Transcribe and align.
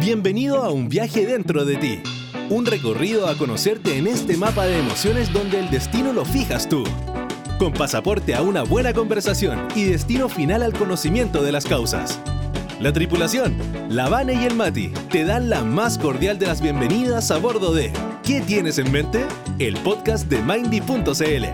Bienvenido 0.00 0.62
a 0.62 0.70
un 0.70 0.88
viaje 0.88 1.26
dentro 1.26 1.64
de 1.64 1.76
ti. 1.76 2.00
Un 2.48 2.64
recorrido 2.64 3.26
a 3.26 3.36
conocerte 3.36 3.98
en 3.98 4.06
este 4.06 4.36
mapa 4.36 4.66
de 4.66 4.78
emociones 4.78 5.32
donde 5.32 5.58
el 5.58 5.70
destino 5.70 6.12
lo 6.12 6.24
fijas 6.24 6.68
tú. 6.68 6.84
Con 7.58 7.72
pasaporte 7.72 8.36
a 8.36 8.42
una 8.42 8.62
buena 8.62 8.92
conversación 8.92 9.66
y 9.74 9.86
destino 9.86 10.28
final 10.28 10.62
al 10.62 10.72
conocimiento 10.72 11.42
de 11.42 11.50
las 11.50 11.64
causas. 11.64 12.20
La 12.78 12.92
tripulación, 12.92 13.56
la 13.88 14.08
Vane 14.08 14.34
y 14.34 14.44
el 14.44 14.54
Mati 14.54 14.92
te 15.10 15.24
dan 15.24 15.50
la 15.50 15.64
más 15.64 15.98
cordial 15.98 16.38
de 16.38 16.46
las 16.46 16.62
bienvenidas 16.62 17.32
a 17.32 17.38
bordo 17.38 17.74
de 17.74 17.92
¿Qué 18.22 18.40
tienes 18.40 18.78
en 18.78 18.92
mente? 18.92 19.26
El 19.58 19.76
podcast 19.78 20.28
de 20.28 20.40
Mindy.cl. 20.40 21.44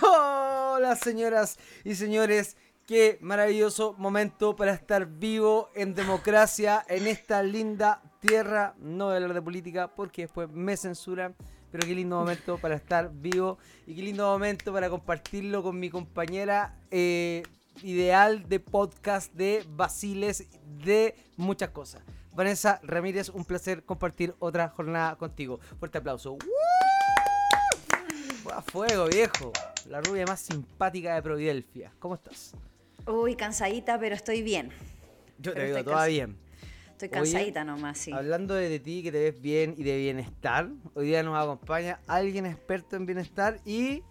Hola 0.00 0.94
señoras 0.94 1.58
y 1.84 1.96
señores, 1.96 2.56
qué 2.90 3.18
maravilloso 3.20 3.94
momento 3.98 4.56
para 4.56 4.72
estar 4.72 5.06
vivo 5.06 5.70
en 5.76 5.94
democracia 5.94 6.84
en 6.88 7.06
esta 7.06 7.40
linda 7.40 8.02
tierra. 8.18 8.74
No 8.80 9.04
voy 9.04 9.12
a 9.12 9.16
hablar 9.18 9.34
de 9.34 9.42
política 9.42 9.94
porque 9.94 10.22
después 10.22 10.50
me 10.50 10.76
censuran. 10.76 11.36
Pero 11.70 11.86
qué 11.86 11.94
lindo 11.94 12.18
momento 12.18 12.58
para 12.58 12.74
estar 12.74 13.12
vivo 13.14 13.58
y 13.86 13.94
qué 13.94 14.02
lindo 14.02 14.26
momento 14.26 14.72
para 14.72 14.90
compartirlo 14.90 15.62
con 15.62 15.78
mi 15.78 15.88
compañera 15.88 16.80
eh, 16.90 17.44
ideal 17.84 18.48
de 18.48 18.58
podcast, 18.58 19.32
de 19.34 19.64
Basiles, 19.68 20.48
de 20.84 21.14
muchas 21.36 21.70
cosas. 21.70 22.02
Vanessa 22.34 22.80
Ramírez, 22.82 23.28
un 23.28 23.44
placer 23.44 23.84
compartir 23.84 24.34
otra 24.40 24.68
jornada 24.68 25.14
contigo. 25.14 25.60
Fuerte 25.78 25.98
aplauso. 25.98 26.38
A 28.52 28.62
fuego, 28.62 29.06
viejo. 29.06 29.52
La 29.88 30.00
rubia 30.00 30.26
más 30.26 30.40
simpática 30.40 31.14
de 31.14 31.22
Providelfia. 31.22 31.92
¿Cómo 32.00 32.16
estás? 32.16 32.52
Uy, 33.06 33.34
cansadita, 33.34 33.98
pero 33.98 34.14
estoy 34.14 34.42
bien. 34.42 34.70
Yo 35.38 35.52
te 35.52 35.66
digo, 35.66 35.84
toda 35.84 36.06
bien. 36.06 36.36
Estoy 36.92 37.08
Oye, 37.08 37.10
cansadita 37.10 37.64
nomás, 37.64 37.98
sí. 37.98 38.12
Hablando 38.12 38.54
de 38.54 38.78
ti, 38.78 39.02
que 39.02 39.10
te 39.10 39.18
ves 39.18 39.40
bien 39.40 39.74
y 39.78 39.82
de 39.82 39.96
bienestar, 39.96 40.68
hoy 40.94 41.06
día 41.06 41.22
nos 41.22 41.42
acompaña 41.42 42.00
alguien 42.06 42.44
experto 42.46 42.96
en 42.96 43.06
bienestar 43.06 43.60
y, 43.64 44.02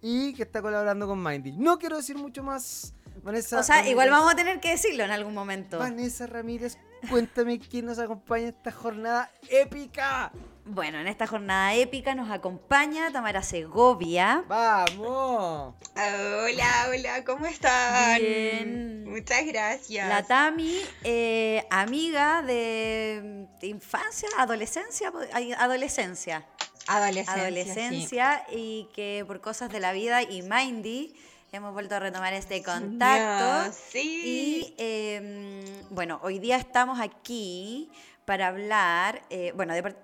y 0.00 0.32
que 0.34 0.44
está 0.44 0.62
colaborando 0.62 1.08
con 1.08 1.22
Mindy. 1.22 1.52
No 1.52 1.78
quiero 1.78 1.96
decir 1.96 2.16
mucho 2.16 2.42
más, 2.44 2.94
Vanessa. 3.22 3.58
O 3.58 3.62
sea, 3.62 3.76
Ramírez. 3.76 3.92
igual 3.92 4.10
vamos 4.10 4.32
a 4.32 4.36
tener 4.36 4.60
que 4.60 4.70
decirlo 4.70 5.04
en 5.04 5.10
algún 5.10 5.34
momento. 5.34 5.78
Vanessa 5.78 6.26
Ramírez, 6.26 6.78
cuéntame 7.08 7.58
quién 7.58 7.86
nos 7.86 7.98
acompaña 7.98 8.48
en 8.48 8.54
esta 8.54 8.72
jornada 8.72 9.30
épica. 9.48 10.32
Bueno, 10.64 11.00
en 11.00 11.08
esta 11.08 11.26
jornada 11.26 11.74
épica 11.74 12.14
nos 12.14 12.30
acompaña 12.30 13.10
Tamara 13.10 13.42
Segovia. 13.42 14.44
¡Vamos! 14.46 15.74
Hola, 15.96 16.88
hola, 16.88 17.24
¿cómo 17.24 17.46
están? 17.46 18.20
Bien. 18.20 19.04
Muchas 19.04 19.44
gracias. 19.46 20.08
La 20.08 20.22
Tami, 20.22 20.80
eh, 21.02 21.66
amiga 21.70 22.42
de, 22.42 23.48
infancia, 23.62 24.28
adolescencia, 24.38 25.08
adolescencia, 25.08 26.46
adolescencia. 26.86 27.24
sí. 27.24 27.40
adolescencia 27.40 28.46
y 28.52 28.88
que 28.94 29.24
por 29.26 29.40
cosas 29.40 29.72
de 29.72 29.80
la 29.80 29.92
vida 29.92 30.22
y 30.22 30.42
Mindy 30.42 31.14
hemos 31.52 31.72
vuelto 31.72 31.96
a 31.96 31.98
retomar 32.00 32.32
este 32.32 32.62
contacto. 32.62 33.72
Sí. 33.90 34.22
Y 34.24 34.74
eh, 34.78 35.82
bueno, 35.90 36.20
hoy 36.22 36.38
día 36.38 36.56
estamos 36.56 37.00
aquí 37.00 37.90
para 38.24 38.48
hablar, 38.48 39.22
eh, 39.30 39.52
bueno, 39.56 39.74
de 39.74 39.94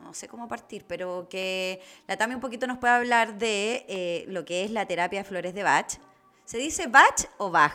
no 0.00 0.14
sé 0.14 0.28
cómo 0.28 0.46
partir, 0.46 0.84
pero 0.86 1.28
que 1.28 1.80
la 2.06 2.16
Tami 2.16 2.34
un 2.34 2.40
poquito 2.40 2.66
nos 2.66 2.78
puede 2.78 2.94
hablar 2.94 3.38
de 3.38 3.84
eh, 3.88 4.24
lo 4.28 4.44
que 4.44 4.64
es 4.64 4.70
la 4.70 4.86
terapia 4.86 5.20
de 5.20 5.24
flores 5.24 5.54
de 5.54 5.62
Bach. 5.62 5.98
¿Se 6.44 6.58
dice 6.58 6.86
Bach 6.86 7.26
o 7.38 7.50
Bach? 7.50 7.74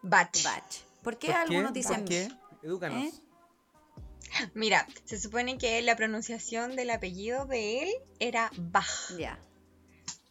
Bach. 0.00 0.30
Bach. 0.42 0.64
¿Por 1.02 1.18
qué 1.18 1.28
¿Por 1.28 1.36
algunos 1.36 1.72
dicen 1.72 2.00
¿Por 2.00 2.08
qué? 2.08 2.28
Edúcanos. 2.62 3.04
¿Eh? 3.04 3.12
Mira, 4.54 4.86
se 5.04 5.20
supone 5.20 5.58
que 5.58 5.82
la 5.82 5.96
pronunciación 5.96 6.76
del 6.76 6.90
apellido 6.90 7.44
de 7.44 7.82
él 7.82 7.90
era 8.18 8.50
Bach, 8.56 9.10
Ya. 9.18 9.38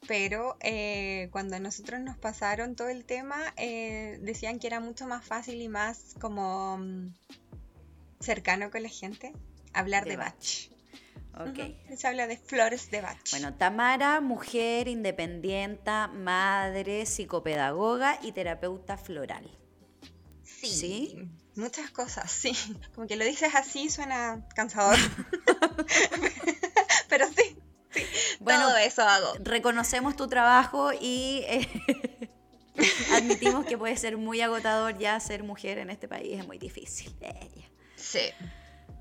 Pero 0.09 0.57
eh, 0.61 1.29
cuando 1.31 1.59
nosotros 1.59 1.99
nos 2.01 2.17
pasaron 2.17 2.75
todo 2.75 2.89
el 2.89 3.05
tema, 3.05 3.53
eh, 3.57 4.17
decían 4.23 4.57
que 4.57 4.65
era 4.65 4.79
mucho 4.79 5.05
más 5.05 5.23
fácil 5.23 5.61
y 5.61 5.67
más 5.67 6.15
como 6.19 6.79
mm, 6.79 7.13
cercano 8.19 8.71
con 8.71 8.81
la 8.81 8.89
gente 8.89 9.33
hablar 9.71 10.05
De 10.05 10.09
de, 10.09 10.17
Bach. 10.17 10.33
Bach. 10.33 11.47
Ok. 11.47 11.59
Ujú, 11.59 11.95
Se 11.95 12.07
habla 12.07 12.25
de 12.25 12.37
flores 12.37 12.89
de 12.89 13.01
Bach. 13.01 13.19
Bueno, 13.29 13.53
Tamara, 13.53 14.19
mujer 14.19 14.87
independiente, 14.87 15.91
madre, 16.15 17.05
psicopedagoga 17.05 18.17
y 18.23 18.31
terapeuta 18.31 18.97
floral. 18.97 19.47
Sí. 20.43 20.67
¿Sí? 20.67 21.29
Muchas 21.53 21.91
cosas, 21.91 22.31
sí. 22.31 22.53
Como 22.95 23.05
que 23.05 23.15
lo 23.15 23.25
dices 23.25 23.53
así 23.53 23.91
suena 23.91 24.43
cansador. 24.55 24.97
Pero 27.09 27.27
sí, 27.27 27.59
sí. 27.91 28.03
Bueno, 28.39 28.67
todo 28.67 28.77
eso 28.77 29.01
hago. 29.03 29.33
reconocemos 29.39 30.15
tu 30.15 30.27
trabajo 30.27 30.91
y 30.93 31.43
eh, 31.47 31.67
admitimos 33.11 33.65
que 33.65 33.77
puede 33.77 33.97
ser 33.97 34.17
muy 34.17 34.41
agotador 34.41 34.97
ya 34.97 35.19
ser 35.19 35.43
mujer 35.43 35.77
en 35.77 35.89
este 35.89 36.07
país, 36.07 36.39
es 36.39 36.47
muy 36.47 36.57
difícil. 36.57 37.15
Ella. 37.21 37.69
Sí. 37.95 38.31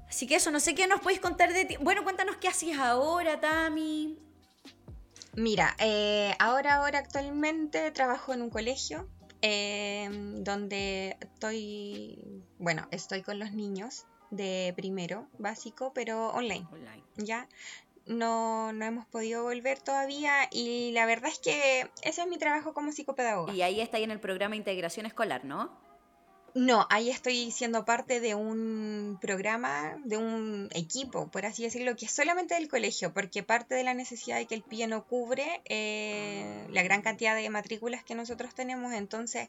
Así 0.08 0.26
que 0.26 0.36
eso, 0.36 0.50
no 0.50 0.60
sé 0.60 0.74
qué 0.74 0.86
nos 0.86 1.00
podéis 1.00 1.20
contar 1.20 1.52
de 1.52 1.64
ti. 1.64 1.76
Bueno, 1.80 2.02
cuéntanos 2.02 2.36
qué 2.36 2.48
hacías 2.48 2.78
ahora, 2.78 3.40
Tami. 3.40 4.18
Mira, 5.34 5.76
eh, 5.78 6.34
ahora, 6.38 6.76
ahora 6.76 6.98
actualmente 6.98 7.90
trabajo 7.90 8.32
en 8.32 8.42
un 8.42 8.50
colegio 8.50 9.08
eh, 9.42 10.08
donde 10.10 11.16
estoy, 11.20 12.18
bueno, 12.58 12.88
estoy 12.90 13.22
con 13.22 13.38
los 13.38 13.52
niños 13.52 14.06
de 14.30 14.72
primero 14.76 15.28
básico, 15.38 15.92
pero 15.94 16.30
online. 16.30 16.66
Online. 16.72 17.04
ya 17.16 17.48
no, 18.08 18.72
no 18.72 18.84
hemos 18.84 19.06
podido 19.06 19.42
volver 19.42 19.78
todavía 19.78 20.48
y 20.50 20.90
la 20.92 21.06
verdad 21.06 21.30
es 21.30 21.38
que 21.38 21.88
ese 22.02 22.22
es 22.22 22.26
mi 22.26 22.38
trabajo 22.38 22.74
como 22.74 22.92
psicopedagoga. 22.92 23.52
Y 23.54 23.62
ahí 23.62 23.80
está 23.80 23.98
ahí 23.98 24.04
en 24.04 24.10
el 24.10 24.20
programa 24.20 24.52
de 24.52 24.58
integración 24.58 25.06
escolar, 25.06 25.44
¿no? 25.44 25.70
No, 26.54 26.86
ahí 26.90 27.10
estoy 27.10 27.50
siendo 27.50 27.84
parte 27.84 28.20
de 28.20 28.34
un 28.34 29.18
programa, 29.20 29.96
de 30.04 30.16
un 30.16 30.68
equipo, 30.72 31.28
por 31.30 31.44
así 31.44 31.62
decirlo, 31.62 31.94
que 31.94 32.06
es 32.06 32.10
solamente 32.10 32.54
del 32.54 32.68
colegio, 32.68 33.12
porque 33.12 33.42
parte 33.42 33.74
de 33.74 33.84
la 33.84 33.94
necesidad 33.94 34.38
de 34.38 34.46
que 34.46 34.54
el 34.54 34.62
PIE 34.62 34.86
no 34.86 35.04
cubre 35.04 35.60
eh, 35.66 36.66
la 36.70 36.82
gran 36.82 37.02
cantidad 37.02 37.36
de 37.36 37.48
matrículas 37.50 38.02
que 38.02 38.14
nosotros 38.14 38.54
tenemos, 38.54 38.94
entonces 38.94 39.48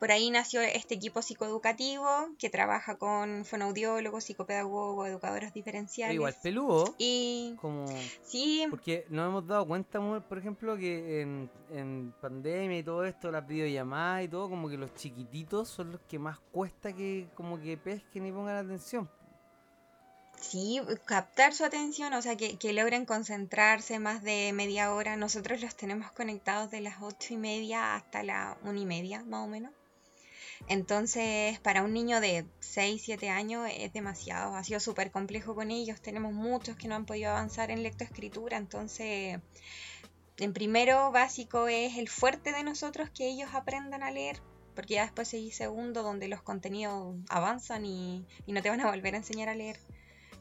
por 0.00 0.10
ahí 0.12 0.30
nació 0.30 0.62
este 0.62 0.94
equipo 0.94 1.20
psicoeducativo 1.20 2.08
que 2.38 2.48
trabaja 2.48 2.96
con 2.96 3.44
fonoaudiólogos, 3.44 4.24
psicopedagogos, 4.24 5.06
educadores 5.06 5.50
Pero 5.50 5.54
diferenciales. 5.54 6.14
igual 6.14 6.34
peludo. 6.42 6.94
Y 6.96 7.54
Como... 7.60 7.84
sí, 8.22 8.66
Porque 8.70 9.04
nos 9.10 9.28
hemos 9.28 9.46
dado 9.46 9.66
cuenta, 9.66 10.00
por 10.26 10.38
ejemplo, 10.38 10.78
que 10.78 11.20
en, 11.20 11.50
en 11.70 12.14
pandemia 12.18 12.78
y 12.78 12.82
todo 12.82 13.04
esto, 13.04 13.30
las 13.30 13.46
videollamadas 13.46 14.24
y 14.24 14.28
todo, 14.28 14.48
como 14.48 14.70
que 14.70 14.78
los 14.78 14.94
chiquititos 14.94 15.68
son 15.68 15.92
los 15.92 16.00
que 16.08 16.18
más 16.18 16.38
cuesta 16.50 16.94
que 16.94 17.28
como 17.34 17.60
que 17.60 17.76
pesquen 17.76 18.24
y 18.24 18.32
pongan 18.32 18.56
atención. 18.56 19.06
Sí, 20.40 20.80
captar 21.04 21.52
su 21.52 21.62
atención, 21.66 22.14
o 22.14 22.22
sea, 22.22 22.36
que, 22.36 22.56
que 22.56 22.72
logren 22.72 23.04
concentrarse 23.04 23.98
más 23.98 24.22
de 24.22 24.52
media 24.54 24.94
hora. 24.94 25.18
Nosotros 25.18 25.60
los 25.60 25.76
tenemos 25.76 26.10
conectados 26.12 26.70
de 26.70 26.80
las 26.80 27.02
ocho 27.02 27.34
y 27.34 27.36
media 27.36 27.94
hasta 27.94 28.22
la 28.22 28.56
una 28.64 28.78
y 28.78 28.86
media, 28.86 29.22
más 29.24 29.44
o 29.44 29.48
menos. 29.48 29.72
Entonces, 30.68 31.58
para 31.60 31.82
un 31.82 31.92
niño 31.92 32.20
de 32.20 32.46
6, 32.60 33.02
7 33.04 33.28
años 33.28 33.68
es 33.72 33.92
demasiado. 33.92 34.54
Ha 34.54 34.64
sido 34.64 34.80
súper 34.80 35.10
complejo 35.10 35.54
con 35.54 35.70
ellos. 35.70 36.00
Tenemos 36.00 36.32
muchos 36.32 36.76
que 36.76 36.88
no 36.88 36.94
han 36.94 37.06
podido 37.06 37.30
avanzar 37.30 37.70
en 37.70 37.82
lectoescritura. 37.82 38.56
Entonces, 38.56 39.40
en 40.38 40.52
primero 40.52 41.10
básico 41.12 41.68
es 41.68 41.98
el 41.98 42.08
fuerte 42.08 42.52
de 42.52 42.62
nosotros 42.62 43.10
que 43.10 43.28
ellos 43.28 43.50
aprendan 43.52 44.02
a 44.02 44.10
leer. 44.10 44.40
Porque 44.74 44.94
ya 44.94 45.02
después 45.02 45.28
seguí 45.28 45.50
segundo 45.50 46.02
donde 46.02 46.28
los 46.28 46.42
contenidos 46.42 47.16
avanzan 47.28 47.84
y, 47.84 48.24
y 48.46 48.52
no 48.52 48.62
te 48.62 48.70
van 48.70 48.80
a 48.80 48.90
volver 48.90 49.14
a 49.14 49.18
enseñar 49.18 49.48
a 49.48 49.54
leer. 49.54 49.80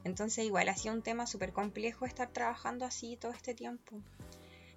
Entonces 0.03 0.45
igual 0.45 0.69
ha 0.69 0.77
sido 0.77 0.93
un 0.93 1.01
tema 1.01 1.27
súper 1.27 1.51
complejo 1.51 2.05
estar 2.05 2.29
trabajando 2.29 2.85
así 2.85 3.17
todo 3.17 3.31
este 3.31 3.53
tiempo. 3.53 4.01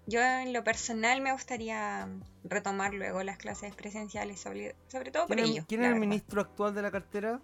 Yo 0.07 0.21
en 0.21 0.53
lo 0.53 0.65
personal 0.65 1.21
me 1.21 1.33
gustaría 1.33 2.09
retomar 2.45 2.93
luego 2.93 3.23
las 3.23 3.39
clases 3.39 3.75
presenciales, 3.75 4.41
sobre, 4.41 4.75
sobre 4.89 5.11
todo 5.13 5.27
por 5.29 5.37
¿Quién, 5.37 5.49
es- 5.49 5.55
ello. 5.57 5.65
quién 5.69 5.81
es 5.83 5.87
el 5.87 5.93
verdad. 5.95 6.07
ministro 6.07 6.41
actual 6.41 6.75
de 6.75 6.83
la 6.83 6.91
cartera? 6.91 7.41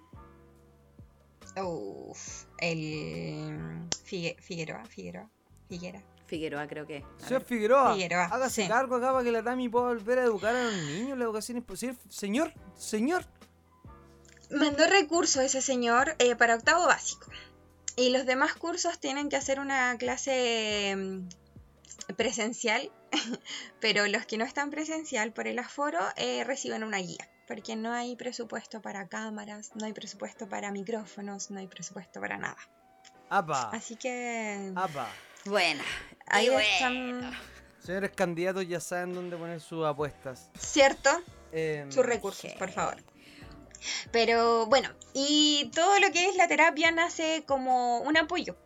Uf, 1.63 2.45
el 2.59 3.89
Figue- 4.05 4.37
Figueroa, 4.41 4.85
Figueroa, 4.87 5.29
Figuera. 5.69 6.03
Figueroa, 6.27 6.67
creo 6.69 6.87
que. 6.87 7.05
Señor. 7.19 7.43
Figueroa, 7.45 7.95
Figueroa, 7.95 8.25
hágase 8.27 8.63
sí. 8.63 8.69
cargo 8.69 8.97
acá 8.97 9.13
para 9.13 9.25
que 9.25 9.33
la 9.33 9.43
Tami 9.43 9.69
pueda 9.69 9.87
volver 9.87 10.19
a 10.19 10.25
educar 10.25 10.55
a 10.55 10.65
los 10.65 10.75
niños. 10.75 11.17
La 11.17 11.25
educación 11.25 11.57
es 11.59 11.65
posible. 11.65 11.97
Señor, 12.11 12.53
señor. 12.77 13.25
Mandó 14.51 14.87
recurso 14.87 15.41
ese 15.41 15.63
señor 15.63 16.15
eh, 16.19 16.37
para 16.37 16.57
octavo 16.57 16.87
básico. 16.87 17.27
Y 17.97 18.11
los 18.11 18.27
demás 18.27 18.55
cursos 18.55 18.99
tienen 19.01 19.29
que 19.31 19.37
hacer 19.37 19.59
una 19.59 19.97
clase 19.99 20.95
mm, 20.97 21.29
presencial 22.17 22.91
pero 23.81 24.07
los 24.07 24.27
que 24.27 24.39
no 24.39 24.45
están 24.45 24.71
presencial 24.71 25.33
por 25.33 25.47
el 25.47 25.59
aforo 25.59 25.99
eh, 26.17 26.45
reciben 26.45 26.85
una 26.85 26.99
guía, 26.99 27.29
porque 27.47 27.77
no 27.77 27.93
hay 27.93 28.17
presupuesto 28.17 28.83
para 28.83 29.09
cámaras, 29.09 29.73
no 29.75 29.87
hay 29.87 29.93
presupuesto 29.93 30.49
para 30.49 30.71
micrófonos, 30.71 31.51
no 31.51 31.59
hay 31.59 31.67
presupuesto 31.67 32.21
para 32.21 32.39
nada. 32.39 32.59
¡Apa! 33.31 33.71
Así 33.71 33.97
que 33.97 34.73
¡Apa! 34.75 35.09
Bueno, 35.45 35.83
ahí 36.27 36.49
están, 36.49 37.33
Señores 37.81 38.11
candidatos 38.15 38.67
ya 38.69 38.81
saben 38.81 39.15
dónde 39.15 39.37
poner 39.37 39.61
sus 39.61 39.87
apuestas. 39.87 40.51
¿cierto? 40.59 41.11
Em, 41.53 41.91
Sus 41.91 42.05
recursos, 42.05 42.53
por 42.55 42.71
favor. 42.71 42.97
Pero 44.11 44.67
bueno, 44.67 44.91
y 45.15 45.71
todo 45.75 45.99
lo 46.01 46.11
que 46.11 46.29
es 46.29 46.37
la 46.37 46.49
terapia 46.49 46.91
nace 46.91 47.45
como 47.47 48.01
un 48.01 48.17
apoyo. 48.17 48.57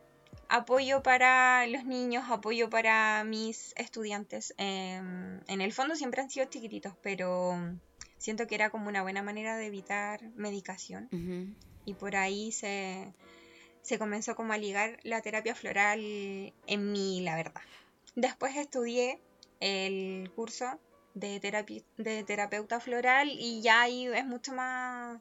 Apoyo 0.54 1.02
para 1.02 1.66
los 1.66 1.86
niños, 1.86 2.24
apoyo 2.28 2.68
para 2.68 3.24
mis 3.24 3.72
estudiantes. 3.78 4.52
Em, 4.58 5.40
en 5.46 5.60
el 5.62 5.72
fondo 5.72 5.96
siempre 5.96 6.20
han 6.20 6.28
sido 6.28 6.44
chiquititos, 6.44 6.92
pero 7.00 7.54
siento 8.18 8.46
que 8.46 8.54
era 8.54 8.68
como 8.68 8.88
una 8.88 9.00
buena 9.00 9.22
manera 9.22 9.56
de 9.56 9.64
evitar 9.64 10.20
medicación. 10.34 11.08
Y 11.86 11.94
por 11.94 12.16
ahí 12.16 12.52
se, 12.52 13.14
se 13.80 13.98
comenzó 13.98 14.36
como 14.36 14.52
a 14.52 14.58
ligar 14.58 15.00
la 15.04 15.22
terapia 15.22 15.54
floral 15.54 16.00
en 16.66 16.92
mí, 16.92 17.22
la 17.22 17.34
verdad. 17.34 17.62
Después 18.14 18.54
estudié 18.54 19.22
el 19.60 20.30
curso 20.36 20.78
de, 21.14 21.40
de 21.96 22.24
terapeuta 22.24 22.78
floral 22.78 23.30
y 23.30 23.62
ya 23.62 23.80
ahí 23.80 24.06
es 24.06 24.26
mucho 24.26 24.52
más, 24.52 25.18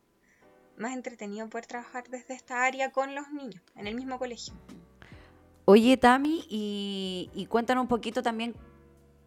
más 0.76 0.92
entretenido 0.92 1.48
poder 1.48 1.68
trabajar 1.68 2.10
desde 2.10 2.34
esta 2.34 2.66
área 2.66 2.92
con 2.92 3.16
los 3.16 3.32
niños 3.32 3.64
en 3.78 3.88
el 3.88 3.96
mismo 3.96 4.20
colegio. 4.20 4.54
Oye, 5.66 5.98
Tami, 5.98 6.46
y, 6.50 7.30
y 7.34 7.46
cuéntanos 7.46 7.84
un 7.84 7.88
poquito 7.88 8.24
también 8.24 8.56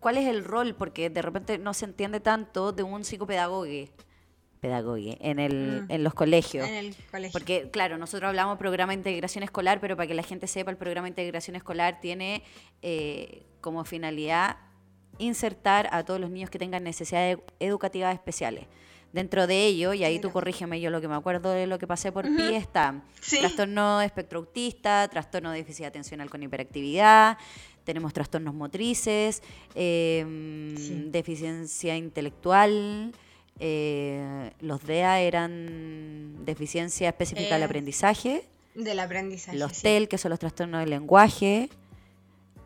cuál 0.00 0.18
es 0.18 0.26
el 0.26 0.44
rol, 0.44 0.74
porque 0.74 1.08
de 1.10 1.22
repente 1.22 1.58
no 1.58 1.72
se 1.74 1.86
entiende 1.86 2.20
tanto 2.20 2.72
de 2.72 2.82
un 2.82 3.04
psicopedagogo 3.04 3.64
pedagogue 4.60 5.18
en, 5.20 5.38
el, 5.38 5.82
Mm. 5.82 5.90
en 5.90 6.04
los 6.04 6.14
colegios. 6.14 6.66
En 6.66 6.74
el 6.74 6.94
colegio. 7.10 7.32
Porque, 7.32 7.70
claro, 7.70 7.98
nosotros 7.98 8.28
hablamos 8.28 8.56
programa 8.58 8.92
de 8.92 8.98
integración 8.98 9.44
escolar, 9.44 9.78
pero 9.80 9.94
para 9.94 10.06
que 10.06 10.14
la 10.14 10.22
gente 10.22 10.46
sepa, 10.46 10.70
el 10.70 10.78
programa 10.78 11.04
de 11.04 11.10
integración 11.10 11.54
escolar 11.54 12.00
tiene 12.00 12.42
eh, 12.80 13.44
como 13.60 13.84
finalidad 13.84 14.56
insertar 15.18 15.88
a 15.92 16.02
todos 16.02 16.18
los 16.18 16.30
niños 16.30 16.50
que 16.50 16.58
tengan 16.58 16.82
necesidades 16.82 17.38
educativas 17.60 18.14
especiales. 18.14 18.66
Dentro 19.14 19.46
de 19.46 19.64
ello, 19.66 19.94
y 19.94 20.02
ahí 20.02 20.18
tú 20.18 20.32
corrígeme, 20.32 20.80
yo 20.80 20.90
lo 20.90 21.00
que 21.00 21.06
me 21.06 21.14
acuerdo 21.14 21.52
de 21.52 21.68
lo 21.68 21.78
que 21.78 21.86
pasé 21.86 22.10
por. 22.10 22.24
PI 22.24 22.56
está 22.56 23.00
Sí. 23.20 23.38
trastorno 23.38 24.00
espectro 24.02 24.40
autista, 24.40 25.06
trastorno 25.08 25.52
de 25.52 25.58
déficit 25.58 25.84
atencional 25.86 26.28
con 26.28 26.42
hiperactividad, 26.42 27.38
tenemos 27.84 28.12
trastornos 28.12 28.54
motrices, 28.54 29.40
eh, 29.76 30.74
Sí. 30.76 31.04
deficiencia 31.10 31.96
intelectual, 31.96 33.12
eh, 33.60 34.50
los 34.60 34.82
DEA 34.84 35.20
eran 35.20 36.44
deficiencia 36.44 37.08
específica 37.10 37.54
del 37.54 37.62
Eh, 37.62 37.66
aprendizaje, 37.66 38.44
Del 38.74 38.98
aprendizaje. 38.98 39.56
los 39.56 39.70
sí. 39.74 39.82
TEL, 39.82 40.08
que 40.08 40.18
son 40.18 40.30
los 40.30 40.40
trastornos 40.40 40.80
del 40.80 40.90
lenguaje, 40.90 41.68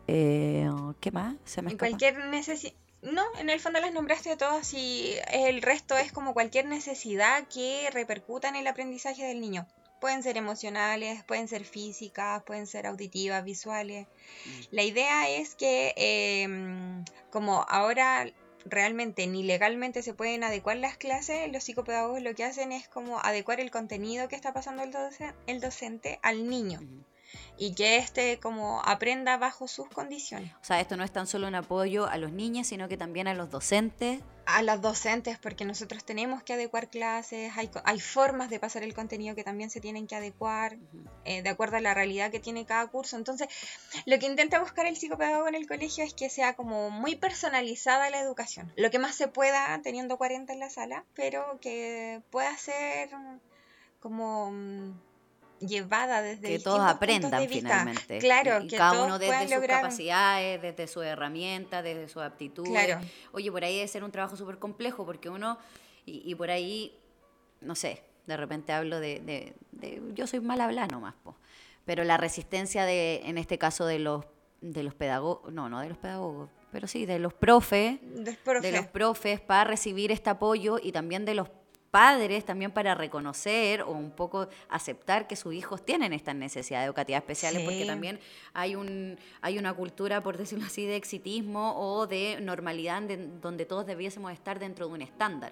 eh, 0.07 0.67
¿qué 0.99 1.11
más? 1.11 1.35
Se 1.45 1.61
me 1.61 1.69
escapa. 1.69 1.89
cualquier 1.89 2.25
necesidad. 2.25 2.73
No, 3.01 3.23
en 3.39 3.49
el 3.49 3.59
fondo 3.59 3.79
las 3.79 3.93
nombraste 3.93 4.35
todas 4.35 4.73
y 4.73 5.13
el 5.31 5.61
resto 5.61 5.97
es 5.97 6.11
como 6.11 6.33
cualquier 6.33 6.65
necesidad 6.65 7.47
que 7.47 7.89
repercuta 7.91 8.49
en 8.49 8.55
el 8.57 8.67
aprendizaje 8.67 9.23
del 9.23 9.39
niño. 9.39 9.67
Pueden 10.01 10.21
ser 10.23 10.37
emocionales, 10.37 11.23
pueden 11.23 11.47
ser 11.47 11.63
físicas, 11.65 12.43
pueden 12.43 12.67
ser 12.67 12.87
auditivas, 12.87 13.43
visuales. 13.43 14.07
La 14.71 14.83
idea 14.83 15.29
es 15.29 15.55
que 15.55 15.93
em, 15.95 17.03
como 17.31 17.65
ahora 17.69 18.29
realmente 18.65 19.27
ni 19.27 19.43
legalmente 19.43 20.01
se 20.03 20.13
pueden 20.13 20.43
adecuar 20.43 20.77
las 20.77 20.97
clases, 20.97 21.49
los 21.51 21.63
psicopedagogos 21.63 22.21
lo 22.21 22.35
que 22.35 22.43
hacen 22.43 22.71
es 22.73 22.87
como 22.89 23.19
adecuar 23.19 23.59
el 23.61 23.71
contenido 23.71 24.27
que 24.27 24.35
está 24.35 24.51
pasando 24.53 24.83
el, 24.83 24.91
doce- 24.91 25.33
el 25.47 25.61
docente 25.61 26.19
al 26.21 26.49
niño. 26.49 26.79
Y 27.57 27.73
que 27.73 27.97
éste 27.97 28.39
como 28.39 28.81
aprenda 28.85 29.37
bajo 29.37 29.67
sus 29.67 29.87
condiciones. 29.89 30.53
O 30.61 30.63
sea, 30.63 30.79
esto 30.79 30.97
no 30.97 31.03
es 31.03 31.11
tan 31.11 31.27
solo 31.27 31.47
un 31.47 31.55
apoyo 31.55 32.07
a 32.07 32.17
los 32.17 32.31
niños, 32.31 32.67
sino 32.67 32.87
que 32.87 32.97
también 32.97 33.27
a 33.27 33.33
los 33.33 33.49
docentes. 33.49 34.21
a 34.45 34.63
las 34.63 34.81
docentes 34.81 35.37
porque 35.37 35.63
nosotros 35.63 36.03
tenemos 36.03 36.41
que 36.41 36.53
adecuar 36.53 36.89
clases, 36.89 37.51
hay, 37.55 37.69
hay 37.83 37.99
formas 37.99 38.49
de 38.49 38.59
pasar 38.59 38.81
el 38.81 38.95
contenido 38.95 39.35
que 39.35 39.43
también 39.43 39.69
se 39.69 39.79
tienen 39.79 40.07
que 40.07 40.15
adecuar 40.15 40.77
eh, 41.23 41.43
de 41.43 41.49
acuerdo 41.49 41.77
a 41.77 41.81
la 41.81 41.93
realidad 41.93 42.31
que 42.31 42.39
tiene 42.39 42.65
cada 42.65 42.87
curso. 42.87 43.15
Entonces, 43.15 43.47
lo 44.05 44.17
que 44.17 44.25
intenta 44.25 44.59
buscar 44.59 44.87
el 44.87 44.95
psicopedagogo 44.95 45.47
en 45.47 45.55
el 45.55 45.67
colegio 45.67 46.03
es 46.03 46.13
que 46.13 46.29
sea 46.29 46.55
como 46.55 46.89
muy 46.89 47.15
personalizada 47.15 48.09
la 48.09 48.21
educación, 48.21 48.73
lo 48.75 48.89
que 48.89 48.99
más 48.99 49.15
se 49.15 49.27
pueda 49.27 49.79
teniendo 49.83 50.17
40 50.17 50.53
en 50.53 50.59
la 50.59 50.69
sala, 50.69 51.05
pero 51.13 51.59
que 51.61 52.21
pueda 52.31 52.57
ser 52.57 53.09
como 53.99 54.51
mm, 54.51 55.08
llevada 55.59 56.21
desde 56.21 56.47
que 56.47 56.59
todos 56.59 56.79
aprendan 56.81 57.41
de 57.41 57.47
finalmente. 57.47 58.17
Claro, 58.19 58.61
y, 58.63 58.67
que 58.67 58.77
cada 58.77 58.93
todos 58.93 59.05
uno 59.07 59.19
desde 59.19 59.41
sus 59.43 59.51
lograr 59.51 59.81
capacidades, 59.81 60.61
desde 60.61 60.87
sus 60.87 61.03
herramientas, 61.03 61.83
desde 61.83 62.07
sus 62.07 62.21
aptitudes. 62.21 62.71
Claro. 62.71 62.99
Oye, 63.31 63.51
por 63.51 63.63
ahí 63.63 63.75
debe 63.75 63.87
ser 63.87 64.03
un 64.03 64.11
trabajo 64.11 64.35
súper 64.37 64.57
complejo 64.57 65.05
porque 65.05 65.29
uno, 65.29 65.57
y, 66.05 66.21
y 66.29 66.35
por 66.35 66.49
ahí, 66.49 66.97
no 67.61 67.75
sé, 67.75 68.03
de 68.25 68.37
repente 68.37 68.71
hablo 68.73 68.99
de, 68.99 69.19
de- 69.19 69.53
de- 69.71 70.01
yo 70.13 70.27
soy 70.27 70.39
mal 70.39 70.61
hablar 70.61 70.91
nomás, 70.91 71.15
po. 71.23 71.35
pero 71.85 72.03
la 72.03 72.17
resistencia 72.17 72.85
de, 72.85 73.21
en 73.25 73.37
este 73.37 73.57
caso 73.57 73.85
de 73.85 73.99
los, 73.99 74.25
de 74.61 74.83
los 74.83 74.93
pedagogos, 74.93 75.51
no, 75.51 75.67
no 75.69 75.79
de 75.81 75.89
los 75.89 75.97
pedagogos, 75.97 76.49
pero 76.71 76.87
sí, 76.87 77.05
de 77.07 77.17
los 77.17 77.33
profes, 77.33 77.97
del 78.03 78.37
profe. 78.37 78.71
de 78.71 78.77
los 78.77 78.85
profes 78.87 79.39
para 79.41 79.63
recibir 79.63 80.11
este 80.11 80.29
apoyo 80.29 80.77
y 80.81 80.91
también 80.91 81.25
de 81.25 81.33
los 81.33 81.49
padres 81.91 82.45
también 82.45 82.71
para 82.71 82.93
reconocer 82.95 83.81
o 83.81 83.91
un 83.91 84.11
poco 84.11 84.47
aceptar 84.69 85.27
que 85.27 85.35
sus 85.35 85.53
hijos 85.53 85.83
tienen 85.83 86.13
estas 86.13 86.35
necesidades 86.35 86.85
educativas 86.85 87.21
especiales 87.21 87.63
porque 87.63 87.85
también 87.85 88.19
hay 88.53 88.75
un 88.75 89.17
hay 89.41 89.57
una 89.57 89.73
cultura 89.73 90.21
por 90.21 90.37
decirlo 90.37 90.65
así 90.65 90.85
de 90.85 90.95
exitismo 90.95 91.73
o 91.77 92.05
de 92.07 92.37
normalidad 92.41 93.01
de- 93.01 93.27
donde 93.41 93.65
todos 93.65 93.85
debiésemos 93.85 94.31
estar 94.31 94.59
dentro 94.59 94.87
de 94.87 94.93
un 94.93 95.01
estándar 95.01 95.51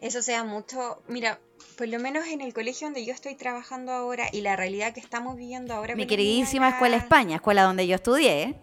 Eso 0.00 0.22
sea 0.22 0.42
mucho, 0.44 1.02
mira, 1.08 1.38
por 1.76 1.86
lo 1.88 1.98
menos 2.00 2.26
en 2.26 2.40
el 2.40 2.52
colegio 2.52 2.88
donde 2.88 3.04
yo 3.04 3.12
estoy 3.12 3.36
trabajando 3.36 3.92
ahora 3.92 4.24
y 4.32 4.40
la 4.40 4.56
realidad 4.56 4.92
que 4.92 5.00
estamos 5.00 5.36
viviendo 5.36 5.72
ahora. 5.74 5.94
mi 5.94 6.06
queridísima 6.06 6.70
escuela 6.70 6.96
España 6.96 7.36
escuela 7.36 7.62
donde 7.62 7.86
yo 7.86 7.94
estudié. 7.94 8.56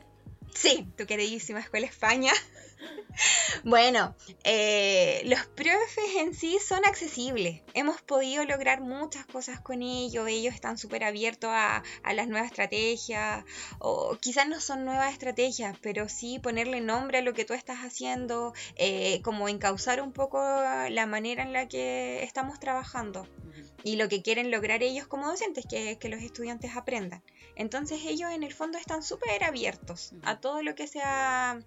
Sí, 0.56 0.88
tu 0.98 1.06
queridísima 1.06 1.60
escuela 1.60 1.86
España. 1.86 2.31
bueno, 3.63 4.16
eh, 4.44 5.22
los 5.25 5.46
profes 5.48 6.16
en 6.18 6.34
sí 6.34 6.57
son 6.66 6.86
accesibles. 6.86 7.62
Hemos 7.74 8.01
podido 8.01 8.44
lograr 8.46 8.82
muchas 8.82 9.25
cosas 9.25 9.60
con 9.60 9.84
ellos. 9.84 10.27
Ellos 10.29 10.53
están 10.56 10.77
súper 10.77 11.03
abiertos 11.03 11.51
a, 11.53 11.84
a 12.03 12.13
las 12.13 12.27
nuevas 12.29 12.50
estrategias. 12.50 13.44
O 13.79 14.18
quizás 14.22 14.48
no 14.48 14.60
son 14.62 14.86
nuevas 14.86 15.12
estrategias, 15.13 15.77
pero 15.82 16.08
sí 16.10 16.39
ponerle 16.39 16.79
nombre 16.82 17.18
a 17.20 17.22
lo 17.22 17.34
que 17.34 17.46
tú 17.46 17.53
estás 17.53 17.79
haciendo. 17.79 18.53
eh, 18.77 19.22
como 19.24 19.50
encauzar 19.50 20.01
un 20.01 20.13
poco 20.13 20.39
la 20.89 21.06
manera 21.06 21.44
en 21.44 21.53
la 21.53 21.68
que 21.68 22.24
estamos 22.24 22.60
trabajando 22.60 23.27
y 23.84 23.98
lo 23.98 24.10
que 24.10 24.22
quieren 24.22 24.51
lograr 24.51 24.82
ellos 24.84 25.08
como 25.08 25.27
docentes, 25.27 25.65
que, 25.70 25.98
que 26.00 26.10
los 26.10 26.22
estudiantes 26.22 26.75
aprendan. 26.75 27.22
Entonces 27.55 28.01
ellos 28.05 28.31
en 28.31 28.43
el 28.43 28.53
fondo 28.53 28.77
están 28.77 29.03
súper 29.03 29.43
abiertos 29.43 30.13
a 30.24 30.39
todo 30.39 30.62
lo 30.62 30.75
que 30.75 30.88
sea 30.88 31.59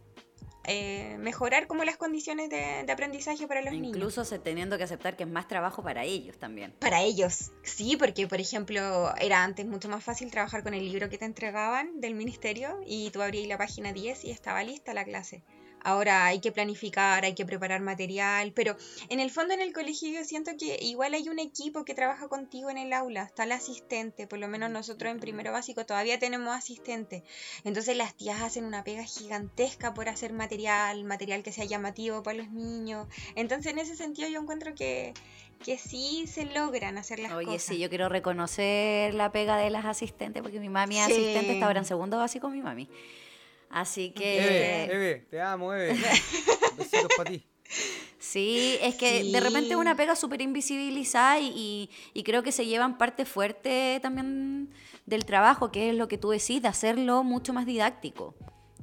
eh, 0.71 1.16
mejorar 1.18 1.66
como 1.66 1.83
las 1.85 1.97
condiciones 1.97 2.50
de, 2.50 2.85
de 2.85 2.92
aprendizaje 2.92 3.49
para 3.49 3.62
los 3.62 3.73
niños. 3.73 3.97
incluso 3.97 4.23
teniendo 4.40 4.76
que 4.76 4.85
aceptar 4.85 5.16
que 5.16 5.23
es 5.23 5.28
más 5.28 5.49
trabajo 5.49 5.83
para 5.83 6.04
ellos 6.04 6.38
también 6.38 6.73
Para 6.78 7.00
ellos, 7.00 7.52
sí, 7.62 7.97
porque 7.97 8.26
por 8.26 8.38
ejemplo 8.38 9.14
era 9.16 9.45
antes 9.45 9.64
mucho 9.64 9.88
más 9.88 10.04
fácil 10.04 10.30
trabajar 10.30 10.62
con 10.62 10.75
el 10.75 10.85
libro 10.85 11.09
que 11.09 11.16
te 11.16 11.25
entregaban 11.25 12.02
del 12.02 12.14
ministerio 12.14 12.80
y 12.87 13.11
tú 13.11 13.23
abrías 13.23 13.49
la 13.49 13.57
página 13.57 13.95
10 13.95 14.25
y 14.26 14.30
estaba 14.30 14.62
lista 14.62 14.92
la 14.92 15.04
clase. 15.04 15.42
Ahora 15.83 16.27
hay 16.27 16.41
que 16.41 16.53
planificar, 16.53 17.25
hay 17.25 17.35
que 17.35 17.47
preparar 17.47 17.81
material, 17.81 18.53
pero 18.55 18.77
en 19.09 19.21
el 19.21 19.31
fondo 19.31 19.55
en 19.55 19.61
el 19.61 19.73
colegio 19.73 20.11
yo 20.11 20.25
siento 20.25 20.53
que 20.59 20.79
igual 20.83 21.15
hay 21.15 21.29
un 21.29 21.39
equipo 21.39 21.85
que 21.85 21.95
trabaja 21.95 22.29
contigo 22.29 22.71
en 22.71 22.79
el 22.79 22.93
aula, 22.93 23.23
está 23.25 23.45
el 23.45 23.53
asistente, 23.53 24.27
por 24.27 24.39
lo 24.39 24.49
menos 24.49 24.71
nosotros 24.71 25.11
en 25.13 25.21
primero 25.21 25.53
básico 25.53 25.87
todavía 25.87 26.19
tenemos 26.19 26.55
asistente. 26.55 27.23
Entonces 27.65 27.97
las 27.97 28.15
tías 28.15 28.41
hacen 28.43 28.65
una 28.65 28.85
pega 28.85 29.05
gigantesca 29.05 29.95
por 29.95 30.09
hacer 30.09 30.33
material, 30.33 31.05
material 31.05 31.43
que 31.43 31.53
sea 31.53 31.65
llamativo 31.65 32.23
para 32.23 32.39
los 32.39 32.51
niños. 32.51 33.07
Entonces 33.37 33.73
en 33.73 33.79
ese 33.79 33.97
sentido 33.97 34.29
yo 34.29 34.41
encuentro 34.41 34.75
que, 34.75 35.15
que 35.65 35.79
sí 35.79 36.27
se 36.27 36.45
logran 36.45 36.99
hacer 36.99 37.19
las 37.21 37.33
Oye, 37.33 37.47
cosas. 37.47 37.63
sí, 37.63 37.79
yo 37.79 37.89
quiero 37.89 38.09
reconocer 38.09 39.15
la 39.15 39.31
pega 39.33 39.57
de 39.57 39.71
las 39.71 39.85
asistentes, 39.85 40.43
porque 40.43 40.61
mi 40.61 40.69
mami 40.69 40.99
es 40.99 41.07
Sí. 41.07 41.13
asistente, 41.13 41.53
está 41.53 41.67
ahora 41.67 41.81
en 41.81 41.85
segundo 41.87 42.19
básico 42.19 42.49
mi 42.49 42.63
mami. 42.63 42.89
Así 43.71 44.11
que... 44.11 44.39
Eve, 44.87 44.95
Eve, 44.95 45.27
te 45.31 45.41
amo, 45.41 45.73
Eve. 45.75 45.95
Besitos 46.77 47.11
para 47.17 47.31
ti. 47.31 47.45
Sí, 48.19 48.77
es 48.81 48.97
que 48.97 49.25
de 49.25 49.41
repente 49.41 49.75
es 49.75 49.81
una 49.81 49.95
pega 49.97 50.17
súper 50.17 50.41
invisibilizada 50.43 51.39
y, 51.39 51.47
y- 51.55 51.91
y 52.15 52.23
creo 52.25 52.43
que 52.43 52.51
se 52.51 52.67
llevan 52.67 52.99
parte 52.99 53.25
fuerte 53.25 53.99
también 54.03 54.71
del 55.07 55.25
trabajo, 55.25 55.71
que 55.71 55.91
es 55.91 55.97
lo 55.97 56.09
que 56.09 56.19
tú 56.19 56.31
decís, 56.31 56.61
de 56.61 56.69
hacerlo 56.69 57.23
mucho 57.23 57.53
más 57.53 57.65
didáctico. 57.67 58.35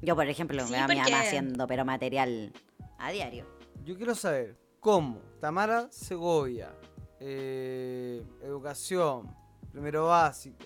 Yo, 0.01 0.15
por 0.15 0.27
ejemplo, 0.27 0.65
Sí, 0.65 0.71
veo 0.73 0.83
a 0.83 0.87
mi 0.87 0.95
mamá 0.95 1.21
haciendo, 1.21 1.67
pero 1.67 1.83
material 1.83 2.53
a 2.97 3.11
diario. 3.11 3.45
Yo 3.83 3.97
quiero 3.97 4.15
saber 4.15 4.55
cómo 4.79 5.19
Tamara 5.41 5.91
Segovia, 5.91 6.73
eh, 7.19 8.23
educación, 8.41 9.35
primero 9.71 10.05
básico, 10.07 10.65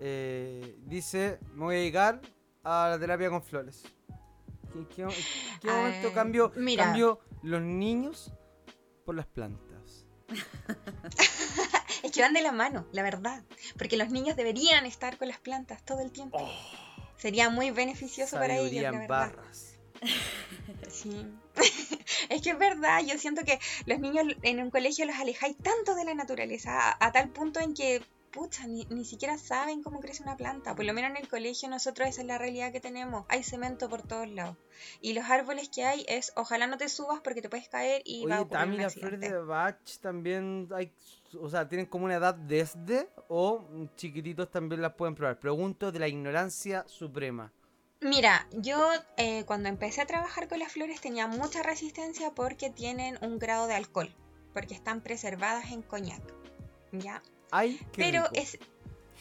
eh, 0.00 0.76
dice, 0.86 1.38
me 1.54 1.64
voy 1.64 1.74
a 1.74 1.78
dedicar 1.78 2.20
a 2.66 2.88
la 2.90 2.98
terapia 2.98 3.30
con 3.30 3.42
flores. 3.42 3.84
¿En 4.74 4.86
qué, 4.86 5.02
en 5.02 5.10
qué 5.60 5.68
momento 5.68 6.12
cambio, 6.12 6.52
mira. 6.56 6.84
cambio 6.84 7.20
los 7.42 7.62
niños 7.62 8.32
por 9.04 9.14
las 9.14 9.26
plantas? 9.26 10.04
Es 12.02 12.12
que 12.12 12.20
van 12.22 12.34
de 12.34 12.42
la 12.42 12.52
mano, 12.52 12.86
la 12.92 13.02
verdad. 13.02 13.42
Porque 13.76 13.96
los 13.96 14.10
niños 14.10 14.36
deberían 14.36 14.86
estar 14.86 15.18
con 15.18 15.26
las 15.26 15.38
plantas 15.38 15.84
todo 15.84 16.00
el 16.00 16.12
tiempo. 16.12 16.38
Sería 17.16 17.50
muy 17.50 17.72
beneficioso 17.72 18.36
para 18.36 18.58
ellos, 18.58 18.82
la 18.82 18.90
verdad. 18.92 19.08
barras. 19.08 19.78
Sí. 20.90 21.26
es 22.28 22.42
que 22.42 22.50
es 22.50 22.58
verdad, 22.58 23.00
yo 23.04 23.18
siento 23.18 23.44
que 23.44 23.58
los 23.86 23.98
niños 23.98 24.26
en 24.42 24.60
un 24.60 24.70
colegio 24.70 25.04
los 25.04 25.16
alejáis 25.16 25.56
tanto 25.56 25.94
de 25.94 26.04
la 26.04 26.14
naturaleza, 26.14 26.78
a, 26.78 27.06
a 27.06 27.12
tal 27.12 27.30
punto 27.30 27.60
en 27.60 27.74
que, 27.74 28.02
pucha, 28.36 28.66
ni, 28.66 28.84
ni 28.90 29.04
siquiera 29.06 29.38
saben 29.38 29.82
cómo 29.82 30.00
crece 30.00 30.22
una 30.22 30.36
planta. 30.36 30.76
Por 30.76 30.84
lo 30.84 30.92
menos 30.92 31.10
en 31.10 31.16
el 31.16 31.28
colegio 31.28 31.70
nosotros 31.70 32.06
esa 32.06 32.20
es 32.20 32.26
la 32.26 32.36
realidad 32.36 32.70
que 32.70 32.80
tenemos. 32.80 33.24
Hay 33.28 33.42
cemento 33.42 33.88
por 33.88 34.02
todos 34.02 34.28
lados. 34.28 34.56
Y 35.00 35.14
los 35.14 35.24
árboles 35.24 35.70
que 35.70 35.84
hay 35.84 36.04
es, 36.06 36.32
ojalá 36.36 36.66
no 36.66 36.76
te 36.76 36.90
subas 36.90 37.20
porque 37.20 37.40
te 37.40 37.48
puedes 37.48 37.68
caer 37.68 38.02
y 38.04 38.26
va 38.26 38.36
a 38.36 38.38
Oye, 38.40 38.44
ocurrir 38.44 38.60
Tami, 38.60 38.76
un 38.76 38.82
las 38.82 38.94
flores 38.94 39.20
de 39.20 39.38
Bach 39.38 39.98
también 40.02 40.68
hay, 40.74 40.92
o 41.40 41.48
sea, 41.48 41.66
tienen 41.66 41.86
como 41.86 42.04
una 42.04 42.16
edad 42.16 42.34
desde 42.34 43.08
o 43.28 43.64
chiquititos 43.96 44.50
también 44.50 44.82
las 44.82 44.92
pueden 44.92 45.14
probar. 45.14 45.40
Pregunto 45.40 45.90
de 45.90 45.98
la 45.98 46.08
ignorancia 46.08 46.84
suprema. 46.86 47.50
Mira, 48.02 48.46
yo 48.52 48.78
eh, 49.16 49.44
cuando 49.46 49.70
empecé 49.70 50.02
a 50.02 50.06
trabajar 50.06 50.46
con 50.48 50.58
las 50.58 50.72
flores 50.72 51.00
tenía 51.00 51.26
mucha 51.26 51.62
resistencia 51.62 52.32
porque 52.32 52.68
tienen 52.68 53.16
un 53.22 53.38
grado 53.38 53.66
de 53.66 53.74
alcohol, 53.74 54.14
porque 54.52 54.74
están 54.74 55.00
preservadas 55.00 55.72
en 55.72 55.80
coñac. 55.80 56.22
¿Ya? 56.92 57.22
Ay, 57.56 57.80
qué 57.92 58.02
Pero 58.02 58.24
rico. 58.24 58.34
es. 58.34 58.58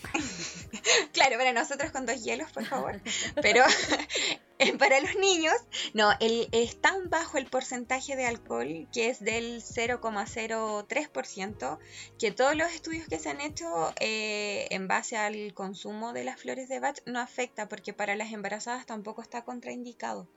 claro, 1.13 1.37
para 1.37 1.53
nosotros 1.53 1.91
con 1.91 2.05
dos 2.05 2.21
hielos, 2.21 2.51
por 2.51 2.65
favor. 2.65 2.99
Pero 3.41 3.63
eh, 4.59 4.77
para 4.77 4.99
los 4.99 5.15
niños, 5.15 5.55
no, 5.93 6.11
el, 6.19 6.49
es 6.51 6.81
tan 6.81 7.09
bajo 7.09 7.37
el 7.37 7.45
porcentaje 7.45 8.17
de 8.17 8.25
alcohol, 8.25 8.89
que 8.91 9.07
es 9.07 9.21
del 9.21 9.63
0,03%, 9.63 11.79
que 12.19 12.31
todos 12.31 12.57
los 12.57 12.73
estudios 12.73 13.07
que 13.07 13.19
se 13.19 13.29
han 13.29 13.39
hecho 13.39 13.93
eh, 14.01 14.67
en 14.69 14.89
base 14.89 15.15
al 15.15 15.53
consumo 15.53 16.11
de 16.11 16.25
las 16.25 16.37
flores 16.37 16.67
de 16.67 16.81
Bach 16.81 16.97
no 17.05 17.21
afecta, 17.21 17.69
porque 17.69 17.93
para 17.93 18.17
las 18.17 18.33
embarazadas 18.33 18.85
tampoco 18.85 19.21
está 19.21 19.45
contraindicado. 19.45 20.27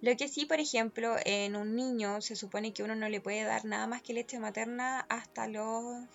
Lo 0.00 0.16
que 0.16 0.26
sí, 0.26 0.46
por 0.46 0.58
ejemplo, 0.58 1.14
en 1.24 1.54
un 1.54 1.76
niño 1.76 2.20
se 2.20 2.34
supone 2.34 2.72
que 2.72 2.82
uno 2.82 2.96
no 2.96 3.08
le 3.08 3.20
puede 3.20 3.44
dar 3.44 3.64
nada 3.64 3.86
más 3.86 4.02
que 4.02 4.14
leche 4.14 4.40
materna 4.40 5.06
hasta 5.08 5.46
los 5.46 6.08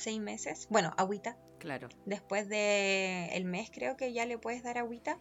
seis 0.00 0.20
meses. 0.20 0.66
Bueno, 0.70 0.92
agüita. 0.96 1.36
Claro. 1.58 1.88
Después 2.06 2.48
de 2.48 3.28
el 3.32 3.44
mes 3.44 3.70
creo 3.72 3.96
que 3.96 4.12
ya 4.12 4.26
le 4.26 4.38
puedes 4.38 4.62
dar 4.62 4.78
agüita. 4.78 5.18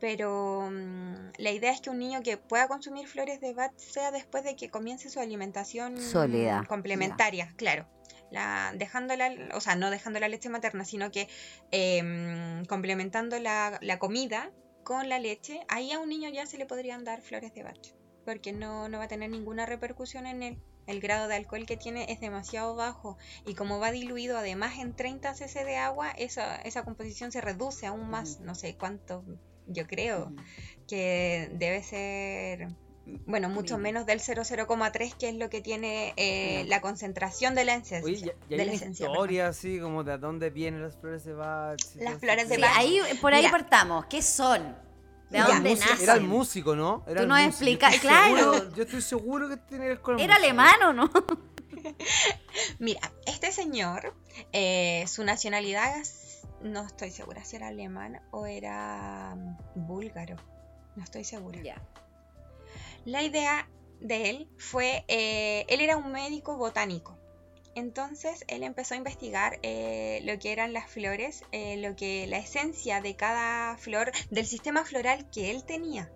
Pero 0.00 0.68
mm, 0.70 1.32
la 1.36 1.50
idea 1.50 1.70
es 1.70 1.80
que 1.80 1.90
un 1.90 1.98
niño 1.98 2.22
que 2.22 2.38
pueda 2.38 2.66
consumir 2.68 3.06
flores 3.06 3.40
de 3.40 3.52
Bach 3.52 3.72
sea 3.76 4.10
después 4.10 4.42
de 4.44 4.56
que 4.56 4.70
comience 4.70 5.10
su 5.10 5.20
alimentación 5.20 6.00
Sólida, 6.00 6.64
complementaria, 6.68 7.52
claro. 7.56 7.86
La, 8.30 8.72
dejando 8.76 9.14
la, 9.16 9.30
o 9.54 9.60
sea, 9.60 9.76
no 9.76 9.90
dejando 9.90 10.20
la 10.20 10.28
leche 10.28 10.48
materna, 10.48 10.84
sino 10.84 11.10
que 11.10 11.28
em, 11.70 12.64
complementando 12.64 13.38
la, 13.38 13.78
la 13.82 13.98
comida 13.98 14.52
con 14.84 15.08
la 15.08 15.18
leche, 15.18 15.60
ahí 15.68 15.92
a 15.92 15.98
un 15.98 16.08
niño 16.08 16.30
ya 16.30 16.46
se 16.46 16.56
le 16.56 16.64
podrían 16.64 17.04
dar 17.04 17.20
flores 17.20 17.52
de 17.52 17.64
Bach, 17.64 17.94
porque 18.24 18.52
no, 18.52 18.88
no 18.88 18.98
va 18.98 19.04
a 19.04 19.08
tener 19.08 19.30
ninguna 19.30 19.66
repercusión 19.66 20.26
en 20.26 20.42
él. 20.42 20.62
El 20.90 21.00
grado 21.00 21.28
de 21.28 21.36
alcohol 21.36 21.66
que 21.66 21.76
tiene 21.76 22.06
es 22.12 22.20
demasiado 22.20 22.74
bajo 22.74 23.16
y 23.46 23.54
como 23.54 23.78
va 23.78 23.92
diluido 23.92 24.36
además 24.38 24.78
en 24.78 24.94
30 24.94 25.34
cc 25.34 25.64
de 25.64 25.76
agua, 25.76 26.10
esa, 26.10 26.56
esa 26.56 26.82
composición 26.82 27.30
se 27.32 27.40
reduce 27.40 27.86
aún 27.86 28.10
más, 28.10 28.40
no 28.40 28.54
sé 28.54 28.76
cuánto, 28.76 29.24
yo 29.66 29.86
creo 29.86 30.32
que 30.88 31.48
debe 31.54 31.82
ser, 31.82 32.68
bueno, 33.26 33.48
mucho 33.48 33.78
menos 33.78 34.04
del 34.06 34.18
0,0,3 34.20 35.14
que 35.16 35.28
es 35.28 35.34
lo 35.36 35.48
que 35.48 35.60
tiene 35.60 36.12
eh, 36.16 36.64
la 36.66 36.80
concentración 36.80 37.54
de 37.54 37.64
la 37.64 37.74
esencia. 37.76 38.02
Oye, 38.04 38.16
ya, 38.16 38.32
ya 38.48 38.56
de 38.56 38.62
hay 38.62 38.66
la 38.66 38.72
perdón. 38.72 38.90
historia 38.92 39.46
así 39.48 39.78
como 39.78 40.02
de 40.02 40.18
dónde 40.18 40.50
vienen 40.50 40.82
las 40.82 40.96
flores 40.96 41.24
de 41.24 41.32
Bach. 41.34 41.78
Las 42.00 42.18
flores 42.18 42.48
de 42.48 42.56
Sí, 42.56 42.60
Bach. 42.60 42.72
ahí, 42.76 43.00
por 43.20 43.32
ahí 43.32 43.42
Mira. 43.42 43.52
partamos. 43.52 44.06
¿Qué 44.06 44.22
son? 44.22 44.76
Era 45.32 46.14
el 46.14 46.22
músico, 46.22 46.74
¿no? 46.74 47.04
Era 47.06 47.16
Tú 47.16 47.22
el 47.22 47.28
nos 47.28 47.38
músico. 47.38 47.48
explica- 47.54 47.88
Yo 47.90 47.94
estoy 47.96 48.08
claro. 48.10 48.52
seguro- 48.54 48.74
yo 48.76 48.82
estoy 48.82 49.02
seguro 49.02 49.48
que 49.48 49.56
tiene 49.58 49.84
que 49.84 49.88
ver 49.90 50.00
con 50.00 50.14
el 50.18 50.20
¿Era 50.24 50.34
músico. 50.34 50.46
alemán 50.60 50.82
o 50.82 50.92
no? 50.92 51.10
Mira, 52.78 53.00
este 53.26 53.52
señor, 53.52 54.14
eh, 54.52 55.04
su 55.08 55.24
nacionalidad, 55.24 55.94
no 56.62 56.84
estoy 56.84 57.10
segura 57.10 57.44
si 57.44 57.56
era 57.56 57.68
alemán 57.68 58.20
o 58.32 58.46
era 58.46 59.34
mm, 59.36 59.86
búlgaro, 59.86 60.36
no 60.96 61.04
estoy 61.04 61.24
segura. 61.24 61.60
Ya. 61.62 61.80
La 63.04 63.22
idea 63.22 63.68
de 64.00 64.30
él 64.30 64.48
fue, 64.58 65.04
eh, 65.08 65.64
él 65.68 65.80
era 65.80 65.96
un 65.96 66.10
médico 66.12 66.56
botánico. 66.56 67.18
Entonces 67.80 68.44
él 68.46 68.62
empezó 68.62 68.92
a 68.92 68.98
investigar 68.98 69.58
eh, 69.62 70.20
lo 70.24 70.38
que 70.38 70.52
eran 70.52 70.74
las 70.74 70.90
flores, 70.90 71.44
eh, 71.50 71.78
lo 71.78 71.96
que 71.96 72.26
la 72.26 72.36
esencia 72.36 73.00
de 73.00 73.16
cada 73.16 73.78
flor, 73.78 74.12
del 74.30 74.44
sistema 74.44 74.84
floral 74.84 75.30
que 75.30 75.50
él 75.50 75.64
tenía. 75.64 76.12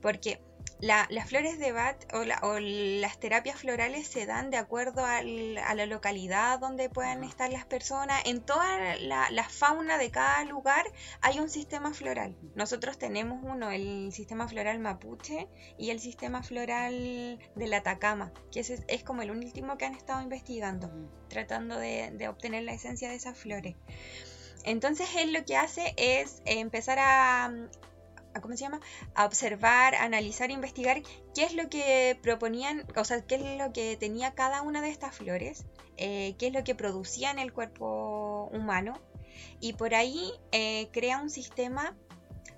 Porque 0.00 0.40
la- 0.80 1.06
las 1.10 1.28
flores 1.28 1.58
de 1.58 1.72
Bach 1.72 1.96
o, 2.12 2.24
la- 2.24 2.40
o 2.42 2.58
las 2.58 3.18
terapias 3.18 3.58
florales 3.60 4.06
se 4.08 4.26
dan 4.26 4.50
de 4.50 4.56
acuerdo 4.58 5.04
al- 5.04 5.56
a 5.58 5.74
la 5.74 5.86
localidad 5.86 6.58
donde 6.58 6.90
puedan 6.90 7.24
estar 7.24 7.50
las 7.50 7.64
personas. 7.64 8.20
En 8.26 8.40
toda 8.42 8.96
la, 8.96 9.30
la 9.30 9.48
fauna 9.48 9.96
de 9.98 10.10
cada 10.10 10.44
lugar 10.44 10.84
hay 11.22 11.38
un 11.40 11.48
sistema 11.48 11.94
floral. 11.94 12.36
Nosotros 12.54 12.98
tenemos 12.98 13.40
uno, 13.42 13.70
el 13.70 14.12
sistema 14.12 14.48
floral 14.48 14.78
mapuche 14.78 15.48
y 15.78 15.90
el 15.90 16.00
sistema 16.00 16.42
floral 16.42 17.38
del 17.54 17.74
Atacama, 17.74 18.32
que 18.52 18.60
es, 18.60 18.70
es 18.86 19.04
como 19.04 19.22
el 19.22 19.30
último 19.30 19.78
que 19.78 19.86
han 19.86 19.94
estado 19.94 20.20
investigando, 20.22 20.90
tratando 21.28 21.78
de, 21.78 22.10
de 22.12 22.28
obtener 22.28 22.64
la 22.64 22.72
esencia 22.74 23.08
de 23.08 23.14
esas 23.14 23.38
flores. 23.38 23.76
Entonces 24.64 25.08
él 25.16 25.32
lo 25.32 25.44
que 25.44 25.56
hace 25.56 25.94
es 25.96 26.42
empezar 26.46 26.98
a- 26.98 27.52
¿cómo 28.40 28.56
se 28.56 28.64
llama? 28.64 28.80
A 29.14 29.26
observar, 29.26 29.94
analizar, 29.94 30.50
investigar 30.50 31.02
qué 31.34 31.44
es 31.44 31.54
lo 31.54 31.68
que 31.68 32.18
proponían, 32.22 32.84
o 32.96 33.04
sea, 33.04 33.22
qué 33.22 33.36
es 33.36 33.58
lo 33.58 33.72
que 33.72 33.96
tenía 33.96 34.34
cada 34.34 34.62
una 34.62 34.82
de 34.82 34.90
estas 34.90 35.16
flores, 35.16 35.64
eh, 35.96 36.34
qué 36.38 36.48
es 36.48 36.52
lo 36.52 36.64
que 36.64 36.74
producía 36.74 37.30
en 37.30 37.38
el 37.38 37.52
cuerpo 37.52 38.50
humano 38.52 39.00
y 39.60 39.74
por 39.74 39.94
ahí 39.94 40.32
eh, 40.52 40.88
crea 40.92 41.20
un 41.20 41.30
sistema 41.30 41.96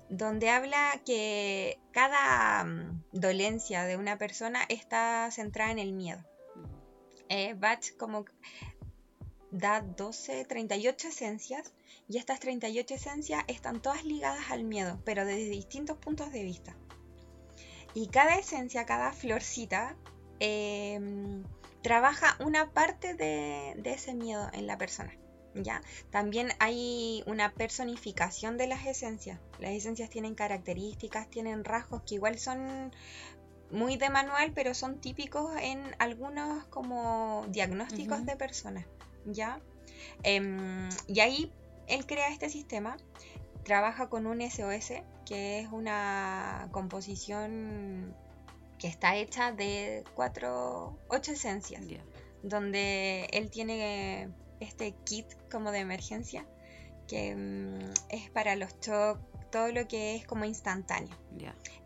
donde 0.09 0.49
habla 0.49 1.01
que 1.05 1.79
cada 1.91 2.63
mm, 2.63 3.03
dolencia 3.11 3.83
de 3.83 3.97
una 3.97 4.17
persona 4.17 4.61
está 4.69 5.29
centrada 5.31 5.71
en 5.71 5.79
el 5.79 5.93
miedo. 5.93 6.23
Eh, 7.29 7.55
Bach 7.55 7.95
como 7.97 8.25
da 9.51 9.81
12, 9.81 10.45
38 10.45 11.07
esencias 11.09 11.73
y 12.07 12.17
estas 12.17 12.39
38 12.39 12.93
esencias 12.93 13.43
están 13.47 13.81
todas 13.81 14.05
ligadas 14.05 14.51
al 14.51 14.63
miedo, 14.63 14.99
pero 15.03 15.25
desde 15.25 15.49
distintos 15.49 15.97
puntos 15.97 16.31
de 16.31 16.43
vista. 16.43 16.75
Y 17.93 18.07
cada 18.07 18.37
esencia, 18.37 18.85
cada 18.85 19.11
florcita, 19.11 19.95
eh, 20.39 20.99
trabaja 21.81 22.37
una 22.39 22.71
parte 22.71 23.13
de, 23.13 23.75
de 23.77 23.93
ese 23.93 24.13
miedo 24.13 24.49
en 24.53 24.67
la 24.67 24.77
persona. 24.77 25.13
¿ya? 25.55 25.81
También 26.11 26.49
hay 26.59 27.23
una 27.25 27.53
personificación 27.53 28.57
de 28.57 28.67
las 28.67 28.85
esencias. 28.85 29.39
Las 29.59 29.71
esencias 29.71 30.09
tienen 30.09 30.35
características, 30.35 31.29
tienen 31.29 31.63
rasgos 31.63 32.03
que 32.03 32.15
igual 32.15 32.39
son 32.39 32.93
muy 33.71 33.97
de 33.97 34.09
manual, 34.09 34.53
pero 34.53 34.73
son 34.73 35.01
típicos 35.01 35.51
en 35.61 35.83
algunos 35.99 36.65
como 36.65 37.45
diagnósticos 37.49 38.25
de 38.25 38.35
personas. 38.35 38.85
¿ya? 39.25 39.59
Em, 40.23 40.89
y 41.07 41.19
ahí 41.19 41.51
él 41.87 42.05
crea 42.05 42.29
este 42.29 42.49
sistema, 42.49 42.97
trabaja 43.63 44.09
con 44.09 44.27
un 44.27 44.41
SOS, 44.41 44.93
que 45.25 45.59
es 45.59 45.69
una 45.71 46.69
composición 46.71 48.15
que 48.77 48.87
está 48.87 49.15
hecha 49.15 49.51
de 49.51 50.03
cuatro, 50.13 50.99
ocho 51.07 51.31
esencias, 51.31 51.83
donde 52.43 53.25
él 53.33 53.49
tiene 53.49 54.29
este 54.59 54.93
kit 55.03 55.25
como 55.49 55.71
de 55.71 55.79
emergencia, 55.79 56.45
que 57.07 57.35
mm, 57.35 57.79
es 58.09 58.29
para 58.29 58.55
los 58.55 58.79
shock, 58.79 59.19
todo 59.57 59.71
lo 59.71 59.87
que 59.87 60.15
es 60.15 60.25
como 60.25 60.45
instantáneo. 60.45 61.15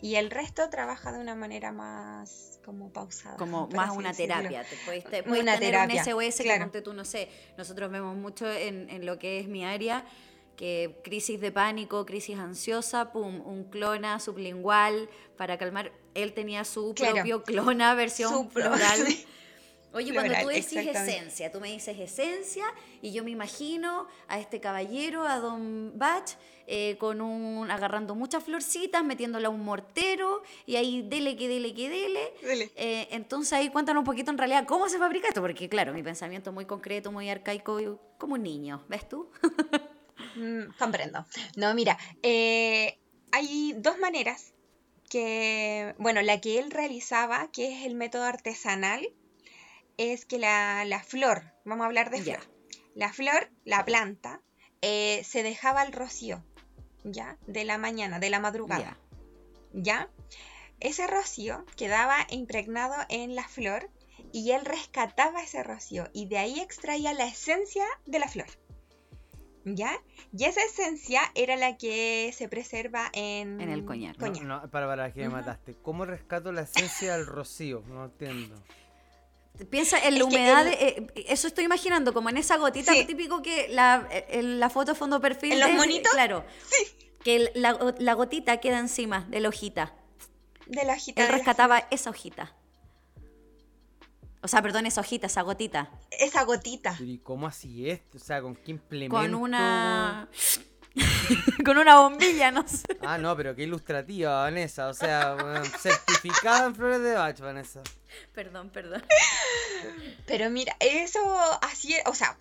Y 0.01 0.16
el 0.16 0.30
resto 0.30 0.70
trabaja 0.70 1.12
de 1.12 1.20
una 1.20 1.36
manera 1.36 1.72
más 1.72 2.60
como 2.66 2.92
pausada. 2.92 3.38
Como 3.38 3.68
más 3.70 3.92
una 3.96 4.10
decirlo. 4.10 4.36
terapia. 4.36 4.63
Te 4.63 4.75
puedes, 4.86 5.04
te 5.06 5.24
puedes 5.24 5.42
Una 5.44 5.54
tener 5.56 5.72
terapia, 5.72 6.16
un 6.16 6.24
SOS 6.32 6.42
claro. 6.42 6.72
tú, 6.84 6.94
no 6.94 7.06
sé. 7.06 7.30
Nosotros 7.58 7.90
vemos 7.92 8.16
mucho 8.18 8.51
en, 8.51 8.90
en 8.90 9.06
lo 9.06 9.18
que 9.20 9.40
es 9.40 9.48
mi 9.48 9.63
área 9.66 10.04
que 10.58 11.00
crisis 11.04 11.40
de 11.40 11.51
pánico, 11.51 12.06
crisis 12.06 12.38
ansiosa, 12.38 13.12
pum, 13.12 13.42
un 13.46 13.63
clona 13.63 14.20
sublingual 14.20 15.10
para 15.38 15.58
calmar. 15.58 15.92
Él 16.13 16.34
tenía 16.34 16.66
su 16.66 16.94
Claro. 16.94 17.16
propio 17.16 17.44
clona 17.44 17.94
versión 17.96 18.32
Su 18.32 18.50
floral. 19.91 20.03
Oye, 20.03 20.13
cuando 20.13 20.33
tú 20.41 20.48
decís 20.48 20.74
esencia, 20.74 21.51
tú 21.51 21.60
me 21.60 21.71
dices 21.71 21.98
esencia 22.00 22.65
y 23.01 23.12
yo 23.12 23.24
me 23.24 23.31
imagino 23.31 24.07
a 24.27 24.39
este 24.39 24.60
caballero, 24.60 25.25
a 25.27 25.39
Don 25.39 25.98
Bach, 25.98 26.31
eh, 26.67 26.95
con 26.98 27.21
un 27.21 27.69
agarrando 27.69 28.15
muchas 28.15 28.43
florcitas, 28.43 29.03
metiéndola 29.03 29.48
a 29.48 29.51
un 29.51 29.63
mortero 29.63 30.43
y 30.65 30.77
ahí 30.77 31.01
dele 31.01 31.36
que 31.36 31.48
dele 31.48 31.74
que 31.74 31.89
dele. 31.89 32.33
Dele. 32.41 32.71
Eh, 32.75 33.07
entonces 33.12 33.53
ahí 33.53 33.69
cuéntanos 33.69 34.01
un 34.01 34.05
poquito 34.05 34.31
en 34.31 34.38
realidad 34.38 34.65
cómo 34.65 34.88
se 34.88 34.98
fabrica 34.98 35.27
esto, 35.27 35.41
porque 35.41 35.67
claro, 35.67 35.93
mi 35.93 36.03
pensamiento 36.03 36.51
es 36.51 36.53
muy 36.53 36.65
concreto, 36.65 37.12
muy 37.12 37.29
arcaico, 37.29 38.00
como 38.17 38.36
un 38.36 38.43
niño, 38.43 38.83
¿ves 38.88 39.07
tú? 39.07 39.29
Mm, 40.36 40.74
comprendo. 40.77 41.25
No, 41.55 41.74
mira, 41.74 41.98
eh, 42.21 42.98
hay 43.31 43.74
dos 43.77 43.98
maneras 43.98 44.53
que, 45.10 45.93
bueno, 45.98 46.21
la 46.21 46.39
que 46.39 46.60
él 46.60 46.71
realizaba, 46.71 47.50
que 47.51 47.74
es 47.74 47.86
el 47.86 47.95
método 47.95 48.24
artesanal, 48.24 49.10
es 49.98 50.25
que 50.25 50.39
la, 50.39 50.83
la 50.86 51.01
flor, 51.03 51.43
vamos 51.65 51.83
a 51.83 51.88
hablar 51.88 52.10
de 52.10 52.24
Ya. 52.24 52.39
flor, 52.39 52.53
la 52.95 53.13
flor, 53.13 53.50
la 53.65 53.86
planta, 53.86 54.41
eh, 54.81 55.21
se 55.24 55.43
dejaba 55.43 55.81
al 55.81 55.93
rocío, 55.93 56.43
¿ya? 57.03 57.38
De 57.48 57.63
la 57.63 57.77
mañana, 57.77 58.19
de 58.19 58.29
la 58.29 58.39
madrugada, 58.39 58.98
¿ya? 59.74 60.10
Ese 60.79 61.05
rocío 61.07 61.65
quedaba 61.77 62.25
impregnado 62.29 62.95
en 63.10 63.36
la 63.36 63.48
flor 63.48 63.89
y 64.33 64.51
él 64.51 64.65
rescataba 64.65 65.43
ese 65.43 65.62
rocío 65.63 66.10
y 66.13 66.27
de 66.27 66.39
ahí 66.39 66.60
extraía 66.60 67.13
la 67.13 67.25
esencia 67.27 67.86
de 68.05 68.19
la 68.19 68.27
flor. 68.27 68.48
¿Ya? 69.63 69.91
Y 70.36 70.45
esa 70.45 70.63
esencia 70.63 71.21
era 71.36 71.55
la 71.55 71.77
que 71.77 72.33
se 72.36 72.48
preserva 72.50 73.12
en, 73.13 73.62
En 73.62 73.69
el 73.69 73.86
coñac. 73.86 74.17
No, 74.17 74.25
coñac. 74.27 74.43
no, 74.43 74.71
para, 74.71 74.88
para, 74.88 75.13
que 75.13 75.21
me 75.21 75.29
mataste. 75.29 75.75
¿Cómo 75.83 76.03
rescato 76.05 76.51
la 76.51 76.62
esencia 76.62 77.15
del 77.15 77.27
rocío? 77.27 77.83
No 77.86 78.05
entiendo. 78.05 78.55
Piensa 79.70 79.98
en 80.00 80.15
la 80.17 80.22
Es 80.22 80.27
que 80.27 80.36
humedad, 80.36 80.67
el- 80.67 80.72
de- 80.72 81.12
eh, 81.15 81.25
eso 81.27 81.48
estoy 81.48 81.65
imaginando, 81.65 82.13
como 82.13 82.29
en 82.29 82.38
esa 82.38 82.58
gotita 82.58 82.93
Sí. 82.93 83.05
típico 83.05 83.41
que 83.41 83.67
la, 83.70 84.08
eh, 84.12 84.25
en 84.31 84.60
la 84.60 84.70
foto 84.70 84.96
fondo 84.96 85.22
perfil. 85.22 85.53
¿En 85.53 85.60
los 85.60 85.72
monitos? 85.74 86.12
Claro. 86.13 86.43
Que 87.24 87.36
el- 87.36 87.51
la, 87.53 87.77
la 88.00 88.13
gotita 88.13 88.58
queda 88.58 88.79
encima 88.79 89.27
de 89.29 89.39
la 89.39 89.50
hojita. 89.50 89.93
De 90.65 90.84
la 90.84 90.93
hojita. 90.93 91.22
Él 91.24 91.29
rescataba 91.29 91.79
esa 91.91 92.10
hojita. 92.10 92.55
O 94.43 94.48
sea, 94.48 94.62
perdón, 94.63 94.88
esa 94.88 95.01
hojita, 95.01 95.27
esa 95.27 95.43
gotita. 95.43 95.91
Esa 96.10 96.43
gotita. 96.43 96.96
Pero 96.98 97.12
¿y 97.12 97.20
cómo 97.20 97.46
así 97.46 97.88
esto? 97.88 98.17
O 98.17 98.22
sea, 98.22 98.41
¿con 98.41 98.55
qué 98.55 98.72
implemento? 98.72 99.15
Con 99.15 99.36
una. 99.36 100.27
con 101.65 101.77
una 101.77 102.00
bombilla, 102.00 102.51
no 102.51 102.67
sé. 102.67 102.86
Ah, 103.01 103.17
no, 103.17 103.36
pero 103.38 103.55
qué 103.55 103.63
ilustrativa, 103.63 104.41
Vanessa. 104.43 104.88
O 104.88 104.93
sea, 104.93 105.36
bueno, 105.36 105.63
certificada 105.79 106.65
en 106.65 106.75
flores 106.75 107.01
de 107.01 107.13
Bach, 107.13 107.39
Vanessa. 107.39 107.81
Perdón, 108.33 108.69
perdón. 108.69 109.03
Pero 110.27 110.50
mira, 110.50 110.75
eso 110.79 111.19
así, 111.62 111.95
o 112.05 112.13
sea, 112.13 112.38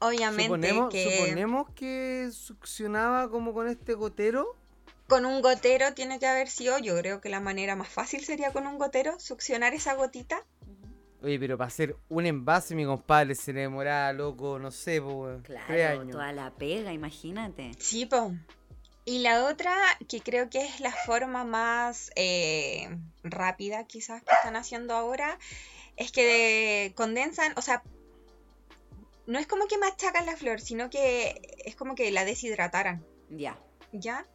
obviamente 0.00 0.44
Suponemos, 0.44 0.90
que 0.90 1.18
suponemos 1.18 1.70
que 1.70 2.30
succionaba 2.32 3.30
como 3.30 3.54
con 3.54 3.68
este 3.68 3.94
gotero. 3.94 4.56
con 5.06 5.24
un 5.24 5.40
gotero 5.40 5.94
tiene 5.94 6.18
que 6.18 6.26
haber 6.26 6.48
sido, 6.48 6.78
yo 6.78 6.96
creo 6.98 7.20
que 7.20 7.28
la 7.28 7.40
manera 7.40 7.76
más 7.76 7.88
fácil 7.88 8.24
sería 8.24 8.52
con 8.52 8.66
un 8.66 8.78
gotero, 8.78 9.18
succionar 9.20 9.72
esa 9.72 9.94
gotita. 9.94 10.44
Oye, 11.24 11.38
pero 11.38 11.56
para 11.56 11.68
hacer 11.68 11.96
un 12.10 12.26
envase, 12.26 12.74
mi 12.74 12.84
compadre 12.84 13.34
se 13.34 13.52
le 13.54 13.62
demoraba, 13.62 14.12
loco, 14.12 14.58
no 14.58 14.70
sé, 14.70 15.00
tres 15.42 15.58
Claro, 15.66 16.00
años. 16.02 16.12
toda 16.12 16.32
la 16.32 16.50
pega, 16.50 16.92
imagínate. 16.92 17.72
Sí, 17.78 18.04
po. 18.04 18.32
Y 19.06 19.20
la 19.20 19.44
otra, 19.46 19.74
que 20.08 20.20
creo 20.20 20.50
que 20.50 20.62
es 20.64 20.80
la 20.80 20.92
forma 20.92 21.44
más 21.44 22.10
eh, 22.16 22.88
rápida 23.22 23.84
quizás 23.84 24.22
que 24.22 24.32
están 24.34 24.56
haciendo 24.56 24.94
ahora, 24.94 25.38
es 25.96 26.12
que 26.12 26.92
condensan, 26.94 27.52
o 27.56 27.62
sea, 27.62 27.82
no 29.26 29.38
es 29.38 29.46
como 29.46 29.66
que 29.66 29.78
machacan 29.78 30.26
la 30.26 30.36
flor, 30.36 30.60
sino 30.60 30.90
que 30.90 31.40
es 31.64 31.74
como 31.76 31.94
que 31.94 32.10
la 32.10 32.24
deshidrataran, 32.26 33.04
Ya. 33.30 33.58
¿ya? 33.92 34.26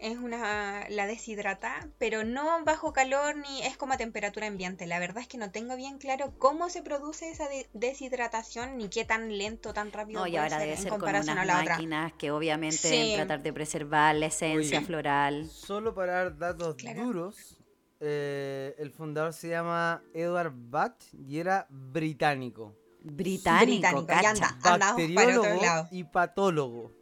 Es 0.00 0.18
una, 0.18 0.86
la 0.90 1.06
deshidrata, 1.06 1.88
pero 1.98 2.24
no 2.24 2.62
bajo 2.64 2.92
calor 2.92 3.36
ni 3.36 3.62
es 3.62 3.76
como 3.76 3.94
a 3.94 3.96
temperatura 3.96 4.46
ambiente. 4.46 4.86
La 4.86 4.98
verdad 4.98 5.18
es 5.22 5.28
que 5.28 5.38
no 5.38 5.50
tengo 5.50 5.76
bien 5.76 5.98
claro 5.98 6.34
cómo 6.36 6.68
se 6.68 6.82
produce 6.82 7.30
esa 7.30 7.48
de- 7.48 7.68
deshidratación 7.72 8.76
ni 8.76 8.88
qué 8.88 9.04
tan 9.04 9.36
lento, 9.38 9.72
tan 9.72 9.92
rápido 9.92 10.20
No, 10.20 10.26
y 10.26 10.36
ahora 10.36 10.58
debe 10.58 10.72
en 10.72 10.78
ser 10.78 10.90
con 10.90 10.98
comparación 11.00 11.34
unas 11.38 11.44
a 11.44 11.46
la 11.46 11.60
otra. 11.60 11.74
máquinas 11.76 12.12
que 12.14 12.30
obviamente 12.32 12.76
Sí. 12.76 12.88
deben 12.90 13.14
tratar 13.26 13.42
de 13.42 13.52
preservar 13.52 14.14
la 14.16 14.26
esencia 14.26 14.78
Oye. 14.78 14.86
floral. 14.86 15.48
Solo 15.48 15.94
para 15.94 16.12
dar 16.24 16.36
datos 16.38 16.74
Claro. 16.74 17.04
duros, 17.04 17.56
eh, 18.00 18.74
el 18.78 18.90
fundador 18.90 19.32
se 19.32 19.48
llama 19.48 20.02
Edward 20.12 20.52
Bach 20.54 20.96
y 21.12 21.38
era 21.38 21.66
británico. 21.70 22.76
Británico, 23.00 23.88
Británico, 23.88 24.06
ya 24.08 24.14
cacha. 24.16 24.28
anda. 24.30 24.48
Andamos 24.48 24.64
para 24.64 24.74
otro 24.84 24.96
Bacteriólogo 24.96 25.62
lado. 25.62 25.88
y 25.90 26.04
patólogo. 26.04 26.92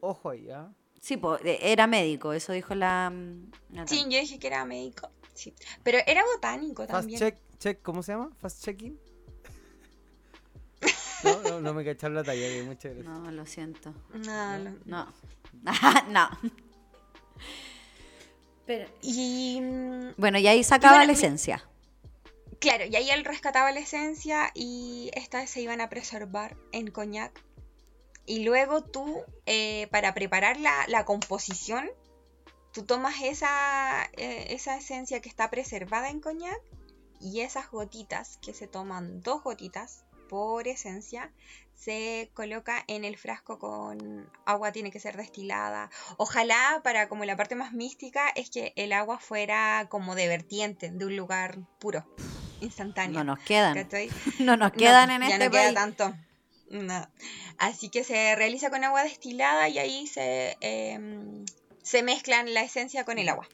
Ojo 0.00 0.30
ahí, 0.30 0.50
¿ah? 0.50 0.70
Sí, 1.02 1.16
po, 1.16 1.36
eh, 1.38 1.58
era 1.60 1.88
médico, 1.88 2.32
eso 2.32 2.52
dijo 2.52 2.76
la... 2.76 3.10
mm. 3.10 3.86
Sí, 3.86 4.04
yo 4.08 4.20
dije 4.20 4.38
que 4.38 4.46
era 4.46 4.64
médico. 4.64 5.10
Sí. 5.34 5.52
Pero 5.82 5.98
era 6.06 6.22
botánico 6.32 6.82
Fast 6.86 6.92
también. 6.92 7.18
check, 7.18 7.36
check, 7.58 7.82
¿cómo 7.82 8.04
se 8.04 8.12
llama? 8.12 8.30
Fast 8.38 8.62
checking. 8.64 8.96
No, 11.24 11.40
no, 11.42 11.60
no 11.60 11.74
me 11.74 11.84
cacharon 11.84 12.14
la 12.16 12.24
talla, 12.24 12.48
que 12.48 12.62
muchas 12.64 12.94
gracias. 12.94 13.04
No, 13.04 13.30
lo 13.30 13.46
siento. 13.46 13.94
No, 14.14 14.58
no. 14.58 14.76
No. 14.84 15.12
no. 16.08 16.28
Pero, 18.66 18.88
Y 19.02 19.60
mm, 19.60 20.14
bueno, 20.16 20.38
y 20.38 20.46
ahí 20.46 20.62
sacaba 20.64 20.98
bueno, 20.98 21.06
la 21.06 21.12
esencia. 21.12 21.64
claro, 22.60 22.84
y 22.86 22.94
ahí 22.96 23.10
él 23.10 23.24
rescataba 23.24 23.70
la 23.72 23.80
esencia 23.80 24.50
y 24.54 25.10
estas 25.14 25.50
se 25.50 25.60
iban 25.60 25.80
a 25.80 25.88
preservar 25.88 26.56
en 26.72 26.90
coñac. 26.90 27.40
Y 28.26 28.44
luego 28.44 28.82
tú, 28.82 29.22
eh, 29.46 29.88
para 29.90 30.14
preparar 30.14 30.58
la, 30.58 30.84
la 30.88 31.04
composición, 31.04 31.90
tú 32.72 32.84
tomas 32.84 33.20
esa, 33.22 34.04
eh, 34.16 34.46
esa 34.50 34.76
esencia 34.76 35.20
que 35.20 35.28
está 35.28 35.50
preservada 35.50 36.08
en 36.08 36.20
coñac 36.20 36.60
y 37.20 37.40
esas 37.40 37.70
gotitas, 37.70 38.38
que 38.38 38.54
se 38.54 38.66
toman 38.66 39.20
dos 39.22 39.42
gotitas 39.42 40.04
por 40.28 40.66
esencia, 40.66 41.30
se 41.74 42.30
coloca 42.32 42.84
en 42.86 43.04
el 43.04 43.16
frasco 43.16 43.58
con 43.58 44.30
agua, 44.46 44.72
tiene 44.72 44.90
que 44.90 45.00
ser 45.00 45.16
destilada. 45.16 45.90
Ojalá, 46.16 46.80
para 46.82 47.08
como 47.08 47.24
la 47.24 47.36
parte 47.36 47.54
más 47.54 47.72
mística, 47.72 48.28
es 48.34 48.50
que 48.50 48.72
el 48.76 48.92
agua 48.92 49.18
fuera 49.18 49.86
como 49.90 50.14
de 50.14 50.28
vertiente, 50.28 50.90
de 50.90 51.04
un 51.04 51.16
lugar 51.16 51.58
puro, 51.78 52.06
instantáneo. 52.60 53.18
No 53.18 53.24
nos 53.24 53.40
quedan. 53.40 53.74
¿cachai? 53.74 54.08
No 54.38 54.56
nos 54.56 54.72
No, 54.72 54.78
quedan 54.78 55.10
en 55.10 55.22
ya 55.22 55.28
este 55.28 55.44
no 55.44 55.50
queda 55.50 55.74
tanto. 55.74 56.14
No. 56.72 57.06
Así 57.58 57.90
que 57.90 58.02
se 58.02 58.34
realiza 58.34 58.70
con 58.70 58.82
agua 58.82 59.04
destilada 59.04 59.68
y 59.68 59.78
ahí 59.78 60.06
se, 60.06 60.56
em, 60.60 61.44
se 61.82 62.02
mezclan 62.02 62.52
la 62.54 62.62
esencia 62.62 63.04
con 63.04 63.18
el 63.18 63.28
agua. 63.28 63.46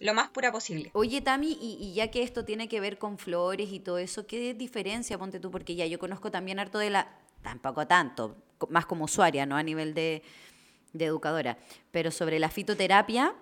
Lo 0.00 0.12
más 0.12 0.28
pura 0.30 0.50
posible. 0.50 0.90
Oye, 0.92 1.20
Tami, 1.20 1.56
y, 1.60 1.78
y 1.80 1.94
ya 1.94 2.10
que 2.10 2.22
esto 2.22 2.44
tiene 2.44 2.68
que 2.68 2.80
ver 2.80 2.98
con 2.98 3.16
flores 3.18 3.68
y 3.70 3.78
todo 3.78 3.98
eso, 3.98 4.26
¿qué 4.26 4.54
diferencia, 4.54 5.18
ponte 5.18 5.38
tú? 5.38 5.50
Porque 5.50 5.76
ya 5.76 5.86
yo 5.86 5.98
conozco 6.00 6.30
también 6.32 6.58
harto 6.58 6.78
de 6.78 6.90
la, 6.90 7.16
tampoco 7.42 7.86
tanto, 7.86 8.36
más 8.68 8.86
como 8.86 9.04
usuaria, 9.04 9.46
¿no? 9.46 9.56
A 9.56 9.62
nivel 9.62 9.94
de, 9.94 10.22
de 10.92 11.04
educadora. 11.04 11.58
Pero 11.92 12.10
sobre 12.10 12.40
la 12.40 12.48
fitoterapia, 12.48 13.34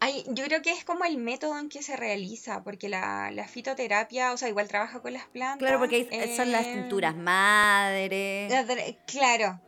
Ay, 0.00 0.24
yo 0.28 0.44
creo 0.44 0.62
que 0.62 0.70
es 0.72 0.84
como 0.84 1.04
el 1.04 1.16
método 1.18 1.58
en 1.58 1.68
que 1.68 1.82
se 1.82 1.96
realiza, 1.96 2.62
porque 2.62 2.88
la, 2.88 3.30
la 3.30 3.48
fitoterapia, 3.48 4.32
o 4.32 4.36
sea, 4.36 4.48
igual 4.48 4.68
trabaja 4.68 5.00
con 5.00 5.12
las 5.12 5.24
plantas. 5.26 5.58
claro, 5.58 5.78
porque 5.78 6.04
son 6.36 6.52
las 6.52 6.66
eh, 6.66 6.72
tinturas 6.74 7.14
madre. 7.16 8.48
la 8.50 8.64
dre- 8.64 8.96
Claro, 9.06 9.60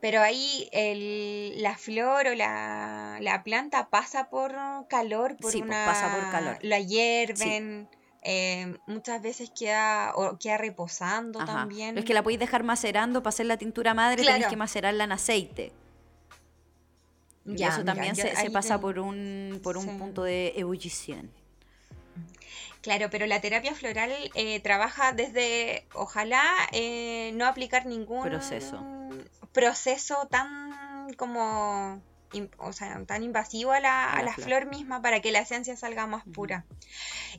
pero 0.00 0.20
ahí 0.22 0.68
el- 0.72 1.60
la 1.62 1.76
flor 1.76 2.28
o 2.28 2.34
la, 2.34 3.18
la 3.20 3.42
planta 3.42 3.88
pasa 3.90 4.30
por 4.30 4.54
calor, 4.88 5.36
por 5.36 5.52
Sí, 5.52 5.62
pues, 5.62 5.70
pasa 5.70 6.14
por 6.14 6.30
calor. 6.30 6.58
La 6.62 6.78
hierven, 6.80 7.88
eh, 8.22 8.76
muchas 8.86 9.22
veces 9.22 9.50
queda, 9.58 10.12
o 10.14 10.38
queda 10.38 10.58
reposando 10.58 11.40
Ajá. 11.40 11.52
también. 11.54 11.96
Es 11.98 12.04
que 12.04 12.14
la 12.14 12.22
podéis 12.22 12.40
dejar 12.40 12.62
macerando 12.64 13.22
para 13.22 13.30
hacer 13.30 13.46
la 13.46 13.56
tintura 13.56 13.94
madre, 13.94 14.16
tenéis 14.16 14.36
Claro. 14.36 14.50
que 14.50 14.56
macerarla 14.56 15.04
en 15.04 15.12
aceite. 15.12 15.72
Y 17.52 17.56
Ya, 17.56 17.68
eso 17.68 17.84
también 17.84 18.14
se, 18.16 18.50
pasa 18.50 18.76
te- 18.76 18.80
por 18.82 18.98
un, 18.98 19.60
por 19.62 19.76
un 19.76 19.84
Sí. 19.84 19.90
punto 19.98 20.22
de 20.24 20.52
ebullición. 20.56 21.30
Claro, 22.82 23.10
pero 23.10 23.26
la 23.26 23.40
terapia 23.40 23.74
floral 23.74 24.10
eh, 24.34 24.60
trabaja 24.60 25.12
desde, 25.12 25.86
ojalá, 25.94 26.44
eh, 26.72 27.30
no 27.34 27.46
aplicar 27.46 27.84
ningún 27.86 28.22
Proceso. 28.22 28.82
proceso 29.52 30.26
tan 30.30 31.12
como 31.16 32.00
o 32.58 32.72
sea, 32.72 33.04
tan 33.06 33.24
invasivo 33.24 33.72
a 33.72 33.80
la, 33.80 34.12
A 34.12 34.22
la 34.22 34.32
flor. 34.32 34.46
flor. 34.62 34.66
misma 34.66 35.02
para 35.02 35.20
que 35.20 35.32
la 35.32 35.40
esencia 35.40 35.76
salga 35.76 36.06
más 36.06 36.22
pura. 36.32 36.64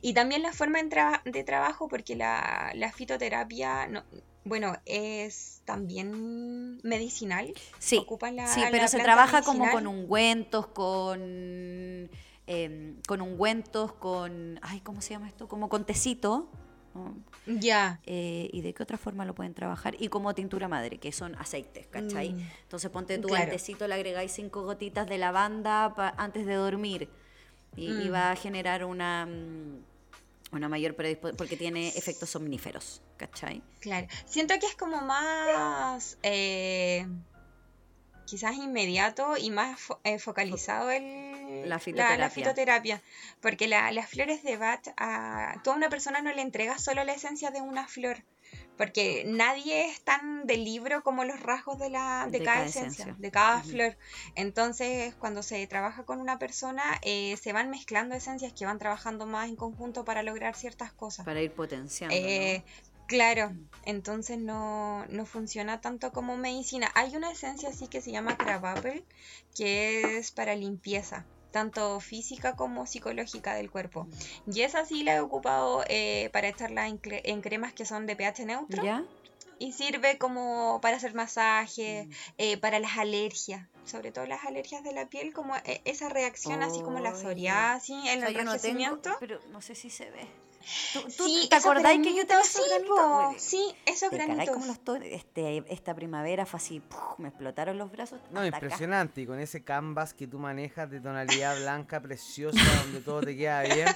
Y 0.02 0.12
también 0.12 0.42
la 0.42 0.52
forma 0.52 0.80
tra- 0.82 1.22
de 1.24 1.42
trabajo, 1.44 1.88
porque 1.88 2.14
la, 2.14 2.70
la 2.74 2.92
fitoterapia, 2.92 3.86
no, 3.86 4.04
bueno, 4.44 4.74
es 4.86 5.62
también 5.64 6.78
medicinal. 6.82 7.52
Sí, 7.78 7.98
Ocupan 7.98 8.36
la- 8.36 8.46
sí, 8.48 8.60
la 8.60 8.70
pero 8.70 8.88
se 8.88 8.98
trabaja 9.00 9.42
como 9.42 9.70
con 9.70 9.86
ungüentos, 9.86 10.66
con, 10.68 11.20
em, 12.46 12.96
con 13.06 13.20
ungüentos, 13.20 13.92
con, 13.92 14.58
ay, 14.62 14.80
¿cómo 14.80 15.00
se 15.00 15.10
llama 15.10 15.28
esto? 15.28 15.48
Como 15.48 15.68
con 15.68 15.84
tecito. 15.84 16.48
¿no? 16.94 17.14
Ya. 17.46 18.00
Eh, 18.04 18.50
¿Y 18.52 18.60
de 18.60 18.74
qué 18.74 18.82
otra 18.82 18.98
forma 18.98 19.24
lo 19.24 19.34
pueden 19.34 19.54
trabajar? 19.54 19.96
Y 19.98 20.08
como 20.08 20.34
tintura 20.34 20.68
madre, 20.68 20.98
que 20.98 21.10
son 21.10 21.34
aceites, 21.36 21.86
¿cachai? 21.86 22.34
Mm. 22.34 22.40
Entonces 22.64 22.90
ponte 22.90 23.16
tú 23.16 23.28
Claro. 23.28 23.44
al 23.44 23.50
tecito, 23.50 23.88
le 23.88 23.94
agregáis 23.94 24.30
cinco 24.32 24.62
gotitas 24.64 25.08
de 25.08 25.16
lavanda 25.16 25.94
pa- 25.94 26.12
antes 26.18 26.44
de 26.44 26.52
dormir. 26.54 27.08
Y, 27.76 27.86
y 27.86 28.10
Mm. 28.10 28.12
va 28.12 28.32
a 28.32 28.36
generar 28.36 28.84
una, 28.84 29.24
mm, 29.24 29.78
una 30.54 30.68
mayor 30.68 30.94
predisposición, 30.94 31.36
porque 31.38 31.56
tiene 31.56 31.88
efectos 31.96 32.28
somníferos, 32.28 33.00
¿cachai? 33.26 33.62
Claro, 33.80 34.06
siento 34.26 34.54
que 34.58 34.66
es 34.66 34.74
como 34.76 35.00
más 35.00 36.18
eh, 36.22 37.06
quizás 38.26 38.54
inmediato 38.56 39.36
y 39.36 39.50
más 39.50 39.78
fo- 39.78 39.98
eh, 40.04 40.18
focalizado 40.18 40.90
el, 40.90 41.68
La 41.68 41.78
fitoterapia. 41.78 42.30
fitoterapia, 42.30 43.02
porque 43.40 43.68
la- 43.68 43.90
las 43.92 44.08
flores 44.08 44.42
de 44.42 44.56
Bach 44.56 44.82
a 44.96 45.60
toda 45.64 45.76
una 45.76 45.88
persona 45.88 46.22
no 46.22 46.32
le 46.32 46.42
entrega 46.42 46.78
solo 46.78 47.04
la 47.04 47.12
esencia 47.12 47.50
de 47.50 47.60
una 47.60 47.86
flor, 47.88 48.24
porque 48.78 49.24
nadie 49.26 49.86
es 49.90 50.00
tan 50.02 50.46
de 50.46 50.56
libro 50.56 51.02
como 51.02 51.24
los 51.24 51.40
rasgos 51.40 51.78
de, 51.78 51.90
la, 51.90 52.26
de, 52.30 52.38
De 52.38 52.44
cada 52.44 52.56
cada 52.58 52.66
esencia, 52.68 53.04
esencia. 53.04 53.16
de 53.22 53.30
cada 53.30 53.62
flor. 53.62 53.96
Entonces, 54.34 55.14
cuando 55.16 55.42
se 55.42 55.66
trabaja 55.66 56.04
con 56.04 56.20
una 56.20 56.38
persona, 56.38 56.82
eh, 57.02 57.36
se 57.42 57.52
van 57.52 57.68
mezclando 57.70 58.14
esencias 58.14 58.52
que 58.54 58.64
van 58.64 58.78
trabajando 58.78 59.26
más 59.26 59.48
en 59.48 59.56
conjunto 59.56 60.04
para 60.04 60.22
lograr 60.22 60.54
ciertas 60.54 60.92
cosas. 60.92 61.24
Para 61.26 61.42
ir 61.42 61.52
potenciando. 61.52 62.14
¿no? 62.16 62.22
Claro, 63.12 63.52
entonces 63.84 64.38
no, 64.38 65.04
no 65.10 65.26
funciona 65.26 65.82
tanto 65.82 66.12
como 66.12 66.38
medicina. 66.38 66.90
Hay 66.94 67.14
una 67.14 67.30
esencia 67.30 67.68
así 67.68 67.86
que 67.86 68.00
se 68.00 68.10
llama 68.10 68.38
crabapple, 68.38 69.04
que 69.54 70.16
es 70.16 70.30
para 70.30 70.54
limpieza, 70.56 71.26
tanto 71.50 72.00
física 72.00 72.56
como 72.56 72.86
psicológica 72.86 73.54
del 73.54 73.70
cuerpo. 73.70 74.08
Y 74.46 74.62
esa 74.62 74.86
sí 74.86 75.02
la 75.02 75.16
he 75.16 75.20
ocupado 75.20 75.84
eh, 75.88 76.30
para 76.32 76.48
echarla 76.48 76.88
en, 76.88 76.98
cre- 77.02 77.20
en 77.24 77.42
cremas 77.42 77.74
que 77.74 77.84
son 77.84 78.06
de 78.06 78.16
pH 78.16 78.46
neutro 78.46 78.82
¿Ya? 78.82 79.04
y 79.58 79.72
sirve 79.72 80.16
como 80.16 80.80
para 80.80 80.96
hacer 80.96 81.12
masaje, 81.12 82.08
eh, 82.38 82.56
para 82.56 82.80
las 82.80 82.96
alergias, 82.96 83.68
sobre 83.84 84.10
todo 84.10 84.24
las 84.24 84.42
alergias 84.46 84.82
de 84.84 84.92
la 84.94 85.06
piel, 85.06 85.34
como 85.34 85.54
eh, 85.56 85.82
esa 85.84 86.08
reacción 86.08 86.62
así 86.62 86.80
como 86.80 86.98
la 86.98 87.14
psoriasis, 87.14 87.94
el 88.08 88.18
O 88.18 88.20
sea, 88.22 88.30
yo 88.30 88.44
no 88.44 88.58
tengo, 88.58 88.78
enrojecimiento. 88.78 89.10
pero 89.20 89.38
no 89.52 89.60
sé 89.60 89.74
si 89.74 89.90
se 89.90 90.10
ve. 90.10 90.26
¿Tú, 90.92 91.00
tú 91.16 91.24
Sí, 91.26 91.46
te 91.50 91.56
esos 91.56 91.66
acordáis 91.66 91.98
que 92.02 92.14
yo 92.14 92.24
granitos, 92.26 92.46
esos 92.48 92.62
sí, 92.64 92.70
granitos? 92.70 93.42
sí, 93.42 93.74
esos 93.86 94.10
Te 94.10 94.16
granitos. 94.16 94.54
como 94.54 94.66
los 94.66 94.78
to- 94.80 94.96
este, 94.96 95.64
esta 95.72 95.94
primavera 95.94 96.46
fue 96.46 96.58
así, 96.58 96.80
¡puf! 96.80 97.18
me 97.18 97.28
explotaron 97.28 97.78
los 97.78 97.90
brazos. 97.90 98.20
No, 98.30 98.40
acá. 98.40 98.46
impresionante. 98.48 99.20
Y 99.22 99.26
con 99.26 99.38
ese 99.40 99.62
canvas 99.64 100.14
que 100.14 100.26
tú 100.26 100.38
manejas 100.38 100.90
de 100.90 101.00
tonalidad 101.00 101.56
blanca 101.60 102.00
preciosa, 102.00 102.58
donde 102.84 103.00
todo 103.00 103.20
te 103.20 103.36
queda 103.36 103.62
bien, 103.62 103.88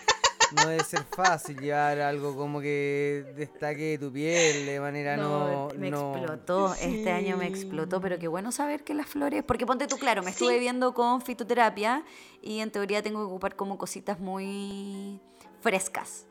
no 0.52 0.68
debe 0.68 0.84
ser 0.84 1.02
fácil 1.04 1.58
llevar 1.58 1.98
algo 2.00 2.36
como 2.36 2.60
que 2.60 3.24
destaque 3.36 3.98
tu 3.98 4.12
piel 4.12 4.64
de 4.66 4.78
manera 4.80 5.16
no. 5.16 5.68
me 5.76 5.90
no- 5.90 6.12
explotó, 6.14 6.72
este 6.74 7.10
año 7.10 7.36
me 7.36 7.46
explotó, 7.48 8.00
pero 8.00 8.18
qué 8.18 8.28
bueno 8.28 8.52
saber 8.52 8.84
que 8.84 8.94
las 8.94 9.06
flores, 9.08 9.42
porque 9.42 9.66
ponte 9.66 9.86
tú, 9.88 9.98
claro, 9.98 10.22
me 10.22 10.30
estuve 10.30 10.58
viendo 10.58 10.94
con 10.94 11.20
fitoterapia 11.20 12.04
y 12.42 12.60
en 12.60 12.70
teoría 12.70 13.02
tengo 13.02 13.18
que 13.20 13.24
ocupar 13.26 13.56
como 13.56 13.76
cositas 13.76 14.20
muy 14.20 15.20
frescas, 15.60 16.26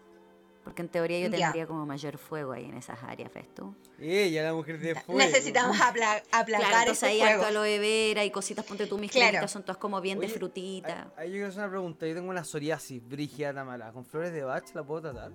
porque 0.65 0.82
en 0.82 0.89
teoría 0.89 1.19
yo 1.19 1.30
Ya. 1.30 1.38
tendría 1.45 1.65
como 1.67 1.86
mayor 1.86 2.17
fuego 2.17 2.51
ahí 2.51 2.65
en 2.65 2.75
esas 2.75 3.01
áreas, 3.04 3.32
¿ves 3.34 3.47
tú? 3.56 3.73
Ella, 3.99 4.43
la 4.43 4.54
mujer 4.54 4.78
de 4.80 4.95
fuego. 4.95 5.19
Necesitamos 5.21 5.78
apla- 5.80 6.21
aplacar 6.34 6.67
Claro, 6.67 6.91
entonces 6.91 7.10
fuego. 7.19 7.25
harto 7.25 7.45
aloe 7.45 7.80
vera 7.80 8.25
y 8.25 8.32
cositas, 8.32 8.65
ponte 8.65 8.88
tú, 8.88 8.97
mis 8.97 9.12
Claro. 9.12 9.47
son 9.47 9.62
todas 9.63 9.78
como 9.78 10.01
bien 10.01 10.19
de 10.19 10.25
Oye, 10.25 10.36
frutita. 10.36 11.13
Ahí 11.15 11.28
yo 11.30 11.34
quiero 11.36 11.47
hacer 11.47 11.60
una 11.62 11.69
pregunta. 11.69 12.06
Yo 12.08 12.15
tengo 12.15 12.30
una 12.30 12.43
psoriasis 12.43 13.08
brígida 13.08 13.54
Tamara. 13.54 13.93
¿Con 13.93 14.04
flores 14.06 14.34
de 14.34 14.43
Bach 14.43 14.65
la 14.73 14.84
puedo 14.84 15.01
tratar? 15.04 15.32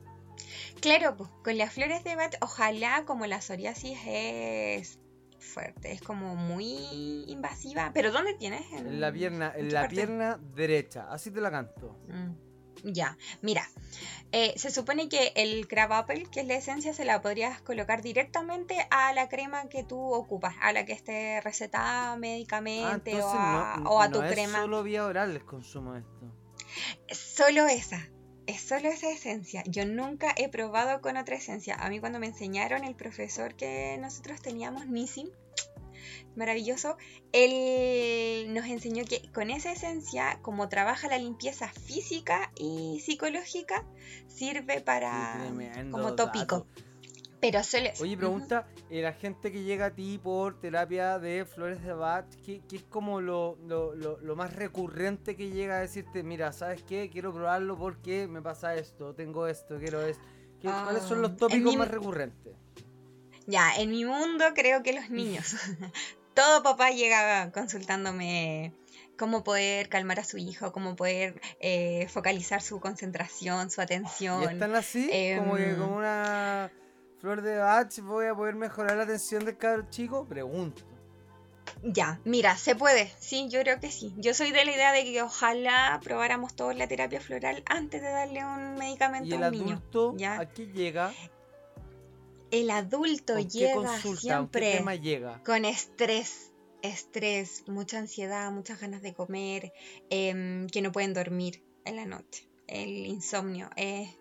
Claro, 0.81 1.17
pues 1.17 1.31
con 1.45 1.57
las 1.57 1.73
flores 1.73 2.03
de 2.05 2.17
Bach, 2.17 2.35
ojalá 2.41 3.05
como 3.07 3.27
la 3.27 3.41
psoriasis 3.41 3.99
es 4.07 4.99
fuerte, 5.39 5.93
es 5.93 6.03
como 6.03 6.35
muy 6.37 7.25
invasiva. 7.29 7.91
¿Pero 7.95 8.11
dónde 8.13 8.35
tienes? 8.35 8.63
En 8.73 9.01
la 9.01 9.13
pierna, 9.13 9.53
en 9.57 9.73
la 9.73 9.81
parte? 9.83 9.95
pierna 9.97 10.39
derecha. 10.55 11.07
Así 11.11 11.31
te 11.31 11.41
la 11.41 11.51
canto. 11.51 11.97
Mm, 12.09 12.50
Ya, 12.85 13.17
mira, 13.43 13.69
eh, 14.33 14.55
se 14.57 14.71
supone 14.71 15.09
que 15.09 15.33
el 15.37 15.67
crab 15.69 15.93
apple, 15.93 16.25
que 16.31 16.41
es 16.41 16.47
la 16.47 16.55
esencia, 16.55 16.95
se 16.95 17.05
la 17.05 17.21
podrías 17.21 17.61
colocar 17.63 18.03
directamente 18.03 18.87
a 18.91 19.13
la 19.13 19.29
crema 19.29 19.69
que 19.69 19.83
tú 19.85 19.99
ocupas, 20.13 20.55
a 20.61 20.73
la 20.73 20.85
que 20.85 20.93
esté 20.93 21.41
recetada 21.41 22.13
Ah, 22.13 22.17
médicamente 22.17 23.21
o 23.23 23.29
a, 23.31 23.77
no, 23.79 23.91
o 23.91 24.01
a 24.01 24.09
no 24.09 24.19
tu 24.19 24.23
es 24.25 24.33
crema. 24.33 24.61
solo 24.61 24.83
vía 24.83 25.05
oral 25.05 25.33
el 25.33 25.45
consumo 25.45 25.95
de 25.95 26.01
esto. 26.01 26.33
Solo 27.13 27.67
esa. 27.67 28.09
Es 28.47 28.61
solo 28.63 28.89
esa 28.89 29.11
esencia. 29.11 29.63
Yo 29.67 29.85
nunca 29.87 30.33
he 30.37 30.49
probado 30.49 31.01
con 31.01 31.17
otra 31.17 31.37
esencia. 31.37 31.75
A 31.77 31.89
mí 31.89 32.01
cuando 32.01 32.19
me 32.19 32.27
enseñaron 32.27 32.85
el 32.85 32.95
profesor 32.97 33.55
que 33.55 33.97
nosotros 34.01 34.41
teníamos, 34.41 34.87
Nissim, 34.87 35.29
maravilloso, 36.41 36.97
él 37.33 38.53
nos 38.53 38.67
enseñó 38.67 39.05
que 39.05 39.23
con 39.33 39.51
esa 39.51 39.71
esencia, 39.71 40.39
como 40.43 40.69
trabaja 40.69 41.07
la 41.09 41.19
limpieza 41.19 41.69
física 41.69 42.51
y 42.57 43.01
psicológica, 43.05 43.85
sirve 44.27 44.81
para 44.81 45.53
como 45.93 46.15
tópico. 46.15 46.57
dato. 46.57 46.67
Pero 47.41 47.63
solo... 47.63 47.89
Oye, 48.01 48.17
pregunta, 48.17 48.67
eh, 48.91 49.01
la 49.01 49.13
gente 49.15 49.51
que 49.53 49.63
llega 49.63 49.87
a 49.87 49.91
ti 49.95 50.19
por 50.23 50.61
terapia 50.61 51.19
de 51.19 51.45
flores 51.47 51.83
de 51.83 51.93
Bach, 51.95 52.27
¿qué, 52.45 52.61
qué 52.69 52.77
es 52.77 52.83
como 52.83 53.21
lo, 53.23 53.57
lo- 53.67 53.95
lo- 53.95 54.19
lo 54.21 54.37
más 54.37 54.55
recurrente 54.55 55.37
que 55.37 55.49
llega 55.51 55.77
a 55.79 55.81
decirte, 55.81 56.23
mira, 56.23 56.53
¿sabes 56.53 56.83
qué? 56.83 57.09
Quiero 57.11 57.33
probarlo 57.33 57.79
porque 57.79 58.27
me 58.29 58.43
pasa 58.43 58.75
esto, 58.75 59.15
tengo 59.15 59.47
esto, 59.47 59.79
quiero 59.79 60.03
esto. 60.03 60.23
¿Qué- 60.61 60.69
¿Cuáles 60.85 61.03
son 61.05 61.19
Ah, 61.19 61.23
los 61.23 61.37
tópicos 61.39 61.73
mi- 61.73 61.77
más 61.79 61.89
recurrentes? 61.89 62.55
Ya, 63.47 63.75
en 63.77 63.91
mi 63.91 64.05
mundo 64.05 64.45
creo 64.55 64.83
que 64.83 64.93
los 64.93 65.09
niños. 65.09 65.55
Todo 66.35 66.63
papá 66.63 66.91
llega 66.91 67.51
consultándome 67.53 68.73
cómo 69.19 69.45
poder 69.45 69.89
calmar 69.89 70.21
a 70.21 70.25
su 70.25 70.39
hijo, 70.39 70.73
cómo 70.73 70.97
poder 70.97 71.41
eh, 71.61 72.07
focalizar 72.09 72.63
su 72.63 72.81
concentración, 72.81 73.71
su 73.71 73.81
¿Y 73.81 73.85
atención. 73.85 74.43
están 74.51 74.75
así? 74.75 75.11
como 75.39 75.57
que 75.57 75.71
Em, 75.71 75.79
con 75.79 75.93
una 75.93 76.71
flor 77.21 77.43
de 77.43 77.59
Bach 77.59 77.99
voy 78.01 78.27
a 78.27 78.35
poder 78.35 78.55
mejorar 78.55 78.97
la 78.97 79.03
atención 79.03 79.45
del 79.45 79.59
cabro 79.59 79.87
chico? 79.91 80.25
Pregunto. 80.27 80.83
Ya, 81.83 82.21
mira, 82.25 82.57
se 82.57 82.75
puede. 82.75 83.11
Sí, 83.19 83.49
yo 83.49 83.61
creo 83.61 83.79
que 83.81 83.91
sí. 83.91 84.13
Yo 84.17 84.35
soy 84.35 84.51
de 84.53 84.65
la 84.65 84.73
idea 84.73 84.93
de 84.93 85.05
que 85.05 85.23
ojalá 85.23 86.01
probáramos 86.03 86.55
todos 86.57 86.75
la 86.77 86.87
terapia 86.89 87.21
floral 87.21 87.63
antes 87.67 88.03
de 88.03 88.09
darle 88.09 88.45
un 88.45 88.75
medicamento 88.75 89.29
¿Y 89.29 89.35
el 89.35 89.45
a 89.45 89.49
un 89.49 89.53
niño. 89.53 89.77
adulto 89.77 90.15
¿ya? 90.17 90.39
a 90.41 90.47
qué 90.49 90.67
llega? 90.67 91.13
El 92.51 92.71
adulto 92.71 93.35
¿Con 93.35 93.45
qué 93.45 93.59
llega 93.59 93.99
siempre 93.99 94.73
tema 94.79 94.95
llega? 94.95 95.43
con 95.45 95.65
estrés, 95.65 96.53
estrés, 96.83 97.65
mucha 97.69 97.99
ansiedad, 97.99 98.51
muchas 98.51 98.81
ganas 98.81 99.03
de 99.03 99.15
comer, 99.15 99.73
em, 100.11 100.67
que 100.69 100.83
no 100.83 100.93
pueden 100.93 101.15
dormir 101.15 101.63
en 101.85 101.97
la 101.97 102.07
noche, 102.07 102.49
el 102.67 103.07
insomnio. 103.07 103.71
eh, 103.77 104.17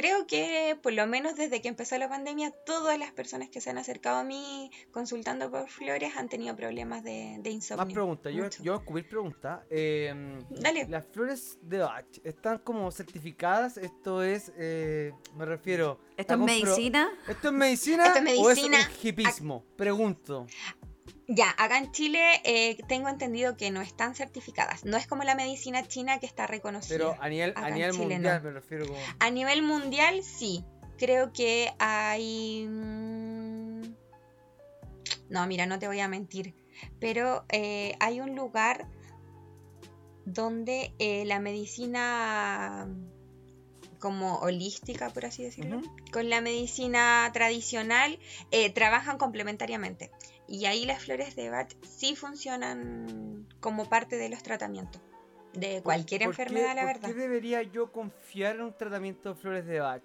creo 0.00 0.26
que 0.26 0.78
por 0.82 0.94
lo 0.94 1.06
menos 1.06 1.36
desde 1.36 1.60
que 1.60 1.68
empezó 1.68 1.98
la 1.98 2.08
pandemia, 2.08 2.50
todas 2.64 2.98
las 2.98 3.12
personas 3.12 3.50
que 3.50 3.60
se 3.60 3.68
han 3.68 3.76
acercado 3.76 4.18
a 4.18 4.24
mí 4.24 4.70
consultando 4.92 5.50
por 5.50 5.68
flores 5.68 6.16
han 6.16 6.28
tenido 6.30 6.56
problemas 6.56 7.04
de, 7.04 7.36
de 7.40 7.50
insomnio. 7.50 7.84
Más 7.84 7.92
preguntas, 7.92 8.32
yo, 8.32 8.48
yo 8.48 8.58
voy 8.64 8.70
a 8.70 8.78
descubrir 8.78 9.08
preguntas. 9.08 9.60
Em, 9.68 10.38
Dale. 10.48 10.86
Las 10.88 11.04
flores 11.06 11.58
de 11.60 11.78
Bach 11.80 12.06
están 12.24 12.58
como 12.60 12.90
certificadas. 12.90 13.76
Esto 13.76 14.22
es, 14.22 14.50
eh, 14.56 15.12
me 15.36 15.44
refiero. 15.44 16.00
¿Esto 16.16 16.16
es 16.16 16.18
¿está 16.20 16.34
compro- 16.36 16.46
medicina? 16.46 17.10
¿Esto 17.28 17.48
es 17.48 17.54
medicina? 17.54 18.06
Esto 18.06 18.18
es 18.18 18.38
¿O 18.38 18.44
medicina. 18.44 18.80
es 18.80 18.86
un 18.88 19.08
hipismo? 19.08 19.64
Pregunto. 19.76 20.46
Ya, 21.32 21.54
acá 21.58 21.78
en 21.78 21.92
Chile 21.92 22.40
eh, 22.42 22.76
tengo 22.88 23.08
entendido 23.08 23.56
que 23.56 23.70
no 23.70 23.80
están 23.82 24.16
certificadas. 24.16 24.84
No 24.84 24.96
es 24.96 25.06
como 25.06 25.22
la 25.22 25.36
medicina 25.36 25.86
china 25.86 26.18
que 26.18 26.26
está 26.26 26.48
reconocida. 26.48 26.98
Pero 26.98 27.16
a 27.20 27.28
nivel, 27.28 27.50
Acá 27.50 27.66
a 27.66 27.68
en 27.68 27.74
nivel 27.74 27.92
Chile 27.92 28.14
mundial 28.16 28.42
no. 28.42 28.48
me 28.48 28.54
refiero 28.54 28.86
como. 28.88 28.98
A 29.20 29.30
nivel 29.30 29.62
mundial, 29.62 30.24
sí. 30.24 30.64
Creo 30.98 31.32
que 31.32 31.72
hay... 31.78 32.66
mm, 32.68 33.82
No, 35.28 35.46
mira, 35.46 35.66
no 35.66 35.78
te 35.78 35.86
voy 35.86 36.00
a 36.00 36.08
mentir. 36.08 36.52
Pero 36.98 37.44
eh, 37.50 37.94
hay 38.00 38.20
un 38.20 38.34
lugar 38.34 38.88
donde 40.24 40.92
eh, 40.98 41.24
la 41.26 41.38
medicina 41.38 42.88
como 44.00 44.38
holística, 44.38 45.10
por 45.10 45.26
así 45.26 45.44
decirlo, 45.44 45.80
con 46.10 46.28
la 46.28 46.40
medicina 46.40 47.30
tradicional 47.32 48.18
eh, 48.50 48.70
trabajan 48.70 49.16
complementariamente. 49.18 50.10
Y 50.50 50.66
ahí 50.66 50.84
las 50.84 51.04
flores 51.04 51.36
de 51.36 51.48
Bach 51.48 51.70
sí 51.82 52.16
funcionan 52.16 53.46
como 53.60 53.88
parte 53.88 54.16
de 54.16 54.28
los 54.28 54.42
tratamientos 54.42 55.00
de 55.54 55.80
cualquier 55.82 56.24
¿Por 56.24 56.34
qué- 56.36 56.42
enfermedad, 56.42 56.74
la 56.74 56.82
por 56.82 56.92
verdad. 56.94 57.08
qué 57.08 57.14
debería 57.14 57.62
yo 57.62 57.90
confiar 57.92 58.56
en 58.56 58.62
un 58.62 58.76
tratamiento 58.76 59.28
de 59.30 59.34
flores 59.40 59.64
de 59.66 59.80
Bach? 59.80 60.02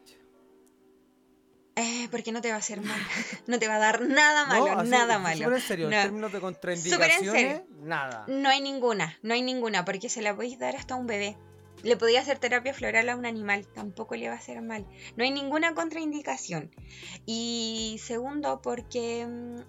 Eh, 1.77 2.07
porque 2.09 2.31
no 2.31 2.41
te 2.41 2.49
va 2.49 2.55
a 2.55 2.59
hacer 2.59 2.79
mal, 2.81 2.99
no 3.47 3.59
te 3.59 3.67
va 3.67 3.75
a 3.75 3.79
dar 3.79 4.01
nada 4.01 4.45
malo, 4.45 4.67
No, 4.75 4.79
así, 4.81 4.89
nada 4.91 5.17
súper 5.17 5.39
malo. 5.41 5.55
en 5.55 5.61
serio, 5.61 5.89
No. 5.89 5.95
en 5.97 6.01
términos 6.03 6.31
de 6.31 6.39
contraindicaciones, 6.39 7.31
serio. 7.57 7.65
nada. 7.81 8.25
No 8.29 8.47
hay 8.49 8.61
ninguna, 8.61 9.17
no 9.23 9.33
hay 9.33 9.41
ninguna, 9.41 9.83
porque 9.83 10.07
se 10.09 10.21
la 10.21 10.33
podéis 10.35 10.57
dar 10.57 10.75
hasta 10.75 10.93
a 10.93 10.97
un 10.97 11.05
bebé. 11.07 11.37
Le 11.83 11.97
podía 11.97 12.21
hacer 12.21 12.39
terapia 12.39 12.73
floral 12.73 13.09
a 13.09 13.15
un 13.17 13.25
animal, 13.25 13.67
tampoco 13.73 14.15
le 14.15 14.27
va 14.29 14.35
a 14.35 14.37
hacer 14.37 14.61
mal. 14.61 14.85
No 15.17 15.23
hay 15.25 15.31
ninguna 15.31 15.75
contraindicación. 15.75 16.71
Y 17.25 17.99
segundo, 18.01 18.61
porque 18.61 19.27
mm, 19.27 19.59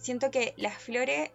siento 0.00 0.30
que 0.30 0.54
las 0.56 0.80
flores, 0.82 1.30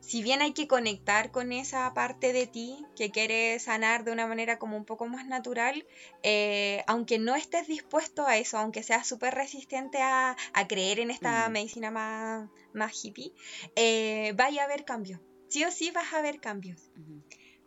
si 0.00 0.22
bien 0.22 0.42
hay 0.42 0.52
que 0.52 0.66
conectar 0.66 1.30
con 1.30 1.52
esa 1.52 1.92
parte 1.94 2.32
de 2.32 2.46
ti 2.46 2.84
que 2.96 3.10
quiere 3.10 3.58
sanar 3.60 4.04
de 4.04 4.12
una 4.12 4.26
manera 4.26 4.58
como 4.58 4.76
un 4.76 4.84
poco 4.84 5.06
más 5.06 5.26
natural, 5.26 5.86
eh, 6.22 6.82
aunque 6.86 7.18
no 7.18 7.36
estés 7.36 7.66
dispuesto 7.66 8.26
a 8.26 8.36
eso, 8.36 8.58
aunque 8.58 8.82
seas 8.82 9.06
súper 9.06 9.34
resistente 9.34 9.98
a, 10.02 10.36
a 10.52 10.68
creer 10.68 10.98
en 11.00 11.10
esta 11.10 11.48
Mm. 11.48 11.52
medicina 11.52 11.90
más, 11.90 12.48
más 12.72 13.04
hippie, 13.04 13.32
eh, 13.76 14.32
vaya 14.36 14.62
a 14.62 14.64
haber 14.64 14.84
cambios. 14.84 15.20
Sí 15.48 15.64
o 15.64 15.70
sí 15.70 15.90
vas 15.90 16.12
a 16.12 16.22
ver 16.22 16.40
cambios. 16.40 16.90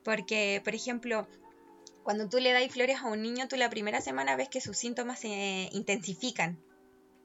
Porque, 0.04 0.62
por 0.64 0.76
ejemplo, 0.76 1.28
cuando 2.04 2.28
tú 2.28 2.40
le 2.40 2.52
das 2.52 2.70
flores 2.72 3.00
a 3.00 3.08
un 3.08 3.22
niño, 3.22 3.48
tú 3.48 3.56
la 3.56 3.70
primera 3.70 4.02
semana 4.02 4.36
ves 4.36 4.50
que 4.50 4.60
sus 4.60 4.78
síntomas 4.78 5.20
se 5.22 5.70
intensifican 5.72 6.62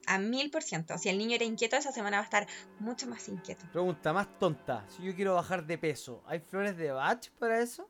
a 0.09 0.17
mil 0.17 0.49
por 0.49 0.63
ciento. 0.63 0.97
Si 0.97 1.07
el 1.07 1.17
niño 1.17 1.35
era 1.35 1.45
inquieto, 1.45 1.75
esa 1.77 1.91
semana 1.91 2.17
va 2.17 2.21
a 2.21 2.25
estar 2.25 2.47
mucho 2.79 3.07
más 3.07 3.29
inquieto. 3.29 3.63
Pregunta 3.71 4.11
más 4.11 4.27
tonta. 4.39 4.83
Si 4.89 5.03
yo 5.03 5.15
quiero 5.15 5.35
bajar 5.35 5.65
de 5.65 5.77
peso, 5.77 6.23
¿hay 6.25 6.39
flores 6.39 6.75
de 6.77 6.91
Bach 6.91 7.29
para 7.37 7.61
eso? 7.61 7.87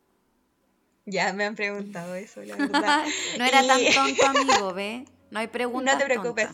Ya 1.06 1.32
me 1.34 1.46
han 1.46 1.56
preguntado 1.56 2.14
eso, 2.16 2.42
la 2.44 2.56
verdad. 2.58 3.06
no 3.38 3.46
era 3.46 3.66
tan 3.66 3.80
tonto, 3.96 4.26
amigo, 4.28 4.74
¿ve? 4.74 5.06
No 5.32 5.40
hay 5.40 5.48
preguntas 5.48 5.94
No 5.94 6.00
te 6.00 6.06
preocupes. 6.06 6.50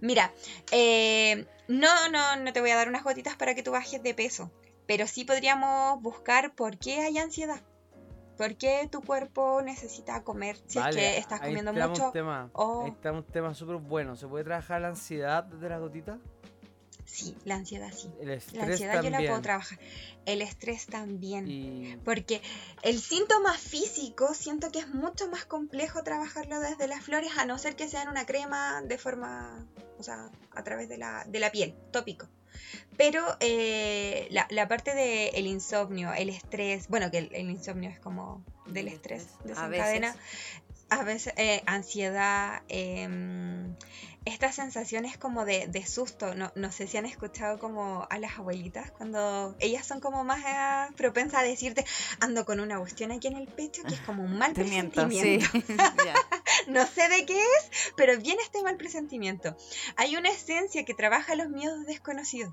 Mira, 0.00 0.32
eh, 0.70 1.46
no, 1.68 2.08
no, 2.08 2.36
no 2.36 2.52
te 2.52 2.60
voy 2.60 2.70
a 2.70 2.76
dar 2.76 2.88
unas 2.88 3.04
gotitas 3.04 3.36
para 3.36 3.54
que 3.54 3.62
tú 3.62 3.72
bajes 3.72 4.02
de 4.02 4.14
peso, 4.14 4.50
pero 4.86 5.06
sí 5.06 5.24
podríamos 5.24 6.00
buscar 6.00 6.54
por 6.54 6.78
qué 6.78 7.00
hay 7.00 7.18
ansiedad. 7.18 7.60
¿Por 8.36 8.56
qué 8.56 8.88
tu 8.90 9.00
cuerpo 9.02 9.62
necesita 9.62 10.22
comer 10.22 10.58
si 10.66 10.78
Vale, 10.78 10.90
es 11.08 11.14
que 11.14 11.18
estás 11.20 11.40
ahí 11.40 11.48
comiendo 11.48 11.72
tenemos 11.72 11.90
mucho? 11.98 12.06
Un 12.08 12.12
tema, 12.12 12.50
o- 12.52 12.84
Ahí 12.84 12.90
está 12.90 13.12
un 13.12 13.24
tema 13.24 13.54
súper 13.54 13.76
bueno. 13.76 14.16
¿Se 14.16 14.26
puede 14.26 14.44
trabajar 14.44 14.80
la 14.82 14.88
ansiedad 14.88 15.44
desde 15.44 15.68
las 15.68 15.80
gotitas? 15.80 16.18
Sí, 17.04 17.36
la 17.44 17.54
ansiedad 17.54 17.92
sí. 17.92 18.10
El 18.20 18.30
estrés 18.30 18.58
La 18.58 18.64
ansiedad 18.64 18.94
también. 18.94 19.14
yo 19.14 19.20
la 19.20 19.26
puedo 19.28 19.42
trabajar. 19.42 19.78
El 20.26 20.42
estrés 20.42 20.86
también. 20.86 21.46
Y 21.48 21.96
Porque 22.04 22.42
el 22.82 22.98
síntoma 23.00 23.54
físico 23.54 24.34
siento 24.34 24.72
que 24.72 24.80
es 24.80 24.88
mucho 24.92 25.28
más 25.30 25.44
complejo 25.44 26.02
trabajarlo 26.02 26.58
desde 26.58 26.88
las 26.88 27.04
flores, 27.04 27.30
a 27.38 27.46
no 27.46 27.58
ser 27.58 27.76
que 27.76 27.88
sean 27.88 28.08
una 28.08 28.26
crema 28.26 28.82
de 28.82 28.98
forma, 28.98 29.66
o 29.98 30.02
sea, 30.02 30.30
a 30.50 30.64
través 30.64 30.88
de 30.88 30.98
la, 30.98 31.24
de 31.28 31.38
la 31.38 31.52
piel, 31.52 31.76
tópico. 31.92 32.26
Pero 32.96 33.22
eh, 33.40 34.26
la, 34.30 34.46
la 34.50 34.68
parte 34.68 34.94
del 34.94 35.46
insomnio, 35.46 36.12
el 36.12 36.30
estrés, 36.30 36.88
bueno, 36.88 37.10
que 37.10 37.18
el, 37.18 37.34
el 37.34 37.50
insomnio 37.50 37.90
es 37.90 37.98
como 38.00 38.42
del 38.66 38.88
El 38.88 38.94
estrés, 38.94 39.26
desencadena. 39.44 40.16
A 40.88 41.02
veces, 41.02 41.32
eh, 41.36 41.62
ansiedad, 41.66 42.62
em, 42.68 43.74
estas 44.26 44.56
sensaciones 44.56 45.16
como 45.16 45.44
de, 45.44 45.66
de 45.68 45.86
susto. 45.86 46.34
No, 46.34 46.52
no 46.54 46.72
sé 46.72 46.86
si 46.86 46.96
han 46.96 47.06
escuchado 47.06 47.58
como 47.58 48.06
a 48.10 48.18
las 48.18 48.38
abuelitas 48.38 48.90
cuando 48.90 49.56
ellas 49.60 49.86
son 49.86 50.00
como 50.00 50.24
más 50.24 50.40
eh, 50.44 50.92
propensas 50.96 51.40
a 51.40 51.44
decirte 51.44 51.84
ando 52.20 52.44
con 52.44 52.60
una 52.60 52.78
cuestión 52.78 53.12
aquí 53.12 53.28
en 53.28 53.36
el 53.36 53.46
pecho 53.46 53.82
que 53.84 53.94
es 53.94 54.00
como 54.00 54.24
un 54.24 54.36
mal 54.36 54.52
Te 54.52 54.64
miento, 54.64 55.08
sí. 55.08 55.38
presentimiento. 55.38 55.74
No 56.66 56.84
sé 56.86 57.08
de 57.08 57.24
qué 57.26 57.38
es, 57.38 57.92
pero 57.96 58.18
viene 58.18 58.42
este 58.42 58.62
mal 58.62 58.76
presentimiento. 58.76 59.56
Hay 59.96 60.16
una 60.16 60.30
esencia 60.30 60.84
que 60.84 60.94
trabaja 60.94 61.36
los 61.36 61.48
miedos 61.48 61.86
desconocidos. 61.86 62.52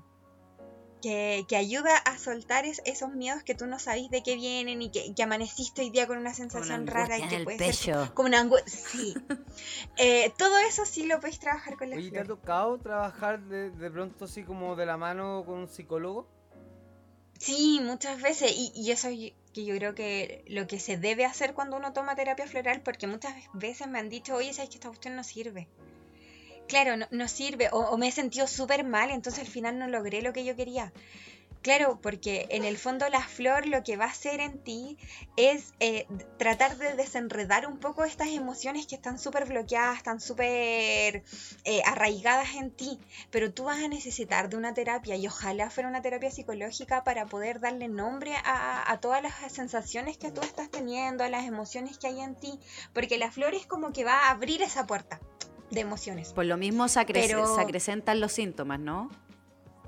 Que, 1.04 1.44
que 1.48 1.56
ayuda 1.56 1.94
a 1.98 2.16
soltar 2.16 2.64
es- 2.64 2.80
esos 2.86 3.12
miedos 3.12 3.42
que 3.42 3.54
tú 3.54 3.66
no 3.66 3.78
sabes 3.78 4.08
de 4.08 4.22
qué 4.22 4.36
vienen 4.36 4.80
y 4.80 4.90
que, 4.90 5.14
que 5.14 5.22
amaneciste 5.22 5.82
hoy 5.82 5.90
día 5.90 6.06
con 6.06 6.16
una 6.16 6.32
sensación 6.32 6.82
una 6.84 6.92
rara 6.92 7.18
y 7.18 7.28
que 7.28 7.40
puede 7.44 7.72
ser 7.74 8.08
como 8.14 8.28
una 8.28 8.40
angustia. 8.40 8.72
Sí. 8.72 9.14
Eh, 9.98 10.32
todo 10.38 10.56
eso 10.68 10.86
sí 10.86 11.04
lo 11.04 11.20
podéis 11.20 11.38
trabajar 11.40 11.76
con 11.76 11.90
la 11.90 11.96
Oye, 11.96 12.10
¿te 12.10 12.20
ha 12.20 12.24
tocado 12.24 12.78
trabajar 12.78 13.40
de, 13.44 13.70
de 13.70 13.90
pronto 13.90 14.24
así 14.24 14.42
como 14.44 14.76
de 14.76 14.86
la 14.86 14.96
mano 14.96 15.44
con 15.46 15.58
un 15.58 15.68
psicólogo? 15.68 16.26
Sí, 17.38 17.80
muchas 17.82 18.20
veces. 18.22 18.52
Y, 18.56 18.72
y 18.74 18.90
eso 18.90 19.08
que 19.52 19.64
yo 19.64 19.76
creo 19.76 19.94
que 19.94 20.44
lo 20.48 20.66
que 20.66 20.80
se 20.80 20.96
debe 20.96 21.24
hacer 21.26 21.52
cuando 21.54 21.76
uno 21.76 21.92
toma 21.92 22.16
terapia 22.16 22.46
floral, 22.46 22.80
porque 22.82 23.06
muchas 23.06 23.34
veces 23.52 23.86
me 23.88 23.98
han 23.98 24.08
dicho, 24.08 24.34
oye, 24.34 24.52
sabes 24.54 24.70
que 24.70 24.76
esta 24.76 24.88
cuestión 24.88 25.14
no 25.16 25.22
sirve. 25.24 25.68
Claro, 26.68 27.06
no, 27.10 27.28
sirve. 27.28 27.68
O, 27.72 27.96
me 27.98 28.08
he 28.08 28.12
sentido 28.12 28.46
súper 28.46 28.84
mal, 28.84 29.10
entonces 29.10 29.42
al 29.42 29.50
final 29.50 29.78
no 29.78 29.86
logré 29.88 30.22
lo 30.22 30.32
que 30.32 30.44
yo 30.44 30.56
quería. 30.56 30.92
Claro, 31.62 31.98
porque 32.02 32.46
en 32.50 32.64
el 32.64 32.76
fondo 32.76 33.08
la 33.08 33.22
flor 33.22 33.66
lo 33.66 33.82
que 33.82 33.96
va 33.96 34.04
a 34.04 34.08
hacer 34.08 34.40
en 34.40 34.58
ti 34.62 34.98
es 35.38 35.72
eh, 35.80 36.06
tratar 36.36 36.76
de 36.76 36.94
desenredar 36.94 37.66
un 37.66 37.78
poco 37.78 38.04
estas 38.04 38.28
emociones 38.28 38.86
que 38.86 38.96
están 38.96 39.18
súper 39.18 39.46
bloqueadas, 39.46 39.96
están 39.96 40.20
súper 40.20 41.24
eh, 41.64 41.82
arraigadas 41.86 42.54
en 42.56 42.70
ti, 42.70 43.00
pero 43.30 43.50
tú 43.50 43.64
vas 43.64 43.82
a 43.82 43.88
necesitar 43.88 44.50
de 44.50 44.58
una 44.58 44.74
terapia 44.74 45.16
y 45.16 45.26
ojalá 45.26 45.70
fuera 45.70 45.88
una 45.88 46.02
terapia 46.02 46.30
psicológica 46.30 47.02
para 47.02 47.24
poder 47.24 47.60
darle 47.60 47.88
nombre 47.88 48.34
a, 48.44 48.90
a 48.90 49.00
todas 49.00 49.22
las 49.22 49.32
sensaciones 49.50 50.18
que 50.18 50.30
tú 50.30 50.42
estás 50.42 50.70
teniendo, 50.70 51.24
a 51.24 51.30
las 51.30 51.46
emociones 51.46 51.96
que 51.96 52.08
hay 52.08 52.20
en 52.20 52.34
ti, 52.34 52.60
porque 52.92 53.16
la 53.16 53.30
flor 53.30 53.54
es 53.54 53.64
como 53.64 53.90
que 53.94 54.04
va 54.04 54.26
a 54.26 54.30
abrir 54.32 54.60
esa 54.60 54.86
puerta 54.86 55.18
de 55.74 55.80
emociones. 55.80 56.32
Por 56.32 56.46
lo 56.46 56.56
mismo 56.56 56.88
se, 56.88 57.00
acrec- 57.00 57.26
Pero- 57.26 57.54
se 57.54 57.60
acrecentan 57.60 58.20
los 58.20 58.32
síntomas, 58.32 58.80
¿no? 58.80 59.10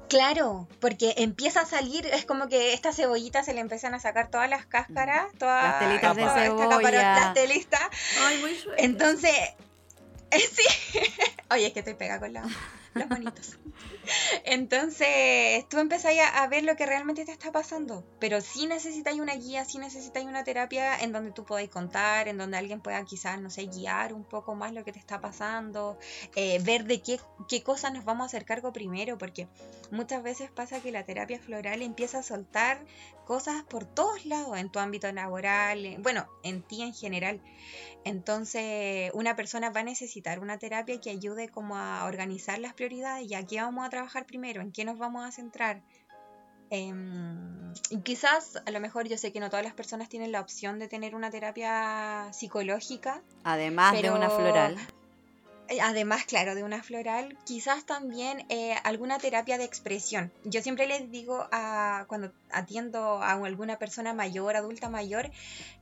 Claro, 0.08 0.68
porque 0.80 1.14
empieza 1.16 1.62
a 1.62 1.66
salir, 1.66 2.06
es 2.06 2.24
como 2.24 2.46
que 2.48 2.72
esta 2.74 2.92
cebollita 2.92 3.42
se 3.42 3.54
le 3.54 3.60
empiezan 3.60 3.92
a 3.94 3.98
sacar 3.98 4.30
todas 4.30 4.48
las 4.48 4.64
cáscaras, 4.64 5.26
todas 5.36 5.64
Las 5.64 5.78
telitas 5.80 6.14
de 6.16 6.22
toda 6.22 6.34
cebolla. 6.44 6.68
caparota- 6.68 7.20
las 7.20 7.34
telitas. 7.34 7.80
Ay, 8.24 8.38
muy 8.40 8.56
Entonces, 8.78 9.32
sí. 10.30 10.98
Oye, 11.50 11.66
es 11.66 11.72
que 11.72 11.80
estoy 11.80 11.94
pegada 11.94 12.20
con 12.20 12.32
la- 12.32 12.42
los 12.96 13.08
monitos. 13.08 13.58
Entonces, 14.44 15.68
tú 15.68 15.78
empezás 15.78 16.12
a, 16.34 16.46
ver 16.46 16.64
lo 16.64 16.76
que 16.76 16.86
realmente 16.86 17.24
te 17.24 17.32
está 17.32 17.52
pasando. 17.52 18.04
Pero 18.20 18.40
sí 18.40 18.66
necesitáis 18.66 19.20
una 19.20 19.34
guía, 19.34 19.64
sí 19.64 19.78
necesitáis 19.78 20.26
una 20.26 20.44
terapia 20.44 20.96
en 20.98 21.12
donde 21.12 21.32
tú 21.32 21.44
podáis 21.44 21.70
contar, 21.70 22.28
en 22.28 22.38
donde 22.38 22.56
alguien 22.56 22.80
pueda 22.80 23.04
quizás, 23.04 23.40
no 23.40 23.50
sé, 23.50 23.66
guiar 23.66 24.12
un 24.12 24.24
poco 24.24 24.54
más 24.54 24.72
lo 24.72 24.84
que 24.84 24.92
te 24.92 24.98
está 24.98 25.20
pasando, 25.20 25.98
eh, 26.34 26.60
ver 26.62 26.84
de 26.84 27.02
qué, 27.02 27.18
qué 27.48 27.62
cosas 27.62 27.92
nos 27.92 28.04
vamos 28.04 28.24
a 28.24 28.26
hacer 28.26 28.44
cargo 28.44 28.72
primero, 28.72 29.18
porque 29.18 29.48
muchas 29.90 30.22
veces 30.22 30.50
pasa 30.50 30.80
que 30.80 30.92
la 30.92 31.04
terapia 31.04 31.40
floral 31.40 31.82
empieza 31.82 32.18
a 32.18 32.22
soltar 32.22 32.84
cosas 33.26 33.64
por 33.64 33.84
todos 33.84 34.24
lados, 34.24 34.56
en 34.56 34.70
tu 34.70 34.78
ámbito 34.78 35.10
laboral, 35.10 35.84
en- 35.84 36.02
bueno, 36.02 36.28
en 36.44 36.62
ti 36.62 36.82
en 36.82 36.94
general. 36.94 37.40
Entonces, 38.04 39.10
una 39.14 39.34
persona 39.34 39.70
va 39.70 39.80
a 39.80 39.84
necesitar 39.84 40.38
una 40.38 40.58
terapia 40.58 41.00
que 41.00 41.10
ayude 41.10 41.48
como 41.48 41.76
a 41.76 42.04
organizar 42.04 42.58
las 42.60 42.72
prioridades 42.72 42.85
y 42.92 43.34
a 43.34 43.46
qué 43.46 43.60
vamos 43.60 43.86
a 43.86 43.90
trabajar 43.90 44.26
primero, 44.26 44.60
en 44.62 44.72
qué 44.72 44.84
nos 44.84 44.98
vamos 44.98 45.24
a 45.26 45.30
centrar. 45.32 45.82
Em, 46.70 47.72
y 47.90 48.00
quizás, 48.00 48.60
a 48.66 48.70
lo 48.70 48.80
mejor 48.80 49.06
yo 49.08 49.16
sé 49.16 49.32
que 49.32 49.38
no 49.38 49.50
todas 49.50 49.64
las 49.64 49.74
personas 49.74 50.08
tienen 50.08 50.32
la 50.32 50.40
opción 50.40 50.78
de 50.78 50.88
tener 50.88 51.14
una 51.14 51.30
terapia 51.30 52.28
psicológica, 52.32 53.22
Además 53.44 54.00
de 54.02 54.10
una 54.10 54.28
floral. 54.30 54.76
eh, 55.68 55.80
Además, 55.80 56.24
claro, 56.24 56.56
de 56.56 56.64
una 56.64 56.82
floral, 56.82 57.38
quizás 57.44 57.86
también 57.86 58.46
eh, 58.48 58.74
alguna 58.82 59.18
terapia 59.18 59.58
de 59.58 59.64
expresión. 59.64 60.32
Yo 60.44 60.60
siempre 60.60 60.88
les 60.88 61.08
digo 61.10 61.46
a, 61.52 62.04
cuando 62.08 62.32
atiendo 62.50 63.22
a 63.22 63.32
alguna 63.32 63.78
persona 63.78 64.12
mayor, 64.12 64.56
adulta 64.56 64.88
mayor, 64.88 65.30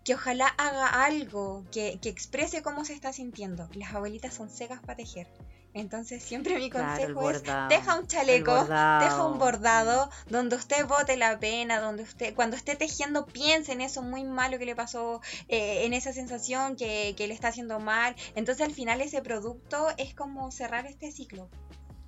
que 0.05 0.15
ojalá 0.15 0.49
haga 0.49 1.05
algo 1.05 1.65
que, 1.73 1.99
que 2.03 2.11
exprese 2.11 2.63
cómo 2.63 2.85
se 2.85 2.93
está 2.93 3.13
sintiendo. 3.15 3.69
Las 3.75 3.95
abuelitas 3.95 4.35
son 4.35 4.51
secas 4.51 4.81
para 4.81 4.97
tejer. 4.97 5.29
Entonces 5.75 6.23
siempre 6.23 6.57
mi 6.57 6.71
Claro, 6.71 6.87
consejo 6.87 7.31
es, 7.31 7.43
bordado, 7.43 7.69
deja 7.69 7.99
un 7.99 8.07
chaleco, 8.07 8.55
deja 8.65 9.27
un 9.27 9.39
bordado 9.39 10.09
donde 10.29 10.55
usted 10.55 10.87
bote 10.87 11.17
la 11.17 11.39
pena, 11.41 11.81
donde 11.81 12.05
usted, 12.05 12.33
cuando 12.35 12.57
esté 12.57 12.77
tejiendo, 12.77 13.27
piense 13.27 13.73
en 13.73 13.81
eso 13.81 14.01
muy 14.01 14.23
malo 14.23 14.59
que 14.59 14.67
le 14.67 14.77
pasó, 14.77 15.21
eh, 15.49 15.85
en 15.85 15.93
esa 15.93 16.13
sensación 16.13 16.77
que, 16.77 17.15
que 17.17 17.27
le 17.27 17.35
está 17.35 17.49
haciendo 17.49 17.81
mal. 17.81 18.15
Entonces 18.37 18.65
al 18.65 18.73
final 18.73 19.01
ese 19.01 19.21
producto 19.21 19.89
es 19.99 20.15
como 20.15 20.53
cerrar 20.53 20.87
este 20.87 21.11
ciclo. 21.11 21.51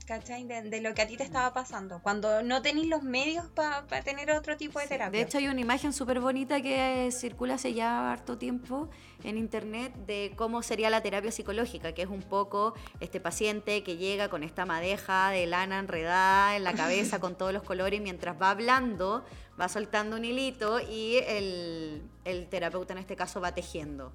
¿cachai? 0.07 0.45
De, 0.45 0.63
de 0.63 0.81
lo 0.81 0.95
que 0.95 1.03
a 1.03 1.07
ti 1.07 1.17
te 1.17 1.25
estaba 1.25 1.53
pasando. 1.53 2.01
Cuando 2.01 2.43
no 2.43 2.63
tenéis 2.63 2.89
los 2.89 3.03
medios 3.03 3.47
para 3.49 3.85
tener 4.03 4.31
otro 4.31 4.57
tipo 4.57 4.79
de 4.79 4.87
terapia. 4.87 5.19
De 5.19 5.27
hecho, 5.27 5.39
hay 5.39 5.49
una 5.49 5.61
imagen 5.61 5.93
súper 5.93 6.21
bonita 6.21 6.63
que 6.63 7.11
circula 7.13 7.55
hace 7.55 7.75
ya 7.75 8.11
harto 8.13 8.39
tiempo 8.39 8.89
en 9.27 9.39
internet 9.39 9.93
de 10.07 10.33
cómo 10.37 10.63
sería 10.63 10.89
la 10.89 11.03
terapia 11.03 11.33
psicológica, 11.33 11.93
que 11.93 12.03
es 12.03 12.09
un 12.09 12.23
poco 12.23 12.75
este 13.01 13.21
paciente 13.21 13.83
que 13.83 13.97
llega 13.97 14.29
con 14.29 14.43
esta 14.43 14.65
madeja 14.65 15.31
de 15.31 15.47
lana 15.47 15.81
enredada 15.81 16.57
en 16.57 16.65
la 16.65 16.75
cabeza 16.75 17.19
con 17.21 17.37
todos 17.37 17.53
los 17.53 17.63
colores 17.65 17.99
y 17.99 18.03
mientras 18.03 18.41
va 18.41 18.51
hablando 18.51 19.25
va 19.61 19.69
soltando 19.69 20.17
un 20.17 20.25
hilito 20.25 20.81
y 20.81 21.17
el, 21.27 22.03
el 22.25 22.49
terapeuta 22.49 22.93
en 22.93 22.99
este 22.99 23.17
caso 23.17 23.41
va 23.41 23.53
tejiendo. 23.53 24.13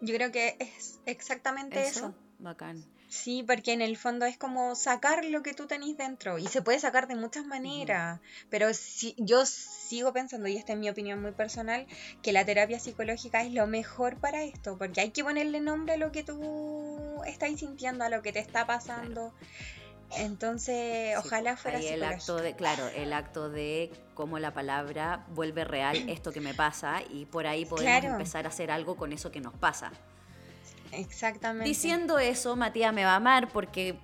Yo 0.00 0.14
creo 0.14 0.30
que 0.30 0.56
es 0.60 1.00
exactamente 1.06 1.82
eso. 1.82 2.14
Bacán. 2.38 2.84
Sí, 3.08 3.42
porque 3.42 3.72
en 3.72 3.80
el 3.80 3.96
fondo 3.96 4.26
es 4.26 4.36
como 4.36 4.74
sacar 4.74 5.24
lo 5.24 5.42
que 5.42 5.54
tú 5.54 5.66
tenés 5.66 5.96
dentro 5.96 6.38
y 6.38 6.46
se 6.46 6.60
puede 6.60 6.78
sacar 6.78 7.08
de 7.08 7.16
muchas 7.16 7.46
maneras, 7.46 8.20
pero 8.50 8.74
si, 8.74 9.14
yo 9.16 9.46
sigo 9.46 10.12
pensando, 10.12 10.46
y 10.46 10.56
esta 10.56 10.74
es 10.74 10.78
mi 10.78 10.90
opinión 10.90 11.22
muy 11.22 11.32
personal, 11.32 11.86
que 12.22 12.32
la 12.32 12.44
terapia 12.44 12.78
psicológica 12.78 13.42
es 13.42 13.52
lo 13.52 13.66
mejor 13.66 14.18
para 14.18 14.42
esto, 14.42 14.76
porque 14.76 15.00
hay 15.00 15.10
que 15.10 15.24
ponerle 15.24 15.60
nombre 15.60 15.94
a 15.94 15.96
lo 15.96 16.12
que 16.12 16.22
tú 16.22 17.22
estás 17.26 17.58
sintiendo, 17.58 18.04
a 18.04 18.10
lo 18.10 18.20
que 18.20 18.32
te 18.32 18.40
está 18.40 18.66
pasando. 18.66 19.32
Entonces, 20.18 21.16
ojalá 21.18 21.52
pues, 21.52 21.62
fuera 21.62 21.78
ahí 21.78 21.88
el 21.88 22.04
acto 22.04 22.36
de, 22.36 22.56
claro, 22.56 22.88
el 22.88 23.12
acto 23.14 23.48
de 23.48 23.90
cómo 24.14 24.38
la 24.38 24.52
palabra 24.52 25.24
vuelve 25.30 25.64
real 25.64 25.96
esto 26.08 26.32
que 26.32 26.40
me 26.40 26.54
pasa 26.54 27.00
y 27.10 27.24
por 27.24 27.46
ahí 27.46 27.64
podemos 27.64 28.00
Claro. 28.00 28.12
empezar 28.12 28.44
a 28.44 28.48
hacer 28.48 28.70
algo 28.70 28.96
con 28.96 29.14
eso 29.14 29.30
que 29.30 29.40
nos 29.40 29.54
pasa. 29.54 29.92
Exactamente. 30.92 31.68
Diciendo 31.68 32.18
eso, 32.18 32.56
Matías 32.56 32.92
me 32.92 33.04
va 33.04 33.12
a 33.12 33.16
amar 33.16 33.48
porque 33.48 33.98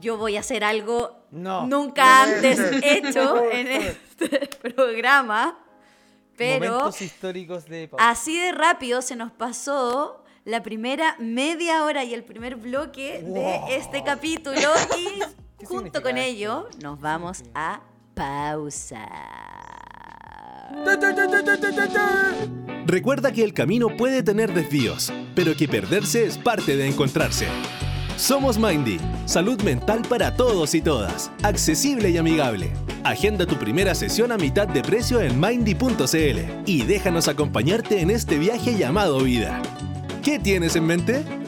yo 0.00 0.16
voy 0.16 0.36
a 0.36 0.40
hacer 0.40 0.64
algo 0.64 1.24
No. 1.30 1.66
nunca 1.66 2.26
No, 2.26 2.32
antes 2.34 2.58
hecho 2.82 3.50
en 3.50 3.66
este 3.68 4.46
programa. 4.74 5.58
Pero 6.36 6.64
Momentos 6.70 7.02
históricos 7.02 7.66
de 7.66 7.90
así 7.98 8.38
de 8.38 8.52
rápido 8.52 9.02
se 9.02 9.14
nos 9.14 9.30
pasó 9.30 10.24
la 10.46 10.62
primera 10.62 11.14
media 11.18 11.84
hora 11.84 12.02
y 12.02 12.14
el 12.14 12.24
primer 12.24 12.56
bloque 12.56 13.20
Wow. 13.22 13.34
de 13.34 13.76
este 13.76 14.02
capítulo 14.02 14.56
y 14.98 15.20
¿Qué 15.58 15.66
junto 15.66 16.00
con 16.00 16.16
esto? 16.16 16.30
ello 16.30 16.68
nos 16.82 16.98
vamos 16.98 17.42
a 17.54 17.82
pausa. 18.14 19.06
Recuerda 22.86 23.32
que 23.32 23.44
el 23.44 23.52
camino 23.52 23.96
puede 23.96 24.22
tener 24.22 24.52
desvíos, 24.52 25.12
pero 25.34 25.54
que 25.54 25.68
perderse 25.68 26.24
es 26.24 26.38
parte 26.38 26.76
de 26.76 26.86
encontrarse. 26.86 27.46
Somos 28.16 28.58
Mindy, 28.58 28.98
salud 29.24 29.60
mental 29.62 30.02
para 30.08 30.34
todos 30.36 30.74
y 30.74 30.82
todas, 30.82 31.30
accesible 31.42 32.10
y 32.10 32.18
amigable. 32.18 32.70
Agenda 33.02 33.46
tu 33.46 33.56
primera 33.56 33.94
sesión 33.94 34.30
a 34.30 34.36
mitad 34.36 34.68
de 34.68 34.82
precio 34.82 35.20
en 35.20 35.40
mindy.cl 35.40 36.38
y 36.66 36.82
déjanos 36.82 37.28
acompañarte 37.28 38.00
en 38.00 38.10
este 38.10 38.38
viaje 38.38 38.76
llamado 38.76 39.20
vida. 39.20 39.62
¿Qué 40.22 40.38
tienes 40.38 40.76
en 40.76 40.84
mente? 40.84 41.39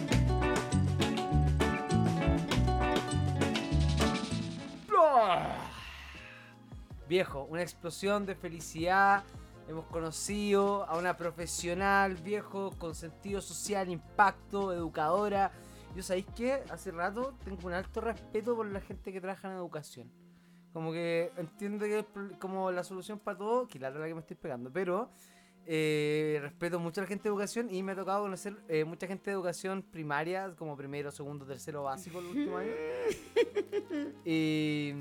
Viejo, 7.13 7.47
una 7.51 7.61
explosión 7.61 8.25
de 8.25 8.35
felicidad. 8.35 9.23
Hemos 9.69 9.85
conocido 9.89 10.85
a 10.85 10.97
una 10.97 11.15
profesional, 11.15 12.15
viejo, 12.15 12.71
con 12.79 12.95
sentido 12.95 13.43
social, 13.43 13.91
impacto, 13.91 14.73
educadora. 14.73 15.53
Yo, 15.95 16.03
¿sabéis 16.03 16.25
qué? 16.35 16.63
Hace 16.71 16.91
rato 16.91 17.35
tengo 17.45 17.67
un 17.67 17.75
alto 17.75 18.01
respeto 18.01 18.57
por 18.57 18.65
la 18.65 18.81
gente 18.81 19.13
que 19.13 19.21
trabaja 19.21 19.51
en 19.51 19.59
educación. 19.59 20.11
Como 20.73 20.91
que 20.91 21.31
entiendo 21.37 21.85
que 21.85 21.99
es 21.99 22.07
como 22.39 22.71
la 22.71 22.83
solución 22.83 23.19
para 23.19 23.37
todo, 23.37 23.69
que 23.69 23.79
la 23.79 23.91
verdad 23.91 24.07
que 24.07 24.15
me 24.15 24.21
estoy 24.21 24.39
pegando, 24.39 24.73
pero 24.73 25.11
eh, 25.67 26.39
respeto 26.43 26.81
mucho 26.81 27.01
a 27.01 27.05
la 27.05 27.09
gente 27.09 27.25
de 27.25 27.29
educación 27.29 27.73
y 27.73 27.83
me 27.83 27.93
ha 27.93 27.95
tocado 27.95 28.23
conocer 28.23 28.57
eh, 28.69 28.85
mucha 28.85 29.07
gente 29.07 29.31
de 29.31 29.35
educación 29.35 29.83
primaria, 29.83 30.53
como 30.57 30.77
primero, 30.77 31.11
segundo, 31.11 31.45
tercero 31.47 31.85
básico 31.85 32.19
el 32.19 32.27
último 32.27 32.57
año. 32.57 32.73
Y, 34.25 34.95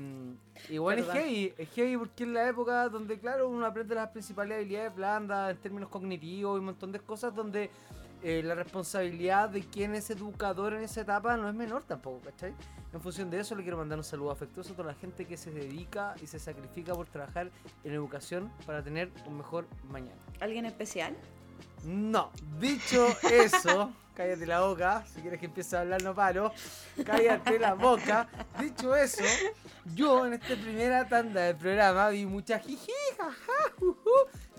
y 0.68 0.78
bueno, 0.78 1.02
es 1.02 1.08
heavy, 1.08 1.54
es 1.56 1.68
heavy 1.70 1.96
porque 1.96 2.24
es 2.24 2.28
la 2.28 2.48
época 2.48 2.88
donde, 2.88 3.18
claro, 3.18 3.48
uno 3.48 3.64
aprende 3.64 3.94
las 3.94 4.08
principales 4.08 4.58
habilidades 4.58 4.94
blandas 4.94 5.52
en 5.52 5.56
términos 5.58 5.88
cognitivos 5.88 6.56
y 6.56 6.58
un 6.58 6.66
montón 6.66 6.92
de 6.92 7.00
cosas 7.00 7.34
donde 7.34 7.70
eh, 8.22 8.42
la 8.44 8.54
responsabilidad 8.54 9.48
de 9.48 9.62
quien 9.62 9.94
es 9.94 10.08
educador 10.10 10.74
en 10.74 10.82
esa 10.82 11.00
etapa 11.00 11.36
no 11.36 11.48
es 11.48 11.54
menor 11.54 11.82
tampoco, 11.82 12.20
¿cachai? 12.20 12.54
En 12.92 13.00
función 13.00 13.30
de 13.30 13.40
eso 13.40 13.56
le 13.56 13.62
quiero 13.62 13.78
mandar 13.78 13.98
un 13.98 14.04
saludo 14.04 14.30
afectuoso 14.30 14.74
a 14.74 14.76
toda 14.76 14.88
la 14.92 14.94
gente 14.94 15.24
que 15.24 15.36
se 15.36 15.50
dedica 15.50 16.14
y 16.22 16.26
se 16.26 16.38
sacrifica 16.38 16.94
por 16.94 17.08
trabajar 17.08 17.50
en 17.82 17.92
educación 17.92 18.52
para 18.64 18.82
tener 18.82 19.10
un 19.26 19.38
mejor 19.38 19.66
mañana. 19.90 20.20
¿Alguien 20.40 20.66
especial? 20.66 21.16
No, 21.84 22.30
dicho 22.60 23.08
eso, 23.28 23.92
cállate 24.14 24.46
la 24.46 24.60
boca, 24.60 25.04
si 25.12 25.20
quieres 25.20 25.40
que 25.40 25.46
empiece 25.46 25.76
a 25.76 25.80
hablar 25.80 26.02
no 26.02 26.14
paro, 26.14 26.52
cállate 27.04 27.58
la 27.58 27.74
boca. 27.74 28.28
Dicho 28.60 28.94
eso, 28.94 29.24
yo 29.96 30.26
en 30.26 30.34
esta 30.34 30.54
primera 30.54 31.08
tanda 31.08 31.40
del 31.40 31.56
programa 31.56 32.08
vi 32.10 32.24
mucha 32.24 32.60
jiji, 32.60 32.92
jaja, 33.18 33.74
juju. 33.80 34.10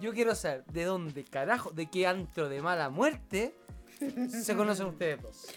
Yo 0.04 0.12
quiero 0.14 0.36
saber 0.36 0.66
de 0.66 0.84
dónde 0.84 1.24
carajo, 1.24 1.72
de 1.72 1.90
qué 1.90 2.06
antro 2.08 2.50
de 2.50 2.62
mala 2.62 2.90
muerte 2.90 3.56
se 4.44 4.54
conocen 4.54 4.88
ustedes 4.88 5.22
dos. 5.22 5.48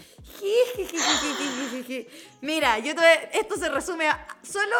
Mira, 2.43 2.79
yo 2.79 2.95
te- 2.95 3.37
esto 3.41 3.57
se 3.57 3.69
resume 3.69 4.09
a- 4.09 4.25
solo 4.49 4.77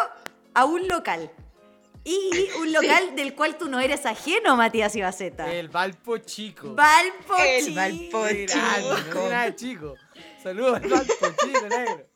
a 0.55 0.65
un 0.67 0.87
local. 0.87 1.33
Y 2.05 2.31
un 2.61 2.73
local 2.73 3.17
del 3.17 3.35
cual 3.35 3.59
tú 3.59 3.67
no 3.69 3.81
eres 3.81 4.07
ajeno, 4.07 4.55
Matías 4.57 4.95
Ibaceta. 4.95 5.53
El 5.53 5.69
Valpo 5.69 6.19
Chico. 6.19 6.73
Valpo 6.73 7.37
El 7.37 7.65
Chico. 7.65 8.21
Valpo 8.21 8.29
Chico. 9.03 9.29
nada 9.29 9.45
de 9.47 9.57
chico. 9.57 9.95
Saludos 10.41 10.77
al 10.77 10.89
Valpo 10.89 11.27
Chico, 11.45 11.67
negro. 11.69 12.07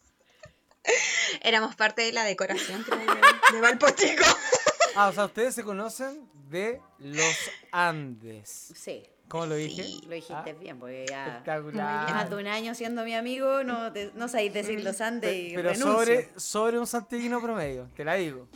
Éramos 1.42 1.74
parte 1.74 2.02
de 2.02 2.12
la 2.12 2.22
decoración, 2.22 2.84
creo 2.84 2.98
de 3.52 3.60
Valpo 3.60 3.90
Chico. 3.90 4.24
Ah, 4.96 5.08
o 5.08 5.12
sea, 5.12 5.24
ustedes 5.26 5.54
se 5.54 5.62
conocen 5.64 6.28
de 6.50 6.80
los 6.98 7.50
Andes. 7.72 8.72
Sí, 8.74 9.02
¿Cómo 9.28 9.46
lo 9.46 9.54
dije? 9.54 9.82
Sí. 9.84 10.00
lo 10.06 10.14
dijiste 10.14 10.50
Ah, 10.50 10.56
bien, 10.58 10.78
porque 10.80 11.06
ya 11.08 11.26
Espectacular. 11.28 12.10
más 12.12 12.28
de 12.30 12.36
un 12.36 12.46
año 12.48 12.74
siendo 12.74 13.04
mi 13.04 13.14
amigo, 13.14 13.62
no, 13.62 13.92
te- 13.92 14.10
no 14.16 14.26
sabéis 14.26 14.52
decir 14.52 14.82
los 14.82 15.00
Andes 15.00 15.32
y 15.34 15.54
Pero 15.54 15.70
renuncio. 15.70 15.92
sobre, 15.98 16.30
sobre 16.36 16.78
un 16.80 16.86
santiaguino 16.88 17.40
promedio, 17.40 17.88
te 17.94 18.04
la 18.04 18.14
digo. 18.14 18.48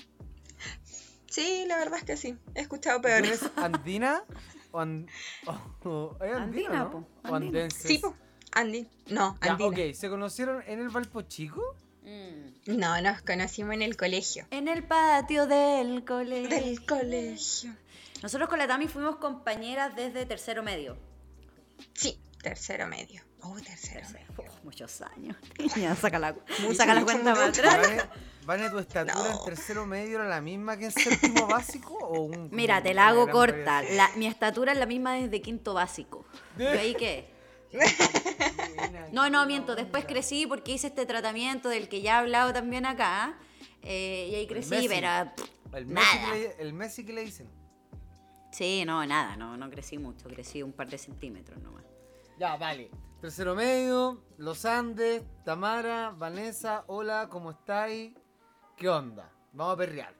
Sí, 1.30 1.64
la 1.68 1.76
verdad 1.78 1.98
es 1.98 2.04
que 2.04 2.16
sí. 2.16 2.36
He 2.54 2.60
escuchado 2.60 2.98
¿Tú 2.98 3.02
peores. 3.02 3.42
eres 3.42 3.50
andina 3.56 4.24
o, 4.72 4.80
an- 4.80 5.06
o- 5.46 5.88
o- 5.88 6.16
¿es 6.24 6.32
andina, 6.34 6.42
Andina, 6.42 6.78
no? 6.84 6.90
po, 6.90 7.08
¿O 7.30 7.34
andenses? 7.34 7.82
Sí, 7.86 7.98
po. 7.98 8.14
Andy. 8.52 8.86
No, 9.08 9.36
Ya, 9.42 9.52
Andina. 9.52 9.68
ok, 9.68 9.94
¿se 9.94 10.08
conocieron 10.08 10.62
en 10.66 10.80
el 10.80 10.88
Valpo 10.88 11.22
Chico? 11.22 11.76
Mm. 12.04 12.78
No, 12.78 13.00
nos 13.00 13.22
conocimos 13.22 13.74
en 13.74 13.82
el 13.82 13.96
colegio. 13.96 14.46
En 14.50 14.68
el 14.68 14.84
patio 14.84 15.46
del 15.46 16.04
colegio. 16.04 16.48
Del 16.48 16.84
colegio. 16.86 17.74
Nosotros 18.22 18.48
con 18.48 18.58
la 18.58 18.66
Tami 18.66 18.88
fuimos 18.88 19.16
compañeras 19.16 19.94
desde 19.96 20.24
tercero 20.26 20.62
medio. 20.62 20.96
Sí, 21.94 22.18
tercero 22.42 22.86
medio. 22.86 23.22
Oh, 23.42 23.56
tercero 23.60 24.06
medio. 24.10 24.26
Oh, 24.38 24.44
muchos 24.64 25.02
años. 25.02 25.36
Ya, 25.76 25.94
saca 25.96 26.18
la, 26.18 26.32
Mucho, 26.60 26.74
saca 26.74 26.94
la 26.94 27.00
mucho, 27.00 27.12
cuenta 27.12 27.34
para 27.34 27.46
atrás. 27.48 28.06
Vane, 28.46 28.68
¿tu 28.70 28.78
estatura 28.78 29.14
No. 29.14 29.38
en 29.40 29.44
tercero 29.44 29.86
medio 29.86 30.16
era 30.20 30.28
la 30.28 30.40
misma 30.40 30.76
que 30.76 30.86
en 30.86 30.92
séptimo 30.92 31.46
básico? 31.48 31.94
O 31.94 32.20
un, 32.22 32.48
Mira, 32.52 32.82
te 32.82 32.94
la 32.94 33.08
hago 33.08 33.28
corta. 33.30 33.82
La- 33.82 34.10
mi 34.16 34.26
estatura 34.26 34.72
es 34.72 34.78
la 34.78 34.86
misma 34.86 35.14
desde 35.14 35.40
quinto 35.42 35.74
básico. 35.74 36.24
¿De 36.56 36.68
ahí 36.68 36.94
qué? 36.94 37.32
No, 39.12 39.28
no, 39.30 39.46
miento. 39.46 39.74
Después 39.76 40.04
crecí 40.04 40.46
porque 40.46 40.72
hice 40.72 40.88
este 40.88 41.06
tratamiento 41.06 41.68
del 41.68 41.88
que 41.88 42.02
ya 42.02 42.16
he 42.16 42.18
hablado 42.20 42.52
también 42.52 42.86
acá. 42.86 43.38
eh, 43.82 44.28
y 44.30 44.34
ahí 44.34 44.46
crecí, 44.46 44.70
Messi. 44.70 44.88
pero... 44.88 45.08
El 45.72 45.86
Messi, 45.86 46.16
Nada. 46.18 46.32
que 46.32 46.38
le, 46.38 46.62
el 46.62 46.72
Messi 46.72 47.04
que 47.04 47.12
le 47.12 47.24
dicen. 47.24 47.48
Sí, 48.52 48.84
no, 48.86 49.04
nada. 49.04 49.36
No, 49.36 49.56
no 49.56 49.68
crecí 49.70 49.98
mucho. 49.98 50.28
Crecí 50.28 50.62
un 50.62 50.72
par 50.72 50.88
de 50.88 50.98
centímetros 50.98 51.60
nomás. 51.62 51.84
Ya, 52.38 52.56
vale. 52.56 52.90
Tercero 53.20 53.54
medio, 53.54 54.22
Los 54.36 54.64
Andes, 54.64 55.22
Tamara, 55.44 56.10
Vanessa, 56.16 56.84
hola, 56.88 57.28
¿cómo 57.30 57.50
estáis? 57.52 58.12
¿Qué 58.76 58.88
onda? 58.88 59.30
Vamos 59.52 59.74
a 59.74 59.76
perrear. 59.78 60.14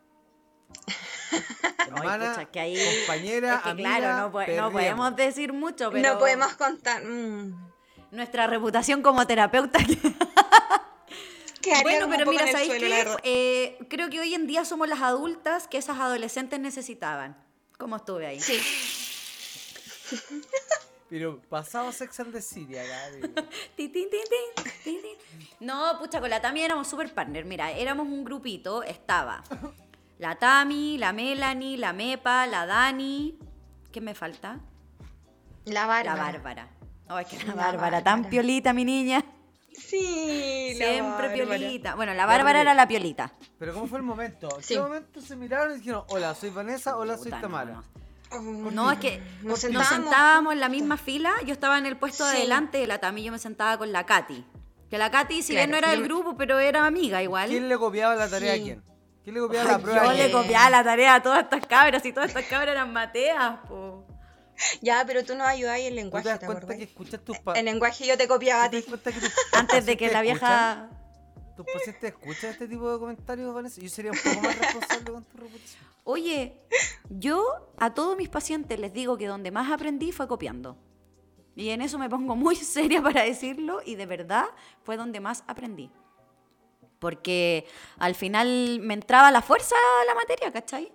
Hermana, 1.87 2.31
pucha, 2.35 2.45
que 2.51 2.61
ahí- 2.61 2.79
compañera, 3.01 3.57
Es 3.57 3.63
que 3.63 3.69
amiga, 3.71 3.97
claro, 3.99 4.23
no, 4.23 4.33
po- 4.33 4.41
no 4.57 4.73
podemos 4.73 5.17
decir 5.17 5.53
mucho, 5.53 5.91
pero... 5.91 6.15
No 6.15 6.19
podemos 6.19 6.55
contar. 6.55 7.05
mm. 7.05 7.73
Nuestra 8.15 8.47
reputación 8.47 9.03
como 9.03 9.27
terapeuta... 9.27 9.79
Bueno, 11.83 12.09
pero 12.11 12.31
mira, 12.31 12.47
¿sabéis 12.53 12.75
qué? 12.75 13.17
Eh, 13.23 13.79
creo 13.89 14.11
que 14.11 14.21
hoy 14.21 14.35
en 14.35 14.47
día 14.47 14.67
somos 14.67 14.87
las 14.87 15.01
adultas 15.01 15.67
que 15.67 15.79
esas 15.79 15.99
adolescentes 15.99 16.61
necesitaban. 16.61 17.39
¿Cómo 17.79 17.97
estuve 17.97 18.27
ahí? 18.27 18.39
Sí. 18.39 18.61
Pero 21.09 21.41
pasaba 21.49 21.93
Sex 21.93 22.21
and 22.21 22.33
the 22.33 22.43
City. 22.43 22.77
No, 25.61 25.99
pucha, 25.99 26.21
con 26.21 26.29
la 26.29 26.41
Tami 26.41 26.63
éramos 26.63 26.89
super 26.89 27.13
partner. 27.15 27.45
Mira, 27.45 27.71
éramos 27.71 28.09
un 28.09 28.25
grupito. 28.25 28.83
Estaba 28.83 29.43
la 30.19 30.37
Tami, 30.37 30.99
la 30.99 31.13
Melanie, 31.13 31.79
la 31.79 31.93
Mepa, 31.93 32.47
la 32.47 32.67
Dani. 32.67 33.39
¿Qué 33.93 34.01
me 34.01 34.15
falta? 34.15 34.61
La 35.65 35.87
Bárbara. 35.87 36.17
La 36.17 36.23
Bárbara. 36.23 36.69
Oh, 37.09 37.19
es 37.19 37.27
que 37.27 37.37
la, 37.45 37.55
La 37.55 37.55
Bárbara, 37.55 38.03
tan 38.03 38.25
piolita, 38.25 38.73
mi 38.73 38.85
niña. 38.85 39.25
Sí, 39.77 40.75
la 40.79 40.87
Siempre 40.87 41.29
Bárbara. 41.29 41.35
piolita. 41.35 41.95
Bueno, 41.97 42.15
la 42.15 42.27
Bárbara 42.27 42.61
era 42.61 42.75
la 42.75 42.87
piolita. 42.89 43.33
Pero 43.59 43.75
¿cómo 43.75 43.87
fue 43.87 43.99
el 43.99 44.05
momento? 44.05 44.49
¿En 44.57 44.63
Sí. 44.63 44.75
qué 44.75 44.81
momento 44.81 45.21
se 45.21 45.37
miraron 45.37 45.75
y 45.75 45.79
dijeron, 45.79 46.05
hola, 46.09 46.35
soy 46.35 46.51
Vanessa, 46.51 46.97
hola, 46.97 47.17
soy 47.17 47.25
Puta, 47.27 47.41
Tamara? 47.41 47.83
no. 48.31 48.41
Mm, 48.41 48.75
No, 48.75 48.91
es 48.91 48.99
que 48.99 49.23
Nos 49.43 49.65
nos 49.71 49.87
sentábamos. 49.89 50.53
en 50.55 50.61
la 50.61 50.69
misma 50.69 50.97
fila. 50.97 51.33
Yo 51.45 51.53
estaba 51.53 51.79
en 51.79 51.87
el 51.87 51.97
puesto 51.97 52.25
de 52.25 52.33
Sí. 52.33 52.37
adelante 52.39 52.79
de 52.79 52.87
la 52.87 52.99
Tami. 52.99 53.23
Yo 53.23 53.31
me 53.33 53.39
sentaba 53.39 53.79
con 53.79 53.93
la 53.93 54.07
Katy. 54.07 54.45
Que 54.91 54.99
la 54.99 55.11
Katy, 55.11 55.43
si 55.43 55.55
bien 55.55 55.71
no 55.71 55.77
era 55.77 55.91
del 55.91 56.01
me- 56.01 56.07
grupo, 56.07 56.37
pero 56.37 56.59
era 56.59 56.87
amiga 56.87 57.23
igual. 57.23 57.49
¿Quién 57.49 57.69
le 57.69 57.77
copiaba 57.79 58.15
la 58.17 58.29
tarea 58.29 58.55
a 58.55 58.57
quién? 58.57 58.83
¿Quién 59.23 59.35
le 59.35 59.41
copiaba 59.41 59.71
la 59.71 59.77
Ay, 59.77 59.83
prueba 59.83 60.01
a 60.01 60.05
yo 60.07 60.13
quién? 60.15 60.27
le 60.27 60.33
copiaba 60.33 60.71
la 60.71 60.85
tarea 60.85 61.15
a 61.17 61.23
todas 61.23 61.43
estas 61.45 61.67
cabras 61.67 62.05
y 62.07 62.13
todas 62.13 62.29
estas 62.29 62.45
cabras 62.47 62.71
eran 62.73 62.93
mateas, 62.93 63.59
po. 63.69 63.94
Ya, 64.83 65.05
pero 65.07 65.25
tú 65.25 65.35
nos 65.35 65.47
ayudabas 65.47 65.81
en 65.81 65.87
el 65.87 65.93
¿Tú 65.93 65.97
lenguaje, 65.97 66.25
te 66.25 66.29
das 66.31 66.41
¿te 66.41 66.47
cuenta 66.47 66.77
que 66.77 66.83
escuchas 66.85 67.21
tus 67.25 67.39
pa- 67.39 67.59
En 67.59 67.65
lenguaje 67.67 68.07
yo 68.07 68.17
te 68.17 68.29
copiaba 68.29 68.65
a 68.65 68.71
¿Te 68.71 68.83
ti. 68.83 68.93
Antes 69.53 69.87
de 69.87 69.97
que 69.97 70.11
la 70.11 70.23
vieja... 70.23 70.89
¿Tus 71.57 71.67
pacientes 71.67 72.03
escuchan 72.13 72.51
este 72.51 72.67
tipo 72.67 72.93
de 72.93 72.99
comentarios, 72.99 73.55
Vanessa? 73.55 73.81
Yo 73.81 73.89
sería 73.89 74.11
un 74.11 74.19
poco 74.19 74.41
más 74.41 74.59
responsable 74.59 75.13
con 75.13 75.25
tu 75.25 75.37
reputación. 75.39 75.85
Oye, 76.03 76.61
yo 77.09 77.71
a 77.79 77.95
todos 77.95 78.17
mis 78.17 78.29
pacientes 78.29 78.79
les 78.81 78.93
digo 78.93 79.17
que 79.17 79.29
donde 79.29 79.53
más 79.53 79.71
aprendí 79.71 80.11
fue 80.11 80.27
copiando. 80.27 80.77
Y 81.55 81.71
en 81.71 81.81
eso 81.81 81.97
me 81.99 82.11
pongo 82.11 82.35
muy 82.35 82.57
seria 82.77 83.01
para 83.01 83.23
decirlo 83.23 83.81
y 83.85 83.95
de 83.95 84.07
verdad 84.07 84.47
fue 84.83 84.97
donde 84.97 85.21
más 85.21 85.45
aprendí. 85.47 85.93
Porque 86.99 87.67
al 87.99 88.15
final 88.15 88.81
me 88.81 88.95
entraba 88.95 89.31
la 89.31 89.43
fuerza 89.43 89.77
a 90.01 90.05
la 90.07 90.15
materia, 90.15 90.53
¿cachai? 90.53 90.93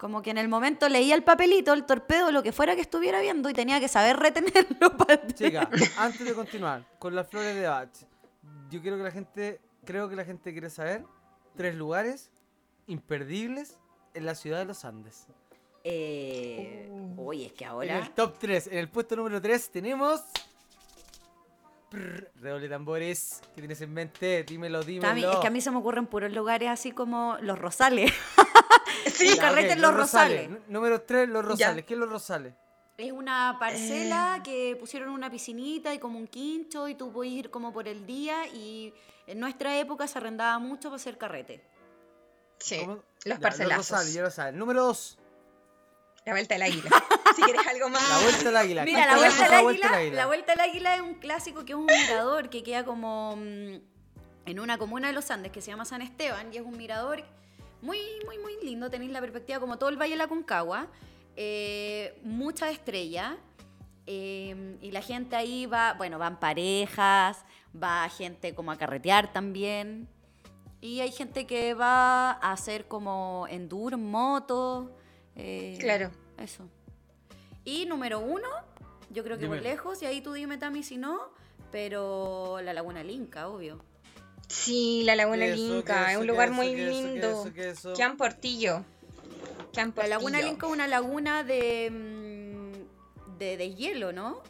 Como 0.00 0.22
que 0.22 0.30
en 0.30 0.38
el 0.38 0.48
momento 0.48 0.88
leía 0.88 1.14
el 1.14 1.22
papelito, 1.22 1.74
el 1.74 1.84
torpedo, 1.84 2.32
lo 2.32 2.42
que 2.42 2.52
fuera 2.52 2.74
que 2.74 2.80
estuviera 2.80 3.20
viendo 3.20 3.50
y 3.50 3.52
tenía 3.52 3.78
que 3.80 3.86
saber 3.86 4.16
retenerlo 4.16 4.96
para... 4.96 5.26
Chica, 5.26 5.68
antes 5.98 6.24
de 6.24 6.32
continuar 6.32 6.86
con 6.98 7.14
las 7.14 7.28
flores 7.28 7.54
de 7.54 7.68
Bach, 7.68 7.90
yo 8.70 8.80
quiero 8.80 8.96
que 8.96 9.02
la 9.02 9.10
gente, 9.10 9.60
creo 9.84 10.08
que 10.08 10.16
la 10.16 10.24
gente 10.24 10.52
quiere 10.52 10.70
saber 10.70 11.04
tres 11.54 11.74
lugares 11.74 12.30
imperdibles 12.86 13.78
en 14.14 14.24
la 14.24 14.34
ciudad 14.34 14.60
de 14.60 14.64
los 14.64 14.86
Andes. 14.86 15.26
Eh, 15.84 16.90
Oye, 17.18 17.46
es 17.46 17.52
que 17.52 17.64
En 17.64 17.70
ahora... 17.70 17.98
el 17.98 18.10
top 18.12 18.38
3, 18.38 18.68
en 18.68 18.78
el 18.78 18.88
puesto 18.88 19.16
número 19.16 19.38
3 19.42 19.70
tenemos... 19.70 20.22
Redoble 21.90 22.70
tambores, 22.70 23.42
¿qué 23.54 23.60
tienes 23.60 23.80
en 23.82 23.92
mente? 23.92 24.44
Dímelo, 24.44 24.82
dímelo. 24.82 25.08
Tami, 25.08 25.24
es 25.24 25.36
que 25.40 25.46
a 25.48 25.50
mí 25.50 25.60
se 25.60 25.70
me 25.70 25.76
ocurren 25.76 26.06
puros 26.06 26.32
lugares 26.32 26.70
así 26.70 26.92
como 26.92 27.36
los 27.42 27.58
Rosales. 27.58 28.12
Ya, 29.36 29.36
carrete 29.40 29.72
en 29.72 29.82
Los 29.82 29.94
Rosales. 29.94 30.50
Número 30.68 31.02
3, 31.02 31.28
Los 31.28 31.42
Ya. 31.58 31.66
Rosales. 31.68 31.84
¿Qué 31.84 31.94
es 31.94 32.00
Los 32.00 32.08
Rosales? 32.10 32.54
Es 32.98 33.12
una 33.12 33.56
parcela 33.58 34.42
que 34.44 34.76
pusieron 34.78 35.08
una 35.10 35.30
piscinita 35.30 35.94
y 35.94 35.98
como 35.98 36.18
un 36.18 36.26
quincho 36.26 36.86
y 36.86 36.94
tú 36.94 37.10
puedes 37.12 37.32
ir 37.32 37.50
como 37.50 37.72
por 37.72 37.88
el 37.88 38.06
día 38.06 38.46
y 38.48 38.92
en 39.26 39.40
nuestra 39.40 39.78
época 39.78 40.06
se 40.06 40.18
arrendaba 40.18 40.58
mucho 40.58 40.90
para 40.90 40.96
hacer 40.96 41.16
carrete. 41.16 41.64
Sí, 42.58 42.78
¿Cómo? 42.80 42.96
los 42.96 43.04
Ya, 43.24 43.38
parcelazos. 43.40 43.78
Los 43.78 43.90
Rosales, 43.90 44.12
ya 44.14 44.22
lo 44.22 44.30
saben. 44.30 44.58
Número 44.58 44.84
2, 44.84 45.18
La 46.26 46.32
vuelta 46.34 46.54
del 46.56 46.62
águila. 46.62 46.90
si 47.36 47.42
quieres 47.42 47.66
algo 47.66 47.88
más. 47.88 48.06
La 48.06 48.18
Vuelta 48.18 48.48
al 48.50 48.56
Águila. 48.58 48.84
Mira, 48.84 49.06
la 49.06 49.16
vuelta, 49.16 49.46
al 49.46 49.52
águila, 49.54 50.02
la 50.12 50.26
vuelta 50.26 50.52
al 50.52 50.60
águila 50.60 50.94
es 50.96 51.00
un 51.00 51.14
clásico 51.14 51.64
que 51.64 51.72
es 51.72 51.78
un 51.78 51.86
mirador 51.86 52.50
que 52.50 52.62
queda 52.62 52.84
como 52.84 53.36
mm, 53.36 53.76
en 54.44 54.60
una 54.60 54.76
comuna 54.76 55.08
de 55.08 55.14
los 55.14 55.30
Andes 55.30 55.52
que 55.52 55.62
se 55.62 55.70
llama 55.70 55.86
San 55.86 56.02
Esteban 56.02 56.52
y 56.52 56.58
es 56.58 56.62
un 56.62 56.76
mirador 56.76 57.24
muy, 57.82 57.98
muy, 58.24 58.38
muy 58.38 58.52
lindo. 58.62 58.90
Tenéis 58.90 59.10
la 59.12 59.20
perspectiva 59.20 59.60
como 59.60 59.78
todo 59.78 59.88
el 59.88 59.96
Valle 59.96 60.12
de 60.12 60.18
la 60.18 60.28
Concagua, 60.28 60.88
eh, 61.36 62.18
muchas 62.22 62.72
estrellas 62.72 63.36
eh, 64.06 64.76
y 64.80 64.90
la 64.90 65.02
gente 65.02 65.36
ahí 65.36 65.66
va, 65.66 65.94
bueno, 65.94 66.18
van 66.18 66.40
parejas, 66.40 67.44
va 67.80 68.08
gente 68.08 68.54
como 68.54 68.72
a 68.72 68.76
carretear 68.76 69.32
también. 69.32 70.08
Y 70.80 71.00
hay 71.00 71.12
gente 71.12 71.46
que 71.46 71.74
va 71.74 72.32
a 72.32 72.52
hacer 72.52 72.88
como 72.88 73.46
enduro, 73.50 73.96
en 73.96 74.10
moto. 74.10 74.96
eh, 75.36 75.76
Claro. 75.78 76.10
Eso. 76.38 76.68
Y 77.64 77.84
número 77.86 78.18
uno, 78.20 78.48
yo 79.10 79.22
creo 79.22 79.36
que 79.36 79.44
Dímelo. 79.44 79.62
lejos, 79.62 80.02
y 80.02 80.06
ahí 80.06 80.22
tú 80.22 80.32
dime, 80.32 80.56
Tami, 80.56 80.82
si 80.82 80.96
no, 80.96 81.20
pero 81.70 82.60
la 82.62 82.72
Laguna 82.72 83.04
Linca, 83.04 83.48
obvio. 83.48 83.84
Sí, 84.50 85.02
la 85.04 85.14
Laguna 85.14 85.38
¿Qué 85.46 85.52
eso, 85.52 85.62
Linca. 85.74 85.94
qué 85.94 86.02
es 86.02 86.08
eso, 86.10 86.18
un 86.20 86.26
qué 86.26 86.32
lugar 86.32 86.48
eso, 86.48 86.54
muy 86.56 86.66
eso, 86.68 86.90
lindo. 86.90 87.28
eso, 87.30 87.52
qué 87.54 87.70
eso? 87.70 87.94
Quedan 87.94 88.16
Portillo. 88.16 88.84
La. 89.74 90.06
Laguna 90.08 90.40
Linca 90.42 90.66
es 90.66 90.72
una 90.72 90.88
laguna 90.88 91.44
de, 91.44 91.88
mm, 91.90 93.38
de 93.38 93.56
deshielo, 93.56 94.12
¿no? 94.12 94.42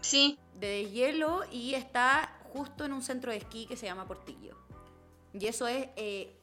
Sí, 0.00 0.38
De 0.58 0.66
deshielo 0.84 1.42
y 1.50 1.74
está 1.74 2.38
justo 2.54 2.84
en 2.86 2.92
un 2.94 3.02
centro 3.02 3.30
de 3.30 3.36
esquí 3.38 3.66
que 3.66 3.76
se 3.76 3.84
llama 3.86 4.06
Portillo. 4.06 4.56
Y 5.34 5.46
eso 5.46 5.66
es 5.66 5.88
eh, 5.96 6.34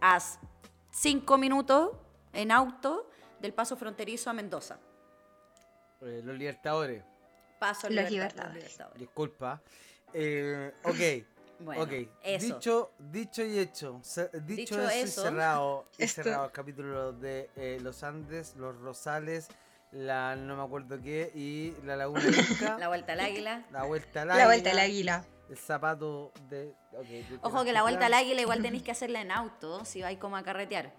a 0.00 0.18
cinco 0.92 1.36
minutos 1.38 1.90
en 2.32 2.52
auto 2.52 3.10
del 3.40 3.52
paso 3.52 3.76
fronterizo 3.76 4.30
a 4.30 4.32
Mendoza. 4.32 4.78
Eh, 6.02 6.20
los 6.24 6.36
Libertadores. 6.38 7.02
Paso 7.58 7.88
Los 7.90 8.08
Libertad- 8.10 8.52
Libertadores. 8.54 8.98
Disculpa. 8.98 9.60
Eh, 10.12 10.72
ok. 10.84 11.35
Bueno, 11.58 11.82
ok. 11.82 11.92
eso. 12.22 12.54
Dicho, 12.54 12.90
dicho 12.98 13.42
y 13.44 13.58
hecho. 13.58 14.00
dicho, 14.02 14.28
Dicho 14.44 14.88
eso, 14.88 15.06
y 15.22 15.24
cerrado. 15.24 15.86
Y 15.98 16.02
Esto- 16.04 16.22
cerrado 16.22 16.44
el 16.46 16.52
capítulo 16.52 17.12
de 17.12 17.50
eh, 17.56 17.78
Los 17.82 18.02
Andes, 18.02 18.54
Los 18.56 18.76
Rosales, 18.78 19.48
la 19.92 20.36
no 20.36 20.56
me 20.56 20.62
acuerdo 20.62 21.00
qué, 21.00 21.30
y 21.34 21.72
la 21.86 21.96
Laguna. 21.96 22.22
La 22.78 22.88
vuelta 22.88 23.12
al 23.14 23.20
águila. 23.20 23.64
la 23.70 23.84
vuelta 23.84 24.22
al 24.22 24.28
la 24.28 24.44
vuelta 24.46 24.70
al 24.70 24.78
águila, 24.78 25.16
águila. 25.16 25.24
El 25.48 25.56
zapato 25.56 26.32
de. 26.50 26.74
Ojo 27.42 27.64
que 27.64 27.72
la 27.72 27.82
vuelta 27.82 28.06
al 28.06 28.14
águila 28.14 28.40
igual 28.42 28.62
tenéis 28.62 28.82
que 28.84 28.90
hacerla 28.90 29.20
en 29.20 29.30
auto 29.30 29.84
si 29.84 30.02
vais 30.02 30.18
como 30.18 30.36
a 30.36 30.42
carretear. 30.42 30.92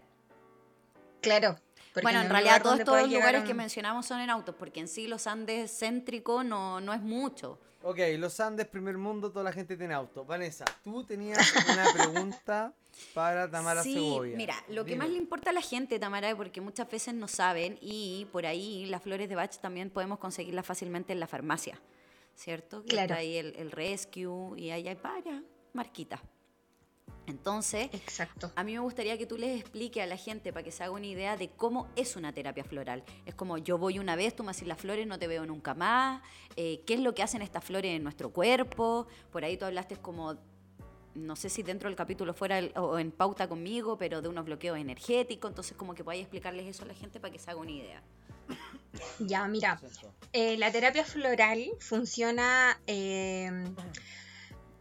Claro. 1.21 1.57
bueno, 2.01 2.19
no 2.19 2.25
en 2.25 2.31
realidad 2.31 2.61
todos 2.61 2.79
estos 2.79 3.11
lugares 3.11 3.43
que 3.43 3.53
mencionamos 3.53 4.05
son 4.05 4.21
en 4.21 4.29
autos, 4.29 4.55
porque 4.57 4.79
en 4.79 4.87
sí 4.87 5.07
los 5.07 5.27
Andes 5.27 5.77
céntrico 5.77 6.43
no, 6.43 6.79
no 6.79 6.93
es 6.93 7.01
mucho. 7.01 7.59
Ok, 7.84 7.99
los 8.17 8.39
Andes, 8.39 8.67
primer 8.67 8.97
mundo, 8.97 9.32
toda 9.32 9.43
la 9.43 9.51
gente 9.51 9.78
tiene 9.78 9.93
auto. 9.93 10.25
Vanessa, 10.25 10.65
tú 10.84 11.03
tenías 11.03 11.53
una 11.71 11.86
pregunta 11.93 12.73
para 13.13 13.49
Tamara 13.49 13.84
sí, 13.84 13.93
Segovia. 13.93 14.36
mira, 14.36 14.55
lo 14.69 14.84
que 14.84 14.95
más 14.95 15.09
le 15.09 15.17
importa 15.17 15.51
a 15.51 15.53
la 15.53 15.61
gente, 15.61 15.99
Tamara, 15.99 16.36
porque 16.36 16.59
muchas 16.59 16.89
veces 16.89 17.13
no 17.13 17.28
saben 17.28 17.78
y 17.80 18.28
por 18.32 18.45
ahí 18.45 18.86
las 18.88 19.03
flores 19.03 19.30
de 19.30 19.36
Bach 19.36 19.55
también 19.61 19.89
podemos 19.91 20.17
conseguirlas 20.19 20.65
fácilmente 20.65 21.13
en 21.13 21.19
la 21.19 21.28
farmacia, 21.28 21.80
¿cierto? 22.36 22.82
Que 22.82 22.89
Claro. 22.89 23.13
Está 23.13 23.15
ahí 23.17 23.38
el, 23.38 23.55
el 23.55 23.71
Rescue 23.71 24.59
y 24.59 24.71
ahí 24.71 24.88
hay 24.88 24.95
varias 24.95 25.41
marquitas. 25.73 26.19
Entonces, 27.28 27.89
Exacto. 27.93 28.51
A 28.55 28.63
mí 28.63 28.73
me 28.73 28.80
gustaría 28.80 29.17
que 29.17 29.25
tú 29.25 29.38
les 29.38 29.59
expliques 29.59 30.01
a 30.01 30.05
la 30.05 30.17
gente 30.17 30.51
para 30.53 30.63
que 30.63 30.71
se 30.71 30.84
haga 30.84 30.93
una 30.93 31.05
idea 31.07 31.36
de 31.38 31.49
cómo 31.49 31.88
es 31.95 32.15
una 32.15 32.32
terapia 32.34 32.63
floral. 32.63 33.03
Es 33.25 33.36
como 33.36 33.57
yo 33.57 33.78
voy 33.78 33.99
una 33.99 34.15
vez, 34.15 34.36
tú 34.36 34.43
me 34.43 34.51
haces 34.51 34.67
las 34.67 34.80
flores, 34.80 35.05
no 35.07 35.19
te 35.19 35.28
veo 35.28 35.45
nunca 35.45 35.73
más. 35.73 36.21
eh, 36.55 36.82
¿Qué 36.88 36.95
es 36.95 36.99
lo 37.01 37.13
que 37.13 37.21
hacen 37.23 37.41
estas 37.41 37.63
flores 37.63 37.91
en 37.95 38.01
nuestro 38.03 38.32
cuerpo? 38.32 39.07
Por 39.32 39.43
ahí 39.43 39.57
tú 39.57 39.65
hablaste 39.65 39.97
como, 39.97 40.38
no 41.15 41.36
sé 41.36 41.49
si 41.49 41.63
dentro 41.63 41.89
del 41.89 41.95
capítulo 41.97 42.34
fuera 42.34 42.59
el- 42.59 42.71
o 42.78 42.97
en 42.97 43.11
pauta 43.11 43.47
conmigo, 43.49 43.97
pero 43.97 44.21
de 44.21 44.30
unos 44.30 44.45
bloqueos 44.45 44.78
energéticos. 44.78 45.51
Entonces 45.51 45.75
como 45.75 45.93
que 45.93 46.03
podáis 46.03 46.21
explicarles 46.21 46.65
eso 46.65 46.84
a 46.84 46.88
la 46.88 46.93
gente 46.93 47.19
para 47.19 47.32
que 47.34 47.39
se 47.39 47.51
haga 47.51 47.59
una 47.59 47.71
idea. 47.71 48.01
Ya, 49.19 49.47
mira. 49.47 49.80
Eh, 50.34 50.57
la 50.57 50.71
terapia 50.71 51.03
floral 51.03 51.65
funciona, 51.80 52.80
eh, 52.88 53.51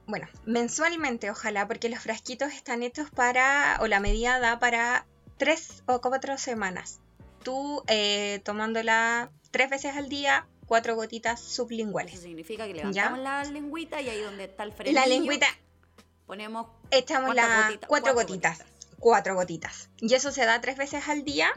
bueno, 0.07 0.29
mensualmente, 0.45 1.31
ojalá, 1.31 1.67
porque 1.67 1.89
los 1.89 2.01
frasquitos 2.01 2.53
están 2.53 2.83
hechos 2.83 3.11
para, 3.11 3.79
o 3.81 3.87
la 3.87 4.01
medida 4.01 4.39
da 4.39 4.59
para 4.59 5.07
tres 5.37 5.83
o 5.87 6.01
cuatro 6.01 6.39
semanas. 6.39 7.01
Tú 7.43 7.83
eh, 7.89 8.41
tomándola 8.45 9.31
tres 9.51 9.71
veces 9.71 9.97
al 9.97 10.09
día, 10.09 10.47
cuatro 10.67 10.95
gotitas 10.97 11.41
Eso 11.41 11.65
sublinguales. 11.65 12.21
significa 12.21 12.67
que 12.67 12.75
levantamos 12.75 13.19
la 13.21 13.45
lengüita 13.45 14.01
y 14.01 14.09
ahí 14.09 14.21
donde 14.21 14.45
está 14.45 14.63
el 14.65 14.73
frenillo 14.73 14.99
la 15.01 15.07
lengüita, 15.07 15.47
ponemos 16.27 16.67
cuatro 16.91 17.81
Cuatro 17.87 18.15
gotitas. 18.15 18.59
gotitas. 18.59 18.67
Cuatro 18.99 19.35
gotitas. 19.35 19.91
Y 19.99 20.15
eso 20.15 20.33
se 20.33 20.45
da 20.47 20.61
tres 20.61 20.77
veces 20.77 21.07
al 21.09 21.23
día. 21.23 21.51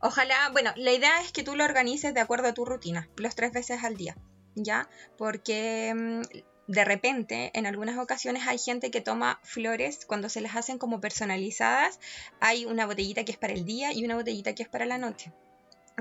Ojalá, 0.00 0.48
bueno, 0.50 0.72
la 0.76 0.92
idea 0.92 1.20
es 1.20 1.30
que 1.32 1.42
tú 1.42 1.54
lo 1.56 1.64
organices 1.64 2.12
de 2.14 2.20
acuerdo 2.20 2.48
a 2.48 2.54
tu 2.54 2.64
rutina, 2.64 3.08
los 3.16 3.34
tres 3.34 3.52
veces 3.52 3.84
al 3.84 3.96
día, 3.96 4.16
¿ya? 4.54 4.88
Porque 5.16 5.94
mm, 5.94 6.22
de 6.66 6.84
repente, 6.84 7.50
en 7.54 7.66
algunas 7.66 7.98
ocasiones 7.98 8.46
hay 8.46 8.58
gente 8.58 8.90
que 8.90 9.00
toma 9.00 9.38
flores 9.42 10.06
cuando 10.06 10.28
se 10.28 10.40
las 10.40 10.56
hacen 10.56 10.78
como 10.78 11.00
personalizadas. 11.00 12.00
Hay 12.40 12.64
una 12.64 12.86
botellita 12.86 13.24
que 13.24 13.32
es 13.32 13.38
para 13.38 13.52
el 13.52 13.64
día 13.64 13.92
y 13.92 14.04
una 14.04 14.16
botellita 14.16 14.54
que 14.54 14.62
es 14.62 14.68
para 14.68 14.86
la 14.86 14.98
noche. 14.98 15.32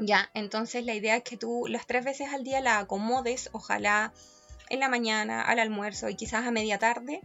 Ya, 0.02 0.30
entonces 0.34 0.86
la 0.86 0.96
idea 0.96 1.18
es 1.18 1.24
que 1.24 1.38
tú 1.38 1.66
las 1.68 1.86
tres 1.86 2.04
veces 2.04 2.34
al 2.34 2.44
día 2.44 2.62
la 2.62 2.80
acomodes, 2.80 3.50
ojalá 3.52 4.12
en 4.70 4.80
la 4.80 4.90
mañana, 4.90 5.42
al 5.42 5.60
almuerzo 5.60 6.10
y 6.10 6.16
quizás 6.16 6.46
a 6.46 6.52
media 6.52 6.80
tarde. 6.80 7.22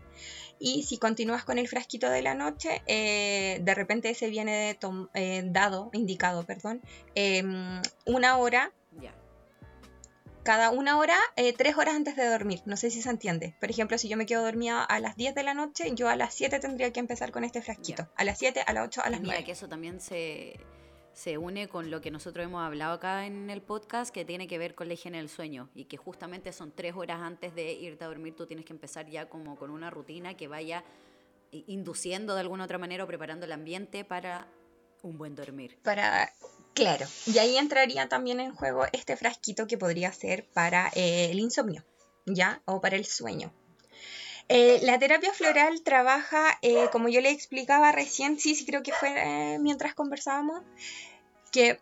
Y 0.59 0.83
si 0.83 0.99
continúas 0.99 1.45
con 1.45 1.59
el 1.59 1.69
frasquito 1.69 2.11
de 2.11 2.21
la 2.21 2.35
noche, 2.35 2.83
eh, 2.87 3.61
de 3.63 3.75
repente 3.75 4.13
se 4.15 4.29
viene 4.29 4.77
eh, 5.15 5.43
dado, 5.47 5.91
indicado, 5.93 6.45
perdón, 6.45 6.83
em, 7.15 7.81
una 8.05 8.37
hora. 8.39 8.73
Cada 10.43 10.71
una 10.71 10.99
hora, 10.99 11.17
eh, 11.37 11.53
tres 11.53 11.77
horas 11.77 11.95
antes 11.95 12.17
de 12.17 12.27
dormir. 12.27 12.63
No 12.65 12.77
sé 12.77 12.91
si 12.91 13.03
se 13.03 13.11
entiende. 13.11 13.55
Por 13.61 13.71
ejemplo, 13.71 13.99
si 13.99 14.09
yo 14.09 14.17
me 14.17 14.27
quedo 14.27 14.43
dormida 14.43 14.83
a 14.83 15.01
las 15.01 15.17
10 15.17 15.35
de 15.35 15.43
la 15.43 15.55
noche, 15.55 15.93
yo 15.95 16.09
a 16.09 16.17
las 16.17 16.35
7 16.35 16.59
tendría 16.59 16.93
que 16.93 17.01
empezar 17.01 17.31
con 17.31 17.45
este 17.45 17.61
frasquito. 17.61 18.09
A 18.17 18.25
las 18.25 18.39
7, 18.39 18.63
a 18.67 18.73
las 18.73 18.87
8, 18.87 19.03
a 19.05 19.11
las 19.11 19.21
9. 19.21 19.37
Mira 19.37 19.45
que 19.45 19.53
eso 19.53 19.69
también 19.69 20.01
se 20.01 20.59
se 21.19 21.37
une 21.37 21.67
con 21.67 21.91
lo 21.91 22.01
que 22.01 22.13
nosotros 22.13 22.45
hemos 22.45 22.63
hablado 22.63 22.93
acá 22.93 23.27
en 23.27 23.51
el 23.51 23.61
podcast, 23.61 24.15
que 24.15 24.25
tiene 24.25 24.47
que 24.47 24.57
ver 24.57 24.77
con 24.77 24.87
la 24.87 24.95
higiene 24.95 25.19
del 25.19 25.29
sueño 25.29 25.69
y 25.75 25.87
que 25.87 25.97
justamente 25.97 26.53
son 26.53 26.71
tres 26.71 26.95
horas 26.95 27.21
antes 27.21 27.57
de 27.57 27.73
irte 27.73 28.05
a 28.05 28.07
dormir, 28.07 28.37
tú 28.37 28.47
tienes 28.47 28.65
que 28.65 28.73
empezar 28.73 29.09
ya 29.09 29.29
como 29.29 29.57
con 29.57 29.71
una 29.71 29.91
rutina 29.91 30.37
que 30.37 30.47
vaya 30.47 30.85
induciendo 31.51 32.35
de 32.35 32.43
alguna 32.43 32.65
otra 32.65 32.79
manera 32.79 33.03
o 33.03 33.09
preparando 33.09 33.47
el 33.47 33.53
ambiente 33.53 34.05
para 34.05 34.47
un 35.03 35.19
buen 35.19 35.35
dormir. 35.35 35.77
Para, 35.83 36.33
claro, 36.79 37.07
y 37.27 37.39
ahí 37.39 37.57
entraría 37.57 38.09
también 38.09 38.41
en 38.41 38.55
juego 38.55 38.87
este 38.93 39.17
frasquito 39.17 39.67
que 39.67 39.77
podría 39.77 40.13
ser 40.13 40.47
para 40.55 40.91
eh, 40.95 41.29
el 41.31 41.41
insomnio, 41.41 41.85
¿ya? 42.25 42.63
O 42.67 42.81
para 42.81 42.97
el 42.97 43.05
sueño. 43.05 43.53
Eh, 44.49 44.79
la 44.83 44.99
terapia 44.99 45.33
floral 45.33 45.83
trabaja, 45.83 46.57
eh, 46.63 46.89
como 46.91 47.09
yo 47.09 47.21
le 47.21 47.31
explicaba 47.31 47.93
recién, 47.93 48.39
sí, 48.39 48.55
sí 48.55 48.65
creo 48.65 48.83
que 48.83 48.93
fue 48.93 49.59
mientras 49.61 49.95
conversábamos, 49.95 50.63
que 51.53 51.81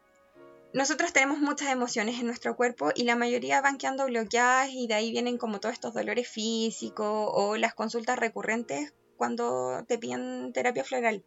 nosotros 0.73 1.13
tenemos 1.13 1.39
muchas 1.39 1.69
emociones 1.69 2.19
en 2.19 2.27
nuestro 2.27 2.57
cuerpo 2.57 2.91
y 2.95 3.05
la 3.05 3.17
mayoría 3.17 3.61
van 3.61 3.79
quedando 3.79 4.07
bloqueadas 4.07 4.71
y 4.71 4.87
de 4.87 4.95
ahí 4.95 5.13
vienen 5.13 5.39
como 5.39 5.61
todos 5.61 5.75
estos 5.75 5.95
dolores 5.95 6.27
físicos 6.27 7.31
o 7.33 7.57
las 7.57 7.75
consultas 7.75 8.19
recurrentes 8.19 8.93
cuando 9.17 9.85
te 9.87 9.99
piden 9.99 10.53
terapia 10.53 10.85
floral. 10.85 11.25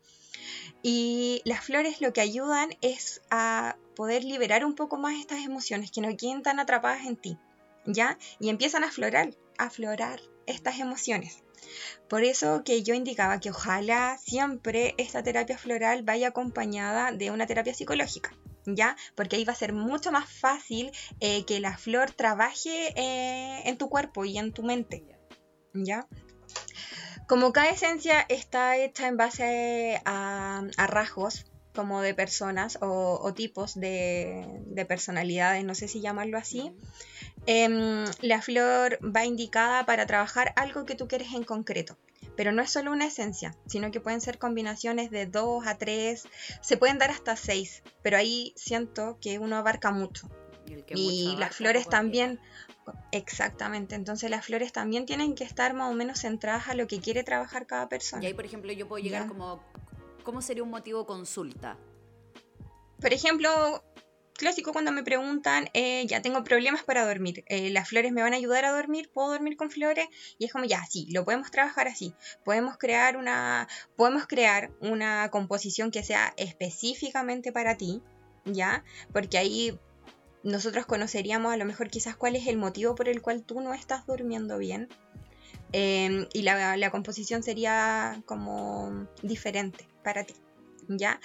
Y 0.81 1.41
las 1.45 1.63
flores 1.63 2.01
lo 2.01 2.13
que 2.13 2.21
ayudan 2.21 2.69
es 2.81 3.21
a 3.29 3.77
poder 3.95 4.23
liberar 4.23 4.63
un 4.63 4.75
poco 4.75 4.97
más 4.97 5.19
estas 5.19 5.43
emociones 5.43 5.91
que 5.91 6.01
no 6.01 6.15
queden 6.15 6.41
tan 6.41 6.59
atrapadas 6.59 7.05
en 7.05 7.17
ti, 7.17 7.37
¿ya? 7.85 8.17
Y 8.39 8.49
empiezan 8.49 8.83
a 8.83 8.91
florar, 8.91 9.35
a 9.57 9.69
florar 9.69 10.21
estas 10.45 10.79
emociones. 10.79 11.43
Por 12.07 12.23
eso 12.23 12.63
que 12.63 12.83
yo 12.83 12.93
indicaba 12.93 13.39
que 13.39 13.51
ojalá 13.51 14.17
siempre 14.17 14.95
esta 14.97 15.23
terapia 15.23 15.57
floral 15.57 16.03
vaya 16.03 16.29
acompañada 16.29 17.11
de 17.11 17.31
una 17.31 17.45
terapia 17.45 17.73
psicológica. 17.73 18.33
¿Ya? 18.65 18.95
Porque 19.15 19.37
ahí 19.37 19.45
va 19.45 19.53
a 19.53 19.55
ser 19.55 19.73
mucho 19.73 20.11
más 20.11 20.29
fácil 20.29 20.91
eh, 21.21 21.43
que 21.45 21.59
la 21.59 21.77
flor 21.77 22.11
trabaje 22.11 22.93
eh, 22.95 23.61
en 23.65 23.77
tu 23.77 23.89
cuerpo 23.89 24.25
y 24.25 24.37
en 24.37 24.51
tu 24.51 24.63
mente. 24.63 25.03
¿Ya? 25.73 26.07
Como 27.29 27.53
cada 27.53 27.69
esencia 27.69 28.25
está 28.27 28.75
hecha 28.75 29.07
en 29.07 29.15
base 29.15 30.01
a, 30.03 30.63
rasgos, 30.87 31.45
como 31.73 32.01
de 32.01 32.13
personas 32.13 32.77
o, 32.81 33.31
tipos 33.33 33.79
de, 33.79 34.45
de, 34.65 34.85
personalidades, 34.85 35.63
no 35.63 35.75
sé 35.75 35.87
si 35.87 36.01
llamarlo 36.01 36.37
así, 36.37 36.73
Em, 37.45 38.05
la 38.21 38.41
flor 38.41 38.99
va 39.03 39.25
indicada 39.25 39.85
para 39.85 40.05
trabajar 40.05 40.53
algo 40.55 40.85
que 40.85 40.95
tú 40.95 41.07
quieres 41.07 41.33
en 41.33 41.43
concreto. 41.43 41.97
Pero 42.35 42.51
no 42.51 42.61
es 42.61 42.71
solo 42.71 42.91
una 42.91 43.07
esencia, 43.07 43.55
sino 43.65 43.91
que 43.91 43.99
pueden 43.99 44.21
ser 44.21 44.37
combinaciones 44.37 45.11
de 45.11 45.25
dos 45.25 45.65
a 45.67 45.77
tres, 45.77 46.27
se 46.61 46.77
pueden 46.77 46.97
dar 46.97 47.11
hasta 47.11 47.35
seis, 47.35 47.83
pero 48.01 48.17
ahí 48.17 48.53
siento 48.55 49.17
que 49.19 49.39
uno 49.39 49.57
abarca 49.57 49.91
mucho. 49.91 50.29
Y, 50.93 51.35
las 51.37 51.55
flores 51.55 51.89
también, 51.89 52.39
exactamente, 53.11 53.95
entonces 53.95 54.29
las 54.29 54.45
flores 54.45 54.71
también 54.71 55.05
tienen 55.05 55.35
que 55.35 55.43
estar 55.43 55.73
más 55.73 55.91
o 55.91 55.93
menos 55.93 56.21
centradas 56.21 56.67
a 56.67 56.73
lo 56.73 56.87
que 56.87 56.99
quiere 56.99 57.23
trabajar 57.23 57.65
cada 57.67 57.89
persona. 57.89 58.23
Y 58.23 58.27
ahí, 58.27 58.33
por 58.33 58.45
ejemplo, 58.45 58.71
yo 58.71 58.87
puedo 58.87 59.03
llegar 59.03 59.27
como, 59.27 59.63
¿cómo 60.23 60.41
sería 60.41 60.63
un 60.63 60.69
motivo 60.69 61.05
consulta? 61.05 61.77
Por 62.99 63.13
ejemplo, 63.13 63.83
clásico 64.39 64.71
cuando 64.71 64.91
me 64.91 65.03
preguntan, 65.03 65.69
eh, 65.73 66.07
ya 66.07 66.21
tengo 66.21 66.43
problemas 66.43 66.83
para 66.83 67.05
dormir, 67.05 67.43
eh, 67.47 67.69
las 67.71 67.89
flores 67.89 68.13
me 68.13 68.21
van 68.21 68.33
a 68.33 68.37
ayudar 68.37 68.63
a 68.63 68.71
dormir, 68.71 69.09
puedo 69.13 69.31
dormir 69.31 69.57
con 69.57 69.69
flores 69.69 70.07
y 70.37 70.45
es 70.45 70.51
como 70.53 70.63
ya, 70.65 70.83
sí, 70.89 71.07
lo 71.11 71.25
podemos 71.25 71.51
trabajar 71.51 71.87
así, 71.89 72.13
podemos 72.45 72.77
crear 72.77 73.17
una, 73.17 73.67
podemos 73.97 74.27
crear 74.27 74.71
una 74.79 75.29
composición 75.29 75.91
que 75.91 76.03
sea 76.03 76.33
específicamente 76.37 77.51
para 77.51 77.75
ti, 77.75 78.01
ya, 78.45 78.85
porque 79.11 79.37
ahí 79.37 79.77
nosotros 80.43 80.85
conoceríamos 80.85 81.53
a 81.53 81.57
lo 81.57 81.65
mejor 81.65 81.89
quizás 81.89 82.15
cuál 82.15 82.35
es 82.35 82.47
el 82.47 82.57
motivo 82.57 82.95
por 82.95 83.09
el 83.09 83.21
cual 83.21 83.43
tú 83.43 83.61
no 83.61 83.73
estás 83.73 84.05
durmiendo 84.05 84.57
bien. 84.57 84.89
Em, 85.71 86.27
y 86.33 86.41
la, 86.41 86.77
la 86.77 86.89
composición 86.89 87.43
sería 87.43 88.21
como 88.25 89.07
diferente 89.21 89.87
para 90.03 90.23
ti, 90.23 90.33
¿ya? 90.87 91.19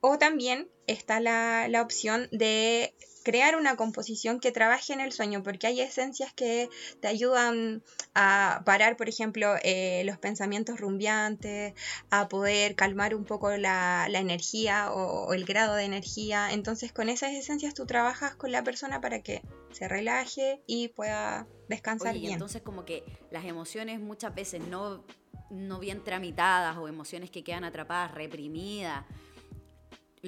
O 0.00 0.18
también 0.18 0.68
está 0.86 1.20
la, 1.20 1.82
opción 1.82 2.28
de 2.30 2.94
crear 3.26 3.56
una 3.56 3.74
composición 3.74 4.38
que 4.38 4.52
trabaje 4.52 4.92
en 4.92 5.00
el 5.00 5.10
sueño, 5.10 5.42
porque 5.42 5.66
hay 5.66 5.80
esencias 5.80 6.32
que 6.32 6.70
te 7.00 7.08
ayudan 7.08 7.82
a 8.14 8.62
parar, 8.64 8.96
por 8.96 9.08
ejemplo, 9.08 9.56
eh, 9.64 10.04
los 10.04 10.16
pensamientos 10.16 10.78
rumbiantes, 10.78 11.74
a 12.10 12.28
poder 12.28 12.76
calmar 12.76 13.16
un 13.16 13.24
poco 13.24 13.50
la, 13.56 14.06
energía 14.06 14.92
o, 14.92 15.32
el 15.32 15.44
grado 15.44 15.74
de 15.74 15.82
energía. 15.82 16.52
Entonces, 16.52 16.92
con 16.92 17.08
esas 17.08 17.32
esencias 17.32 17.74
tú 17.74 17.84
trabajas 17.84 18.36
con 18.36 18.52
la 18.52 18.62
persona 18.62 19.00
para 19.00 19.20
que 19.22 19.42
se 19.72 19.88
relaje 19.88 20.62
y 20.68 20.86
pueda 20.86 21.48
descansar 21.68 22.14
bien. 22.14 22.34
entonces, 22.34 22.62
como 22.62 22.84
que 22.84 23.02
las 23.32 23.44
emociones 23.44 23.98
muchas 23.98 24.36
veces 24.36 24.60
no, 24.60 25.04
no 25.50 25.80
bien 25.80 26.04
tramitadas 26.04 26.76
o 26.76 26.86
emociones 26.86 27.32
que 27.32 27.42
quedan 27.42 27.64
atrapadas, 27.64 28.14
reprimidas 28.14 29.04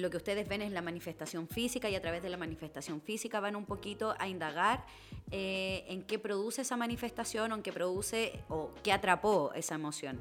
lo 0.01 0.09
que 0.09 0.17
ustedes 0.17 0.47
ven 0.47 0.61
es 0.61 0.71
la 0.71 0.81
manifestación 0.81 1.47
física 1.47 1.89
y 1.89 1.95
a 1.95 2.01
través 2.01 2.21
de 2.21 2.29
la 2.29 2.37
manifestación 2.37 3.01
física 3.01 3.39
van 3.39 3.55
un 3.55 3.65
poquito 3.65 4.15
a 4.17 4.27
indagar 4.27 4.85
eh, 5.31 5.85
en 5.87 6.03
qué 6.03 6.19
produce 6.19 6.61
esa 6.61 6.77
manifestación 6.77 7.51
o 7.51 7.55
en 7.55 7.63
qué 7.63 7.71
produce 7.71 8.43
o 8.49 8.71
qué 8.83 8.91
atrapó 8.91 9.51
esa 9.53 9.75
emoción. 9.75 10.19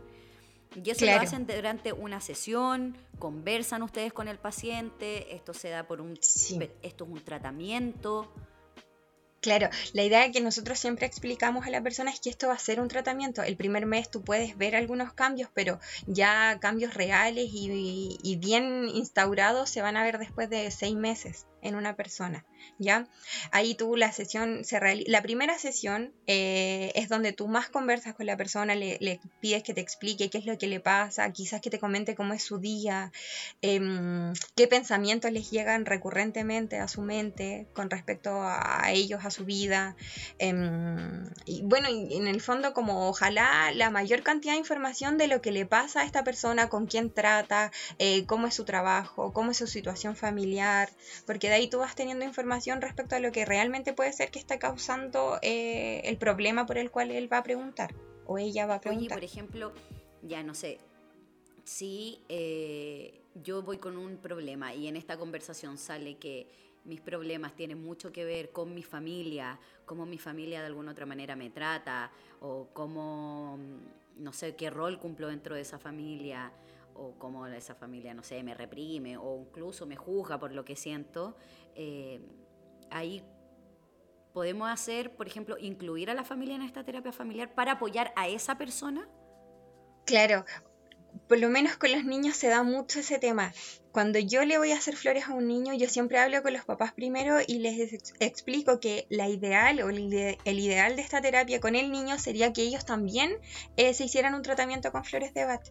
Y 0.74 0.90
eso 0.90 1.06
lo 1.06 1.12
hacen 1.12 1.46
durante 1.46 1.92
una 1.92 2.20
sesión, 2.20 2.96
conversan 3.18 3.82
ustedes 3.82 4.12
con 4.12 4.28
el 4.28 4.38
paciente, 4.38 5.34
esto 5.34 5.54
se 5.54 5.70
da 5.70 5.84
por 5.84 6.00
un, 6.00 6.12
esto 6.12 7.04
es 7.04 7.10
un 7.10 7.20
tratamiento. 7.24 8.30
Claro, 9.40 9.68
la 9.92 10.02
idea 10.02 10.30
que 10.32 10.40
nosotros 10.40 10.78
siempre 10.78 11.06
explicamos 11.06 11.66
a 11.66 11.70
la 11.70 11.80
persona 11.80 12.10
es 12.10 12.20
que 12.20 12.28
esto 12.30 12.48
va 12.48 12.54
a 12.54 12.58
ser 12.58 12.80
un 12.80 12.88
tratamiento. 12.88 13.42
El 13.42 13.56
primer 13.56 13.86
mes 13.86 14.10
tú 14.10 14.22
puedes 14.22 14.56
ver 14.58 14.74
algunos 14.74 15.12
cambios, 15.12 15.48
pero 15.54 15.78
ya 16.06 16.58
cambios 16.60 16.94
reales 16.94 17.48
y, 17.52 18.18
y 18.22 18.36
bien 18.36 18.88
instaurados 18.88 19.70
se 19.70 19.82
van 19.82 19.96
a 19.96 20.02
ver 20.02 20.18
después 20.18 20.50
de 20.50 20.70
seis 20.72 20.96
meses 20.96 21.46
en 21.62 21.74
una 21.74 21.94
persona. 21.94 22.44
¿ya? 22.78 23.06
Ahí 23.50 23.74
tú 23.74 23.96
la 23.96 24.12
sesión 24.12 24.64
se 24.64 24.78
La 25.06 25.22
primera 25.22 25.58
sesión 25.58 26.12
eh, 26.26 26.92
es 26.94 27.08
donde 27.08 27.32
tú 27.32 27.48
más 27.48 27.68
conversas 27.68 28.14
con 28.14 28.26
la 28.26 28.36
persona, 28.36 28.74
le, 28.74 29.20
pides 29.40 29.62
que 29.62 29.74
te 29.74 29.80
explique 29.80 30.30
qué 30.30 30.38
es 30.38 30.46
lo 30.46 30.58
que 30.58 30.66
le 30.66 30.80
pasa, 30.80 31.30
quizás 31.32 31.60
que 31.60 31.70
te 31.70 31.78
comente 31.78 32.14
cómo 32.14 32.34
es 32.34 32.42
su 32.42 32.58
día, 32.58 33.12
em, 33.62 34.32
qué 34.54 34.68
pensamientos 34.68 35.32
les 35.32 35.50
llegan 35.50 35.86
recurrentemente 35.86 36.78
a 36.78 36.88
su 36.88 37.02
mente 37.02 37.66
con 37.74 37.90
respecto 37.90 38.40
a 38.42 38.90
ellos, 38.90 39.24
a 39.24 39.30
su 39.30 39.44
vida. 39.44 39.96
Em, 40.38 41.28
y 41.44 41.62
bueno, 41.62 41.88
en 41.88 42.26
el 42.28 42.40
fondo 42.40 42.72
como 42.72 43.08
ojalá 43.08 43.72
la 43.72 43.90
mayor 43.90 44.22
cantidad 44.22 44.52
de 44.52 44.58
información 44.58 45.18
de 45.18 45.28
lo 45.28 45.40
que 45.40 45.52
le 45.52 45.66
pasa 45.66 46.00
a 46.02 46.04
esta 46.04 46.24
persona, 46.24 46.68
con 46.68 46.86
quién 46.86 47.12
trata, 47.12 47.72
eh, 47.98 48.26
cómo 48.26 48.46
es 48.46 48.54
su 48.54 48.64
trabajo, 48.64 49.32
cómo 49.32 49.50
es 49.50 49.56
su 49.58 49.66
situación 49.66 50.16
familiar, 50.16 50.90
porque 51.26 51.47
de 51.48 51.54
ahí 51.54 51.68
tú 51.68 51.78
vas 51.78 51.94
teniendo 51.94 52.24
información 52.24 52.80
respecto 52.80 53.16
a 53.16 53.20
lo 53.20 53.32
que 53.32 53.44
realmente 53.44 53.92
puede 53.92 54.12
ser 54.12 54.30
que 54.30 54.38
está 54.38 54.58
causando 54.58 55.38
eh, 55.42 56.02
el 56.04 56.16
problema 56.16 56.66
por 56.66 56.78
el 56.78 56.90
cual 56.90 57.10
él 57.10 57.32
va 57.32 57.38
a 57.38 57.42
preguntar 57.42 57.94
o 58.26 58.38
ella 58.38 58.66
va 58.66 58.76
a 58.76 58.80
preguntar. 58.80 59.06
Oye, 59.06 59.14
por 59.14 59.24
ejemplo, 59.24 59.72
ya 60.22 60.42
no 60.42 60.54
sé, 60.54 60.78
si 61.64 62.20
eh, 62.28 63.20
yo 63.42 63.62
voy 63.62 63.78
con 63.78 63.96
un 63.96 64.16
problema 64.16 64.74
y 64.74 64.86
en 64.86 64.96
esta 64.96 65.18
conversación 65.18 65.78
sale 65.78 66.16
que 66.16 66.46
mis 66.84 67.00
problemas 67.00 67.54
tienen 67.54 67.82
mucho 67.82 68.12
que 68.12 68.24
ver 68.24 68.50
con 68.50 68.74
mi 68.74 68.82
familia, 68.82 69.60
cómo 69.84 70.06
mi 70.06 70.18
familia 70.18 70.60
de 70.60 70.66
alguna 70.66 70.92
otra 70.92 71.04
manera 71.04 71.36
me 71.36 71.50
trata 71.50 72.10
o 72.40 72.68
cómo, 72.72 73.58
no 74.16 74.32
sé, 74.32 74.56
qué 74.56 74.70
rol 74.70 74.98
cumplo 74.98 75.28
dentro 75.28 75.54
de 75.54 75.60
esa 75.60 75.78
familia 75.78 76.50
o 76.98 77.18
cómo 77.18 77.46
esa 77.46 77.74
familia, 77.74 78.14
no 78.14 78.22
sé, 78.22 78.42
me 78.42 78.54
reprime 78.54 79.16
o 79.16 79.40
incluso 79.40 79.86
me 79.86 79.96
juzga 79.96 80.38
por 80.38 80.52
lo 80.52 80.64
que 80.64 80.76
siento, 80.76 81.36
eh, 81.74 82.20
ahí 82.90 83.24
podemos 84.32 84.68
hacer, 84.70 85.16
por 85.16 85.26
ejemplo, 85.26 85.56
incluir 85.58 86.10
a 86.10 86.14
la 86.14 86.24
familia 86.24 86.54
en 86.56 86.62
esta 86.62 86.84
terapia 86.84 87.12
familiar 87.12 87.54
para 87.54 87.72
apoyar 87.72 88.12
a 88.16 88.28
esa 88.28 88.58
persona. 88.58 89.08
Claro, 90.04 90.44
por 91.28 91.38
lo 91.38 91.48
menos 91.50 91.76
con 91.76 91.92
los 91.92 92.04
niños 92.04 92.36
se 92.36 92.48
da 92.48 92.62
mucho 92.62 93.00
ese 93.00 93.18
tema. 93.18 93.52
Cuando 93.92 94.18
yo 94.18 94.44
le 94.44 94.58
voy 94.58 94.72
a 94.72 94.76
hacer 94.76 94.96
flores 94.96 95.26
a 95.28 95.34
un 95.34 95.48
niño, 95.48 95.74
yo 95.74 95.88
siempre 95.88 96.18
hablo 96.18 96.42
con 96.42 96.52
los 96.52 96.64
papás 96.64 96.92
primero 96.92 97.38
y 97.46 97.58
les 97.58 97.92
ex- 97.92 98.14
explico 98.20 98.80
que 98.80 99.06
la 99.10 99.28
ideal 99.28 99.80
o 99.82 99.90
el 99.90 99.98
ideal 100.58 100.96
de 100.96 101.02
esta 101.02 101.20
terapia 101.20 101.60
con 101.60 101.76
el 101.76 101.90
niño 101.92 102.18
sería 102.18 102.52
que 102.52 102.62
ellos 102.62 102.84
también 102.84 103.38
eh, 103.76 103.94
se 103.94 104.04
hicieran 104.04 104.34
un 104.34 104.42
tratamiento 104.42 104.92
con 104.92 105.04
flores 105.04 105.34
de 105.34 105.44
Bach. 105.44 105.62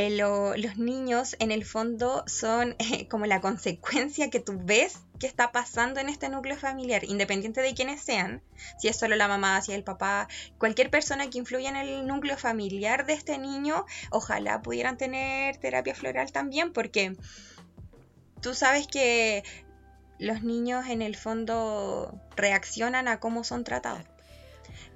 Eh, 0.00 0.10
lo- 0.10 0.56
los 0.56 0.76
niños 0.76 1.34
en 1.40 1.50
el 1.50 1.64
fondo 1.64 2.22
son 2.28 2.76
eh, 2.78 3.08
como 3.08 3.26
la 3.26 3.40
consecuencia 3.40 4.30
que 4.30 4.38
tú 4.38 4.52
ves 4.62 5.00
que 5.18 5.26
está 5.26 5.50
pasando 5.50 5.98
en 5.98 6.08
este 6.08 6.28
núcleo 6.28 6.56
familiar, 6.56 7.02
independiente 7.02 7.60
de 7.62 7.74
quiénes 7.74 8.00
sean, 8.00 8.40
si 8.78 8.86
es 8.86 8.96
solo 8.96 9.16
la 9.16 9.26
mamá, 9.26 9.60
si 9.60 9.72
es 9.72 9.76
el 9.78 9.82
papá, 9.82 10.28
cualquier 10.56 10.88
persona 10.90 11.28
que 11.28 11.38
influya 11.38 11.68
en 11.70 11.74
el 11.74 12.06
núcleo 12.06 12.36
familiar 12.36 13.06
de 13.06 13.14
este 13.14 13.38
niño, 13.38 13.86
ojalá 14.12 14.62
pudieran 14.62 14.96
tener 14.98 15.56
terapia 15.56 15.96
floral 15.96 16.30
también, 16.30 16.72
porque 16.72 17.16
tú 18.40 18.54
sabes 18.54 18.86
que 18.86 19.42
los 20.20 20.44
niños 20.44 20.86
en 20.86 21.02
el 21.02 21.16
fondo 21.16 22.20
reaccionan 22.36 23.08
a 23.08 23.18
cómo 23.18 23.42
son 23.42 23.64
tratados. 23.64 24.04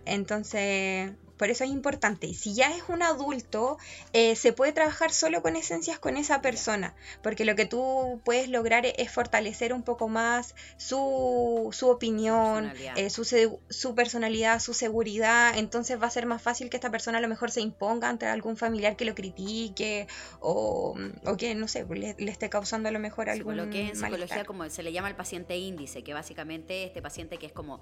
Entonces, 0.05 1.11
por 1.43 1.51
eso 1.51 1.65
es 1.65 1.71
importante. 1.71 2.33
Si 2.35 2.55
ya 2.55 2.71
es 2.71 2.85
un 2.89 3.03
adulto, 3.03 3.77
eh, 4.13 4.37
se 4.37 4.53
puede 4.53 4.71
trabajar 4.71 5.13
solo 5.13 5.43
con 5.43 5.57
esencias 5.57 5.99
con 5.99 6.17
esa 6.17 6.41
persona, 6.41 6.95
porque 7.21 7.45
lo 7.45 7.57
que 7.57 7.67
tú 7.67 8.21
puedes 8.25 8.49
lograr 8.49 8.87
es 8.87 9.11
fortalecer 9.11 9.73
un 9.73 9.83
poco 9.83 10.07
más 10.09 10.55
su, 10.77 11.69
su 11.73 11.89
opinión, 11.89 12.67
Personalidad. 12.71 12.97
eh, 12.97 13.11
su, 13.11 13.25
su 13.71 13.95
personalidad, 13.97 14.61
su 14.61 14.73
seguridad. 14.73 15.59
Entonces 15.59 16.01
va 16.01 16.07
a 16.07 16.11
ser 16.11 16.27
más 16.27 16.41
fácil 16.41 16.71
que 16.71 16.77
esta 16.77 16.93
persona 16.93 17.19
a 17.19 17.21
lo 17.21 17.27
mejor 17.27 17.51
se 17.51 17.61
imponga 17.61 18.09
ante 18.09 18.27
algún 18.27 18.57
familiar 18.57 18.95
que 18.95 19.05
lo 19.05 19.17
critique 19.17 20.07
o, 20.39 20.95
o 21.25 21.37
que, 21.37 21.57
no 21.57 21.67
sé, 21.67 21.85
le, 21.91 22.15
le 22.17 22.31
esté 22.31 22.51
causando 22.51 22.89
a 22.89 22.93
lo 22.93 23.01
mejor 23.01 23.29
algún 23.29 23.57
coloque 23.57 23.81
en 23.81 23.97
psicología 23.97 24.11
malestar. 24.11 24.47
como 24.47 24.71
se 24.71 24.85
le 24.85 24.93
llama 24.93 25.09
el 25.09 25.17
paciente 25.17 25.57
índice, 25.57 26.05
que 26.05 26.15
básicamente 26.15 26.85
este 26.85 27.03
paciente 27.03 27.37
que 27.39 27.47
es 27.47 27.53
como 27.53 27.81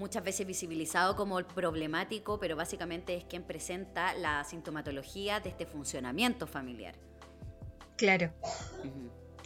muchas 0.00 0.24
veces 0.24 0.46
visibilizado 0.46 1.14
como 1.14 1.38
el 1.38 1.44
problemático, 1.44 2.40
pero 2.40 2.56
básicamente 2.56 3.16
es 3.16 3.24
quien 3.24 3.44
presenta 3.44 4.14
la 4.14 4.42
sintomatología 4.44 5.38
de 5.38 5.50
este 5.50 5.66
funcionamiento 5.66 6.46
familiar. 6.48 6.94
Claro. 7.96 8.32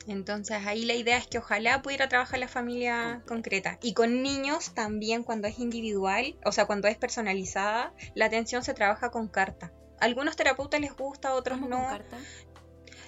Entonces 0.07 0.65
ahí 0.65 0.85
la 0.85 0.95
idea 0.95 1.17
es 1.17 1.27
que 1.27 1.39
ojalá 1.39 1.83
pudiera 1.83 2.09
trabajar 2.09 2.39
la 2.39 2.47
familia 2.47 3.23
concreta. 3.27 3.79
Y 3.83 3.95
con 3.95 4.23
niños 4.23 4.75
también 4.75 5.25
cuando 5.25 5.49
es 5.49 5.59
individual, 5.59 6.37
o 6.45 6.53
sea, 6.53 6.67
cuando 6.67 6.87
es 6.89 6.97
personalizada, 6.97 7.93
la 8.15 8.27
atención 8.27 8.63
se 8.63 8.75
trabaja 8.75 9.11
con 9.11 9.29
carta. 9.29 9.73
Algunos 9.99 10.37
terapeutas 10.37 10.81
les 10.81 10.95
gusta, 10.95 11.35
otros 11.35 11.59
¿Cómo 11.59 11.69
no. 11.69 11.79
con 11.79 11.89
carta? 11.89 12.19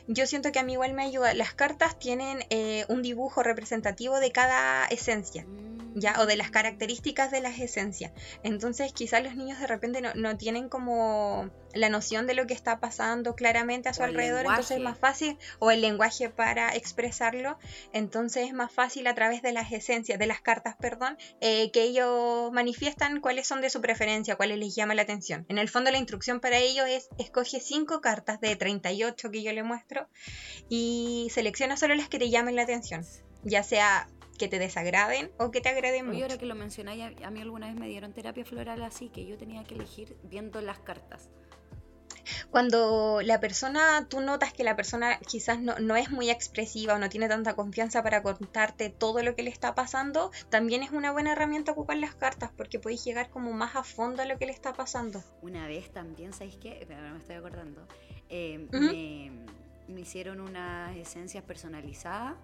Yo 0.08 0.26
siento 0.26 0.52
que 0.52 0.58
a 0.58 0.62
mí 0.62 0.72
igual 0.72 0.94
me 0.94 1.04
ayuda. 1.04 1.34
Las 1.34 1.54
cartas 1.54 1.98
tienen 1.98 2.44
eh, 2.50 2.86
un 2.88 3.02
dibujo 3.02 3.42
representativo 3.42 4.18
de 4.18 4.32
cada 4.32 4.86
esencia. 4.86 5.44
Mm. 5.44 5.75
¿Ya? 5.96 6.20
O 6.20 6.26
de 6.26 6.36
las 6.36 6.50
características 6.50 7.30
de 7.30 7.40
las 7.40 7.58
esencias. 7.58 8.12
Entonces 8.42 8.92
quizás 8.92 9.24
los 9.24 9.34
niños 9.34 9.58
de 9.58 9.66
repente 9.66 10.00
no, 10.00 10.14
no 10.14 10.36
tienen 10.36 10.68
como 10.68 11.50
la 11.72 11.88
noción 11.88 12.26
de 12.26 12.34
lo 12.34 12.46
que 12.46 12.54
está 12.54 12.80
pasando 12.80 13.34
claramente 13.34 13.88
a 13.88 13.94
su 13.94 14.02
O 14.02 14.04
alrededor, 14.04 14.46
entonces 14.46 14.76
es 14.76 14.82
más 14.82 14.98
fácil, 14.98 15.38
o 15.58 15.70
el 15.70 15.80
lenguaje 15.80 16.28
para 16.28 16.74
expresarlo, 16.74 17.58
entonces 17.92 18.46
es 18.46 18.52
más 18.52 18.72
fácil 18.72 19.06
a 19.06 19.14
través 19.14 19.42
de 19.42 19.52
las 19.52 19.72
esencias, 19.72 20.18
de 20.18 20.26
las 20.26 20.40
cartas, 20.40 20.76
perdón, 20.78 21.16
eh, 21.40 21.70
que 21.72 21.82
ellos 21.82 22.52
manifiestan 22.52 23.20
cuáles 23.20 23.46
son 23.46 23.60
de 23.60 23.70
su 23.70 23.80
preferencia, 23.80 24.36
cuáles 24.36 24.58
les 24.58 24.74
llama 24.74 24.94
la 24.94 25.02
atención. 25.02 25.46
En 25.48 25.58
el 25.58 25.68
fondo 25.68 25.90
la 25.90 25.98
instrucción 25.98 26.40
para 26.40 26.58
ellos 26.58 26.86
es 26.88 27.08
escoge 27.18 27.60
cinco 27.60 28.00
cartas 28.00 28.40
de 28.40 28.54
38 28.56 29.30
que 29.30 29.42
yo 29.42 29.52
le 29.52 29.62
muestro 29.62 30.08
y 30.68 31.28
selecciona 31.30 31.76
solo 31.76 31.94
las 31.94 32.08
que 32.08 32.18
te 32.18 32.30
llamen 32.30 32.56
la 32.56 32.62
atención, 32.62 33.04
ya 33.44 33.62
sea 33.62 34.08
que 34.36 34.48
te 34.48 34.58
desagraden 34.58 35.30
o 35.38 35.50
que 35.50 35.60
te 35.60 35.68
agraden 35.68 36.06
mucho. 36.06 36.22
ahora 36.22 36.38
que 36.38 36.46
lo 36.46 36.54
mencionáis, 36.54 37.04
a, 37.22 37.30
mí 37.30 37.40
alguna 37.40 37.66
vez 37.68 37.76
me 37.76 37.88
dieron 37.88 38.12
terapia 38.12 38.44
floral 38.44 38.82
así, 38.82 39.08
que 39.08 39.26
yo 39.26 39.36
tenía 39.36 39.64
que 39.64 39.74
elegir 39.74 40.16
viendo 40.24 40.60
las 40.60 40.78
cartas. 40.78 41.28
Cuando 42.50 43.20
la 43.22 43.40
persona, 43.40 44.06
tú 44.08 44.20
notas 44.20 44.52
que 44.52 44.64
la 44.64 44.74
persona 44.74 45.18
quizás 45.20 45.60
no, 45.60 45.78
no 45.78 45.96
es 45.96 46.10
muy 46.10 46.30
expresiva 46.30 46.94
o 46.94 46.98
no 46.98 47.08
tiene 47.08 47.28
tanta 47.28 47.54
confianza 47.54 48.02
para 48.02 48.22
contarte 48.22 48.90
todo 48.90 49.22
lo 49.22 49.36
que 49.36 49.42
le 49.42 49.50
está 49.50 49.74
pasando, 49.74 50.30
también 50.48 50.82
es 50.82 50.90
una 50.90 51.12
buena 51.12 51.32
herramienta 51.32 51.72
ocupar 51.72 51.98
las 51.98 52.14
cartas 52.14 52.50
porque 52.56 52.78
podéis 52.80 53.04
llegar 53.04 53.30
como 53.30 53.52
más 53.52 53.76
a 53.76 53.84
fondo 53.84 54.22
a 54.22 54.26
lo 54.26 54.38
que 54.38 54.46
le 54.46 54.52
está 54.52 54.72
pasando. 54.72 55.22
Una 55.42 55.68
vez 55.68 55.92
también, 55.92 56.32
¿sabéis 56.32 56.56
qué? 56.56 56.86
Ahora 56.90 57.12
me 57.12 57.18
estoy 57.18 57.36
acordando. 57.36 57.86
eh, 58.28 58.66
Ujú. 58.72 58.80
me, 58.80 59.30
me 59.88 60.00
hicieron 60.00 60.40
unas 60.40 60.96
esencias 60.96 61.44
personalizadas 61.44 62.34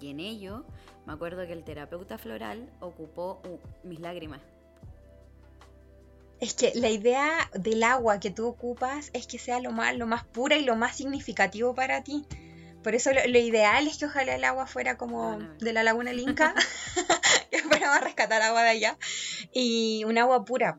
y 0.00 0.10
en 0.10 0.20
ello 0.20 0.64
me 1.06 1.12
acuerdo 1.12 1.46
que 1.46 1.52
el 1.52 1.64
terapeuta 1.64 2.18
floral 2.18 2.68
ocupó 2.80 3.42
uh, 3.44 3.86
mis 3.86 4.00
lágrimas. 4.00 4.40
Es 6.40 6.54
que 6.54 6.72
la 6.74 6.90
idea 6.90 7.30
del 7.54 7.82
agua 7.84 8.18
que 8.18 8.30
tú 8.30 8.46
ocupas 8.48 9.10
es 9.12 9.26
que 9.26 9.38
sea 9.38 9.60
lo 9.60 9.70
más, 9.70 9.96
lo 9.96 10.06
más 10.06 10.24
pura 10.24 10.56
y 10.56 10.64
lo 10.64 10.74
más 10.74 10.96
significativo 10.96 11.74
para 11.74 12.02
ti. 12.02 12.26
Por 12.82 12.96
eso 12.96 13.12
lo, 13.12 13.20
lo 13.28 13.38
ideal 13.38 13.86
es 13.86 13.98
que 13.98 14.06
ojalá 14.06 14.34
el 14.34 14.42
agua 14.42 14.66
fuera 14.66 14.96
como 14.96 15.34
Bueno. 15.34 15.54
de 15.60 15.72
la 15.72 15.84
laguna 15.84 16.12
Linca, 16.12 16.54
que 17.50 17.58
fuéramos 17.60 17.96
a 17.96 18.00
rescatar 18.00 18.42
agua 18.42 18.62
de 18.64 18.70
allá, 18.70 18.98
y 19.52 20.02
un 20.04 20.18
agua 20.18 20.44
pura. 20.44 20.78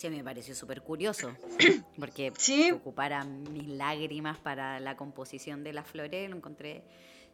Sí, 0.00 0.08
me 0.08 0.24
pareció 0.24 0.54
súper 0.54 0.80
curioso, 0.80 1.36
porque 2.00 2.32
Sí. 2.38 2.70
ocupara 2.72 3.22
mis 3.22 3.68
lágrimas 3.68 4.38
para 4.38 4.80
la 4.80 4.96
composición 4.96 5.62
de 5.62 5.74
las 5.74 5.86
flores, 5.86 6.30
lo 6.30 6.36
encontré 6.36 6.82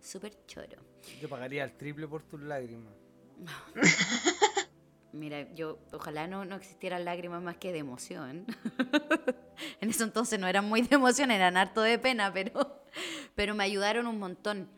súper 0.01 0.33
choro. 0.49 0.83
Yo 1.21 1.29
pagaría 1.29 1.63
el 1.63 1.77
triple 1.77 2.09
por 2.09 2.25
tus 2.25 2.41
lágrimas. 2.41 2.93
Mira, 5.13 5.43
yo 5.55 5.79
ojalá 5.93 6.27
no, 6.27 6.45
no 6.45 6.57
existieran 6.57 7.05
lágrimas 7.05 7.41
más 7.41 7.57
que 7.57 7.71
de 7.71 7.79
emoción. 7.79 8.45
en 9.81 9.89
eso 9.89 10.03
entonces 10.03 10.41
no 10.41 10.49
eran 10.49 10.65
muy 10.69 10.83
de 10.83 10.97
emoción, 10.97 11.31
eran 11.31 11.57
harto 11.57 11.83
de 11.83 12.01
pena, 12.01 12.33
pero, 12.33 12.85
pero 13.37 13.55
me 13.55 13.63
ayudaron 13.63 14.09
un 14.09 14.19
montón. 14.19 14.69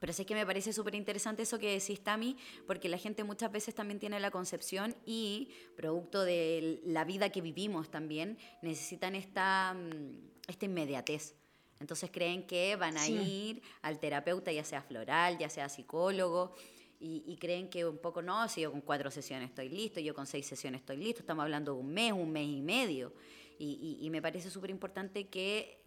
Pero 0.00 0.12
sí 0.12 0.24
que 0.24 0.34
me 0.34 0.46
parece 0.46 0.72
súper 0.72 0.94
interesante 0.94 1.42
eso 1.42 1.58
que 1.58 1.72
decís, 1.72 2.00
Tami, 2.02 2.36
porque 2.66 2.88
la 2.88 2.98
gente 2.98 3.24
muchas 3.24 3.50
veces 3.50 3.74
también 3.74 3.98
tiene 3.98 4.20
la 4.20 4.30
concepción 4.30 4.94
y, 5.04 5.50
producto 5.76 6.24
de 6.24 6.80
la 6.84 7.04
vida 7.04 7.30
que 7.30 7.40
vivimos 7.40 7.90
también, 7.90 8.38
necesitan 8.62 9.14
esta, 9.14 9.74
mm, 9.74 10.48
esta 10.48 10.64
inmediatez. 10.66 11.34
Entonces 11.80 12.10
creen 12.12 12.46
que 12.46 12.76
van 12.76 12.96
a 12.96 13.04
Sí. 13.06 13.12
ir 13.14 13.62
al 13.82 13.98
terapeuta, 14.00 14.50
ya 14.52 14.64
sea 14.64 14.82
floral, 14.82 15.38
ya 15.38 15.48
sea 15.48 15.68
psicólogo, 15.68 16.54
y, 17.00 17.22
y 17.26 17.36
creen 17.36 17.68
que 17.70 17.86
un 17.86 17.98
poco 17.98 18.22
no, 18.22 18.48
si 18.48 18.62
yo 18.62 18.72
con 18.72 18.80
cuatro 18.80 19.10
sesiones 19.10 19.50
estoy 19.50 19.68
listo, 19.68 20.00
yo 20.00 20.14
con 20.14 20.26
seis 20.26 20.46
sesiones 20.46 20.80
estoy 20.80 20.96
listo, 20.96 21.20
estamos 21.20 21.44
hablando 21.44 21.74
de 21.74 21.78
un 21.80 21.92
mes, 21.92 22.12
un 22.12 22.32
mes 22.32 22.48
y 22.48 22.60
medio. 22.60 23.12
Y, 23.60 23.98
y- 24.00 24.04
y 24.06 24.10
me 24.10 24.20
parece 24.22 24.50
súper 24.50 24.70
importante 24.70 25.28
que, 25.28 25.77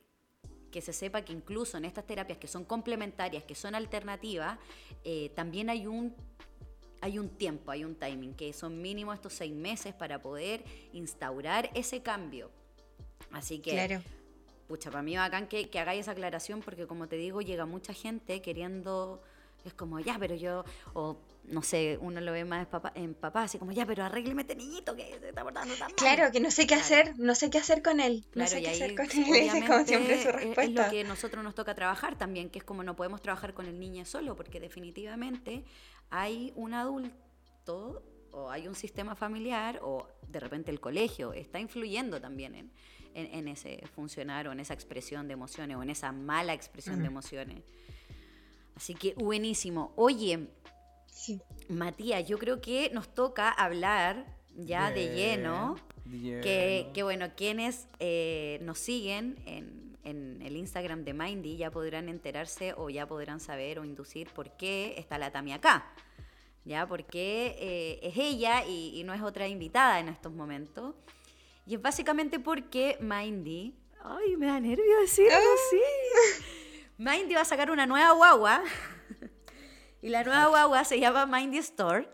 que 0.71 0.81
se 0.81 0.93
sepa 0.93 1.21
que 1.21 1.33
incluso 1.33 1.77
en 1.77 1.85
estas 1.85 2.07
terapias 2.07 2.37
que 2.37 2.47
son 2.47 2.65
complementarias, 2.65 3.43
que 3.43 3.55
son 3.55 3.75
alternativas, 3.75 4.57
eh, 5.03 5.31
también 5.35 5.69
hay 5.69 5.85
un, 5.85 6.15
hay 7.01 7.19
un 7.19 7.29
tiempo, 7.29 7.71
hay 7.71 7.83
un 7.83 7.95
timing, 7.95 8.33
que 8.33 8.53
son 8.53 8.81
mínimo 8.81 9.13
estos 9.13 9.33
seis 9.33 9.53
meses 9.53 9.93
para 9.93 10.21
poder 10.21 10.63
instaurar 10.93 11.69
ese 11.73 12.01
cambio. 12.01 12.49
Así 13.31 13.59
que 13.59 13.71
Claro. 13.71 14.01
pucha, 14.67 14.89
para 14.89 15.03
mí 15.03 15.15
bacán 15.15 15.47
que, 15.47 15.69
que 15.69 15.79
hagáis 15.79 16.01
esa 16.01 16.11
aclaración 16.11 16.61
porque 16.61 16.87
como 16.87 17.07
te 17.07 17.17
digo, 17.17 17.41
llega 17.41 17.65
mucha 17.65 17.93
gente 17.93 18.41
queriendo, 18.41 19.21
es 19.65 19.73
como, 19.73 19.99
ya, 19.99 20.17
pero 20.19 20.35
yo, 20.35 20.63
o 20.93 21.17
no 21.45 21.61
sé, 21.63 21.97
uno 22.01 22.21
lo 22.21 22.31
ve 22.31 22.45
más 22.45 22.67
papá, 22.67 22.91
en 22.95 23.13
papá, 23.13 23.43
así 23.43 23.57
como, 23.57 23.71
ya, 23.71 23.85
pero 23.85 24.03
arrégleme 24.03 24.41
este 24.43 24.55
niñito 24.55 24.95
que 24.95 25.17
se 25.19 25.29
está 25.29 25.43
portando 25.43 25.73
tan 25.75 25.87
mal. 25.87 25.95
Claro, 25.95 26.31
que 26.31 26.39
no 26.39 26.51
sé 26.51 26.63
qué 26.63 26.75
Claro. 26.75 26.81
hacer, 26.83 27.19
no 27.19 27.35
sé 27.35 27.49
qué 27.49 27.57
hacer 27.57 27.81
con 27.81 27.99
él, 27.99 28.25
no 28.35 28.47
sé 28.47 28.61
qué 28.61 28.69
ahí 28.69 28.75
hacer 28.75 28.95
con 28.95 29.05
él, 29.05 29.11
esa 29.35 29.57
es 29.57 29.63
como 29.65 29.85
siempre 29.85 30.21
su 30.21 30.29
obviamente, 30.29 30.29
es- 30.29 30.35
respuesta. 30.35 30.63
Es 30.63 30.71
lo 30.71 30.89
que 30.89 31.03
nosotros 31.03 31.43
nos 31.43 31.55
toca 31.55 31.75
trabajar 31.75 32.17
también, 32.17 32.49
que 32.49 32.59
es 32.59 32.65
como 32.65 32.83
no 32.83 32.95
podemos 32.95 33.21
trabajar 33.21 33.53
con 33.53 33.65
el 33.65 33.79
niño 33.79 34.05
solo, 34.05 34.35
porque 34.35 34.59
definitivamente 34.59 35.65
hay 36.09 36.53
un 36.55 36.73
adulto 36.73 38.03
o 38.31 38.49
hay 38.49 38.67
un 38.67 38.75
sistema 38.75 39.15
familiar 39.15 39.79
o 39.83 40.07
de 40.27 40.39
repente 40.39 40.71
el 40.71 40.79
colegio 40.79 41.33
está 41.33 41.59
influyendo 41.59 42.21
también 42.21 42.55
en, 42.55 42.71
en- 43.13 43.33
en 43.33 43.47
ese 43.49 43.83
funcionar 43.93 44.47
o 44.47 44.51
en 44.53 44.59
esa 44.61 44.73
expresión 44.73 45.27
de 45.27 45.33
emociones 45.33 45.75
o 45.75 45.83
en 45.83 45.89
esa 45.89 46.11
mala 46.13 46.53
expresión 46.53 47.01
de 47.01 47.07
emociones. 47.07 47.63
Así 48.75 48.95
que 48.95 49.13
buenísimo. 49.15 49.91
Oye, 49.97 50.47
Sí. 51.11 51.39
Matías, 51.69 52.27
yo 52.27 52.37
creo 52.39 52.59
que 52.61 52.89
nos 52.93 53.13
toca 53.13 53.49
hablar 53.49 54.25
ya 54.55 54.91
de 54.91 55.13
lleno 55.15 55.75
Bien, 56.05 56.41
que, 56.41 57.03
bueno, 57.03 57.27
quienes 57.37 57.87
eh, 57.99 58.59
nos 58.63 58.79
siguen 58.79 59.37
en, 59.45 59.97
en 60.03 60.41
el 60.41 60.57
Instagram 60.57 61.03
de 61.05 61.13
Mindy 61.13 61.57
ya 61.57 61.69
podrán 61.71 62.09
enterarse 62.09 62.73
o 62.75 62.89
ya 62.89 63.07
podrán 63.07 63.39
saber 63.39 63.79
o 63.79 63.85
inducir 63.85 64.27
por 64.29 64.51
qué 64.57 64.95
está 64.97 65.17
la 65.17 65.31
Tami 65.31 65.53
acá. 65.53 65.85
¿Ya? 66.65 66.87
Porque 66.87 67.55
eh, 67.59 67.99
es 68.03 68.17
ella 68.17 68.65
y, 68.65 68.99
y 68.99 69.03
no 69.03 69.13
es 69.13 69.21
otra 69.21 69.47
invitada 69.47 69.99
en 69.99 70.09
estos 70.09 70.31
momentos. 70.33 70.95
Y 71.65 71.75
es 71.75 71.81
básicamente 71.81 72.39
porque 72.39 72.97
Mindy. 72.99 73.75
Ay, 74.03 74.35
me 74.37 74.47
da 74.47 74.59
nervio 74.59 74.99
decirlo, 74.99 75.37
Ah. 75.37 75.57
sí. 75.69 76.43
Mindy 76.97 77.35
va 77.35 77.41
a 77.41 77.45
sacar 77.45 77.69
una 77.71 77.85
nueva 77.85 78.11
guagua. 78.13 78.63
Y 80.03 80.09
la 80.09 80.23
nueva 80.23 80.47
guagua 80.47 80.83
se 80.83 80.99
llama 80.99 81.27
Mindy 81.27 81.59
Store, 81.59 82.07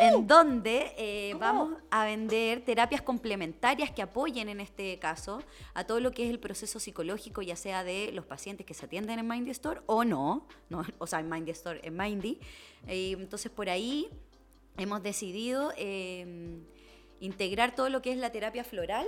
en 0.00 0.26
donde 0.26 0.92
eh, 0.98 1.34
vamos 1.38 1.78
a 1.88 2.04
vender 2.04 2.64
terapias 2.64 3.02
complementarias 3.02 3.92
que 3.92 4.02
apoyen 4.02 4.48
en 4.48 4.58
este 4.58 4.98
caso 4.98 5.40
a 5.72 5.84
todo 5.84 6.00
lo 6.00 6.10
que 6.10 6.24
es 6.24 6.30
el 6.30 6.40
proceso 6.40 6.80
psicológico, 6.80 7.40
ya 7.40 7.54
sea 7.54 7.84
de 7.84 8.10
los 8.12 8.26
pacientes 8.26 8.66
que 8.66 8.74
se 8.74 8.86
atienden 8.86 9.20
en 9.20 9.28
Mindy 9.28 9.52
Store 9.52 9.80
o 9.86 10.02
no, 10.04 10.48
no 10.70 10.84
o 10.98 11.06
sea, 11.06 11.20
en 11.20 11.28
Mindy 11.28 11.52
Store, 11.52 11.80
en 11.84 11.96
Mindy. 11.96 12.40
Eh, 12.88 13.12
entonces 13.12 13.52
por 13.52 13.70
ahí 13.70 14.08
hemos 14.76 15.00
decidido 15.00 15.72
eh, 15.76 16.58
integrar 17.20 17.76
todo 17.76 17.90
lo 17.90 18.02
que 18.02 18.10
es 18.10 18.18
la 18.18 18.32
terapia 18.32 18.64
floral. 18.64 19.06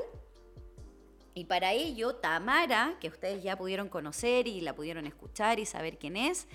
Y 1.35 1.47
para 1.47 1.73
ello, 1.73 2.15
Tamara, 2.17 2.99
que 3.01 3.09
ustedes 3.09 3.43
ya 3.43 3.57
pudieron 3.57 3.89
conocer 3.89 4.47
y 4.47 4.61
la 4.61 4.77
pudieron 4.77 5.07
escuchar 5.07 5.59
y 5.59 5.67
saber 5.67 5.99
quién 5.99 6.17
es, 6.17 6.47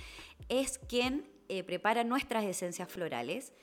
es 0.49 0.77
quien 0.77 1.27
eh, 1.49 1.63
prepara 1.63 2.03
nuestras 2.03 2.43
esencias 2.45 2.89
florales, 2.89 3.53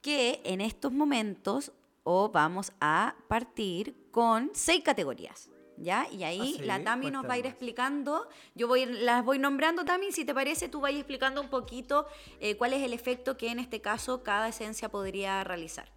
que 0.00 0.40
en 0.44 0.60
estos 0.60 0.92
momentos 0.92 1.72
o 2.04 2.30
vamos 2.30 2.72
a 2.80 3.16
partir 3.28 3.94
con 4.10 4.50
seis 4.54 4.82
categorías. 4.82 5.50
¿Ya? 5.80 6.08
Y 6.10 6.24
ahí 6.24 6.40
Ah, 6.40 6.58
sí, 6.58 6.64
la 6.64 6.82
Tami 6.82 7.08
nos 7.08 7.24
va 7.24 7.34
a 7.34 7.38
ir 7.38 7.46
explicando, 7.46 8.28
yo 8.56 8.66
voy, 8.66 8.84
las 8.84 9.24
voy 9.24 9.38
nombrando 9.38 9.84
Tami, 9.84 10.10
si 10.10 10.24
te 10.24 10.34
parece, 10.34 10.68
tú 10.68 10.80
vas 10.80 10.92
explicando 10.92 11.40
un 11.40 11.48
poquito 11.48 12.08
eh, 12.40 12.56
cuál 12.56 12.72
es 12.72 12.82
el 12.82 12.92
efecto 12.92 13.36
que 13.36 13.50
en 13.50 13.60
este 13.60 13.80
caso 13.80 14.24
cada 14.24 14.48
esencia 14.48 14.88
podría 14.88 15.44
realizar. 15.44 15.88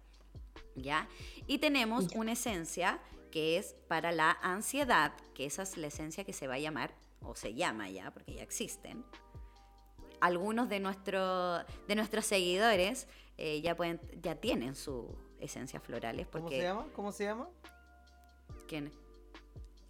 ¿ya? 0.76 1.08
Y 1.46 1.58
tenemos 1.58 2.06
una 2.14 2.32
esencia 2.32 3.00
que 3.30 3.56
es 3.56 3.74
para 3.88 4.12
la 4.12 4.38
ansiedad, 4.42 5.12
que 5.34 5.46
esa 5.46 5.62
es 5.62 5.76
la 5.76 5.88
esencia 5.88 6.24
que 6.24 6.32
se 6.32 6.46
va 6.46 6.54
a 6.54 6.58
llamar, 6.58 6.94
o 7.22 7.34
se 7.34 7.54
llama 7.54 7.88
ya, 7.88 8.10
porque 8.10 8.34
ya 8.34 8.42
existen. 8.42 9.04
Algunos 10.22 10.68
de, 10.68 10.78
nuestro, 10.78 11.58
de 11.88 11.94
nuestros 11.96 12.24
seguidores 12.26 13.08
eh, 13.38 13.60
ya, 13.60 13.74
pueden, 13.76 14.00
ya 14.22 14.36
tienen 14.36 14.76
sus 14.76 15.06
esencias 15.40 15.82
florales. 15.82 16.28
¿Cómo 16.28 16.44
Porque, 16.44 16.58
se 16.58 16.62
llama? 16.62 16.86
¿Cómo 16.94 17.10
se 17.12 17.24
llama? 17.24 17.48
¿Quién? 18.68 18.92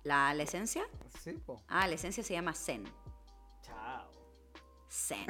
¿La, 0.05 0.33
¿La 0.35 0.43
esencia? 0.43 0.85
Sí, 1.23 1.33
po. 1.35 1.63
Ah, 1.69 1.87
la 1.87 1.95
esencia 1.95 2.23
se 2.25 2.33
llama 2.33 2.55
Zen. 2.55 2.85
Chao. 3.63 4.11
Zen. 4.91 5.27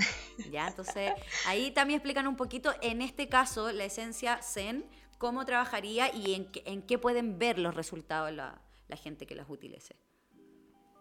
¿Ya? 0.51 0.69
Entonces, 0.69 1.13
ahí 1.47 1.73
también 1.73 1.99
explican 1.99 2.27
un 2.29 2.37
poquito, 2.37 2.73
en 2.81 3.03
este 3.03 3.29
caso, 3.29 3.73
la 3.73 3.85
esencia 3.85 4.41
Zen, 4.43 4.89
cómo 5.19 5.45
trabajaría 5.45 6.15
y 6.15 6.35
en, 6.35 6.51
qué- 6.53 6.63
en 6.67 6.83
qué 6.83 6.99
pueden 6.99 7.39
ver 7.39 7.59
los 7.59 7.75
resultados 7.75 8.33
la, 8.33 8.61
la 8.89 8.97
gente 8.97 9.27
que 9.27 9.35
las 9.35 9.51
utilice. 9.51 9.97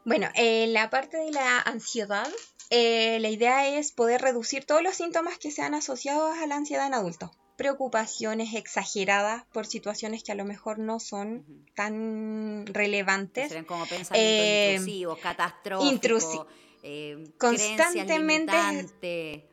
Bueno, 0.06 0.28
eh, 0.36 0.68
la 0.68 0.90
parte 0.90 1.18
de 1.18 1.32
la 1.32 1.60
ansiedad, 1.60 2.28
eh, 2.70 3.20
la 3.20 3.30
idea 3.30 3.68
es 3.78 3.92
poder 3.92 4.22
reducir 4.22 4.66
todos 4.66 4.82
los 4.82 4.96
síntomas 4.96 5.38
que 5.38 5.52
sean 5.52 5.74
asociados 5.76 6.38
a 6.38 6.48
la 6.48 6.56
ansiedad 6.56 6.88
en 6.88 6.94
adultos. 6.94 7.30
Preocupaciones 7.58 8.56
exageradas 8.56 9.46
por 9.54 9.68
situaciones 9.68 10.24
que 10.24 10.32
a 10.32 10.36
lo 10.36 10.46
mejor 10.46 10.80
no 10.80 11.00
son 11.00 11.46
tan 11.76 12.66
relevantes. 12.66 13.50
Serían 13.50 13.66
como 13.66 13.86
pensamientos 13.86 14.46
Eh, 14.46 14.76
intrusivos, 14.80 15.20
catastróficos, 15.20 15.94
intrusi- 15.94 16.46
eh, 16.82 17.24
Constantemente-. 17.38 19.46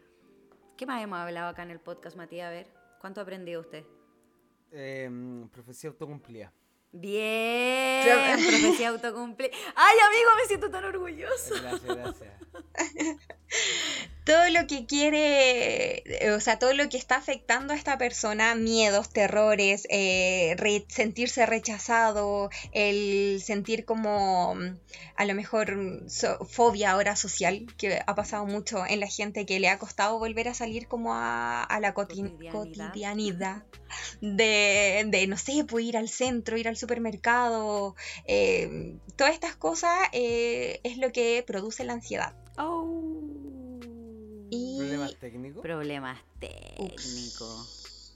¿Qué 0.78 0.86
más 0.86 1.02
hemos 1.02 1.18
hablado 1.18 1.48
acá 1.48 1.64
en 1.64 1.72
el 1.72 1.80
podcast, 1.80 2.16
Matías? 2.16 2.46
A 2.46 2.50
ver, 2.50 2.68
¿cuánto 3.00 3.20
ha 3.20 3.24
aprendido 3.24 3.60
usted? 3.60 3.84
Em, 4.70 5.48
profecía 5.48 5.90
autocumplida. 5.90 6.52
Bien, 6.92 7.87
Claro. 8.14 8.42
profecía 8.42 8.88
autocumplida. 8.90 9.50
Ay, 9.74 9.96
amigo, 10.08 10.30
me 10.36 10.46
siento 10.46 10.70
tan 10.70 10.84
orgulloso. 10.84 11.54
Gracias, 11.60 11.96
gracias. 11.96 12.32
todo 14.28 14.48
lo 14.50 14.66
que 14.66 14.84
quiere, 14.84 16.02
eh, 16.04 16.30
o 16.32 16.40
sea, 16.40 16.58
todo 16.58 16.74
lo 16.74 16.88
que 16.90 16.98
está 16.98 17.16
afectando 17.16 17.72
a 17.72 17.76
esta 17.76 17.96
persona, 17.96 18.54
miedos, 18.54 19.08
terrores, 19.08 19.86
eh, 19.88 20.54
re- 20.58 20.84
sentirse 20.88 21.46
rechazado, 21.46 22.50
el 22.72 23.40
sentir 23.42 23.86
como 23.86 24.54
mm, 24.54 24.76
a 25.16 25.24
lo 25.24 25.34
mejor 25.34 25.74
mm, 25.76 26.10
so- 26.10 26.44
fobia 26.44 26.90
ahora 26.92 27.16
social, 27.16 27.64
que 27.78 28.02
ha 28.06 28.14
pasado 28.14 28.44
mucho 28.44 28.84
en 28.86 29.00
la 29.00 29.06
gente 29.06 29.46
que 29.46 29.60
le 29.60 29.70
ha 29.70 29.78
costado 29.78 30.18
volver 30.18 30.48
a 30.48 30.54
salir 30.54 30.88
como 30.88 31.14
a, 31.14 31.62
a 31.64 31.80
la 31.80 31.94
coti- 31.94 32.22
Cotidianidad. 32.22 32.52
cotidianidad. 32.52 33.62
De, 34.20 35.04
de, 35.08 35.26
no 35.26 35.38
sé, 35.38 35.64
pues 35.66 35.86
ir 35.86 35.96
al 35.96 36.10
centro, 36.10 36.58
ir 36.58 36.68
al 36.68 36.76
supermercado, 36.76 37.96
eh, 38.26 38.94
todas 39.16 39.32
estas 39.32 39.56
cosas 39.56 39.90
eh, 40.12 40.80
es 40.84 40.98
lo 40.98 41.12
que 41.12 41.42
produce 41.46 41.84
la 41.84 41.94
ansiedad. 41.94 42.34
Oh. 42.58 42.84
¿Problemas 44.88 45.16
técnicos? 45.16 45.62
Problemas 45.62 46.18
técnicos. 46.40 48.14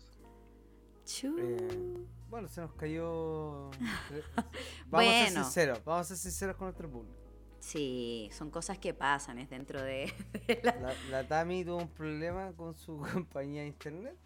Chu. 1.05 1.37
Eh, 1.39 2.07
bueno, 2.31 2.49
se 2.49 2.61
nos 2.63 2.73
cayó. 2.75 3.71
Vamos 4.89 5.09
a 5.09 5.25
ser 5.27 5.33
sinceros, 5.33 5.85
vamos 5.85 6.01
a 6.01 6.05
ser 6.05 6.17
sinceros 6.17 6.57
con 6.57 6.67
nuestro 6.67 6.91
público. 6.91 7.17
Sí, 7.61 8.29
son 8.33 8.51
cosas 8.51 8.79
que 8.79 8.93
pasan, 8.95 9.39
es 9.39 9.49
dentro 9.51 9.81
de, 9.83 10.13
de 10.47 10.61
la... 10.65 10.75
La, 10.81 10.95
la 11.11 11.29
Tami 11.29 11.65
tuvo 11.65 11.77
un 11.79 11.89
problema 11.89 12.53
con 12.53 12.75
su 12.75 12.99
compañía 13.13 13.63
de 13.63 13.69
internet. 13.69 14.17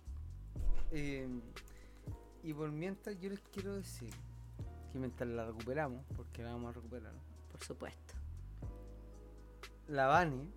eh, 0.93 1.29
y 2.43 2.55
por 2.55 2.71
mientras 2.71 3.19
yo 3.21 3.29
les 3.31 3.41
quiero 3.53 3.75
decir 3.75 4.11
que 4.93 4.99
mientras 5.01 5.29
la 5.29 5.47
recuperamos, 5.47 6.05
porque 6.17 6.43
la 6.45 6.53
vamos 6.53 6.71
a 6.71 6.73
recuperar, 6.75 7.13
Por 7.51 7.63
supuesto. 7.65 8.15
la 9.89 10.07
Vani 10.07 10.49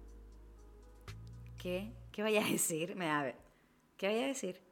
¿Qué? 1.59 1.91
¿Qué 2.11 2.23
vaya 2.23 2.41
a 2.43 2.49
decir? 2.49 2.95
Me 2.95 3.09
a 3.11 3.21
ver. 3.21 3.35
¿Qué 3.97 4.07
vaya 4.07 4.23
a 4.23 4.27
decir? 4.27 4.69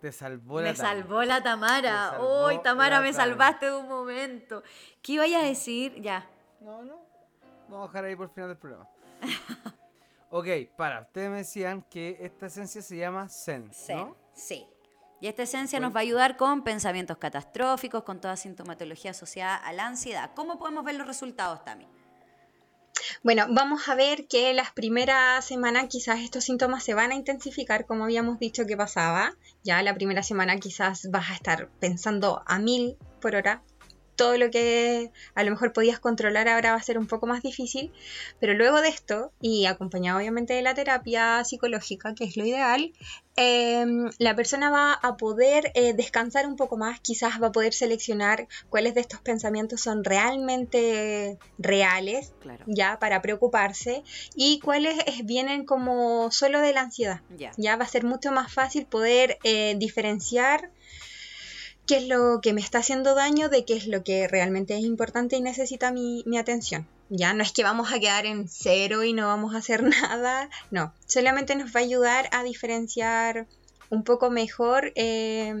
te 0.00 0.12
salvó 0.12 0.60
la 0.60 0.70
Me 0.70 0.76
salvó 0.76 1.22
la 1.24 1.42
Tamara. 1.42 2.20
Uy, 2.20 2.58
Tamara, 2.62 3.00
me 3.00 3.12
salvaste 3.12 3.66
de 3.66 3.76
un 3.76 3.88
momento. 3.88 4.62
¿Qué 5.02 5.12
iba 5.12 5.24
a 5.24 5.42
decir? 5.42 6.00
Ya. 6.00 6.28
No, 6.60 6.82
no. 6.82 7.00
Vamos 7.68 7.88
a 7.88 7.92
dejar 7.92 8.04
ahí 8.04 8.16
por 8.16 8.26
el 8.26 8.32
final 8.32 8.48
del 8.50 8.58
programa. 8.58 8.88
ok, 10.30 10.46
para. 10.76 11.00
Ustedes 11.00 11.30
me 11.30 11.38
decían 11.38 11.82
que 11.90 12.18
esta 12.20 12.46
esencia 12.46 12.82
se 12.82 12.96
llama 12.96 13.28
Zen, 13.28 13.72
Zen, 13.72 13.98
¿no? 13.98 14.16
Sí. 14.34 14.66
Y 15.20 15.28
esta 15.28 15.44
esencia 15.44 15.78
Bueno. 15.78 15.88
nos 15.88 15.96
va 15.96 16.00
a 16.00 16.02
ayudar 16.02 16.36
con 16.36 16.62
pensamientos 16.62 17.16
catastróficos, 17.16 18.04
con 18.04 18.20
toda 18.20 18.36
sintomatología 18.36 19.12
asociada 19.12 19.56
a 19.56 19.72
la 19.72 19.86
ansiedad. 19.86 20.32
¿Cómo 20.36 20.58
podemos 20.58 20.84
ver 20.84 20.96
los 20.96 21.06
resultados, 21.06 21.64
Tami? 21.64 21.88
Bueno, 23.22 23.46
vamos 23.50 23.88
a 23.88 23.94
ver 23.94 24.26
que 24.28 24.54
las 24.54 24.72
primeras 24.72 25.44
semanas 25.44 25.86
quizás 25.88 26.20
estos 26.20 26.44
síntomas 26.44 26.84
se 26.84 26.94
van 26.94 27.10
a 27.10 27.14
intensificar, 27.14 27.86
como 27.86 28.04
habíamos 28.04 28.38
dicho 28.38 28.66
que 28.66 28.76
pasaba. 28.76 29.34
Ya 29.62 29.82
la 29.82 29.94
primera 29.94 30.22
semana 30.22 30.58
quizás 30.58 31.10
vas 31.10 31.30
a 31.30 31.34
estar 31.34 31.68
pensando 31.80 32.42
a 32.46 32.58
mil 32.58 32.96
por 33.20 33.34
hora. 33.34 33.62
Todo 34.16 34.36
lo 34.38 34.50
que 34.50 35.10
a 35.34 35.44
lo 35.44 35.50
mejor 35.50 35.72
podías 35.72 36.00
controlar 36.00 36.48
ahora 36.48 36.72
va 36.72 36.78
a 36.78 36.82
ser 36.82 36.98
un 36.98 37.06
poco 37.06 37.26
más 37.26 37.42
difícil. 37.42 37.92
Pero 38.40 38.54
luego 38.54 38.80
de 38.80 38.88
esto, 38.88 39.32
y 39.40 39.66
acompañado 39.66 40.18
obviamente 40.18 40.54
de 40.54 40.62
la 40.62 40.74
terapia 40.74 41.44
psicológica, 41.44 42.14
que 42.14 42.24
es 42.24 42.36
lo 42.36 42.44
ideal, 42.44 42.92
em, 43.36 44.10
la 44.18 44.34
persona 44.34 44.70
va 44.70 44.92
a 44.94 45.16
poder 45.16 45.70
eh, 45.74 45.92
descansar 45.92 46.46
un 46.46 46.56
poco 46.56 46.76
más, 46.78 47.00
quizás 47.00 47.40
va 47.42 47.48
a 47.48 47.52
poder 47.52 47.74
seleccionar 47.74 48.48
cuáles 48.70 48.94
de 48.94 49.02
estos 49.02 49.20
pensamientos 49.20 49.82
son 49.82 50.02
realmente 50.04 51.38
reales 51.58 52.32
Claro. 52.40 52.64
ya 52.66 52.98
para 52.98 53.20
preocuparse 53.22 54.02
y 54.34 54.60
cuáles 54.60 54.96
es- 55.06 55.24
vienen 55.26 55.64
como 55.66 56.30
solo 56.30 56.60
de 56.60 56.72
la 56.72 56.80
ansiedad. 56.82 57.20
Ya. 57.36 57.50
Ya 57.58 57.76
va 57.76 57.84
a 57.84 57.88
ser 57.88 58.04
mucho 58.04 58.32
más 58.32 58.52
fácil 58.52 58.86
poder 58.86 59.38
eh, 59.44 59.74
diferenciar 59.78 60.70
qué 61.86 61.98
es 61.98 62.08
lo 62.08 62.40
que 62.40 62.52
me 62.52 62.60
está 62.60 62.78
haciendo 62.78 63.14
daño 63.14 63.48
de 63.48 63.64
qué 63.64 63.74
es 63.76 63.86
lo 63.86 64.02
que 64.02 64.28
realmente 64.28 64.74
es 64.76 64.84
importante 64.84 65.36
y 65.36 65.40
necesita 65.40 65.92
mi, 65.92 66.22
mi 66.26 66.38
atención. 66.38 66.86
Ya 67.08 67.32
no 67.32 67.42
es 67.42 67.52
que 67.52 67.62
vamos 67.62 67.92
a 67.92 68.00
quedar 68.00 68.26
en 68.26 68.48
cero 68.48 69.04
y 69.04 69.12
no 69.12 69.28
vamos 69.28 69.54
a 69.54 69.58
hacer 69.58 69.82
nada, 69.84 70.50
no, 70.70 70.92
solamente 71.06 71.54
nos 71.54 71.74
va 71.74 71.80
a 71.80 71.84
ayudar 71.84 72.28
a 72.32 72.42
diferenciar 72.42 73.46
un 73.88 74.02
poco 74.02 74.30
mejor 74.30 74.92
eh, 74.96 75.54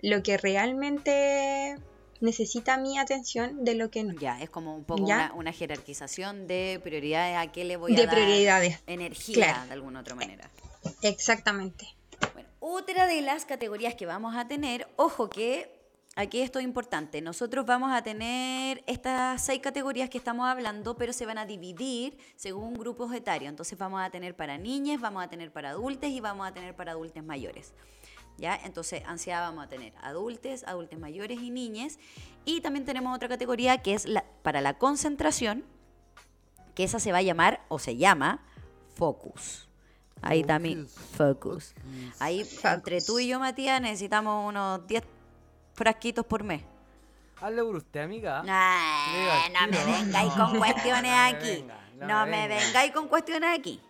lo 0.00 0.22
que 0.22 0.36
realmente 0.38 1.76
necesita 2.20 2.76
mi 2.76 2.98
atención 2.98 3.64
de 3.64 3.74
lo 3.74 3.90
que 3.90 4.04
no. 4.04 4.14
Ya, 4.20 4.40
es 4.40 4.48
como 4.48 4.76
un 4.76 4.84
poco 4.84 5.02
una, 5.02 5.32
una 5.34 5.52
jerarquización 5.52 6.46
de 6.46 6.80
prioridades 6.84 7.36
a 7.36 7.50
qué 7.50 7.64
le 7.64 7.76
voy 7.76 7.94
a 7.94 7.96
De 7.96 8.06
dar 8.06 8.14
prioridades, 8.14 8.78
energía 8.86 9.34
Claro. 9.34 9.66
de 9.66 9.72
alguna 9.72 10.00
otra 10.00 10.14
manera. 10.14 10.48
exactamente. 11.02 11.88
Otra 12.64 13.08
de 13.08 13.22
las 13.22 13.44
categorías 13.44 13.96
que 13.96 14.06
vamos 14.06 14.36
a 14.36 14.46
tener, 14.46 14.86
ojo 14.94 15.28
que 15.28 15.68
aquí 16.14 16.42
esto 16.42 16.60
es 16.60 16.64
importante, 16.64 17.20
nosotros 17.20 17.66
vamos 17.66 17.90
a 17.92 18.04
tener 18.04 18.84
estas 18.86 19.44
seis 19.44 19.60
categorías 19.60 20.08
que 20.08 20.16
estamos 20.16 20.46
hablando, 20.46 20.96
pero 20.96 21.12
se 21.12 21.26
van 21.26 21.38
a 21.38 21.44
dividir 21.44 22.16
según 22.36 22.74
grupos 22.74 23.12
etarios. 23.12 23.50
Entonces 23.50 23.76
vamos 23.76 24.00
a 24.00 24.10
tener 24.10 24.36
para 24.36 24.58
niñas, 24.58 25.00
vamos 25.00 25.24
a 25.24 25.28
tener 25.28 25.52
para 25.52 25.70
adultos 25.70 26.08
y 26.08 26.20
vamos 26.20 26.46
a 26.46 26.54
tener 26.54 26.76
para 26.76 26.92
adultos 26.92 27.24
mayores. 27.24 27.74
¿Ya? 28.38 28.54
Entonces, 28.62 29.02
ansiedad 29.06 29.40
vamos 29.40 29.64
a 29.64 29.68
tener 29.68 29.92
adultos, 30.00 30.62
adultos 30.62 31.00
mayores 31.00 31.40
y 31.40 31.50
niñas. 31.50 31.98
Y 32.44 32.60
también 32.60 32.84
tenemos 32.84 33.12
otra 33.12 33.28
categoría 33.28 33.78
que 33.78 33.94
es 33.94 34.06
para 34.44 34.60
la 34.60 34.78
concentración, 34.78 35.64
que 36.76 36.84
esa 36.84 37.00
se 37.00 37.10
va 37.10 37.18
a 37.18 37.22
llamar 37.22 37.64
o 37.68 37.80
se 37.80 37.96
llama 37.96 38.46
focus. 38.94 39.68
Ahí 40.22 40.44
también, 40.44 40.88
focus. 40.88 41.74
Ahí, 42.20 42.46
entre 42.62 43.00
tú 43.00 43.18
y 43.18 43.26
yo, 43.26 43.40
Matías, 43.40 43.80
necesitamos 43.80 44.48
unos 44.48 44.86
10 44.86 45.02
frasquitos 45.74 46.24
por 46.24 46.44
mes. 46.44 46.62
Hazle 47.40 47.62
por 47.64 47.76
usted, 47.76 48.00
amiga. 48.02 48.42
Nah, 48.44 49.48
no 49.48 49.66
me 49.72 49.84
vengáis 49.84 50.32
con 50.32 50.58
cuestiones 50.58 51.12
aquí. 51.12 51.64
no 51.98 52.26
me 52.26 52.46
vengáis 52.46 52.92
con 52.92 53.08
cuestiones 53.08 53.58
aquí. 53.58 53.80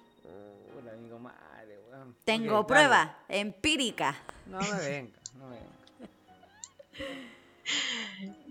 Hola, 0.78 0.92
amigo, 0.92 1.18
madre, 1.18 1.78
weón. 1.90 2.16
Tengo 2.24 2.66
pruebas 2.66 3.10
empíricas. 3.28 4.16
No 4.46 4.58
me 4.58 4.72
venga, 4.80 5.18
no 5.38 5.48
me 5.48 5.56
venga. 5.56 5.72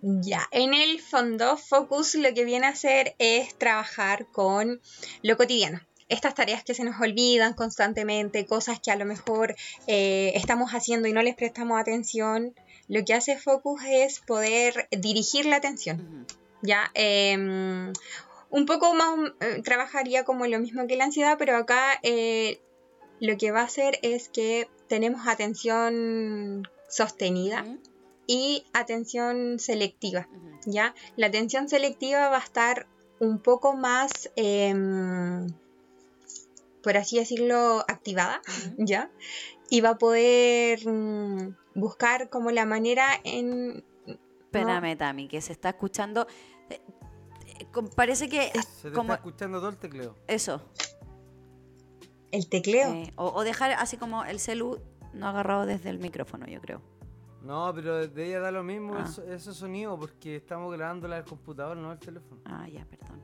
Ya, 0.03 0.47
en 0.51 0.73
el 0.75 0.99
fondo, 0.99 1.57
Focus 1.57 2.15
lo 2.15 2.33
que 2.33 2.45
viene 2.45 2.67
a 2.67 2.71
hacer 2.71 3.15
es 3.17 3.57
trabajar 3.57 4.27
con 4.27 4.81
lo 5.23 5.37
cotidiano. 5.37 5.81
Estas 6.11 6.35
tareas 6.35 6.63
que 6.63 6.73
se 6.73 6.83
nos 6.83 6.99
olvidan 7.01 7.53
constantemente, 7.53 8.45
cosas 8.45 8.79
que 8.79 8.91
a 8.91 8.95
lo 8.95 9.05
mejor 9.05 9.55
eh, 9.87 10.33
estamos 10.35 10.71
haciendo 10.71 11.07
y 11.07 11.13
no 11.13 11.21
les 11.23 11.35
prestamos 11.35 11.79
atención, 11.79 12.53
lo 12.87 13.03
que 13.05 13.13
hace 13.13 13.37
Focus 13.37 13.81
es 13.87 14.19
poder 14.19 14.87
dirigir 14.91 15.45
la 15.45 15.55
atención. 15.55 16.27
Ya, 16.61 16.91
Em, 16.93 17.93
un 18.49 18.65
poco 18.65 18.93
más 18.93 19.31
eh, 19.39 19.61
trabajaría 19.63 20.23
como 20.23 20.45
lo 20.45 20.59
mismo 20.59 20.85
que 20.87 20.97
la 20.97 21.05
ansiedad, 21.05 21.37
pero 21.39 21.55
acá 21.55 21.99
eh, 22.03 22.61
lo 23.19 23.37
que 23.37 23.51
va 23.51 23.61
a 23.61 23.65
hacer 23.65 23.97
es 24.01 24.29
que 24.29 24.69
tenemos 24.87 25.27
atención 25.27 26.67
sostenida 26.89 27.65
y 28.27 28.65
atención 28.73 29.59
selectiva. 29.59 30.27
¿ya? 30.65 30.93
La 31.15 31.27
atención 31.27 31.69
selectiva 31.69 32.29
va 32.29 32.37
a 32.37 32.43
estar 32.43 32.87
un 33.19 33.39
poco 33.39 33.73
más, 33.73 34.31
em, 34.35 35.47
por 36.83 36.97
así 36.97 37.17
decirlo, 37.17 37.79
activada, 37.87 38.41
¿ya? 38.77 39.11
Y 39.69 39.81
va 39.81 39.91
a 39.91 39.97
poder 39.97 40.79
mm, 40.87 41.55
buscar 41.75 42.29
como 42.29 42.51
la 42.51 42.65
manera 42.65 43.07
en... 43.23 43.83
¿no? 44.05 44.13
Espérame, 44.41 44.97
Tami, 44.97 45.27
que 45.29 45.39
se 45.41 45.53
está 45.53 45.69
escuchando. 45.69 46.27
eh, 46.69 46.81
eh, 47.59 47.65
Parece 47.95 48.27
que. 48.27 48.51
Se 48.81 48.89
te 48.89 48.95
como 48.95 49.13
está 49.13 49.23
escuchando 49.25 49.59
todo 49.59 49.69
el 49.69 49.77
tecleo. 49.77 50.15
eso. 50.27 50.61
El 52.31 52.49
tecleo. 52.49 52.91
eh, 52.93 53.13
o, 53.15 53.27
o 53.33 53.43
dejar 53.43 53.71
así 53.73 53.97
como 53.97 54.23
el 54.25 54.39
celu 54.39 54.79
no 55.13 55.27
agarrado 55.27 55.65
desde 55.65 55.89
el 55.89 55.99
micrófono, 55.99 56.47
yo 56.47 56.59
creo. 56.61 56.81
No, 57.41 57.71
pero 57.73 58.07
de 58.07 58.25
ella 58.27 58.39
da 58.39 58.51
lo 58.51 58.63
mismo 58.63 58.95
Ah. 58.95 59.05
eso- 59.07 59.23
ese 59.23 59.53
sonido 59.53 59.97
porque 59.97 60.35
estamos 60.37 60.71
grabándola 60.73 61.17
al 61.17 61.25
computador, 61.25 61.75
no 61.77 61.91
al 61.91 61.99
teléfono. 61.99 62.41
Ah, 62.45 62.67
ya, 62.69 62.85
perdón. 62.85 63.21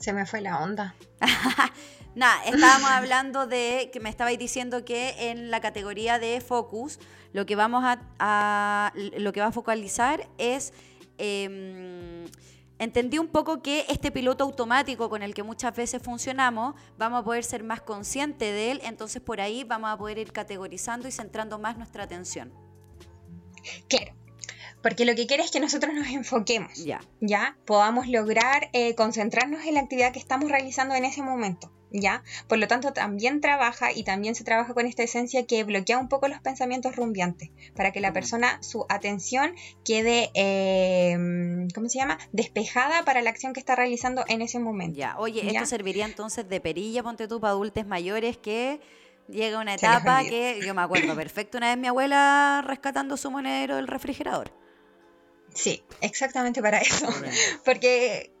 Se 0.00 0.12
me 0.12 0.26
fue 0.26 0.40
la 0.40 0.60
onda. 0.60 0.94
Nada, 2.16 2.42
estábamos 2.44 2.90
hablando 2.90 3.46
de 3.46 3.90
que 3.92 4.00
me 4.00 4.08
estabais 4.10 4.38
diciendo 4.38 4.84
que 4.84 5.30
en 5.30 5.50
la 5.52 5.60
categoría 5.60 6.18
de 6.18 6.40
focus 6.40 6.98
lo 7.32 7.46
que 7.46 7.54
vamos 7.54 7.84
a, 7.84 8.00
a- 8.18 8.92
lo 8.96 9.32
que 9.32 9.40
va 9.40 9.46
a 9.48 9.52
focalizar 9.52 10.28
es 10.38 10.72
em, 11.18 12.24
entendí 12.80 13.18
un 13.18 13.28
poco 13.28 13.62
que 13.62 13.84
este 13.88 14.10
piloto 14.10 14.42
automático 14.42 15.08
con 15.08 15.22
el 15.22 15.34
que 15.34 15.44
muchas 15.44 15.76
veces 15.76 16.02
funcionamos 16.02 16.74
vamos 16.98 17.20
a 17.20 17.24
poder 17.24 17.44
ser 17.44 17.62
más 17.62 17.80
conscientes 17.82 18.52
de 18.52 18.72
él, 18.72 18.80
entonces 18.82 19.22
por 19.22 19.40
ahí 19.40 19.62
vamos 19.62 19.90
a 19.90 19.96
poder 19.96 20.18
ir 20.18 20.32
categorizando 20.32 21.06
y 21.06 21.12
centrando 21.12 21.58
más 21.60 21.76
nuestra 21.76 22.02
atención. 22.04 22.52
Claro. 23.88 24.12
Porque 24.82 25.04
lo 25.04 25.14
que 25.14 25.26
quiere 25.26 25.42
es 25.42 25.50
que 25.50 25.60
nosotros 25.60 25.94
nos 25.94 26.08
enfoquemos. 26.08 26.84
Ya. 26.84 27.00
ya 27.20 27.56
podamos 27.66 28.08
lograr 28.08 28.70
eh, 28.72 28.94
concentrarnos 28.94 29.64
en 29.66 29.74
la 29.74 29.80
actividad 29.80 30.12
que 30.12 30.18
estamos 30.18 30.50
realizando 30.50 30.94
en 30.94 31.04
ese 31.04 31.22
momento. 31.22 31.70
¿Ya? 31.92 32.22
Por 32.46 32.58
lo 32.58 32.68
tanto, 32.68 32.92
también 32.92 33.40
trabaja 33.40 33.90
y 33.92 34.04
también 34.04 34.36
se 34.36 34.44
trabaja 34.44 34.74
con 34.74 34.86
esta 34.86 35.02
esencia 35.02 35.44
que 35.44 35.64
bloquea 35.64 35.98
un 35.98 36.08
poco 36.08 36.28
los 36.28 36.40
pensamientos 36.40 36.94
rumbiantes, 36.94 37.50
para 37.74 37.90
que 37.90 37.98
la 37.98 38.10
Ujú. 38.10 38.14
persona, 38.14 38.62
su 38.62 38.86
atención 38.88 39.56
quede, 39.84 40.30
eh, 40.34 41.16
¿cómo 41.74 41.88
se 41.88 41.98
llama? 41.98 42.18
Despejada 42.30 43.04
para 43.04 43.22
la 43.22 43.30
acción 43.30 43.52
que 43.52 43.58
está 43.58 43.74
realizando 43.74 44.24
en 44.28 44.40
ese 44.40 44.60
momento. 44.60 45.00
Ya, 45.00 45.18
oye, 45.18 45.44
esto 45.50 45.66
serviría 45.66 46.04
entonces 46.04 46.48
de 46.48 46.60
perilla, 46.60 47.02
ponte 47.02 47.26
tú, 47.26 47.40
para 47.40 47.54
adultos 47.54 47.84
mayores 47.84 48.36
que 48.36 48.80
llega 49.28 49.58
una 49.58 49.74
etapa 49.74 50.22
que 50.22 50.60
yo 50.64 50.74
me 50.74 50.82
acuerdo 50.82 51.14
perfecto 51.16 51.58
una 51.58 51.70
vez 51.70 51.78
mi 51.78 51.88
abuela 51.88 52.62
rescatando 52.64 53.16
su 53.16 53.32
monedero 53.32 53.74
del 53.74 53.88
refrigerador. 53.88 54.59
Sí, 55.54 55.82
exactamente 56.00 56.62
para 56.62 56.78
eso. 56.78 57.08
Porque 57.64 58.32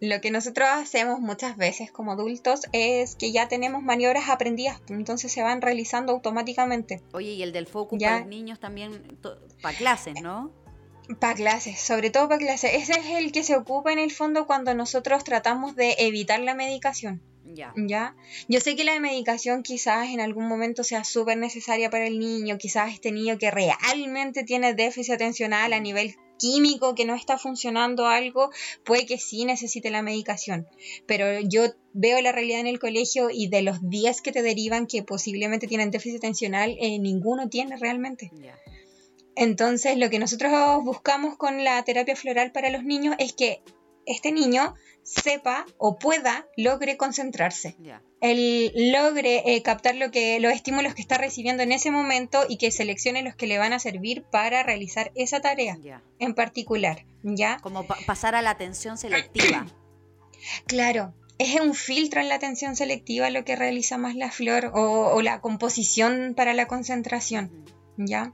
lo 0.00 0.20
que 0.20 0.30
nosotros 0.30 0.68
hacemos 0.70 1.20
muchas 1.20 1.56
veces 1.56 1.90
como 1.90 2.12
adultos 2.12 2.62
es 2.72 3.16
que 3.16 3.32
ya 3.32 3.48
tenemos 3.48 3.82
maniobras 3.82 4.28
aprendidas, 4.28 4.80
entonces 4.88 5.32
se 5.32 5.42
van 5.42 5.62
realizando 5.62 6.12
automáticamente. 6.12 7.02
Oye, 7.12 7.30
y 7.32 7.42
el 7.42 7.52
del 7.52 7.66
focus 7.66 7.98
Ya. 7.98 8.08
para 8.08 8.20
los 8.20 8.28
niños 8.28 8.60
también, 8.60 9.18
para 9.62 9.76
clases, 9.76 10.20
¿no? 10.20 10.52
Para 11.20 11.34
clases, 11.34 11.80
sobre 11.80 12.10
todo 12.10 12.28
para 12.28 12.38
clases. 12.38 12.72
Ese 12.74 12.92
es 12.98 13.06
el 13.16 13.30
que 13.32 13.44
se 13.44 13.56
ocupa 13.56 13.92
en 13.92 13.98
el 14.00 14.10
fondo 14.10 14.46
cuando 14.46 14.74
nosotros 14.74 15.22
tratamos 15.24 15.76
de 15.76 15.94
evitar 15.98 16.40
la 16.40 16.54
medicación. 16.54 17.22
Ya. 17.54 17.72
¿Ya? 17.76 18.16
Yo 18.48 18.60
sé 18.60 18.76
que 18.76 18.84
la 18.84 18.98
medicación 19.00 19.62
quizás 19.62 20.08
en 20.08 20.20
algún 20.20 20.48
momento 20.48 20.84
sea 20.84 21.04
súper 21.04 21.38
necesaria 21.38 21.90
para 21.90 22.06
el 22.06 22.18
niño, 22.18 22.58
quizás 22.58 22.92
este 22.92 23.12
niño 23.12 23.38
que 23.38 23.50
realmente 23.50 24.44
tiene 24.44 24.74
déficit 24.74 25.14
atencional 25.14 25.72
a 25.72 25.80
nivel 25.80 26.16
químico, 26.38 26.94
que 26.94 27.04
no 27.04 27.14
está 27.14 27.38
funcionando 27.38 28.06
algo, 28.06 28.50
puede 28.84 29.06
que 29.06 29.18
sí 29.18 29.44
necesite 29.44 29.90
la 29.90 30.02
medicación. 30.02 30.66
Pero 31.06 31.40
yo 31.40 31.64
veo 31.92 32.20
la 32.20 32.32
realidad 32.32 32.60
en 32.60 32.66
el 32.66 32.78
colegio 32.78 33.28
y 33.30 33.48
de 33.48 33.62
los 33.62 33.88
10 33.88 34.20
que 34.20 34.32
te 34.32 34.42
derivan 34.42 34.86
que 34.86 35.02
posiblemente 35.02 35.66
tienen 35.66 35.90
déficit 35.90 36.18
atencional, 36.18 36.76
eh, 36.78 36.98
ninguno 36.98 37.48
tiene 37.48 37.76
realmente. 37.76 38.30
Entonces, 39.34 39.98
lo 39.98 40.08
que 40.08 40.18
nosotros 40.18 40.50
buscamos 40.82 41.36
con 41.36 41.62
la 41.62 41.82
terapia 41.84 42.16
floral 42.16 42.52
para 42.52 42.70
los 42.70 42.84
niños 42.84 43.14
es 43.18 43.34
que 43.34 43.60
este 44.06 44.32
niño 44.32 44.74
sepa 45.02 45.66
o 45.78 45.98
pueda, 45.98 46.46
logre 46.56 46.96
concentrarse. 46.96 47.76
Ya. 47.80 48.02
Él 48.20 48.72
logre 48.92 49.42
eh, 49.54 49.62
captar 49.62 49.94
lo 49.94 50.10
que, 50.10 50.40
los 50.40 50.52
estímulos 50.52 50.94
que 50.94 51.02
está 51.02 51.18
recibiendo 51.18 51.62
en 51.62 51.70
ese 51.72 51.90
momento 51.90 52.44
y 52.48 52.56
que 52.56 52.70
seleccione 52.70 53.22
los 53.22 53.36
que 53.36 53.46
le 53.46 53.58
van 53.58 53.72
a 53.72 53.78
servir 53.78 54.24
para 54.24 54.62
realizar 54.62 55.12
esa 55.14 55.40
tarea 55.40 55.78
en 56.18 56.34
particular. 56.34 57.04
¿Ya? 57.22 57.58
Como 57.62 57.86
pa- 57.86 57.98
pasar 58.06 58.34
a 58.34 58.42
la 58.42 58.50
atención 58.50 58.96
selectiva. 58.98 59.66
Claro. 60.66 61.12
Es 61.38 61.60
un 61.60 61.74
filtro 61.74 62.20
en 62.20 62.28
la 62.28 62.36
atención 62.36 62.76
selectiva 62.76 63.28
lo 63.30 63.44
que 63.44 63.56
realiza 63.56 63.98
más 63.98 64.14
la 64.14 64.30
flor 64.30 64.70
o, 64.74 65.10
o 65.14 65.20
la 65.22 65.40
composición 65.40 66.34
para 66.36 66.54
la 66.54 66.66
concentración. 66.66 67.64
¿ya? 67.98 68.32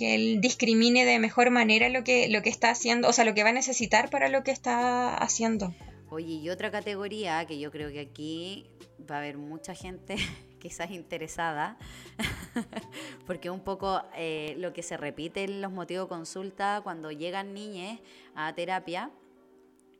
Que 0.00 0.14
él 0.14 0.40
discrimine 0.40 1.04
de 1.04 1.18
mejor 1.18 1.50
manera 1.50 1.90
lo 1.90 2.04
que, 2.04 2.30
lo 2.30 2.40
que 2.40 2.48
está 2.48 2.70
haciendo, 2.70 3.06
o 3.06 3.12
sea, 3.12 3.26
lo 3.26 3.34
que 3.34 3.42
va 3.42 3.50
a 3.50 3.52
necesitar 3.52 4.08
para 4.08 4.30
lo 4.30 4.42
que 4.42 4.50
está 4.50 5.14
haciendo. 5.14 5.74
Oye, 6.08 6.36
y 6.36 6.48
otra 6.48 6.70
categoría 6.70 7.44
que 7.44 7.58
yo 7.58 7.70
creo 7.70 7.92
que 7.92 8.00
aquí 8.00 8.64
va 9.10 9.16
a 9.16 9.18
haber 9.18 9.36
mucha 9.36 9.74
gente 9.74 10.16
quizás 10.58 10.90
interesada, 10.90 11.76
porque 13.26 13.50
un 13.50 13.60
poco 13.60 14.00
eh, 14.16 14.54
lo 14.56 14.72
que 14.72 14.82
se 14.82 14.96
repite 14.96 15.44
en 15.44 15.60
los 15.60 15.70
motivos 15.70 16.06
de 16.06 16.08
consulta 16.08 16.80
cuando 16.82 17.12
llegan 17.12 17.52
niñas 17.52 18.00
a 18.34 18.54
terapia, 18.54 19.10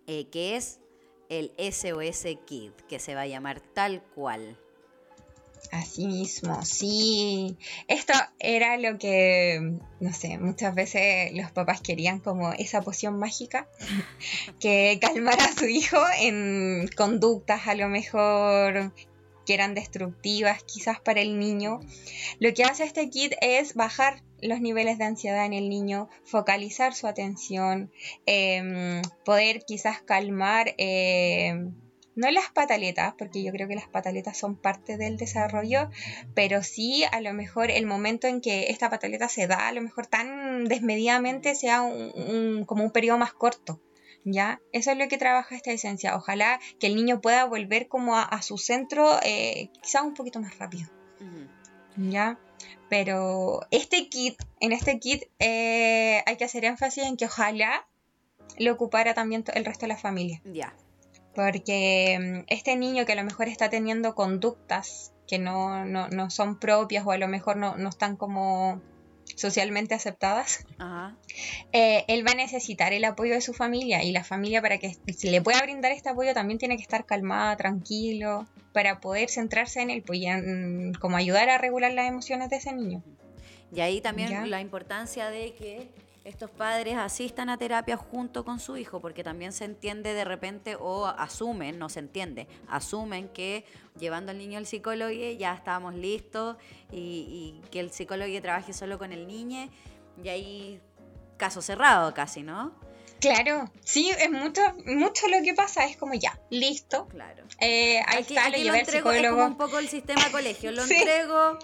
eh, 0.06 0.30
que 0.30 0.56
es 0.56 0.80
el 1.28 1.52
SOS 1.58 2.24
Kid, 2.46 2.72
que 2.88 2.98
se 2.98 3.14
va 3.14 3.20
a 3.20 3.26
llamar 3.26 3.60
tal 3.60 4.02
cual. 4.14 4.56
Así 5.72 6.06
mismo, 6.06 6.64
sí. 6.64 7.56
Esto 7.86 8.12
era 8.38 8.76
lo 8.76 8.98
que, 8.98 9.78
no 10.00 10.12
sé, 10.12 10.38
muchas 10.38 10.74
veces 10.74 11.32
los 11.32 11.50
papás 11.52 11.80
querían 11.80 12.18
como 12.18 12.52
esa 12.52 12.82
poción 12.82 13.18
mágica 13.18 13.68
que 14.60 14.98
calmara 15.00 15.44
a 15.44 15.52
su 15.52 15.66
hijo 15.66 15.98
en 16.18 16.88
conductas 16.96 17.66
a 17.68 17.74
lo 17.74 17.88
mejor 17.88 18.92
que 19.46 19.54
eran 19.54 19.74
destructivas 19.74 20.62
quizás 20.64 21.00
para 21.00 21.20
el 21.20 21.38
niño. 21.38 21.80
Lo 22.38 22.52
que 22.54 22.64
hace 22.64 22.84
este 22.84 23.08
kit 23.10 23.34
es 23.40 23.74
bajar 23.74 24.22
los 24.42 24.60
niveles 24.60 24.98
de 24.98 25.04
ansiedad 25.04 25.44
en 25.44 25.52
el 25.52 25.68
niño, 25.68 26.08
focalizar 26.24 26.94
su 26.94 27.06
atención, 27.06 27.92
em, 28.26 29.02
poder 29.24 29.64
quizás 29.64 30.00
calmar, 30.02 30.74
em, 30.78 31.74
no 32.20 32.30
las 32.30 32.50
pataletas, 32.50 33.14
porque 33.18 33.42
yo 33.42 33.50
creo 33.52 33.66
que 33.68 33.74
las 33.74 33.88
pataletas 33.88 34.36
son 34.36 34.56
parte 34.56 34.96
del 34.96 35.16
desarrollo, 35.16 35.90
pero 36.34 36.62
sí 36.62 37.04
a 37.10 37.20
lo 37.20 37.32
mejor 37.32 37.70
el 37.70 37.86
momento 37.86 38.26
en 38.26 38.40
que 38.40 38.68
esta 38.70 38.90
pataleta 38.90 39.28
se 39.28 39.46
da, 39.46 39.68
a 39.68 39.72
lo 39.72 39.80
mejor 39.82 40.06
tan 40.06 40.64
desmedidamente, 40.66 41.54
sea 41.54 41.82
un- 41.82 42.12
un- 42.14 42.64
como 42.66 42.84
un 42.84 42.90
periodo 42.90 43.18
más 43.18 43.32
corto. 43.32 43.80
¿Ya? 44.22 44.60
Eso 44.72 44.90
es 44.90 44.98
lo 44.98 45.08
que 45.08 45.16
trabaja 45.16 45.56
esta 45.56 45.72
esencia. 45.72 46.14
Ojalá 46.14 46.60
que 46.78 46.86
el 46.88 46.94
niño 46.94 47.22
pueda 47.22 47.46
volver 47.46 47.88
como 47.88 48.16
a, 48.16 48.22
a 48.22 48.42
su 48.42 48.58
centro 48.58 49.18
eh, 49.22 49.70
quizás 49.82 50.02
un 50.02 50.12
poquito 50.12 50.40
más 50.40 50.58
rápido. 50.58 50.90
¿ya? 51.96 52.38
Pero 52.90 53.60
este 53.70 54.08
kit, 54.10 54.34
en 54.60 54.72
este 54.72 54.98
kit 54.98 55.22
eh, 55.38 56.22
hay 56.26 56.36
que 56.36 56.44
hacer 56.44 56.66
énfasis 56.66 57.04
en 57.04 57.16
que 57.16 57.24
ojalá 57.24 57.86
lo 58.58 58.72
ocupara 58.72 59.14
también 59.14 59.42
el 59.54 59.64
resto 59.64 59.86
de 59.86 59.88
la 59.88 59.96
familia. 59.96 60.42
Ya. 60.44 60.74
Porque 61.34 62.18
mm, 62.20 62.44
este 62.48 62.76
niño 62.76 63.04
que 63.06 63.12
a 63.12 63.16
lo 63.16 63.24
mejor 63.24 63.48
está 63.48 63.70
teniendo 63.70 64.14
conductas 64.14 65.12
que 65.28 65.38
no, 65.38 65.84
no, 65.84 66.08
no 66.08 66.28
son 66.30 66.58
propias 66.58 67.06
o 67.06 67.12
a 67.12 67.18
lo 67.18 67.28
mejor 67.28 67.56
no, 67.56 67.76
no 67.76 67.88
están 67.88 68.16
como 68.16 68.80
socialmente 69.36 69.94
aceptadas, 69.94 70.66
Ajá. 70.78 71.16
eh, 71.72 72.04
él 72.08 72.26
va 72.26 72.32
a 72.32 72.34
necesitar 72.34 72.92
el 72.92 73.04
apoyo 73.04 73.34
de 73.34 73.40
su 73.40 73.54
familia 73.54 74.02
y 74.02 74.10
la 74.10 74.24
familia 74.24 74.60
para 74.60 74.78
que 74.78 74.96
se 75.16 75.30
le 75.30 75.40
pueda 75.40 75.62
brindar 75.62 75.92
este 75.92 76.08
apoyo 76.08 76.34
también 76.34 76.58
tiene 76.58 76.76
que 76.76 76.82
estar 76.82 77.06
calmada, 77.06 77.56
tranquilo, 77.56 78.46
para 78.72 79.00
poder 79.00 79.30
centrarse 79.30 79.80
en 79.80 79.90
él, 79.90 80.02
pues 80.02 80.20
como 80.98 81.16
ayudar 81.16 81.48
a 81.48 81.58
regular 81.58 81.92
las 81.92 82.08
emociones 82.08 82.50
de 82.50 82.56
ese 82.56 82.72
niño. 82.72 83.02
Y 83.74 83.80
ahí 83.80 84.00
también 84.00 84.30
Ya. 84.30 84.46
la 84.46 84.60
importancia 84.60 85.30
de 85.30 85.54
que 85.54 85.88
estos 86.24 86.50
padres 86.50 86.96
asistan 86.96 87.48
a 87.48 87.56
terapia 87.56 87.96
junto 87.96 88.44
con 88.44 88.60
su 88.60 88.76
hijo, 88.76 89.00
porque 89.00 89.24
también 89.24 89.52
se 89.52 89.64
entiende 89.64 90.12
de 90.14 90.24
repente 90.24 90.76
o 90.78 91.06
asumen, 91.06 91.78
no 91.78 91.88
se 91.88 92.00
entiende, 92.00 92.46
asumen 92.68 93.28
que 93.28 93.64
llevando 93.98 94.30
al 94.30 94.38
niño 94.38 94.58
al 94.58 94.66
psicólogo 94.66 95.10
ya 95.10 95.54
estábamos 95.54 95.94
listos 95.94 96.56
y, 96.92 97.60
y 97.64 97.68
que 97.70 97.80
el 97.80 97.90
psicólogo 97.90 98.30
trabaje 98.42 98.72
solo 98.72 98.98
con 98.98 99.12
el 99.12 99.26
niño 99.26 99.68
y 100.22 100.28
ahí 100.28 100.80
caso 101.38 101.62
cerrado 101.62 102.12
casi, 102.12 102.42
¿no? 102.42 102.74
Claro, 103.20 103.70
sí, 103.84 104.10
es 104.18 104.30
mucho, 104.30 104.62
mucho 104.86 105.28
lo 105.28 105.42
que 105.42 105.52
pasa, 105.54 105.84
es 105.84 105.96
como 105.96 106.14
ya, 106.14 106.38
listo, 106.50 107.06
Claro. 107.08 107.44
eh, 107.60 107.98
ahí 108.06 108.22
Aquí, 108.22 108.34
está, 108.34 108.46
aquí 108.48 108.52
lo 108.52 108.58
lo 108.58 108.64
llevé 108.64 108.70
al 108.70 108.80
entrego, 108.80 109.10
es 109.12 109.28
como 109.30 109.44
un 109.46 109.56
poco 109.56 109.78
el 109.78 109.88
sistema 109.88 110.22
colegio, 110.32 110.72
lo 110.72 110.82
Sí. 110.86 110.94
entrego, 110.94 111.58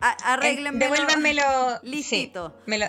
arréglenmelo. 0.00 0.84
Devuélvanmelo. 0.94 1.80
sí, 1.82 1.86
Listito. 1.90 2.54
me 2.66 2.78
lo, 2.78 2.86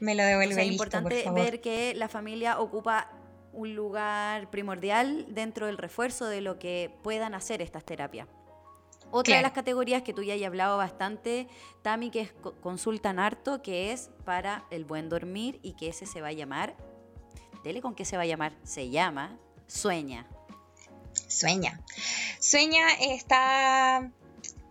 me 0.00 0.14
lo 0.14 0.22
O 0.22 0.26
devuelve 0.26 0.54
sea, 0.54 0.62
es 0.64 0.68
listo, 0.70 0.84
importante 0.84 1.16
por 1.16 1.24
favor. 1.24 1.40
ver 1.40 1.60
que 1.60 1.94
la 1.94 2.08
familia 2.08 2.60
ocupa 2.60 3.10
un 3.52 3.74
lugar 3.74 4.50
primordial 4.50 5.26
dentro 5.28 5.66
del 5.66 5.78
refuerzo 5.78 6.26
de 6.26 6.40
lo 6.40 6.58
que 6.58 6.90
puedan 7.02 7.34
hacer 7.34 7.62
estas 7.62 7.84
terapias. 7.84 8.26
Otra 9.12 9.36
de 9.36 9.42
las 9.42 9.52
categorías 9.52 10.02
que 10.02 10.12
tú 10.12 10.24
ya 10.24 10.34
has 10.34 10.42
hablado 10.42 10.76
bastante, 10.76 11.46
Tami, 11.82 12.10
que 12.10 12.20
es 12.22 12.32
co- 12.32 12.54
consultan 12.60 13.20
harto, 13.20 13.62
que 13.62 13.92
es 13.92 14.10
para 14.24 14.64
el 14.70 14.84
buen 14.84 15.08
dormir 15.08 15.60
y 15.62 15.74
que 15.74 15.88
ese 15.88 16.04
se 16.06 16.20
va 16.20 16.28
a 16.28 16.32
llamar, 16.32 16.74
dele 17.62 17.80
con 17.80 17.94
qué 17.94 18.04
se 18.04 18.16
va 18.16 18.24
a 18.24 18.26
llamar, 18.26 18.54
se 18.64 18.90
llama 18.90 19.38
Sueña. 19.68 20.26
Sueña. 21.28 21.80
Sueña 22.40 22.88
está 23.00 24.10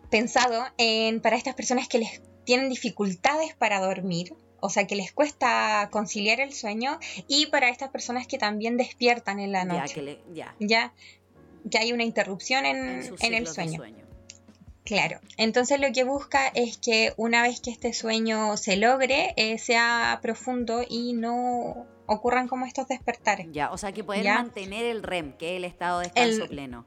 pensado 0.10 0.66
en 0.78 1.22
para 1.22 1.38
estas 1.38 1.56
personas 1.56 1.88
que 1.88 2.00
les 2.00 2.22
tienen 2.44 2.68
dificultades 2.70 3.56
para 3.56 3.80
dormir, 3.80 4.36
o 4.66 4.70
sea, 4.70 4.88
que 4.88 4.96
les 4.96 5.12
cuesta 5.12 5.90
conciliar 5.92 6.40
el 6.40 6.54
sueño, 6.54 6.98
y 7.28 7.48
para 7.48 7.68
estas 7.70 7.90
personas 7.90 8.28
que 8.28 8.38
también 8.38 8.78
despiertan 8.78 9.40
en 9.40 9.52
la 9.52 9.60
Ya, 9.66 9.66
noche. 9.66 9.94
que 9.96 10.02
le- 10.02 10.20
ya, 10.34 10.56
Ya, 10.60 10.94
que 11.70 11.78
hay 11.80 11.92
una 11.92 12.04
interrupción 12.04 12.66
en, 12.66 12.78
en 12.78 13.34
el 13.34 13.46
sueño. 13.48 13.78
sueño. 13.78 14.06
Claro. 14.86 15.20
Entonces 15.38 15.80
lo 15.80 15.92
que 15.94 16.04
busca 16.04 16.48
es 16.48 16.78
que 16.78 17.14
una 17.18 17.42
vez 17.42 17.62
que 17.62 17.72
este 17.72 17.94
sueño 17.94 18.58
se 18.58 18.76
logre, 18.76 19.34
eh, 19.38 19.58
sea 19.58 20.20
profundo 20.22 20.84
y 20.88 21.14
no 21.14 21.86
ocurran 22.06 22.48
como 22.50 22.66
estos 22.66 22.88
despertares. 22.90 23.48
Ya, 23.52 23.72
o 23.72 23.78
sea, 23.78 23.92
que 23.94 24.04
Ya. 24.22 24.36
mantener 24.36 24.84
el 24.86 25.04
REM, 25.04 25.34
que 25.38 25.52
es 25.52 25.58
el 25.58 25.64
estado 25.66 26.00
de 26.00 26.06
descanso 26.08 26.44
El- 26.44 26.50
pleno. 26.50 26.86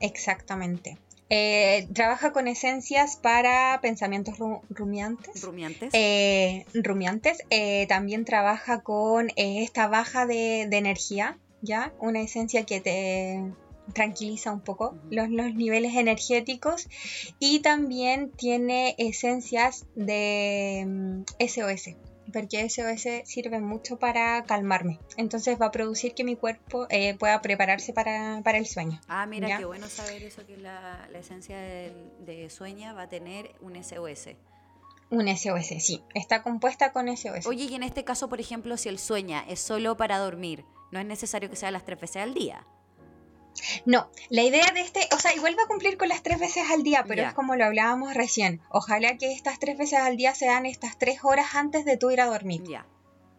Exactamente. 0.00 0.96
Eh, 1.30 1.86
trabaja 1.94 2.32
con 2.32 2.48
esencias 2.48 3.14
para 3.16 3.78
pensamientos 3.80 4.38
ru- 4.38 4.60
rumiantes. 4.68 5.42
Rumiantes. 5.42 5.90
Eh, 5.94 6.66
rumiantes. 6.74 7.38
Eh, 7.50 7.86
también 7.88 8.24
trabaja 8.24 8.80
con 8.82 9.30
esta 9.36 9.86
baja 9.86 10.26
de, 10.26 10.66
de 10.68 10.76
energía, 10.76 11.38
¿ya? 11.62 11.92
Una 12.00 12.20
esencia 12.20 12.66
que 12.66 12.80
te 12.80 13.42
tranquiliza 13.94 14.52
un 14.52 14.60
poco 14.60 14.96
los, 15.10 15.30
los 15.30 15.54
niveles 15.54 15.94
energéticos. 15.94 16.88
Y 17.38 17.60
también 17.60 18.30
tiene 18.32 18.94
esencias 18.98 19.86
de 19.94 20.84
mm, 20.86 21.22
SOS, 21.38 21.94
porque 22.32 22.68
SOS 22.68 23.22
sirve 23.28 23.60
mucho 23.60 23.98
para 23.98 24.42
calmarme. 24.44 24.98
Entonces 25.16 25.60
va 25.60 25.66
a 25.66 25.70
producir 25.70 26.14
que 26.14 26.24
mi 26.24 26.36
cuerpo 26.36 26.86
eh, 26.90 27.14
pueda 27.18 27.40
prepararse 27.42 27.92
para, 27.92 28.40
para 28.44 28.58
el 28.58 28.66
sueño. 28.66 29.00
Ah, 29.08 29.26
mira, 29.26 29.48
¿Ya? 29.48 29.58
qué 29.58 29.64
bueno 29.64 29.88
saber 29.88 30.22
eso, 30.22 30.46
que 30.46 30.56
la, 30.56 31.08
la 31.10 31.18
esencia 31.18 31.58
del- 31.58 32.10
de 32.24 32.48
sueña 32.50 32.92
va 32.92 33.02
a 33.02 33.08
tener 33.08 33.54
un 33.60 33.76
SOS. 33.82 34.36
Un 35.10 35.26
SOS, 35.28 35.82
sí. 35.82 36.04
Está 36.14 36.42
compuesta 36.42 36.92
con 36.92 37.08
SOS. 37.08 37.46
Oye, 37.46 37.64
y 37.64 37.74
en 37.74 37.82
este 37.82 38.04
caso, 38.04 38.28
por 38.28 38.40
ejemplo, 38.40 38.76
si 38.76 38.88
el 38.88 38.98
sueña 38.98 39.44
es 39.48 39.58
solo 39.60 39.96
para 39.96 40.18
dormir, 40.18 40.64
no 40.92 41.00
es 41.00 41.06
necesario 41.06 41.50
que 41.50 41.56
sea 41.56 41.70
las 41.72 41.84
tres 41.84 42.00
veces 42.00 42.22
al 42.22 42.32
día. 42.34 42.64
No, 43.84 44.10
la 44.28 44.42
idea 44.42 44.66
de 44.72 44.80
este, 44.80 45.08
o 45.14 45.18
sea, 45.18 45.34
igual 45.34 45.56
va 45.58 45.64
a 45.64 45.68
cumplir 45.68 45.96
con 45.96 46.08
las 46.08 46.22
tres 46.22 46.38
veces 46.38 46.64
al 46.70 46.82
día, 46.82 47.04
pero 47.06 47.22
es 47.22 47.34
como 47.34 47.56
lo 47.56 47.64
hablábamos 47.64 48.14
recién. 48.14 48.60
Ojalá 48.70 49.16
que 49.16 49.32
estas 49.32 49.58
tres 49.58 49.76
veces 49.78 49.98
al 49.98 50.16
día 50.16 50.34
sean 50.34 50.66
estas 50.66 50.98
tres 50.98 51.20
horas 51.22 51.54
antes 51.54 51.84
de 51.84 51.96
tú 51.96 52.10
ir 52.10 52.20
a 52.20 52.26
dormir. 52.26 52.62
Ya. 52.68 52.86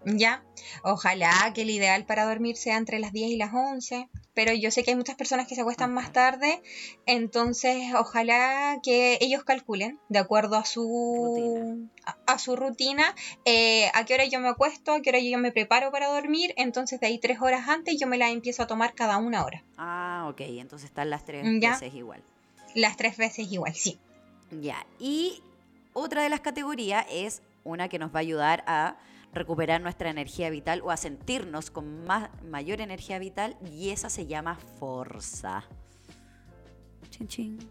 ¿Ya? 0.05 0.43
Ojalá 0.84 1.51
que 1.53 1.61
el 1.61 1.69
ideal 1.69 2.05
para 2.05 2.26
dormir 2.26 2.57
sea 2.57 2.78
entre 2.78 2.99
las 2.99 3.11
10 3.11 3.32
y 3.32 3.38
las 3.38 3.53
11, 3.53 4.09
pero 4.34 4.54
yo 4.54 4.72
sé 4.72 4.84
que 4.84 4.92
hay 4.92 4.96
muchas 4.98 5.16
personas 5.16 5.48
que 5.48 5.56
se 5.56 5.62
acuestan 5.62 5.94
más 5.94 6.12
tarde, 6.14 6.62
entonces 7.06 7.94
ojalá 7.96 8.80
que 8.84 9.18
ellos 9.22 9.44
calculen, 9.44 10.00
de 10.10 10.20
acuerdo 10.20 10.56
a 10.56 10.66
su, 10.66 11.34
a, 12.06 12.16
a 12.26 12.40
su 12.40 12.56
rutina, 12.56 13.14
eh, 13.46 13.90
a 13.94 14.06
qué 14.06 14.14
hora 14.14 14.26
yo 14.26 14.40
me 14.40 14.48
acuesto, 14.50 14.94
a 14.94 15.02
qué 15.02 15.10
hora 15.10 15.20
yo 15.20 15.38
me 15.38 15.52
preparo 15.52 15.92
para 15.92 16.08
dormir, 16.08 16.54
entonces 16.58 17.00
de 17.00 17.08
ahí 17.08 17.18
tres 17.20 17.40
horas 17.42 17.68
antes 17.68 18.00
yo 18.00 18.08
me 18.08 18.18
la 18.18 18.30
empiezo 18.30 18.64
a 18.64 18.68
tomar 18.68 18.94
cada 18.94 19.18
una 19.18 19.44
hora. 19.44 19.64
Ah, 19.78 20.28
ok, 20.30 20.42
entonces 20.42 20.90
están 20.90 21.10
las 21.10 21.26
tres 21.26 21.46
Ya. 21.60 21.72
veces 21.72 21.94
igual. 21.94 22.24
Las 22.74 22.96
tres 22.98 23.18
veces 23.18 23.52
igual, 23.52 23.74
sí. 23.76 24.00
Ya. 24.52 24.86
Y 25.00 25.42
otra 25.94 26.24
de 26.24 26.30
las 26.30 26.40
categorías 26.40 27.06
es 27.12 27.42
una 27.64 27.90
que 27.90 28.00
nos 28.00 28.14
va 28.14 28.20
a 28.20 28.22
ayudar 28.22 28.64
a 28.66 28.96
recuperar 29.34 29.82
nuestra 29.82 30.10
energía 30.10 30.50
vital 30.50 30.82
o 30.84 30.92
a 30.92 30.98
sentirnos 30.98 31.72
con 31.72 32.06
más, 32.06 32.30
mayor 32.44 32.82
energía 32.82 33.20
vital 33.20 33.58
y 33.72 33.90
esa 33.90 34.10
se 34.10 34.28
llama 34.28 34.58
Forza. 34.80 35.64
Chin, 37.10 37.28
chin. 37.28 37.70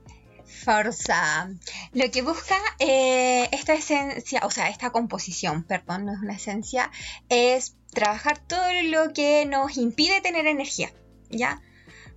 Forza. 0.65 1.49
Lo 1.93 2.11
que 2.11 2.23
busca 2.23 2.57
eh, 2.79 3.49
esta 3.53 3.75
esencia, 3.75 4.41
o 4.45 4.51
sea, 4.51 4.69
esta 4.69 4.91
composición, 4.91 5.63
perdón, 5.63 6.07
no 6.07 6.13
es 6.13 6.19
una 6.21 6.35
esencia, 6.35 6.91
es 7.29 7.77
trabajar 7.93 8.39
todo 8.39 8.83
lo 8.85 9.13
que 9.13 9.47
nos 9.47 9.77
impide 9.77 10.21
tener 10.21 10.47
energía, 10.47 10.93
¿ya? 11.31 11.63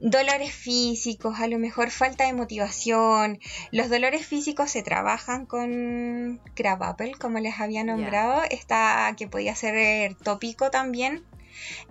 Dolores 0.06 0.52
físicos, 0.52 1.40
a 1.40 1.48
lo 1.48 1.58
mejor 1.60 1.90
falta 1.90 2.26
de 2.26 2.34
motivación. 2.34 3.40
Los 3.72 3.90
dolores 3.90 4.28
físicos 4.28 4.70
se 4.70 4.84
trabajan 4.84 5.46
con 5.46 6.42
Crab 6.56 6.84
Apple, 6.84 7.14
como 7.18 7.40
les 7.40 7.58
había 7.62 7.86
nombrado, 7.86 8.42
esta 8.52 9.14
que 9.16 9.30
podía 9.30 9.56
ser 9.56 10.14
tópico 10.16 10.70
también. 10.72 11.24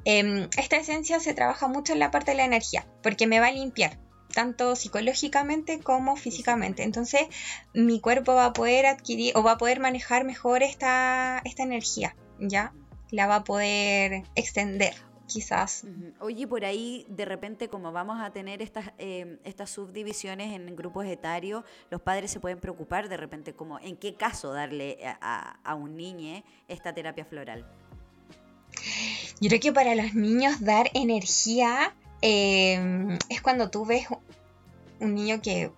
Em, 0.04 0.46
esta 0.58 0.76
esencia 0.76 1.20
se 1.20 1.32
trabaja 1.32 1.68
mucho 1.68 1.94
en 1.94 2.00
la 2.00 2.10
parte 2.10 2.32
de 2.32 2.36
la 2.36 2.44
energía, 2.44 2.86
porque 3.02 3.26
me 3.26 3.40
va 3.40 3.46
a 3.46 3.52
limpiar 3.52 3.98
tanto 4.34 4.76
psicológicamente 4.76 5.80
como 5.80 6.14
físicamente. 6.16 6.82
Entonces, 6.82 7.22
mi 7.72 7.98
cuerpo 7.98 8.34
va 8.34 8.44
a 8.44 8.52
poder 8.52 8.84
adquirir 8.84 9.34
o 9.38 9.42
va 9.42 9.52
a 9.52 9.58
poder 9.58 9.80
manejar 9.80 10.24
mejor 10.24 10.62
esta, 10.62 11.40
esta 11.46 11.62
energía, 11.62 12.14
¿ya? 12.38 12.74
La 13.10 13.26
va 13.26 13.36
a 13.36 13.44
poder 13.44 14.24
extender, 14.34 14.92
quizás. 15.32 15.84
Oye, 16.20 16.46
por 16.46 16.64
ahí 16.64 17.06
de 17.08 17.24
repente 17.24 17.68
como 17.68 17.92
vamos 17.92 18.20
a 18.20 18.30
tener 18.32 18.62
estas, 18.62 18.92
eh, 18.98 19.38
estas 19.44 19.70
subdivisiones 19.70 20.52
en 20.54 20.74
grupos 20.76 21.06
etarios, 21.06 21.64
los 21.90 22.00
padres 22.02 22.30
se 22.30 22.40
pueden 22.40 22.58
preocupar 22.58 23.08
de 23.08 23.16
repente 23.16 23.54
como 23.54 23.78
en 23.80 23.96
qué 23.96 24.14
caso 24.14 24.52
darle 24.52 24.98
a, 25.04 25.18
a- 25.20 25.58
a 25.64 25.74
un 25.74 25.96
niño 25.96 26.42
esta 26.68 26.92
terapia 26.94 27.24
floral. 27.24 27.64
Yo 29.40 29.48
creo 29.48 29.60
que 29.60 29.72
para 29.72 29.94
los 29.94 30.14
niños 30.14 30.60
dar 30.60 30.90
energía 30.94 31.94
eh, 32.20 33.18
es 33.28 33.42
cuando 33.42 33.70
tú 33.70 33.84
ves 33.84 34.06
un 35.00 35.14
niño 35.14 35.40
que, 35.42 35.70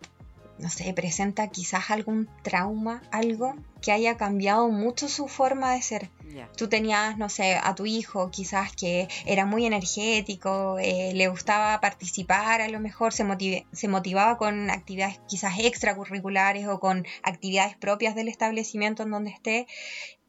no 0.59 0.68
sé, 0.68 0.92
presenta 0.92 1.48
quizás 1.48 1.90
algún 1.90 2.28
trauma, 2.42 3.02
algo 3.11 3.55
que 3.85 3.93
haya 3.93 4.16
cambiado 4.16 4.70
mucho 4.70 5.09
su 5.09 5.28
forma 5.28 5.74
de 5.74 5.82
ser. 5.82 6.11
Tú 6.57 6.68
tenías, 6.68 7.18
no 7.18 7.28
sé, 7.28 7.57
a 7.62 7.74
tu 7.74 7.85
hijo 7.85 8.30
quizás 8.30 8.74
que 8.74 9.09
era 9.26 9.45
muy 9.45 9.66
energético, 9.66 10.78
eh, 10.78 11.12
le 11.14 11.28
gustaba 11.28 11.78
participar, 11.80 12.62
a 12.62 12.68
lo 12.68 12.80
mejor 12.80 13.12
se, 13.12 13.24
motive- 13.24 13.66
se 13.72 13.89
motivaba 13.89 14.39
con 14.39 14.70
actividades 14.70 15.20
quizás 15.28 15.59
extracurriculares 15.59 16.66
o 16.66 16.80
con 16.80 17.07
actividades 17.22 17.76
propias 17.76 18.14
del 18.14 18.28
establecimiento 18.28 19.03
en 19.03 19.11
donde 19.11 19.30
esté. 19.30 19.66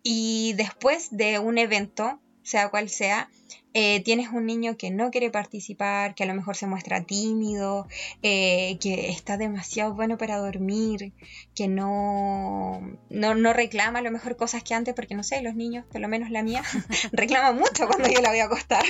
Y 0.03 0.53
después 0.53 1.07
de 1.11 1.39
un 1.39 1.57
evento 1.57 2.19
sea 2.43 2.69
cual 2.69 2.89
sea, 2.89 3.29
eh, 3.77 4.01
tienes 4.05 4.29
un 4.29 4.45
niño 4.45 4.77
que 4.77 4.89
no 4.89 5.11
quiere 5.11 5.29
participar, 5.29 6.15
que 6.15 6.23
a 6.23 6.25
lo 6.25 6.33
mejor 6.33 6.55
se 6.55 6.65
muestra 6.65 7.03
tímido, 7.03 7.89
eh, 8.23 8.77
que 8.79 9.09
está 9.09 9.35
demasiado 9.35 9.93
bueno 9.93 10.17
para 10.17 10.37
dormir, 10.37 11.11
que 11.53 11.67
no, 11.67 12.79
no, 13.09 13.53
reclama 13.53 13.99
a 13.99 14.01
lo 14.01 14.11
mejor 14.11 14.37
cosas 14.37 14.63
que 14.63 14.73
antes, 14.73 14.95
porque 14.95 15.13
no 15.13 15.23
sé, 15.23 15.41
los 15.41 15.55
niños, 15.55 15.85
por 15.91 15.99
lo 15.99 16.07
menos 16.07 16.29
la 16.29 16.41
mía, 16.41 16.63
reclama 17.11 17.51
mucho 17.51 17.85
cuando 17.85 18.07
yo 18.07 18.21
la 18.21 18.29
voy 18.29 18.39
a 18.39 18.45
acostar. 18.45 18.85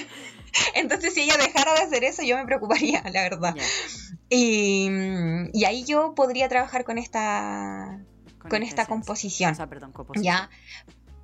Entonces 0.76 1.16
si 1.16 1.22
ella 1.22 1.38
dejara 1.38 1.74
de 1.74 1.82
hacer 1.82 2.04
eso, 2.04 2.22
yo 2.22 2.38
me 2.38 2.46
preocuparía, 2.46 3.02
la 3.12 3.24
verdad. 3.24 3.56
Y, 4.30 4.88
y, 5.52 5.66
ahí 5.66 5.84
yo 5.84 6.14
podría 6.14 6.48
trabajar 6.48 6.84
con 6.84 7.00
esta 7.00 8.02
con, 8.38 8.62
esta 8.62 8.86
composición. 8.86 9.52
O 9.52 9.56
sea, 9.56 9.66
perdón, 9.66 9.94
composición. 9.94 10.32
Ya, 10.32 10.50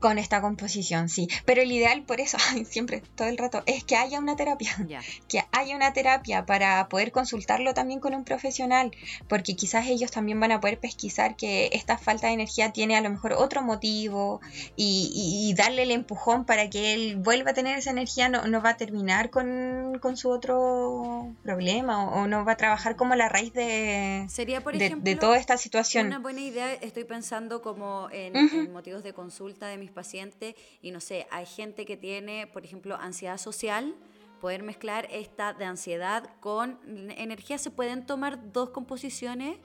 con 0.02 0.18
esta 0.18 0.42
composición, 0.42 1.08
sí. 1.08 1.30
Pero 1.46 1.62
el 1.62 1.72
ideal, 1.72 2.04
por 2.04 2.20
eso, 2.20 2.38
siempre, 2.70 3.02
todo 3.16 3.30
el 3.30 3.38
rato, 3.38 3.64
es 3.66 3.86
que 3.86 3.96
haya 3.96 4.20
una 4.20 4.36
terapia. 4.36 4.76
Que 5.30 5.44
haya 5.52 5.76
una 5.76 5.94
terapia 5.94 6.46
para 6.46 6.90
poder 6.90 7.12
consultarlo 7.12 7.74
también 7.74 8.00
con 8.00 8.14
un 8.14 8.26
profesional. 8.26 8.92
Porque 9.30 9.56
quizás 9.56 9.88
ellos 9.88 10.12
también 10.12 10.40
van 10.40 10.52
a 10.52 10.60
poder 10.60 10.80
pesquisar 10.80 11.36
que 11.36 11.70
esta 11.72 11.98
falta 11.98 12.28
de 12.28 12.34
energía 12.34 12.72
tiene 12.72 12.98
a 12.98 13.02
lo 13.02 13.10
mejor 13.10 13.34
otro 13.34 13.62
motivo 13.62 14.42
y, 14.76 15.54
darle 15.56 15.84
el 15.84 15.92
empujón 15.92 16.46
para 16.46 16.70
que 16.70 16.94
él 16.94 17.18
vuelva 17.18 17.52
a 17.52 17.54
tener 17.54 17.78
esa 17.78 17.92
energía. 17.92 18.30
No, 18.30 18.48
no 18.48 18.62
va 18.62 18.72
a 18.72 18.78
terminar 18.78 19.30
con, 19.30 20.00
su 20.16 20.30
otro 20.30 21.34
problema 21.44 22.04
o, 22.04 22.28
no 22.28 22.44
va 22.44 22.54
a 22.54 22.58
trabajar 22.58 22.96
como 22.96 23.16
la 23.16 23.30
raíz 23.30 23.54
de, 23.54 24.26
Sería, 24.28 24.62
por 24.62 24.76
de, 24.78 25.16
toda 25.16 25.38
esta 25.38 25.58
situación. 25.58 26.08
Una 26.08 26.20
buena 26.20 26.42
idea, 26.42 26.74
estoy 26.74 27.04
pensando 27.04 27.62
como 27.62 28.10
en, 28.12 28.36
en 28.36 28.74
motivos 28.74 29.04
de 29.04 29.14
consulta 29.14 29.68
de 29.68 29.78
mis 29.78 29.91
pacientes 29.92 30.56
y 30.82 30.92
no 30.92 31.00
sé, 31.00 31.28
hay 31.32 31.46
gente 31.46 31.86
que 31.86 31.98
tiene, 31.98 32.48
por 32.48 32.66
ejemplo, 32.66 32.96
ansiedad 32.96 33.38
social, 33.38 33.96
poder 34.40 34.64
mezclar 34.64 35.08
esta 35.12 35.54
de 35.54 35.66
ansiedad 35.66 36.30
con 36.40 36.80
energía, 37.12 37.58
¿se 37.58 37.70
pueden 37.70 38.06
tomar 38.06 38.52
dos 38.52 38.72
composiciones? 38.72 39.58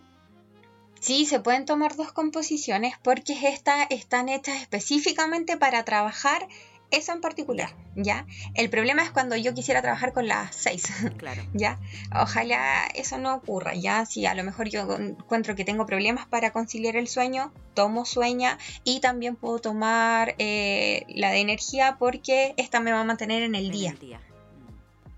Sí, 1.00 1.26
se 1.26 1.40
pueden 1.40 1.64
tomar 1.64 1.96
dos 1.96 2.12
composiciones 2.12 2.94
porque 3.02 3.34
estas 3.48 3.86
están 3.90 4.28
hechas 4.28 4.60
específicamente 4.60 5.56
para 5.56 5.84
trabajar 5.84 6.48
eso 6.90 7.12
en 7.12 7.20
particular, 7.20 7.70
¿ya? 7.96 8.26
El 8.54 8.70
problema 8.70 9.02
es 9.02 9.10
cuando 9.10 9.36
yo 9.36 9.54
quisiera 9.54 9.82
trabajar 9.82 10.12
con 10.12 10.28
las 10.28 10.54
seis, 10.54 10.84
claro. 11.16 11.42
¿ya? 11.52 11.78
Ojalá 12.14 12.86
eso 12.94 13.18
no 13.18 13.34
ocurra, 13.34 13.74
¿ya? 13.74 14.06
Si 14.06 14.24
a 14.26 14.34
lo 14.34 14.44
mejor 14.44 14.68
yo 14.68 14.96
encuentro 14.96 15.56
que 15.56 15.64
tengo 15.64 15.86
problemas 15.86 16.26
para 16.26 16.52
conciliar 16.52 16.96
el 16.96 17.08
sueño, 17.08 17.52
tomo 17.74 18.04
sueña 18.04 18.58
y 18.84 19.00
también 19.00 19.36
puedo 19.36 19.58
tomar 19.58 20.34
eh, 20.38 21.04
la 21.08 21.30
de 21.30 21.40
energía 21.40 21.96
porque 21.98 22.54
esta 22.56 22.80
me 22.80 22.92
va 22.92 23.00
a 23.00 23.04
mantener 23.04 23.42
en 23.42 23.54
el 23.54 23.70
día. 23.70 23.94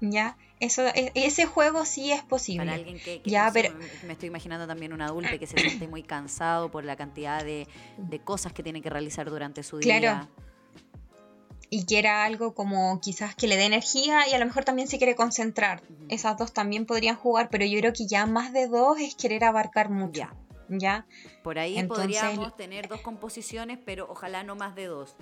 Mm. 0.00 0.10
¿Ya? 0.10 0.36
Eso, 0.60 0.86
e, 0.88 1.12
ese 1.14 1.44
juego 1.44 1.84
sí 1.84 2.10
es 2.12 2.22
posible. 2.22 2.64
Para 2.64 2.76
alguien 2.76 2.98
que, 2.98 3.20
ya, 3.24 3.50
pero... 3.52 3.74
me 4.06 4.14
estoy 4.14 4.28
imaginando 4.28 4.66
también 4.66 4.92
un 4.92 5.02
adulto 5.02 5.38
que 5.38 5.46
se 5.46 5.56
siente 5.58 5.86
muy 5.86 6.02
cansado 6.02 6.70
por 6.70 6.84
la 6.84 6.96
cantidad 6.96 7.44
de, 7.44 7.68
de 7.96 8.18
cosas 8.20 8.52
que 8.52 8.62
tiene 8.62 8.80
que 8.80 8.90
realizar 8.90 9.28
durante 9.28 9.62
su 9.62 9.78
día. 9.78 10.00
Claro 10.00 10.28
y 11.70 11.84
quiera 11.84 12.24
algo 12.24 12.54
como 12.54 13.00
quizás 13.00 13.34
que 13.34 13.46
le 13.46 13.56
dé 13.56 13.64
energía 13.64 14.28
y 14.28 14.34
a 14.34 14.38
lo 14.38 14.46
mejor 14.46 14.64
también 14.64 14.88
se 14.88 14.98
quiere 14.98 15.14
concentrar. 15.14 15.82
Esas 16.08 16.36
dos 16.36 16.52
también 16.52 16.86
podrían 16.86 17.16
jugar, 17.16 17.48
pero 17.50 17.64
yo 17.64 17.78
creo 17.80 17.92
que 17.92 18.06
ya 18.06 18.26
más 18.26 18.52
de 18.52 18.68
dos 18.68 18.98
es 19.00 19.14
querer 19.14 19.44
abarcar 19.44 19.90
mucho. 19.90 20.28
Ya. 20.68 21.06
Por 21.42 21.58
ahí 21.58 21.82
podríamos 21.84 22.54
tener 22.56 22.88
dos 22.88 23.00
composiciones, 23.00 23.78
pero 23.84 24.06
ojalá 24.10 24.42
no 24.42 24.54
más 24.54 24.74
de 24.74 24.86
dos. 24.86 25.16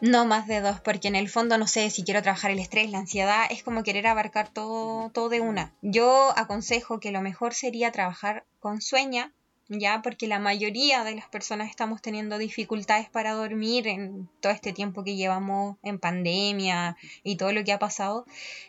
No 0.00 0.26
más 0.26 0.46
de 0.46 0.60
dos, 0.60 0.80
porque 0.80 1.08
en 1.08 1.16
el 1.16 1.28
fondo 1.28 1.58
no 1.58 1.66
sé 1.66 1.90
si 1.90 2.04
quiero 2.04 2.22
trabajar 2.22 2.50
el 2.50 2.58
estrés, 2.58 2.90
la 2.90 2.98
ansiedad, 2.98 3.46
es 3.50 3.62
como 3.62 3.82
querer 3.82 4.06
abarcar 4.06 4.48
todo, 4.48 5.10
todo 5.10 5.28
de 5.28 5.40
una. 5.40 5.72
Yo 5.80 6.32
aconsejo 6.36 7.00
que 7.00 7.12
lo 7.12 7.22
mejor 7.22 7.54
sería 7.54 7.92
trabajar 7.92 8.44
con 8.60 8.80
sueña, 8.80 9.32
ya 9.68 10.00
porque 10.02 10.28
la 10.28 10.38
mayoría 10.38 11.02
de 11.04 11.14
las 11.14 11.28
personas 11.28 11.70
estamos 11.70 12.00
teniendo 12.00 12.38
dificultades 12.38 13.08
para 13.10 13.32
dormir 13.32 13.88
en 13.88 14.28
todo 14.40 14.52
este 14.52 14.72
tiempo 14.72 15.02
que 15.02 15.16
llevamos 15.16 15.76
en 15.82 15.98
pandemia 15.98 16.96
y 17.24 17.36
todo 17.36 17.52
lo 17.52 17.64
que 17.64 17.72
ha 17.72 17.78
pasado. 17.78 18.26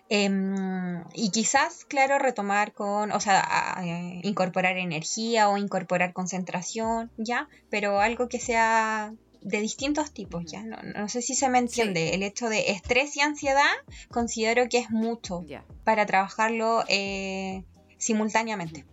Em, 0.09 1.03
y 1.13 1.29
quizás 1.31 1.85
claro 1.85 2.17
retomar 2.17 2.73
con 2.73 3.11
o 3.11 3.19
sea 3.19 3.81
incorporar 4.23 4.77
energía 4.77 5.49
o 5.49 5.57
incorporar 5.57 6.13
concentración 6.13 7.11
ya 7.17 7.49
pero 7.69 7.99
algo 7.99 8.29
que 8.29 8.39
sea 8.39 9.13
de 9.41 9.61
distintos 9.61 10.11
tipos 10.11 10.45
ya 10.45 10.63
no, 10.63 10.77
no 10.81 11.09
sé 11.09 11.21
si 11.21 11.35
se 11.35 11.49
me 11.49 11.59
entiende. 11.59 12.15
El 12.15 12.23
hecho 12.23 12.49
de 12.49 12.71
estrés 12.71 13.15
y 13.17 13.21
ansiedad 13.21 13.73
considero 14.09 14.67
que 14.69 14.79
es 14.79 14.89
mucho 14.89 15.45
para 15.83 16.05
trabajarlo 16.05 16.83
eh, 16.87 17.63
simultáneamente 17.97 18.85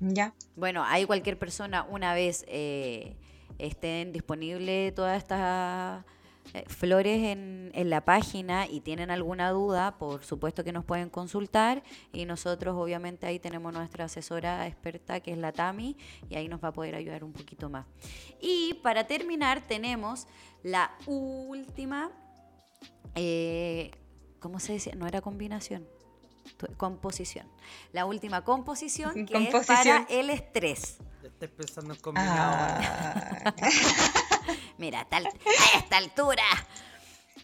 ya. 0.00 0.34
Bueno, 0.56 0.82
hay 0.84 1.04
cualquier 1.04 1.38
persona, 1.38 1.84
una 1.84 2.14
vez 2.14 2.44
eh, 2.48 3.16
estén 3.58 4.12
disponibles 4.12 4.94
todas 4.94 5.18
estas 5.18 6.04
eh, 6.54 6.64
flores 6.66 7.22
en, 7.24 7.70
en, 7.74 7.90
la 7.90 8.04
página 8.04 8.66
y 8.66 8.80
tienen 8.80 9.10
alguna 9.10 9.50
duda, 9.50 9.98
por 9.98 10.24
supuesto 10.24 10.64
que 10.64 10.72
nos 10.72 10.84
pueden 10.84 11.10
consultar 11.10 11.82
y 12.12 12.24
nosotros 12.24 12.74
obviamente 12.76 13.26
ahí 13.26 13.38
tenemos 13.38 13.72
nuestra 13.72 14.06
asesora 14.06 14.66
experta 14.66 15.20
que 15.20 15.32
es 15.32 15.38
la 15.38 15.52
Tami 15.52 15.96
y 16.28 16.36
ahí 16.36 16.48
nos 16.48 16.64
va 16.64 16.68
a 16.68 16.72
poder 16.72 16.94
ayudar 16.94 17.22
un 17.22 17.32
poquito 17.32 17.68
más. 17.68 17.86
Y 18.40 18.80
para 18.82 19.06
terminar 19.06 19.60
tenemos 19.60 20.26
la 20.62 20.90
última, 21.06 22.10
eh, 23.14 23.90
¿cómo 24.40 24.58
se 24.60 24.72
dice? 24.72 24.96
No 24.96 25.06
era 25.06 25.20
combinación 25.20 25.86
composición. 26.76 27.46
La 27.92 28.04
última 28.04 28.44
composición 28.44 29.26
que 29.26 29.48
es 29.48 29.66
para 29.66 30.06
el 30.08 30.30
estrés. 30.30 30.98
Ya 31.22 31.28
estoy 31.28 31.48
pensando 31.48 31.94
en 31.94 32.00
combinado. 32.00 32.56
Ah. 32.56 33.54
Mira, 34.78 35.06
a 35.10 35.78
esta 35.78 35.96
altura. 35.96 36.42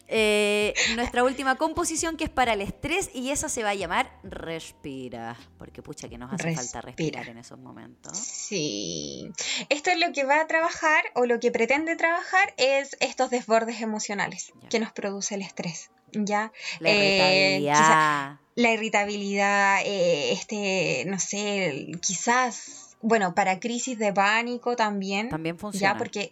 Eh, 0.09 0.73
nuestra 0.95 1.21
última 1.25 1.55
composición 1.57 2.15
que 2.15 2.23
es 2.23 2.29
para 2.29 2.53
el 2.53 2.61
estrés 2.61 3.09
y 3.13 3.31
esa 3.31 3.49
se 3.49 3.63
va 3.63 3.71
a 3.71 3.75
llamar 3.75 4.09
Respira, 4.23 5.37
porque 5.57 5.81
pucha 5.81 6.07
que 6.07 6.17
nos 6.17 6.31
hace 6.31 6.55
falta 6.55 6.79
respirar 6.79 7.27
en 7.27 7.37
esos 7.37 7.59
momentos. 7.59 8.17
Sí, 8.17 9.29
esto 9.67 9.89
es 9.89 9.99
lo 9.99 10.13
que 10.13 10.23
va 10.23 10.39
a 10.39 10.47
trabajar 10.47 11.03
o 11.13 11.25
lo 11.25 11.41
que 11.41 11.51
pretende 11.51 11.97
trabajar 11.97 12.53
es 12.55 12.95
estos 13.01 13.29
desbordes 13.31 13.81
emocionales 13.81 14.53
que 14.69 14.79
nos 14.79 14.93
produce 14.93 15.35
el 15.35 15.41
estrés. 15.41 15.89
¿ya? 16.11 16.51
La 16.79 16.89
irritabilidad. 16.89 18.31
Eh, 18.33 18.46
la 18.57 18.71
irritabilidad, 18.71 19.81
eh, 19.85 20.31
este, 20.31 21.03
no 21.05 21.19
sé, 21.19 21.91
quizás, 22.01 22.97
bueno, 23.01 23.35
para 23.35 23.59
crisis 23.59 23.99
de 23.99 24.11
pánico 24.11 24.75
también. 24.75 25.29
También 25.29 25.59
funciona. 25.59 25.93
Ya, 25.93 25.97
porque 25.97 26.31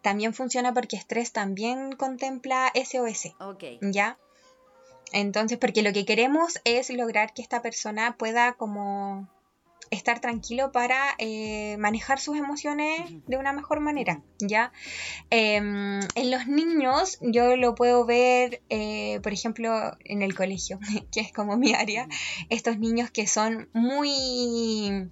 también 0.00 0.32
funciona 0.32 0.72
porque 0.72 0.96
estrés 0.96 1.30
también 1.32 1.92
contempla 1.92 2.72
SOS. 2.74 3.34
Ok. 3.38 3.64
¿Ya? 3.82 4.18
Entonces, 5.12 5.58
porque 5.58 5.82
lo 5.82 5.92
que 5.92 6.06
queremos 6.06 6.58
es 6.64 6.88
lograr 6.88 7.34
que 7.34 7.42
esta 7.42 7.60
persona 7.60 8.16
pueda 8.16 8.54
como 8.54 9.28
estar 9.90 10.20
tranquilo 10.20 10.72
para 10.72 11.14
eh, 11.18 11.76
manejar 11.78 12.20
sus 12.20 12.36
emociones 12.36 13.10
de 13.26 13.36
una 13.36 13.52
mejor 13.52 13.80
manera, 13.80 14.22
¿ya? 14.38 14.72
Em, 15.30 16.00
en 16.14 16.30
los 16.30 16.46
niños 16.46 17.18
yo 17.20 17.56
lo 17.56 17.74
puedo 17.74 18.04
ver, 18.04 18.62
eh, 18.68 19.20
por 19.22 19.32
ejemplo, 19.32 19.96
en 20.04 20.22
el 20.22 20.34
colegio, 20.34 20.78
que 21.12 21.20
es 21.20 21.32
como 21.32 21.56
mi 21.56 21.74
área, 21.74 22.08
estos 22.50 22.78
niños 22.78 23.10
que 23.10 23.26
son 23.26 23.68
muy 23.72 25.10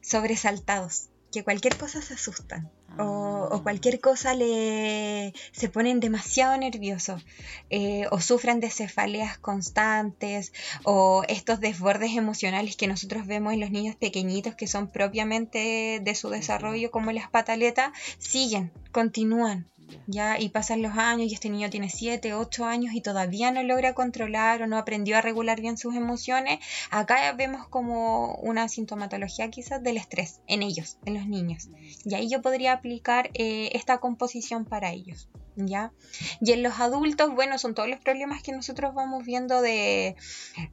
sobresaltados, 0.00 1.08
que 1.32 1.44
cualquier 1.44 1.76
cosa 1.76 2.02
se 2.02 2.14
asustan, 2.14 2.70
o, 2.98 3.48
ah. 3.52 3.60
cualquier 3.62 4.00
cosa 4.00 4.34
le 4.34 5.32
se 5.52 5.68
ponen 5.68 6.00
demasiado 6.00 6.56
nerviosos 6.56 7.24
eh, 7.70 8.06
o 8.10 8.20
sufren 8.20 8.60
de 8.60 8.70
cefaleas 8.70 9.38
constantes 9.38 10.52
o 10.84 11.22
estos 11.28 11.60
desbordes 11.60 12.16
emocionales 12.16 12.76
que 12.76 12.88
nosotros 12.88 13.26
vemos 13.26 13.52
en 13.52 13.60
los 13.60 13.70
niños 13.70 13.96
pequeñitos 13.96 14.54
que 14.54 14.66
son 14.66 14.88
propiamente 14.88 16.00
de 16.02 16.14
su 16.14 16.28
desarrollo 16.30 16.90
como 16.90 17.12
las 17.12 17.30
pataletas 17.30 17.92
siguen, 18.18 18.72
continúan 18.92 19.66
ya 20.06 20.38
y 20.38 20.48
pasan 20.48 20.82
los 20.82 20.96
años 20.96 21.30
y 21.30 21.34
este 21.34 21.50
niño 21.50 21.70
tiene 21.70 21.90
7, 21.90 22.34
8 22.34 22.64
años 22.64 22.94
y 22.94 23.00
todavía 23.00 23.50
no 23.50 23.62
logra 23.62 23.94
controlar 23.94 24.62
o 24.62 24.66
no 24.66 24.78
aprendió 24.78 25.16
a 25.16 25.20
regular 25.20 25.60
bien 25.60 25.76
sus 25.76 25.94
emociones, 25.94 26.58
acá 26.90 27.32
vemos 27.32 27.68
como 27.68 28.34
una 28.36 28.68
sintomatología 28.68 29.50
quizás 29.50 29.82
del 29.82 29.96
estrés 29.96 30.40
en 30.46 30.62
ellos, 30.62 30.98
en 31.04 31.14
los 31.14 31.26
niños. 31.26 31.68
Y 32.04 32.14
ahí 32.14 32.28
yo 32.28 32.42
podría 32.42 32.72
aplicar 32.72 33.30
eh, 33.34 33.70
esta 33.72 33.98
composición 33.98 34.64
para 34.64 34.92
ellos. 34.92 35.28
¿Ya? 35.56 35.92
Y 36.40 36.52
en 36.52 36.62
los 36.62 36.80
adultos, 36.80 37.34
bueno, 37.34 37.58
son 37.58 37.74
todos 37.74 37.88
los 37.88 38.00
problemas 38.00 38.42
que 38.42 38.52
nosotros 38.52 38.94
vamos 38.94 39.26
viendo 39.26 39.60
de... 39.60 40.16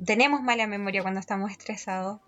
Tenemos 0.06 0.42
mala 0.44 0.66
memoria 0.66 1.02
cuando 1.02 1.20
estamos 1.20 1.52
estresados, 1.52 2.22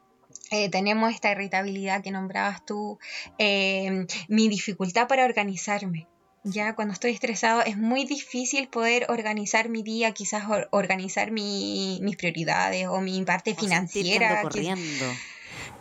eh, 0.52 0.70
tenemos 0.70 1.14
esta 1.14 1.32
irritabilidad 1.32 2.02
que 2.02 2.12
nombrabas 2.12 2.66
tú, 2.66 2.98
eh, 3.38 4.06
mi 4.28 4.50
dificultad 4.50 5.08
para 5.08 5.26
organizarme, 5.26 6.08
Ya 6.44 6.74
cuando 6.76 6.94
estoy 6.94 7.12
estresado 7.12 7.62
es 7.62 7.78
muy 7.78 8.06
difícil 8.06 8.70
poder 8.70 9.06
organizar 9.10 9.68
mi 9.70 9.84
día, 9.84 10.12
quizás 10.14 10.48
or- 10.50 10.70
organizar 10.72 11.32
mi- 11.32 12.00
mis 12.02 12.16
prioridades 12.16 12.88
o 12.88 13.02
mi 13.02 13.22
parte 13.26 13.52
O 13.52 13.56
financiera. 13.56 14.42
corriendo. 14.42 15.06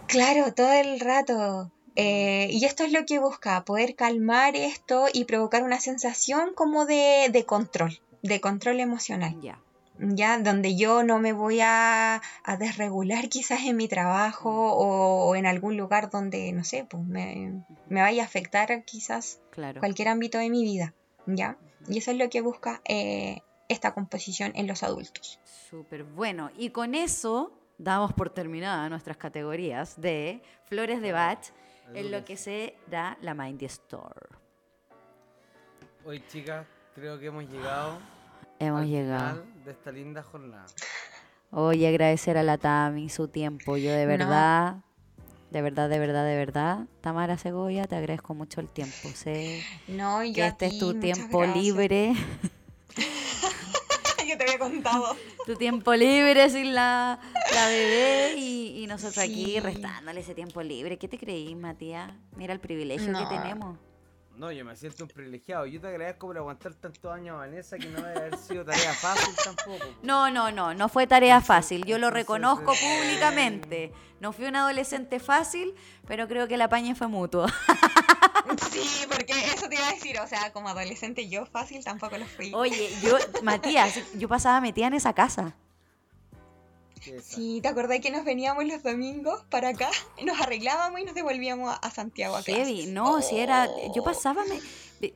Claro, 0.07 0.53
todo 0.55 0.73
el 0.73 1.01
rato. 1.01 1.71
Eh, 1.95 2.49
y 2.51 2.65
esto 2.65 2.85
es 2.85 2.93
lo 2.93 3.05
que 3.07 3.19
busca, 3.19 3.65
poder 3.65 3.95
calmar 3.97 4.55
esto 4.57 5.07
y 5.13 5.25
provocar 5.25 5.63
una 5.65 5.81
sensación 5.81 6.55
como 6.55 6.87
de, 6.87 7.29
de 7.33 7.45
control, 7.45 8.01
de 8.23 8.41
control 8.41 8.81
emocional. 8.81 9.37
Ya. 9.41 9.61
Ya, 10.01 10.39
donde 10.39 10.77
yo 10.77 11.03
no 11.03 11.19
me 11.19 11.33
voy 11.33 11.61
a, 11.61 12.23
a 12.45 12.57
desregular 12.57 13.29
quizás 13.31 13.61
en 13.65 13.77
mi 13.77 13.89
trabajo 13.89 14.51
o, 14.51 15.29
o 15.29 15.35
en 15.37 15.47
algún 15.47 15.77
lugar 15.77 16.11
donde, 16.11 16.53
no 16.53 16.65
sé, 16.65 16.85
pues 16.89 17.05
me, 17.05 17.63
me 17.89 18.01
vaya 18.01 18.23
a 18.23 18.27
afectar 18.27 18.85
quizás 18.85 19.41
Claro. 19.51 19.81
cualquier 19.81 20.09
ámbito 20.09 20.39
de 20.39 20.51
mi 20.51 20.63
vida. 20.63 20.95
¿Ya? 21.27 21.59
Y 21.89 21.99
eso 21.99 22.11
es 22.13 22.17
lo 22.17 22.31
que 22.31 22.41
busca 22.41 22.81
eh, 22.87 23.41
esta 23.69 23.93
composición 23.93 24.53
en 24.55 24.67
los 24.67 24.83
adultos. 24.83 25.39
Súper 25.69 26.05
bueno. 26.05 26.51
Y 26.57 26.71
con 26.71 26.95
eso 26.95 27.53
damos 27.77 28.13
por 28.13 28.31
terminada 28.31 28.89
nuestras 28.89 29.17
categorías 29.17 30.01
de 30.01 30.41
flores 30.65 31.01
de 31.03 31.13
Bach 31.13 31.53
en 31.95 32.11
lo 32.11 32.25
que 32.25 32.37
será 32.37 33.17
la 33.21 33.35
Mindy 33.35 33.67
Store. 33.67 34.29
Hoy, 36.05 36.23
chicas, 36.29 36.67
creo 36.95 37.19
que 37.19 37.27
hemos 37.27 37.45
llegado 37.49 37.99
Hemos 38.59 38.83
al 38.83 38.89
llegado. 38.89 39.43
final 39.43 39.65
de 39.65 39.71
esta 39.71 39.93
linda 39.93 40.23
jornada. 40.23 40.67
Hoy 41.51 41.87
agradecer 41.87 42.37
a 42.37 42.43
la 42.43 42.59
Tami 42.59 43.09
su 43.09 43.29
tiempo. 43.29 43.77
Yo 43.77 43.91
de 43.93 44.05
verdad, 44.07 44.77
de 45.51 45.63
verdad, 45.63 45.89
de 45.89 45.99
verdad, 45.99 46.27
de 46.27 46.37
verdad, 46.37 46.87
Tamara 47.01 47.39
Segovia, 47.39 47.87
te 47.87 47.97
agradezco 47.97 48.35
mucho 48.35 48.61
el 48.61 48.69
tiempo. 48.69 49.09
Sé 49.15 49.63
No, 49.87 50.23
y 50.23 50.33
que 50.33 50.39
yo 50.41 50.45
a 50.45 50.49
este 50.49 50.67
es 50.67 50.79
tu 50.79 50.95
tiempo 51.01 51.39
gracias. 51.39 51.65
libre. 51.65 52.13
yo 54.29 54.37
te 54.37 54.43
había 54.45 54.59
contado. 54.59 55.17
tu 55.47 55.57
tiempo 55.57 55.95
libre 55.95 56.51
sin 56.51 56.75
la, 56.75 57.19
la 57.55 57.67
bebé 57.69 58.35
y, 58.37 58.83
y 58.83 58.87
nosotros 58.87 59.19
aquí 59.19 59.59
restándole 59.61 60.21
ese 60.21 60.35
tiempo 60.35 60.63
libre. 60.63 60.99
¿Qué 60.99 61.09
te 61.09 61.17
creís, 61.17 61.57
Matías? 61.57 62.13
Mira 62.37 62.53
el 62.53 62.61
privilegio 62.61 63.11
No. 63.11 63.27
que 63.27 63.37
tenemos. 63.37 63.79
No, 64.39 64.53
yo 64.53 64.65
me 64.65 64.77
siento 64.77 65.03
un 65.03 65.11
privilegiado. 65.11 65.67
Yo 65.67 65.81
te 65.81 65.89
agradezco 65.89 66.29
por 66.29 66.39
aguantar 66.39 66.73
tantos 66.75 67.13
años 67.13 67.35
a 67.35 67.39
Vanessa, 67.39 67.77
que 67.77 67.89
no 67.89 68.01
debe 68.01 68.19
haber 68.21 68.39
sido 68.39 68.65
tarea 68.65 68.95
fácil 68.95 69.35
tampoco. 69.43 69.85
No, 70.05 70.31
no, 70.31 70.53
no, 70.53 70.75
no 70.75 70.89
fue 70.89 71.09
tarea 71.09 71.41
fácil. 71.41 71.85
Yo 71.85 71.99
lo 71.99 72.11
reconozco 72.11 72.73
eh, 72.73 72.77
públicamente. 72.81 73.93
No 74.21 74.33
fui 74.33 74.47
una 74.47 74.61
adolescente 74.61 75.19
fácil, 75.19 75.75
pero 76.07 76.29
creo 76.29 76.47
que 76.47 76.55
el 76.55 76.63
apañe 76.63 76.95
fue 76.95 77.09
mutuo. 77.09 77.47
Sí, 78.71 79.05
porque 79.11 79.35
eso 79.53 79.69
te 79.69 79.75
iba 79.75 79.87
a 79.87 79.93
decir, 79.93 80.19
o 80.21 80.27
sea, 80.27 80.53
como 80.55 80.69
adolescente 80.71 81.29
yo 81.29 81.45
fácil 81.45 81.85
tampoco 81.85 82.17
lo 82.17 82.25
fui. 82.25 82.51
Oye, 82.55 82.89
yo, 83.03 83.19
Matías, 83.43 84.01
yo 84.15 84.27
pasaba 84.27 84.59
metida 84.63 84.87
en 84.87 84.95
esa 84.95 85.13
casa. 85.13 85.55
Sí, 87.23 87.61
¿te 87.63 87.69
acordás 87.69 88.01
que 88.01 88.11
nos 88.11 88.25
veníamos 88.25 88.65
los 88.65 88.83
domingos 88.83 89.45
para 89.51 89.71
acá? 89.71 89.89
Y 90.17 90.25
nos 90.27 90.41
arreglábamos 90.41 91.01
y 91.01 91.05
nos 91.05 91.15
devolvíamos 91.15 91.77
a, 91.81 91.91
Santiago 91.91 92.37
a 92.37 92.43
Heavy, 92.43 92.73
clases. 92.75 92.89
no, 92.89 93.21
si 93.23 93.39
era. 93.39 93.69
Oh. 93.69 93.93
Yo 93.95 94.03
pasaba 94.05 94.45
me- 94.45 94.61
de- 95.01 95.15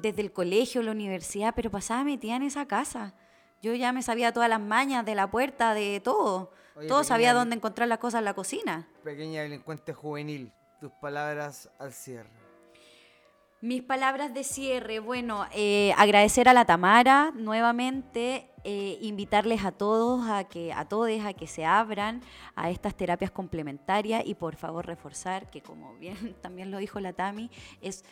desde 0.00 0.20
el 0.22 0.32
colegio, 0.32 0.82
la 0.82 0.90
universidad, 0.92 1.52
pero 1.54 1.70
pasaba 1.70 2.02
metida 2.04 2.36
en 2.36 2.42
esa 2.42 2.66
casa. 2.66 3.14
Yo 3.62 3.74
ya 3.74 3.92
me 3.92 4.02
sabía 4.02 4.32
todas 4.32 4.48
las 4.48 4.60
mañas 4.60 5.04
de 5.06 5.14
la 5.14 5.30
puerta, 5.30 5.74
de 5.74 6.00
todo. 6.00 6.52
Oye, 6.76 6.88
todo 6.88 7.04
sabía 7.04 7.32
dónde 7.32 7.56
encontrar 7.56 7.88
las 7.88 7.98
cosas 7.98 8.18
en 8.18 8.26
la 8.26 8.34
cocina. 8.34 8.88
Pequeña 9.02 9.42
delincuente 9.42 9.94
juvenil, 9.94 10.52
tus 10.80 10.92
palabras 11.00 11.70
al 11.78 11.92
cierre. 11.92 12.28
Mis 13.62 13.82
palabras 13.82 14.34
de 14.34 14.44
cierre, 14.44 14.98
bueno, 15.00 15.46
eh, 15.52 15.94
agradecer 15.96 16.48
a 16.48 16.52
la 16.52 16.66
Tamara 16.66 17.32
nuevamente, 17.34 18.50
eh, 18.68 18.98
invitarles 19.00 19.64
a 19.64 19.70
todos, 19.70 20.28
a 20.28 20.42
que, 20.42 20.72
a 20.72 20.84
todos 20.86 21.08
a 21.24 21.34
que 21.34 21.46
se 21.46 21.64
abran 21.64 22.20
a 22.56 22.68
estas 22.68 22.96
terapias 22.96 23.30
complementarias 23.30 24.24
y 24.26 24.34
por 24.34 24.56
favor 24.56 24.84
reforzar 24.84 25.48
que 25.50 25.62
como 25.62 25.94
bien 25.94 26.34
también 26.42 26.72
lo 26.72 26.78
dijo 26.78 26.98
la 26.98 27.12
Tami, 27.12 27.48
es 27.80 28.04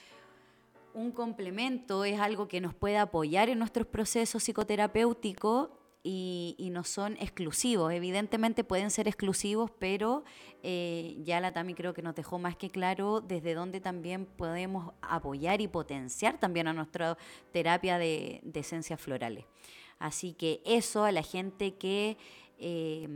un 0.93 1.10
complemento, 1.10 2.05
es 2.05 2.20
algo 2.20 2.47
que 2.47 2.60
nos 2.60 2.72
puede 2.72 2.98
apoyar 2.98 3.48
en 3.48 3.59
nuestros 3.59 3.89
procesos 3.89 4.44
psicoterapéuticos 4.44 5.70
y, 6.05 6.68
no 6.70 6.85
son 6.85 7.16
exclusivos. 7.18 7.93
Evidentemente 7.93 8.62
pueden 8.62 8.93
ser 8.93 9.09
exclusivos, 9.09 9.72
pero 9.81 10.22
eh, 10.62 11.16
ya 11.24 11.40
la 11.40 11.52
Tami 11.52 11.74
creo 11.74 11.94
que 11.94 12.02
nos 12.02 12.14
dejó 12.14 12.39
más 12.39 12.55
que 12.55 12.70
claro 12.70 13.20
desde 13.20 13.55
dónde 13.55 13.81
también 13.81 14.24
podemos 14.24 14.93
apoyar 15.02 15.60
y 15.60 15.66
potenciar 15.66 16.39
también 16.39 16.68
a 16.68 16.72
nuestra 16.72 17.18
terapia 17.51 17.98
de 17.98 18.40
esencias 18.55 19.01
florales. 19.01 19.47
Así 19.98 20.32
que 20.32 20.60
eso 20.64 21.04
a 21.04 21.12
la 21.12 21.22
gente 21.22 21.74
que 21.74 22.16
eh, 22.58 23.08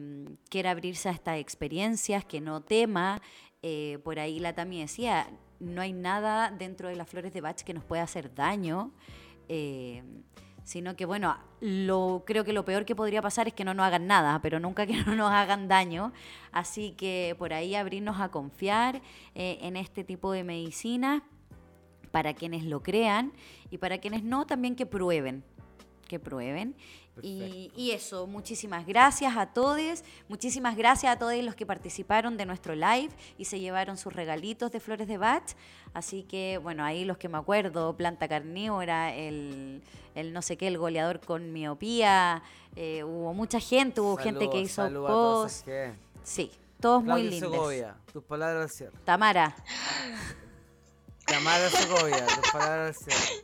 quiera 0.50 0.72
abrirse 0.72 1.08
a 1.08 1.12
estas 1.12 1.38
experiencias, 1.38 2.24
que 2.24 2.40
no 2.40 2.60
tema, 2.60 3.22
eh, 3.62 3.98
por 4.04 4.18
ahí 4.18 4.40
la 4.40 4.54
Tami 4.54 4.80
decía, 4.80 5.28
no 5.60 5.80
hay 5.80 5.92
nada 5.92 6.50
dentro 6.50 6.88
de 6.88 6.96
las 6.96 7.08
flores 7.08 7.32
de 7.32 7.40
Bach 7.40 7.62
que 7.62 7.74
nos 7.74 7.84
pueda 7.84 8.02
hacer 8.02 8.34
daño. 8.34 8.92
eh, 9.48 10.02
sino 10.64 10.96
que 10.96 11.06
bueno, 11.06 11.34
lo, 11.62 12.24
creo 12.26 12.44
que 12.44 12.52
lo 12.52 12.66
peor 12.66 12.84
que 12.84 12.94
podría 12.94 13.22
pasar 13.22 13.48
es 13.48 13.54
que 13.54 13.64
no 13.64 13.72
nos 13.72 13.86
hagan 13.86 14.06
nada, 14.06 14.42
pero 14.42 14.60
nunca 14.60 14.86
que 14.86 14.92
no 15.06 15.16
nos 15.16 15.30
hagan 15.32 15.66
daño. 15.66 16.12
Así 16.52 16.92
que 16.92 17.34
por 17.38 17.54
ahí 17.54 17.74
abrirnos 17.74 18.20
a 18.20 18.30
confiar 18.30 19.00
en 19.34 19.76
este 19.78 20.04
tipo 20.04 20.30
de 20.30 20.44
medicina 20.44 21.22
para 22.10 22.34
quienes 22.34 22.64
lo 22.64 22.82
crean 22.82 23.32
y 23.70 23.78
para 23.78 23.96
quienes 23.96 24.22
no, 24.24 24.46
también 24.46 24.76
que 24.76 24.84
prueben, 24.84 25.42
que 26.08 26.18
prueben. 26.18 26.74
Y, 27.20 27.72
y 27.76 27.90
eso, 27.90 28.28
muchísimas 28.28 28.86
gracias 28.86 29.36
a 29.36 29.46
todos, 29.46 30.04
muchísimas 30.28 30.76
gracias 30.76 31.12
a 31.12 31.18
todos 31.18 31.34
los 31.42 31.56
que 31.56 31.66
participaron 31.66 32.36
de 32.36 32.46
nuestro 32.46 32.76
live 32.76 33.10
y 33.36 33.44
se 33.46 33.58
llevaron 33.58 33.96
sus 33.96 34.12
regalitos 34.12 34.70
de 34.70 34.78
flores 34.78 35.08
de 35.08 35.18
Bach. 35.18 35.42
Así 35.94 36.22
que, 36.22 36.58
bueno, 36.62 36.84
ahí 36.84 37.04
los 37.04 37.18
que 37.18 37.28
me 37.28 37.36
acuerdo, 37.38 37.96
Planta 37.96 38.28
Carnívora, 38.28 39.12
el, 39.16 39.82
el 40.14 40.32
no 40.32 40.42
sé 40.42 40.56
qué, 40.56 40.68
el 40.68 40.78
goleador 40.78 41.18
con 41.20 41.52
miopía, 41.52 42.42
eh, 42.76 43.02
hubo 43.02 43.34
mucha 43.34 43.58
gente, 43.58 44.00
hubo 44.00 44.16
gente 44.16 44.48
que 44.48 44.60
hizo 44.60 44.82
a 44.82 44.88
post. 44.90 45.50
esas 45.54 45.62
que- 45.64 45.92
Sí, 46.22 46.52
todos 46.80 47.02
muy 47.02 47.22
lindos. 47.24 47.50
Segovia, 47.50 47.96
tus 48.12 48.22
palabras 48.22 48.72
al. 48.72 48.92
Tamara, 49.04 49.56
Tamara 51.28 51.70
Segovia. 51.70 52.26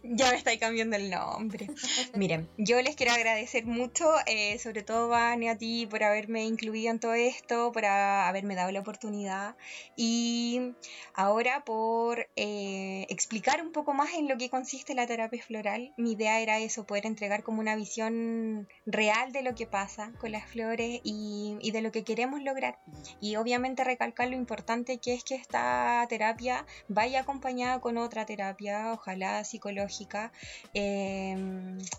Ya 0.03 0.31
me 0.31 0.37
estáis 0.37 0.59
cambiando 0.59 0.97
el 0.97 1.11
nombre. 1.11 1.67
Miren, 2.15 2.49
yo 2.57 2.81
les 2.81 2.97
quiero 2.97 3.13
agradecer 3.13 3.67
mucho, 3.67 4.11
eh, 4.27 4.59
sobre 4.59 4.83
todo, 4.83 5.09
Vane, 5.09 5.51
a 5.51 5.59
ti 5.59 5.87
por 5.87 6.03
haberme 6.03 6.45
incluido 6.45 6.91
en 6.91 6.99
todo 6.99 7.15
esto, 7.15 7.73
por 7.73 7.85
a- 7.85 8.27
haberme 8.29 8.55
dado 8.55 8.71
la 8.73 8.81
oportunidad 8.81 9.57
y 9.97 10.73
ahora 11.15 11.65
por 11.65 12.27
eh, 12.37 13.07
explicar 13.11 13.61
un 13.63 13.73
poco 13.73 13.93
más 13.93 14.15
en 14.15 14.29
lo 14.29 14.37
que 14.39 14.49
consiste 14.51 14.95
la 14.95 15.07
terapia 15.07 15.43
floral. 15.43 15.93
Mi 15.97 16.13
idea 16.13 16.41
era 16.41 16.59
eso, 16.59 16.85
poder 16.87 17.07
entregar 17.07 17.43
como 17.43 17.61
una 17.61 17.77
visión 17.77 18.67
real 18.87 19.33
de 19.33 19.43
lo 19.43 19.55
que 19.55 19.67
pasa 19.67 20.11
con 20.19 20.33
las 20.33 20.49
flores 20.49 21.01
y, 21.05 21.57
y 21.61 21.71
de 21.71 21.83
lo 21.83 21.93
que 21.93 22.05
queremos 22.05 22.43
lograr. 22.43 22.79
Y 23.21 23.37
obviamente 23.37 23.85
recalcar 23.85 24.29
lo 24.29 24.37
importante 24.37 24.99
que 24.99 25.15
es 25.15 25.25
que 25.25 25.35
esta 25.35 26.05
terapia 26.09 26.65
vaya 26.89 27.21
acompañada 27.21 27.74
con 27.81 27.97
otra 27.97 28.27
terapia, 28.27 28.93
ojalá 28.93 29.45
psicológica, 29.45 30.33
eh, 30.75 31.37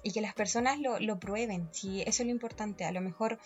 y 0.04 0.12
que 0.12 0.22
las 0.22 0.34
personas 0.34 0.80
lo, 0.80 1.00
lo 1.00 1.20
prueben. 1.20 1.68
Sí, 1.72 2.02
eso 2.02 2.24
es 2.24 2.28
lo 2.28 2.32
importante. 2.32 2.86
A 2.86 2.92
lo 2.92 3.02
mejor 3.02 3.40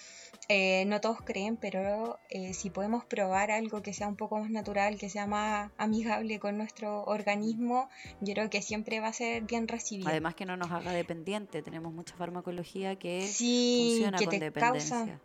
eh, 0.47 0.85
no 0.85 0.99
todos 1.01 1.21
creen, 1.21 1.57
pero 1.57 2.19
eh, 2.29 2.53
si 2.53 2.69
podemos 2.69 3.05
probar 3.05 3.51
algo 3.51 3.81
que 3.81 3.93
sea 3.93 4.07
un 4.07 4.15
poco 4.15 4.37
más 4.39 4.49
natural, 4.49 4.97
que 4.97 5.09
sea 5.09 5.27
más 5.27 5.71
amigable 5.77 6.39
con 6.39 6.57
nuestro 6.57 7.03
organismo, 7.03 7.89
yo 8.21 8.33
creo 8.33 8.49
que 8.49 8.61
siempre 8.61 8.99
va 8.99 9.07
a 9.07 9.13
ser 9.13 9.43
bien 9.43 9.67
recibido. 9.67 10.09
además 10.09 10.35
que 10.35 10.45
no 10.45 10.57
nos 10.57 10.71
haga 10.71 10.91
dependiente, 10.91 11.61
tenemos 11.61 11.93
mucha 11.93 12.15
farmacología 12.15 12.97
que 12.97 13.27
sí, 13.27 13.89
funciona 13.91 14.17
que 14.17 14.25
con 14.25 14.31
te 14.31 14.45
dependencia. 14.45 14.97
causa. 14.97 15.21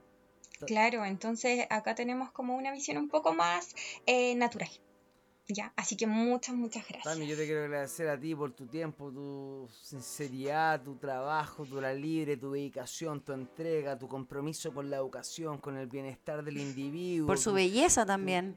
Claro, 0.66 1.04
entonces 1.04 1.66
acá 1.70 1.94
tenemos 1.94 2.30
como 2.30 2.56
una 2.56 2.72
visión 2.72 2.96
un 2.96 3.08
poco 3.08 3.34
más 3.34 3.74
eh, 4.06 4.34
natural. 4.34 4.70
Ya, 5.48 5.72
así 5.76 5.94
que 5.96 6.06
muchas, 6.06 6.54
muchas 6.54 6.84
gracias. 6.88 7.04
Tami, 7.14 7.26
yo 7.26 7.36
te 7.36 7.44
quiero 7.44 7.64
agradecer 7.64 8.08
a 8.08 8.18
ti 8.18 8.34
por 8.34 8.52
tu 8.52 8.66
tiempo, 8.66 9.10
tu 9.12 9.68
sinceridad, 9.82 10.82
tu 10.82 10.96
trabajo, 10.96 11.66
tu 11.66 11.76
hora 11.76 11.92
libre, 11.92 12.36
tu 12.38 12.52
dedicación, 12.52 13.20
tu 13.20 13.32
entrega, 13.32 13.98
tu 13.98 14.08
compromiso 14.08 14.72
con 14.72 14.88
la 14.88 14.96
educación, 14.96 15.58
con 15.58 15.76
el 15.76 15.86
bienestar 15.86 16.42
del 16.42 16.56
individuo. 16.56 17.26
Por 17.26 17.38
su 17.38 17.50
tu- 17.50 17.56
belleza 17.56 18.06
también. 18.06 18.54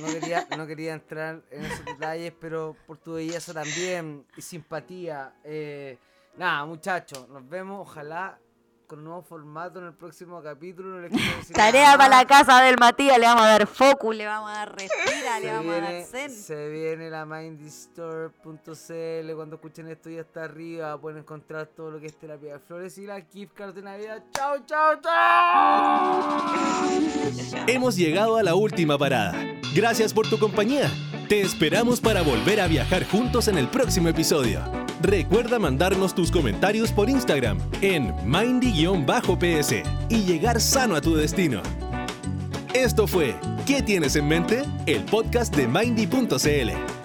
no, 0.00 0.06
quería, 0.06 0.46
no 0.56 0.66
quería 0.68 0.94
entrar 0.94 1.42
en 1.50 1.64
esos 1.64 1.84
detalles, 1.84 2.32
pero 2.40 2.76
por 2.86 2.98
tu 2.98 3.14
belleza 3.14 3.52
también 3.52 4.24
y 4.36 4.42
simpatía. 4.42 5.34
Eh, 5.42 5.98
nada, 6.36 6.64
muchachos, 6.66 7.28
nos 7.28 7.48
vemos. 7.48 7.80
Ojalá 7.80 8.38
con 8.86 8.98
un 9.00 9.04
nuevo 9.06 9.22
formato 9.22 9.78
en 9.78 9.86
el 9.86 9.94
próximo 9.94 10.42
capítulo. 10.42 10.96
no 10.96 11.00
les 11.00 11.10
quiero 11.10 11.36
decir 11.38 11.56
Tarea 11.56 11.96
para 11.96 12.18
la 12.18 12.26
casa 12.26 12.62
del 12.62 12.76
Matías, 12.78 13.18
le 13.18 13.26
vamos 13.26 13.42
a 13.42 13.48
dar 13.48 13.66
focus, 13.66 14.16
le 14.16 14.26
vamos 14.26 14.50
a 14.50 14.54
dar 14.54 14.76
respira, 14.76 15.40
le 15.40 15.52
vamos 15.52 15.74
a 15.74 15.80
dar 15.80 16.02
zen. 16.04 16.30
se 16.30 16.68
viene 16.68 17.10
la 17.10 17.24
mindystore.cl. 17.26 19.34
Cuando 19.34 19.56
escuchen 19.56 19.88
esto 19.88 20.10
ya 20.10 20.20
está 20.20 20.44
arriba. 20.44 20.98
Pueden 21.00 21.20
encontrar 21.20 21.66
todo 21.66 21.90
lo 21.90 22.00
que 22.00 22.06
es 22.06 22.18
terapia 22.18 22.54
de 22.54 22.58
flores 22.60 22.96
y 22.98 23.06
la 23.06 23.20
gift 23.20 23.52
card 23.54 23.74
de 23.74 23.82
Navidad. 23.82 24.22
¡Chao, 24.32 24.58
chao, 24.66 24.94
chao! 25.02 26.44
Hemos 27.66 27.96
llegado 27.96 28.36
a 28.36 28.42
la 28.42 28.54
última 28.54 28.96
parada. 28.96 29.34
Gracias 29.74 30.14
por 30.14 30.28
tu 30.28 30.38
compañía. 30.38 30.90
Te 31.28 31.40
esperamos 31.40 32.00
para 32.00 32.22
volver 32.22 32.60
a 32.60 32.68
viajar 32.68 33.04
juntos 33.04 33.48
en 33.48 33.58
el 33.58 33.68
próximo 33.68 34.08
episodio. 34.08 34.85
Recuerda 35.00 35.58
mandarnos 35.58 36.14
tus 36.14 36.30
comentarios 36.30 36.92
por 36.92 37.10
Instagram 37.10 37.58
en 37.82 38.14
mindy-ps 38.24 39.74
y 40.08 40.22
llegar 40.24 40.60
sano 40.60 40.96
a 40.96 41.00
tu 41.00 41.14
destino. 41.14 41.62
Esto 42.74 43.06
fue 43.06 43.34
¿Qué 43.66 43.82
tienes 43.82 44.14
en 44.14 44.28
mente? 44.28 44.62
El 44.86 45.02
podcast 45.02 45.54
de 45.56 45.66
Mindy.cl. 45.66 46.95